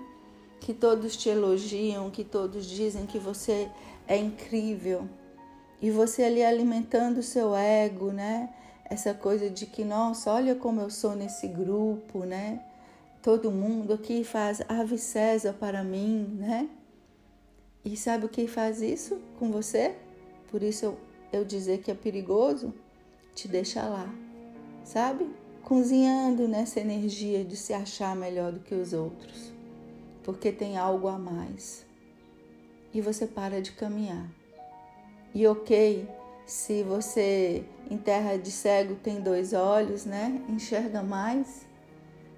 Que 0.60 0.74
todos 0.74 1.18
te 1.18 1.30
elogiam, 1.30 2.12
que 2.12 2.24
todos 2.24 2.66
dizem 2.66 3.06
que 3.06 3.18
você 3.18 3.70
é 4.08 4.18
incrível. 4.18 5.10
E 5.82 5.90
você 5.90 6.24
ali 6.24 6.44
alimentando 6.44 7.20
o 7.20 7.24
seu 7.24 7.56
ego, 7.56 8.12
né? 8.12 8.54
Essa 8.86 9.14
coisa 9.14 9.50
de 9.50 9.66
que, 9.66 9.84
nossa, 9.84 10.32
olha 10.32 10.54
como 10.54 10.80
eu 10.80 10.90
sou 10.92 11.16
nesse 11.16 11.48
grupo, 11.48 12.20
né? 12.20 12.62
todo 13.22 13.52
mundo 13.52 13.94
aqui 13.94 14.24
faz 14.24 14.62
Ave 14.68 14.98
César 14.98 15.54
para 15.54 15.84
mim, 15.84 16.36
né? 16.40 16.68
E 17.86 17.96
sabe 17.96 18.26
o 18.26 18.30
que 18.30 18.48
faz 18.48 18.82
isso 18.82 19.20
com 19.38 19.52
você? 19.52 19.96
Por 20.50 20.64
isso 20.64 20.86
eu, 20.86 20.98
eu 21.32 21.46
dizer 21.46 21.80
que 21.80 21.92
é 21.92 21.94
perigoso, 21.94 22.74
te 23.36 23.48
deixa 23.48 23.84
lá, 23.84 24.14
sabe? 24.84 25.30
Cozinhando 25.64 26.48
nessa 26.48 26.80
energia 26.80 27.44
de 27.44 27.56
se 27.56 27.74
achar 27.74 28.16
melhor 28.16 28.52
do 28.52 28.60
que 28.60 28.76
os 28.76 28.94
outros, 28.94 29.52
porque 30.24 30.52
tem 30.52 30.78
algo 30.78 31.08
a 31.08 31.18
mais. 31.18 31.86
E 32.94 33.00
você 33.00 33.26
para 33.26 33.62
de 33.62 33.72
caminhar. 33.72 34.30
E 35.34 35.48
ok, 35.48 36.08
se 36.46 36.84
você 36.84 37.64
em 37.90 37.98
terra 37.98 38.38
de 38.38 38.52
cego 38.52 38.96
tem 38.96 39.22
dois 39.22 39.54
olhos, 39.54 40.06
né? 40.06 40.42
Enxerga 40.50 41.02
mais 41.02 41.66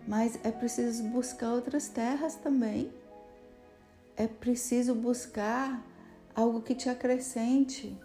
mas 0.08 0.38
é 0.44 0.52
preciso 0.52 1.04
buscar 1.04 1.54
outras 1.54 1.88
terras 1.88 2.36
também. 2.36 2.92
É 4.16 4.28
preciso 4.28 4.94
buscar 4.94 5.84
algo 6.36 6.62
que 6.62 6.76
te 6.76 6.90
acrescente. 6.90 7.98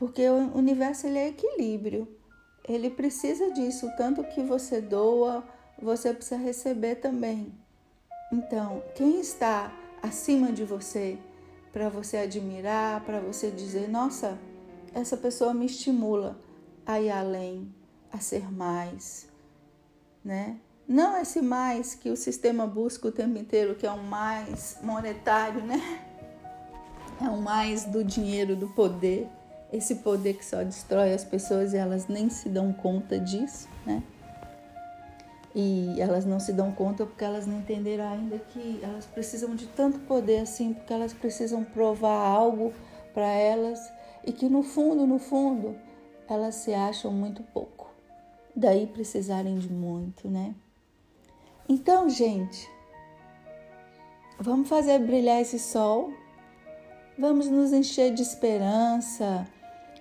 Porque 0.00 0.26
o 0.30 0.56
universo 0.56 1.06
ele 1.06 1.18
é 1.18 1.28
equilíbrio. 1.28 2.08
Ele 2.66 2.88
precisa 2.88 3.52
disso, 3.52 3.86
tanto 3.98 4.24
que 4.24 4.42
você 4.42 4.80
doa, 4.80 5.44
você 5.80 6.14
precisa 6.14 6.40
receber 6.40 6.96
também. 6.96 7.52
Então, 8.32 8.82
quem 8.94 9.20
está 9.20 9.70
acima 10.02 10.52
de 10.52 10.64
você 10.64 11.18
para 11.70 11.90
você 11.90 12.16
admirar, 12.16 13.04
para 13.04 13.20
você 13.20 13.50
dizer, 13.50 13.90
nossa, 13.90 14.38
essa 14.94 15.18
pessoa 15.18 15.52
me 15.52 15.66
estimula 15.66 16.40
a 16.86 16.98
ir 16.98 17.10
além, 17.10 17.70
a 18.10 18.18
ser 18.20 18.50
mais, 18.50 19.28
né? 20.24 20.56
Não 20.88 21.20
esse 21.20 21.42
mais 21.42 21.94
que 21.94 22.08
o 22.08 22.16
sistema 22.16 22.66
busca 22.66 23.06
o 23.06 23.12
tempo 23.12 23.38
inteiro, 23.38 23.74
que 23.74 23.86
é 23.86 23.92
um 23.92 24.02
mais 24.02 24.78
monetário, 24.82 25.62
né? 25.62 26.06
É 27.20 27.28
um 27.28 27.42
mais 27.42 27.84
do 27.84 28.02
dinheiro, 28.02 28.56
do 28.56 28.68
poder. 28.68 29.28
Esse 29.72 29.96
poder 29.96 30.34
que 30.34 30.44
só 30.44 30.62
destrói 30.62 31.12
as 31.12 31.24
pessoas 31.24 31.72
e 31.72 31.76
elas 31.76 32.08
nem 32.08 32.28
se 32.28 32.48
dão 32.48 32.72
conta 32.72 33.18
disso, 33.18 33.68
né? 33.86 34.02
E 35.54 36.00
elas 36.00 36.24
não 36.24 36.38
se 36.38 36.52
dão 36.52 36.72
conta 36.72 37.04
porque 37.04 37.24
elas 37.24 37.46
não 37.46 37.58
entenderam 37.58 38.08
ainda 38.08 38.38
que 38.38 38.80
elas 38.82 39.06
precisam 39.06 39.54
de 39.54 39.66
tanto 39.68 39.98
poder 40.00 40.40
assim, 40.40 40.72
porque 40.72 40.92
elas 40.92 41.12
precisam 41.12 41.64
provar 41.64 42.18
algo 42.18 42.72
para 43.12 43.26
elas 43.26 43.92
e 44.24 44.32
que 44.32 44.48
no 44.48 44.62
fundo, 44.62 45.06
no 45.06 45.18
fundo, 45.18 45.76
elas 46.28 46.56
se 46.56 46.72
acham 46.72 47.12
muito 47.12 47.42
pouco 47.42 47.90
daí 48.54 48.86
precisarem 48.86 49.58
de 49.58 49.72
muito, 49.72 50.28
né? 50.28 50.54
Então, 51.68 52.08
gente, 52.08 52.68
vamos 54.38 54.68
fazer 54.68 54.98
brilhar 54.98 55.40
esse 55.40 55.58
sol, 55.58 56.12
vamos 57.18 57.48
nos 57.48 57.72
encher 57.72 58.12
de 58.12 58.22
esperança, 58.22 59.46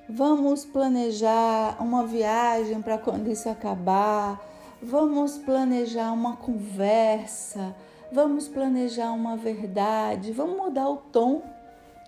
vamos 0.09 0.65
planejar 0.65 1.77
uma 1.79 2.05
viagem 2.07 2.81
para 2.81 2.97
quando 2.97 3.29
isso 3.29 3.47
acabar, 3.47 4.43
vamos 4.81 5.37
planejar 5.37 6.11
uma 6.11 6.35
conversa, 6.35 7.75
vamos 8.11 8.47
planejar 8.47 9.11
uma 9.11 9.37
verdade, 9.37 10.31
vamos 10.31 10.57
mudar 10.57 10.89
o 10.89 10.97
tom, 10.97 11.43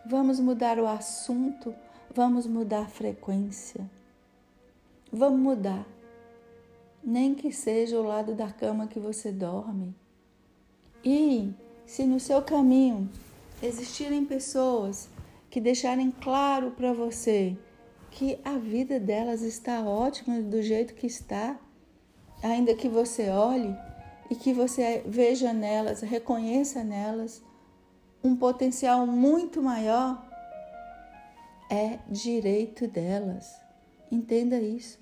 vamos 0.03 0.39
mudar 0.39 0.79
o 0.79 0.87
assunto, 0.87 1.75
vamos 2.13 2.47
mudar 2.47 2.81
a 2.81 2.89
frequência. 2.89 3.87
Vamos 5.13 5.39
mudar. 5.39 5.85
Nem 7.03 7.35
que 7.35 7.51
seja 7.51 7.99
o 7.99 8.03
lado 8.03 8.33
da 8.33 8.47
cama 8.47 8.87
que 8.87 8.99
você 8.99 9.31
dorme. 9.31 9.93
E 11.03 11.51
se 11.85 12.05
no 12.05 12.19
seu 12.19 12.41
caminho 12.41 13.09
existirem 13.61 14.23
pessoas 14.23 15.09
que 15.49 15.59
deixarem 15.59 16.09
claro 16.09 16.71
para 16.71 16.93
você 16.93 17.57
que 18.11 18.39
a 18.45 18.57
vida 18.57 18.99
delas 18.99 19.41
está 19.41 19.81
ótima 19.81 20.39
do 20.41 20.61
jeito 20.61 20.93
que 20.93 21.07
está, 21.07 21.59
ainda 22.43 22.75
que 22.75 22.87
você 22.87 23.29
olhe 23.29 23.75
e 24.29 24.35
que 24.35 24.53
você 24.53 25.03
veja 25.05 25.51
nelas, 25.51 26.01
reconheça 26.01 26.83
nelas 26.83 27.43
um 28.23 28.35
potencial 28.35 29.07
muito 29.07 29.63
maior, 29.63 30.23
é 31.69 31.97
direito 32.07 32.87
delas. 32.87 33.59
Entenda 34.11 34.59
isso 34.59 35.01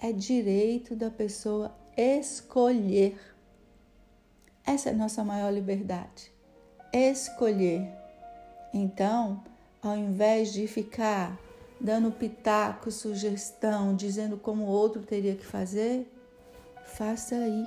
é 0.00 0.12
direito 0.12 0.96
da 0.96 1.10
pessoa 1.10 1.76
escolher. 1.96 3.20
Essa 4.64 4.88
é 4.88 4.92
a 4.92 4.96
nossa 4.96 5.22
maior 5.22 5.52
liberdade. 5.52 6.32
Escolher. 6.92 7.92
Então, 8.72 9.44
ao 9.82 9.96
invés 9.96 10.52
de 10.52 10.66
ficar 10.66 11.38
dando 11.80 12.12
pitaco, 12.12 12.90
sugestão, 12.90 13.96
dizendo 13.96 14.36
como 14.36 14.64
o 14.64 14.68
outro 14.68 15.02
teria 15.02 15.34
que 15.34 15.44
fazer, 15.44 16.06
faça 16.84 17.34
aí 17.34 17.66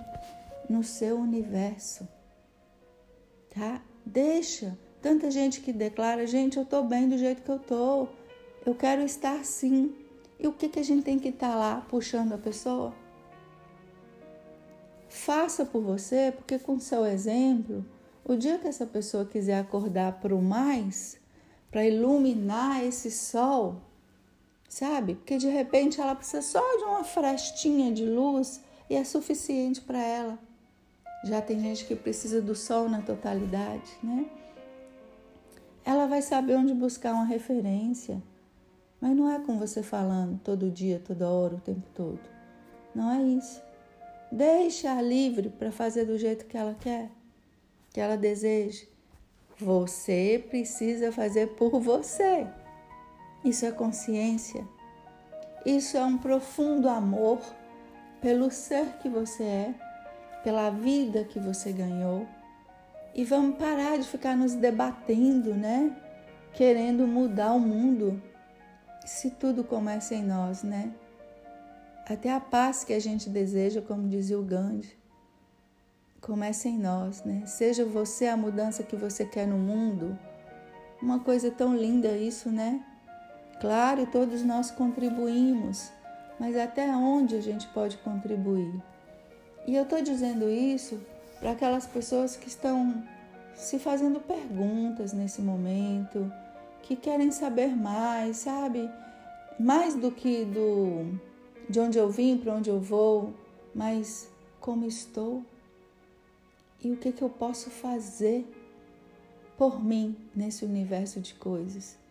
no 0.69 0.84
seu 0.84 1.18
universo. 1.18 2.07
Tá? 3.49 3.81
Deixa. 4.06 4.77
Tanta 5.02 5.30
gente 5.30 5.60
que 5.60 5.73
declara, 5.73 6.26
gente, 6.27 6.57
eu 6.57 6.65
tô 6.65 6.84
bem 6.84 7.10
do 7.10 7.18
jeito 7.18 7.41
que 7.41 7.49
eu 7.49 7.60
tô. 7.60 8.07
Eu 8.65 8.76
quero 8.76 9.02
estar 9.02 9.40
assim. 9.40 9.94
E 10.40 10.48
o 10.48 10.53
que, 10.53 10.69
que 10.69 10.80
a 10.80 10.84
gente 10.84 11.03
tem 11.03 11.19
que 11.19 11.30
estar 11.30 11.49
tá 11.49 11.56
lá 11.56 11.85
puxando 11.90 12.34
a 12.34 12.38
pessoa? 12.38 12.94
Faça 15.10 15.65
por 15.65 15.81
você, 15.81 16.34
porque 16.35 16.57
com 16.57 16.80
seu 16.80 17.06
exemplo, 17.06 17.85
o 18.23 18.35
dia 18.35 18.57
que 18.57 18.68
essa 18.68 18.85
pessoa 18.85 19.26
quiser 19.26 19.60
acordar 19.60 20.19
para 20.19 20.35
o 20.35 20.41
mais, 20.41 21.19
para 21.69 21.85
iluminar 21.85 22.84
esse 22.84 23.11
sol, 23.11 23.81
sabe? 24.74 25.14
Porque 25.14 25.38
de 25.38 25.48
repente 25.48 26.02
ela 26.02 26.16
precisa 26.16 26.41
só 26.41 26.78
de 26.78 26.84
uma 26.84 27.04
frestinha 27.04 27.91
de 27.91 28.06
luz 28.06 28.60
e 28.90 28.95
é 28.95 29.04
suficiente 29.04 29.80
para 29.80 30.02
ela. 30.02 30.40
Já 31.26 31.41
tem 31.41 31.60
gente 31.60 31.86
que 31.86 31.95
precisa 31.95 32.41
do 32.41 32.56
sol 32.56 32.90
na 32.90 33.00
totalidade, 33.00 33.91
né? 34.02 34.26
Ela 35.86 36.08
vai 36.08 36.24
saber 36.24 36.56
onde 36.56 36.74
buscar 36.74 37.14
uma 37.14 37.24
referência. 37.24 38.22
Mas 39.00 39.16
não 39.16 39.30
é 39.30 39.40
com 39.40 39.60
você 39.60 39.84
falando 39.84 40.40
todo 40.44 40.72
dia, 40.72 41.00
toda 41.06 41.30
hora, 41.30 41.56
o 41.56 41.62
tempo 41.62 41.88
todo. 41.94 42.20
Não 42.95 43.12
é 43.12 43.22
isso. 43.22 43.62
Deixa-a 44.32 45.00
livre 45.02 45.50
para 45.50 45.72
fazer 45.72 46.06
do 46.06 46.18
jeito 46.18 46.45
que 46.45 46.58
ela 46.58 46.74
quer, 46.74 47.12
que 47.91 48.00
ela 48.00 48.18
deseja. 48.18 48.86
Você 49.60 50.44
precisa 50.50 51.12
fazer 51.12 51.50
por 51.50 51.80
você. 51.80 52.48
Isso 53.44 53.65
é 53.65 53.72
consciência. 53.72 54.65
Isso 55.65 55.98
é 55.98 56.03
um 56.03 56.18
profundo 56.18 56.90
amor 56.90 57.40
pelo 58.22 58.49
ser 58.49 58.86
que 59.02 59.10
você 59.10 59.44
é, 59.44 59.76
pela 60.44 60.70
vida 60.70 61.24
que 61.24 61.40
você 61.40 61.72
ganhou. 61.72 62.28
E 63.14 63.24
vamos 63.24 63.57
parar 63.57 63.98
de 63.98 64.07
ficar 64.07 64.36
nos 64.36 64.56
debatendo, 64.56 65.53
né? 65.53 65.95
Querendo 66.53 67.06
mudar 67.06 67.52
o 67.53 67.60
mundo. 67.60 68.22
Se 69.06 69.30
tudo 69.30 69.64
começa 69.64 70.15
em 70.15 70.24
nós, 70.24 70.64
né? 70.64 70.94
Até 72.07 72.34
a 72.34 72.40
paz 72.40 72.84
que 72.84 72.94
a 72.94 72.99
gente 72.99 73.30
deseja, 73.30 73.82
como 73.82 74.10
dizia 74.10 74.40
o 74.40 74.44
Gandhi, 74.44 74.98
começa 76.20 76.68
em 76.68 76.78
nós, 76.78 77.24
né? 77.24 77.44
Seja 77.45 77.86
você 77.86 78.28
a 78.28 78.38
mudança 78.38 78.84
que 78.84 78.95
você 78.95 79.26
quer 79.26 79.45
no 79.45 79.57
mundo. 79.57 80.18
Uma 81.02 81.20
coisa 81.20 81.52
tão 81.52 81.76
linda 81.76 82.18
isso, 82.18 82.49
né? 82.49 82.84
Claro, 83.64 84.06
todos 84.07 84.44
nós 84.44 84.69
contribuímos, 84.69 85.90
mas 86.38 86.53
até 86.57 86.85
onde 86.94 87.34
a 87.34 87.41
gente 87.41 87.65
pode 87.68 87.95
contribuir? 87.99 88.84
E 89.65 89.73
eu 89.73 89.84
estou 89.84 90.02
dizendo 90.02 90.49
isso 90.49 90.99
para 91.40 91.52
aquelas 91.52 91.88
pessoas 91.88 92.35
que 92.35 92.49
estão 92.49 93.02
se 93.56 93.80
fazendo 93.80 94.19
perguntas 94.19 95.14
nesse 95.14 95.41
momento, 95.41 96.30
que 96.81 96.94
querem 96.94 97.31
saber 97.31 97.73
mais, 97.73 98.35
sabe? 98.35 98.90
Mais 99.57 99.95
do 99.95 100.11
que 100.11 100.44
do 100.44 101.18
de 101.69 101.80
onde 101.80 101.98
eu 101.98 102.10
vim, 102.10 102.38
para 102.38 102.56
onde 102.56 102.69
eu 102.69 102.81
vou, 102.81 103.34
mas 103.73 104.30
como 104.60 104.85
estou 104.85 105.41
e 106.84 106.91
o 106.91 106.98
que, 106.98 107.14
que 107.14 107.22
eu 107.22 107.30
posso 107.30 107.69
fazer 107.69 108.45
por 109.57 109.81
mim 109.81 110.18
nesse 110.35 110.65
universo 110.65 111.22
de 111.22 111.34
coisas. 111.35 112.03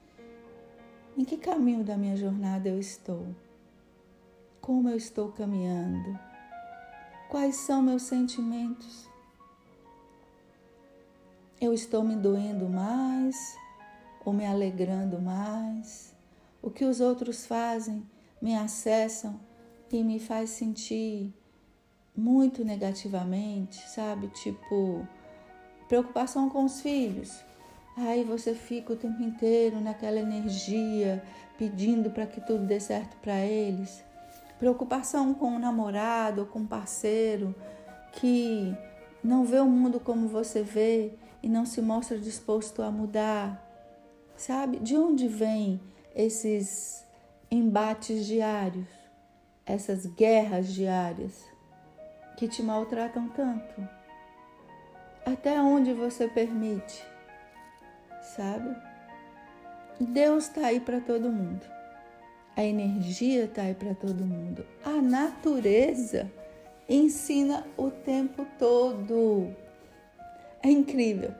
Em 1.16 1.26
que 1.26 1.36
caminho 1.36 1.84
da 1.84 1.94
minha 1.94 2.16
jornada 2.16 2.70
eu 2.70 2.78
estou? 2.78 3.26
Como 4.62 4.88
eu 4.88 4.96
estou 4.96 5.30
caminhando? 5.30 6.18
Quais 7.28 7.56
são 7.56 7.82
meus 7.82 8.04
sentimentos? 8.04 9.06
Eu 11.60 11.74
estou 11.74 12.02
me 12.02 12.16
doendo 12.16 12.66
mais 12.66 13.36
ou 14.24 14.32
me 14.32 14.46
alegrando 14.46 15.20
mais? 15.20 16.14
O 16.62 16.70
que 16.70 16.84
os 16.84 16.98
outros 16.98 17.44
fazem 17.44 18.02
me 18.40 18.56
acessam 18.56 19.38
e 19.90 20.02
me 20.02 20.18
faz 20.18 20.48
sentir 20.48 21.30
muito 22.16 22.64
negativamente, 22.64 23.86
sabe? 23.90 24.28
Tipo, 24.28 25.06
preocupação 25.88 26.48
com 26.48 26.64
os 26.64 26.80
filhos. 26.80 27.44
Aí 27.96 28.24
você 28.24 28.54
fica 28.54 28.92
o 28.92 28.96
tempo 28.96 29.22
inteiro 29.22 29.80
naquela 29.80 30.18
energia, 30.18 31.22
pedindo 31.58 32.10
para 32.10 32.26
que 32.26 32.40
tudo 32.40 32.64
dê 32.64 32.80
certo 32.80 33.16
para 33.18 33.40
eles. 33.40 34.02
Preocupação 34.58 35.34
com 35.34 35.56
o 35.56 35.58
namorado 35.58 36.42
ou 36.42 36.46
com 36.46 36.60
o 36.60 36.66
parceiro 36.66 37.54
que 38.12 38.74
não 39.22 39.44
vê 39.44 39.58
o 39.58 39.66
mundo 39.66 40.00
como 40.00 40.28
você 40.28 40.62
vê 40.62 41.12
e 41.42 41.48
não 41.48 41.66
se 41.66 41.82
mostra 41.82 42.18
disposto 42.18 42.82
a 42.82 42.90
mudar. 42.90 43.68
Sabe? 44.36 44.78
De 44.78 44.96
onde 44.96 45.28
vêm 45.28 45.80
esses 46.14 47.04
embates 47.50 48.26
diários, 48.26 48.88
essas 49.66 50.06
guerras 50.06 50.72
diárias 50.72 51.44
que 52.36 52.48
te 52.48 52.62
maltratam 52.62 53.28
tanto? 53.28 53.86
Até 55.26 55.60
onde 55.60 55.92
você 55.92 56.26
permite? 56.26 57.11
Sabe? 58.22 58.74
Deus 60.00 60.44
está 60.44 60.66
aí 60.66 60.80
para 60.80 61.00
todo 61.00 61.30
mundo. 61.30 61.66
A 62.56 62.64
energia 62.64 63.44
está 63.44 63.62
aí 63.62 63.74
para 63.74 63.94
todo 63.94 64.24
mundo. 64.24 64.64
A 64.84 65.02
natureza 65.02 66.30
ensina 66.88 67.66
o 67.76 67.90
tempo 67.90 68.46
todo. 68.58 69.54
É 70.62 70.70
incrível 70.70 71.34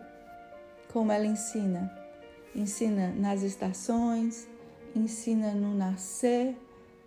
como 0.93 1.13
ela 1.13 1.27
ensina. 1.27 1.91
Ensina 2.55 3.13
nas 3.13 3.43
estações, 3.43 4.47
ensina 4.95 5.53
no 5.53 5.75
nascer 5.75 6.55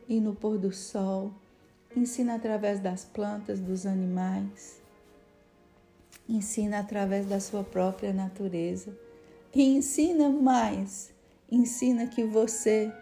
e 0.08 0.20
no 0.20 0.34
pôr 0.34 0.58
do 0.58 0.72
sol, 0.72 1.32
ensina 1.96 2.36
através 2.36 2.80
das 2.80 3.06
plantas, 3.06 3.60
dos 3.60 3.86
animais, 3.86 4.82
ensina 6.28 6.80
através 6.80 7.28
da 7.28 7.40
sua 7.40 7.64
própria 7.64 8.12
natureza 8.12 9.05
e 9.56 9.64
ensina 9.64 10.30
mais, 10.30 11.16
ensina 11.50 12.06
que 12.06 12.26
você 12.26 12.94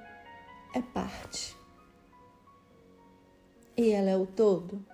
é 0.75 0.81
parte 0.81 1.57
e 3.75 3.91
ela 3.91 4.11
é 4.11 4.15
o 4.15 4.27
todo. 4.27 4.85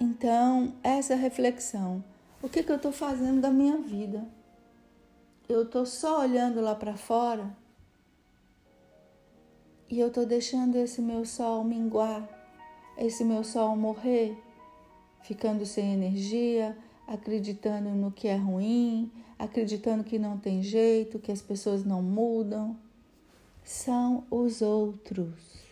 Então, 0.00 0.74
essa 0.82 1.16
reflexão, 1.16 2.02
o 2.40 2.48
que, 2.48 2.62
que 2.62 2.70
eu 2.70 2.76
estou 2.76 2.92
fazendo 2.92 3.40
da 3.40 3.50
minha 3.50 3.78
vida? 3.78 4.24
Eu 5.48 5.62
estou 5.62 5.84
só 5.84 6.20
olhando 6.20 6.60
lá 6.60 6.74
para 6.74 6.96
fora 6.96 7.56
e 9.90 9.98
eu 9.98 10.08
estou 10.08 10.24
deixando 10.24 10.76
esse 10.76 11.02
meu 11.02 11.24
sol 11.24 11.64
minguar, 11.64 12.28
esse 12.96 13.24
meu 13.24 13.42
sol 13.42 13.76
morrer, 13.76 14.36
ficando 15.22 15.66
sem 15.66 15.92
energia, 15.92 16.76
acreditando 17.06 17.90
no 17.90 18.10
que 18.10 18.28
é 18.28 18.36
ruim, 18.36 19.10
acreditando 19.44 20.04
que 20.04 20.18
não 20.18 20.38
tem 20.38 20.62
jeito, 20.62 21.18
que 21.18 21.32
as 21.32 21.42
pessoas 21.42 21.84
não 21.84 22.02
mudam. 22.02 22.76
São 23.64 24.24
os 24.30 24.62
outros. 24.62 25.62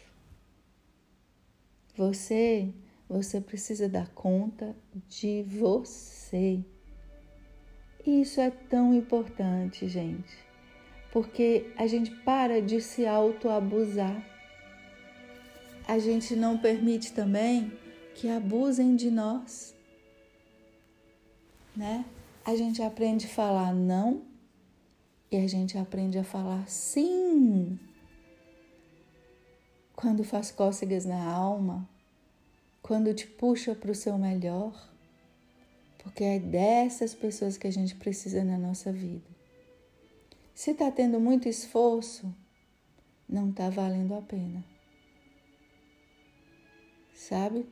Você, 1.96 2.72
você 3.08 3.40
precisa 3.40 3.88
dar 3.88 4.08
conta 4.10 4.76
de 5.08 5.42
você. 5.42 6.60
Isso 8.06 8.40
é 8.40 8.50
tão 8.50 8.94
importante, 8.94 9.88
gente 9.88 10.50
porque 11.12 11.72
a 11.76 11.86
gente 11.86 12.10
para 12.10 12.62
de 12.62 12.80
se 12.80 13.06
autoabusar. 13.06 14.24
A 15.86 15.98
gente 15.98 16.36
não 16.36 16.56
permite 16.56 17.12
também 17.12 17.72
que 18.14 18.28
abusem 18.28 18.94
de 18.94 19.10
nós, 19.10 19.74
né? 21.76 22.04
A 22.44 22.56
gente 22.56 22.82
aprende 22.82 23.26
a 23.26 23.28
falar 23.28 23.74
não 23.74 24.22
e 25.30 25.36
a 25.36 25.46
gente 25.46 25.76
aprende 25.76 26.18
a 26.18 26.24
falar 26.24 26.66
sim. 26.68 27.78
Quando 29.94 30.24
faz 30.24 30.50
cócegas 30.50 31.04
na 31.04 31.22
alma, 31.22 31.88
quando 32.82 33.12
te 33.12 33.26
puxa 33.26 33.74
para 33.74 33.90
o 33.90 33.94
seu 33.94 34.16
melhor, 34.16 34.72
porque 35.98 36.24
é 36.24 36.38
dessas 36.38 37.14
pessoas 37.14 37.58
que 37.58 37.66
a 37.66 37.70
gente 37.70 37.94
precisa 37.94 38.42
na 38.42 38.56
nossa 38.56 38.90
vida. 38.90 39.28
Se 40.54 40.70
está 40.70 40.90
tendo 40.90 41.20
muito 41.20 41.48
esforço, 41.48 42.34
não 43.28 43.50
está 43.50 43.68
valendo 43.68 44.14
a 44.14 44.22
pena. 44.22 44.64
Sabe? 47.14 47.66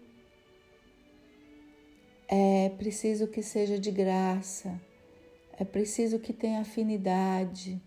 É 2.29 2.69
preciso 2.77 3.27
que 3.27 3.43
seja 3.43 3.79
de 3.79 3.91
graça, 3.91 4.79
é 5.59 5.65
preciso 5.65 6.19
que 6.19 6.33
tenha 6.33 6.61
afinidade. 6.61 7.83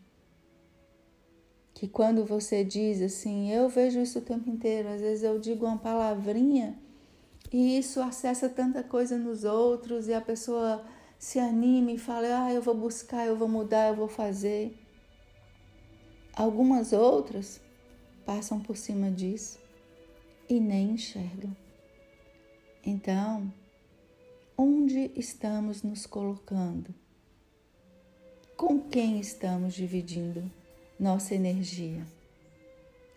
Que 1.76 1.88
quando 1.88 2.26
você 2.26 2.64
diz 2.64 3.02
assim, 3.02 3.52
eu 3.52 3.70
vejo 3.70 4.00
isso 4.00 4.20
o 4.20 4.22
tempo 4.22 4.50
inteiro, 4.50 4.90
às 4.90 5.02
vezes 5.02 5.24
eu 5.24 5.40
digo 5.40 5.66
uma 5.66 5.78
palavrinha 5.78 6.78
e 7.52 7.78
isso 7.78 8.02
acessa 8.02 8.50
tanta 8.50 8.84
coisa 8.84 9.18
nos 9.18 9.44
outros 9.44 10.08
e 10.08 10.14
a 10.14 10.22
pessoa 10.22 10.84
se 11.20 11.38
anima 11.38 11.92
e 11.92 11.98
fala, 11.98 12.46
ah, 12.46 12.54
eu 12.54 12.62
vou 12.62 12.74
buscar, 12.74 13.28
eu 13.28 13.38
vou 13.38 13.48
mudar, 13.48 13.90
eu 13.90 13.96
vou 13.96 14.08
fazer. 14.08 14.76
Algumas 16.34 16.94
outras 16.94 17.62
passam 18.26 18.60
por 18.60 18.76
cima 18.76 19.12
disso 19.12 19.60
e 20.50 20.60
nem 20.60 20.92
enxergam. 20.92 21.56
Então, 22.84 23.54
onde 24.62 25.12
estamos 25.16 25.82
nos 25.82 26.06
colocando? 26.06 26.94
Com 28.56 28.80
quem 28.80 29.20
estamos 29.20 29.74
dividindo 29.74 30.44
nossa 31.00 31.34
energia? 31.34 32.06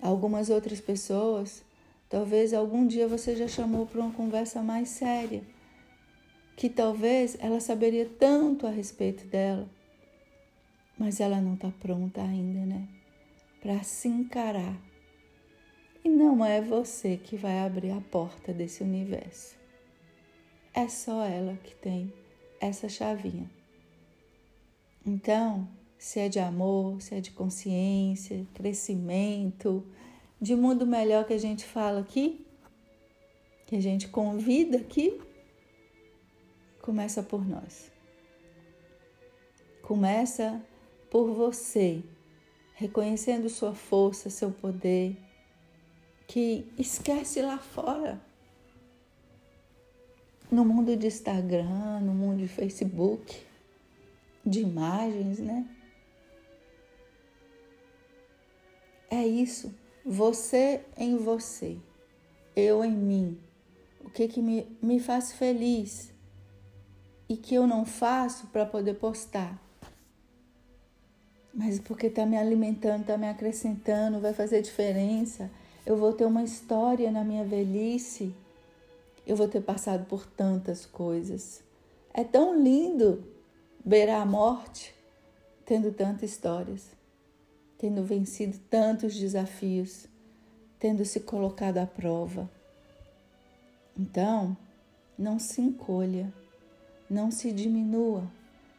Algumas 0.01 0.49
outras 0.49 0.81
pessoas, 0.81 1.62
talvez 2.09 2.55
algum 2.55 2.87
dia 2.87 3.07
você 3.07 3.37
já 3.37 3.47
chamou 3.47 3.85
para 3.85 4.01
uma 4.01 4.12
conversa 4.12 4.62
mais 4.62 4.89
séria, 4.89 5.43
que 6.57 6.71
talvez 6.71 7.37
ela 7.39 7.61
saberia 7.61 8.09
tanto 8.19 8.66
a 8.66 8.71
respeito 8.71 9.27
dela, 9.27 9.69
mas 10.99 11.21
ela 11.21 11.43
não 11.43 11.57
está 11.57 11.71
pronta 11.79 12.23
ainda, 12.23 12.65
né? 12.65 12.89
para 13.61 13.83
se 13.83 14.09
encarar. 14.09 14.79
E 16.03 16.09
não 16.09 16.43
é 16.43 16.62
você 16.62 17.19
que 17.19 17.37
vai 17.37 17.59
abrir 17.61 17.91
a 17.91 18.01
porta 18.01 18.51
desse 18.51 18.83
universo. 18.83 19.64
É 20.75 20.89
só 20.89 21.25
ela 21.25 21.57
que 21.63 21.73
tem 21.77 22.13
essa 22.61 22.89
chavinha. 22.89 23.49
Então, 25.07 25.69
se 25.97 26.19
é 26.19 26.29
de 26.29 26.41
amor, 26.41 27.01
se 27.01 27.15
é 27.15 27.21
de 27.21 27.31
consciência, 27.31 28.45
crescimento, 28.55 29.87
de 30.41 30.57
mundo 30.57 30.85
melhor 30.85 31.25
que 31.27 31.33
a 31.33 31.39
gente 31.39 31.65
fala 31.65 32.01
aqui, 32.01 32.45
que 33.67 33.77
a 33.77 33.81
gente 33.81 34.09
convida 34.09 34.79
aqui, 34.79 35.21
começa 36.83 37.23
por 37.23 37.47
nós. 37.47 37.91
Começa 39.83 40.61
por 41.11 41.33
você, 41.33 42.03
reconhecendo 42.75 43.49
sua 43.49 43.75
força, 43.75 44.29
seu 44.29 44.51
poder, 44.51 45.17
que 46.27 46.67
esquece 46.77 47.41
lá 47.41 47.59
fora. 47.59 48.21
No 50.55 50.64
mundo 50.64 50.97
de 50.97 51.09
Instagram, 51.09 51.98
no 52.01 52.14
mundo 52.14 52.39
de 52.39 52.47
Facebook, 52.47 53.44
de 54.47 54.60
imagens, 54.60 55.40
né? 55.40 55.66
É 59.10 59.26
isso, 59.26 59.74
você 60.06 60.85
em 60.97 61.16
você, 61.16 61.76
eu 62.55 62.85
em 62.85 62.93
mim. 62.93 63.36
O 64.05 64.09
que 64.09 64.28
que 64.28 64.40
me, 64.40 64.64
me 64.81 65.01
faz 65.01 65.32
feliz 65.32 66.12
e 67.28 67.36
que 67.36 67.56
eu 67.56 67.66
não 67.66 67.85
faço 67.85 68.47
para 68.47 68.64
poder 68.64 68.94
postar? 68.94 69.60
Mas 71.52 71.81
porque 71.81 72.06
está 72.06 72.24
me 72.24 72.36
alimentando, 72.36 73.01
está 73.01 73.18
me 73.18 73.28
acrescentando, 73.28 74.20
vai 74.20 74.32
fazer 74.32 74.62
diferença. 74.62 75.51
Eu 75.85 75.97
vou 75.97 76.12
ter 76.12 76.24
uma 76.24 76.44
história 76.44 77.10
na 77.10 77.24
minha 77.24 77.44
velhice. 77.44 78.32
Eu 79.27 79.37
vou 79.37 79.49
ter 79.49 79.63
passado 79.63 80.07
por 80.07 80.27
tantas 80.27 80.85
coisas. 80.85 81.63
É 82.13 82.23
tão 82.25 82.61
lindo 82.61 83.25
beirar 83.85 84.23
a 84.23 84.27
morte 84.27 84.95
tendo 85.65 85.93
tantas 85.93 86.31
histórias 86.31 86.95
tendo 87.85 88.03
vencido 88.03 88.59
tantos 88.71 89.15
desafios, 89.15 90.07
tendo 90.79 91.05
se 91.05 91.21
colocado 91.21 91.77
à 91.77 91.87
prova. 91.87 92.51
Então, 93.95 94.57
não 95.19 95.39
se 95.39 95.61
encolha, 95.61 96.33
não 97.11 97.31
se 97.31 97.53
diminua, 97.53 98.27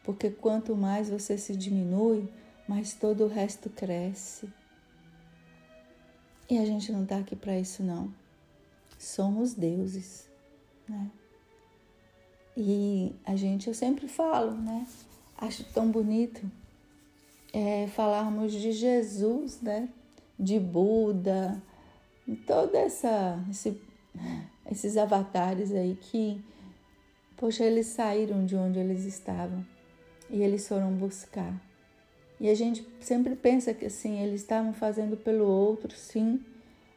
porque 0.02 0.28
quanto 0.28 0.74
mais 0.74 1.08
você 1.08 1.38
se 1.38 1.56
diminui, 1.56 2.28
mais 2.66 2.94
todo 2.94 3.22
o 3.22 3.28
resto 3.28 3.70
cresce. 3.70 4.48
E 6.50 6.58
a 6.58 6.64
gente 6.64 6.90
não 6.90 7.04
está 7.04 7.18
aqui 7.18 7.36
para 7.36 7.56
isso, 7.56 7.84
não. 7.84 8.12
Somos 8.98 9.54
deuses, 9.54 10.25
né? 10.88 11.10
E 12.56 13.14
a 13.24 13.36
gente, 13.36 13.68
eu 13.68 13.74
sempre 13.74 14.08
falo, 14.08 14.52
né? 14.52 14.86
Acho 15.36 15.62
tão 15.72 15.90
bonito 15.90 16.50
é, 17.52 17.86
falarmos 17.88 18.52
de 18.52 18.72
Jesus, 18.72 19.60
né? 19.60 19.88
de 20.38 20.58
Buda, 20.58 21.60
toda 22.46 22.78
essa 22.78 23.42
esse, 23.50 23.80
esses 24.70 24.96
avatares 24.96 25.72
aí 25.72 25.96
que, 26.00 26.40
poxa, 27.36 27.64
eles 27.64 27.86
saíram 27.86 28.44
de 28.44 28.56
onde 28.56 28.78
eles 28.78 29.04
estavam 29.04 29.64
e 30.28 30.42
eles 30.42 30.66
foram 30.68 30.92
buscar. 30.92 31.54
E 32.38 32.50
a 32.50 32.54
gente 32.54 32.86
sempre 33.00 33.34
pensa 33.34 33.72
que 33.72 33.86
assim, 33.86 34.20
eles 34.20 34.42
estavam 34.42 34.74
fazendo 34.74 35.16
pelo 35.16 35.46
outro, 35.46 35.96
sim, 35.96 36.44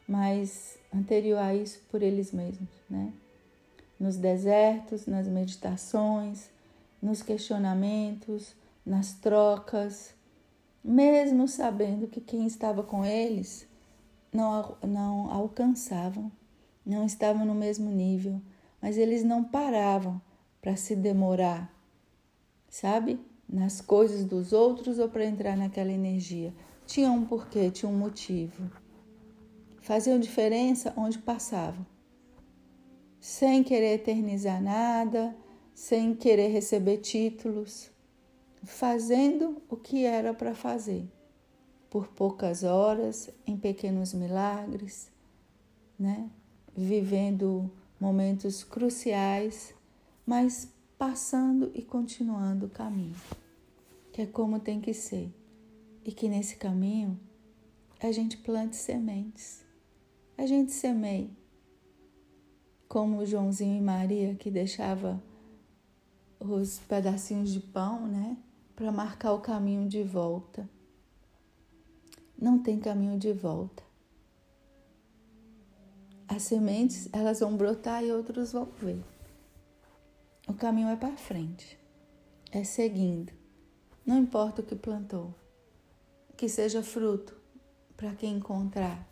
mas 0.06 0.78
anterior 0.94 1.38
a 1.38 1.54
isso, 1.54 1.80
por 1.90 2.02
eles 2.02 2.32
mesmos, 2.32 2.68
né? 2.88 3.12
Nos 4.00 4.16
desertos, 4.16 5.06
nas 5.06 5.28
meditações, 5.28 6.48
nos 7.00 7.22
questionamentos, 7.22 8.56
nas 8.84 9.12
trocas, 9.12 10.14
mesmo 10.82 11.46
sabendo 11.46 12.08
que 12.08 12.20
quem 12.20 12.46
estava 12.46 12.82
com 12.82 13.04
eles 13.04 13.68
não, 14.32 14.76
não 14.82 15.30
alcançavam, 15.30 16.32
não 16.84 17.04
estavam 17.04 17.44
no 17.44 17.54
mesmo 17.54 17.90
nível, 17.90 18.40
mas 18.80 18.96
eles 18.96 19.22
não 19.22 19.44
paravam 19.44 20.20
para 20.60 20.76
se 20.76 20.96
demorar, 20.96 21.70
sabe? 22.68 23.20
Nas 23.48 23.80
coisas 23.80 24.24
dos 24.24 24.52
outros 24.52 24.98
ou 24.98 25.08
para 25.08 25.24
entrar 25.24 25.56
naquela 25.56 25.90
energia. 25.90 26.54
Tinha 26.86 27.10
um 27.10 27.24
porquê, 27.24 27.70
tinha 27.70 27.90
um 27.90 27.96
motivo. 27.96 28.70
Faziam 29.80 30.18
diferença 30.18 30.92
onde 30.96 31.18
passavam, 31.18 31.84
sem 33.20 33.62
querer 33.62 33.94
eternizar 33.94 34.62
nada, 34.62 35.36
sem 35.74 36.14
querer 36.14 36.48
receber 36.48 36.98
títulos 36.98 37.90
fazendo 38.62 39.62
o 39.68 39.76
que 39.76 40.04
era 40.04 40.34
para 40.34 40.54
fazer, 40.54 41.06
por 41.88 42.08
poucas 42.08 42.62
horas, 42.62 43.30
em 43.46 43.56
pequenos 43.56 44.12
milagres, 44.12 45.10
né? 45.98 46.30
vivendo 46.76 47.70
momentos 47.98 48.62
cruciais, 48.62 49.74
mas 50.24 50.68
passando 50.96 51.70
e 51.74 51.82
continuando 51.82 52.66
o 52.66 52.70
caminho, 52.70 53.16
que 54.12 54.22
é 54.22 54.26
como 54.26 54.60
tem 54.60 54.80
que 54.80 54.94
ser, 54.94 55.32
e 56.04 56.12
que 56.12 56.28
nesse 56.28 56.56
caminho 56.56 57.18
a 58.00 58.12
gente 58.12 58.36
plante 58.36 58.76
sementes, 58.76 59.64
a 60.36 60.46
gente 60.46 60.72
semeie, 60.72 61.30
como 62.90 63.24
Joãozinho 63.24 63.78
e 63.78 63.80
Maria 63.80 64.34
que 64.34 64.50
deixava 64.50 65.22
os 66.40 66.80
pedacinhos 66.80 67.52
de 67.52 67.60
pão, 67.60 68.08
né? 68.08 68.36
para 68.74 68.90
marcar 68.90 69.32
o 69.32 69.40
caminho 69.40 69.88
de 69.88 70.02
volta. 70.02 70.68
Não 72.36 72.58
tem 72.58 72.80
caminho 72.80 73.16
de 73.16 73.32
volta. 73.32 73.82
As 76.26 76.42
sementes, 76.42 77.08
elas 77.12 77.38
vão 77.38 77.56
brotar 77.56 78.02
e 78.02 78.10
outros 78.10 78.50
vão 78.50 78.64
ver. 78.80 79.00
O 80.48 80.54
caminho 80.54 80.88
é 80.88 80.96
para 80.96 81.16
frente. 81.16 81.78
É 82.50 82.64
seguindo. 82.64 83.32
Não 84.04 84.18
importa 84.18 84.62
o 84.62 84.64
que 84.64 84.74
plantou. 84.74 85.32
Que 86.36 86.48
seja 86.48 86.82
fruto 86.82 87.36
para 87.96 88.16
quem 88.16 88.38
encontrar. 88.38 89.06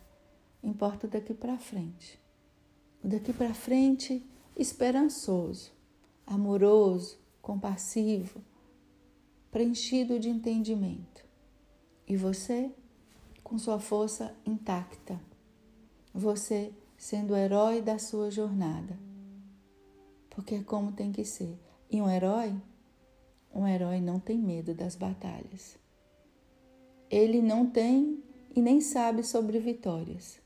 Importa 0.61 1.07
daqui 1.07 1.33
para 1.33 1.57
frente. 1.57 2.18
Daqui 3.03 3.31
para 3.31 3.53
frente 3.53 4.23
esperançoso, 4.55 5.71
amoroso, 6.27 7.17
compassivo, 7.41 8.41
preenchido 9.51 10.19
de 10.19 10.29
entendimento. 10.29 11.25
E 12.07 12.17
você 12.17 12.71
com 13.43 13.57
sua 13.57 13.79
força 13.79 14.35
intacta. 14.45 15.19
Você 16.13 16.71
sendo 16.97 17.33
o 17.33 17.37
herói 17.37 17.81
da 17.81 17.97
sua 17.97 18.29
jornada. 18.29 18.95
Porque 20.29 20.55
é 20.55 20.63
como 20.63 20.91
tem 20.91 21.11
que 21.11 21.25
ser. 21.25 21.57
E 21.89 22.01
um 22.01 22.09
herói, 22.09 22.55
um 23.53 23.67
herói 23.67 23.99
não 24.01 24.19
tem 24.19 24.37
medo 24.37 24.73
das 24.75 24.95
batalhas. 24.95 25.79
Ele 27.09 27.41
não 27.41 27.65
tem 27.65 28.23
e 28.55 28.61
nem 28.61 28.81
sabe 28.81 29.23
sobre 29.23 29.59
vitórias, 29.59 30.39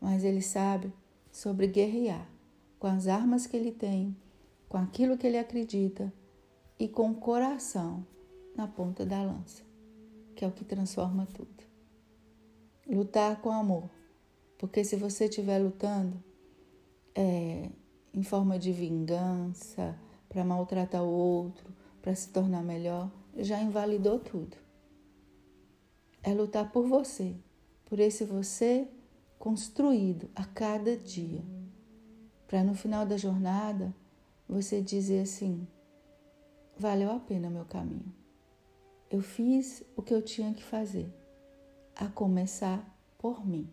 mas 0.00 0.24
ele 0.24 0.42
sabe 0.42 0.92
sobre 1.38 1.68
guerrear 1.68 2.28
com 2.80 2.88
as 2.88 3.06
armas 3.06 3.46
que 3.46 3.56
ele 3.56 3.70
tem, 3.70 4.16
com 4.68 4.76
aquilo 4.76 5.16
que 5.16 5.24
ele 5.24 5.38
acredita 5.38 6.12
e 6.80 6.88
com 6.88 7.12
o 7.12 7.14
coração 7.14 8.04
na 8.56 8.66
ponta 8.66 9.06
da 9.06 9.22
lança, 9.22 9.62
que 10.34 10.44
é 10.44 10.48
o 10.48 10.50
que 10.50 10.64
transforma 10.64 11.28
tudo. 11.32 11.62
Lutar 12.88 13.40
com 13.40 13.52
amor, 13.52 13.88
porque 14.58 14.82
se 14.82 14.96
você 14.96 15.26
estiver 15.26 15.60
lutando 15.60 16.20
é, 17.14 17.70
em 18.12 18.22
forma 18.24 18.58
de 18.58 18.72
vingança, 18.72 19.96
para 20.28 20.42
maltratar 20.42 21.04
o 21.04 21.08
outro, 21.08 21.72
para 22.02 22.16
se 22.16 22.30
tornar 22.30 22.64
melhor, 22.64 23.12
já 23.36 23.62
invalidou 23.62 24.18
tudo. 24.18 24.56
É 26.20 26.34
lutar 26.34 26.72
por 26.72 26.88
você, 26.88 27.36
por 27.84 28.00
esse 28.00 28.24
você 28.24 28.88
construído 29.38 30.28
a 30.34 30.44
cada 30.44 30.96
dia, 30.96 31.42
para 32.46 32.64
no 32.64 32.74
final 32.74 33.06
da 33.06 33.16
jornada 33.16 33.94
você 34.48 34.80
dizer 34.80 35.20
assim: 35.20 35.66
valeu 36.76 37.10
a 37.10 37.20
pena 37.20 37.50
meu 37.50 37.64
caminho. 37.64 38.12
Eu 39.10 39.20
fiz 39.20 39.82
o 39.96 40.02
que 40.02 40.12
eu 40.12 40.20
tinha 40.20 40.52
que 40.52 40.62
fazer, 40.62 41.08
a 41.96 42.08
começar 42.08 42.84
por 43.16 43.46
mim. 43.46 43.68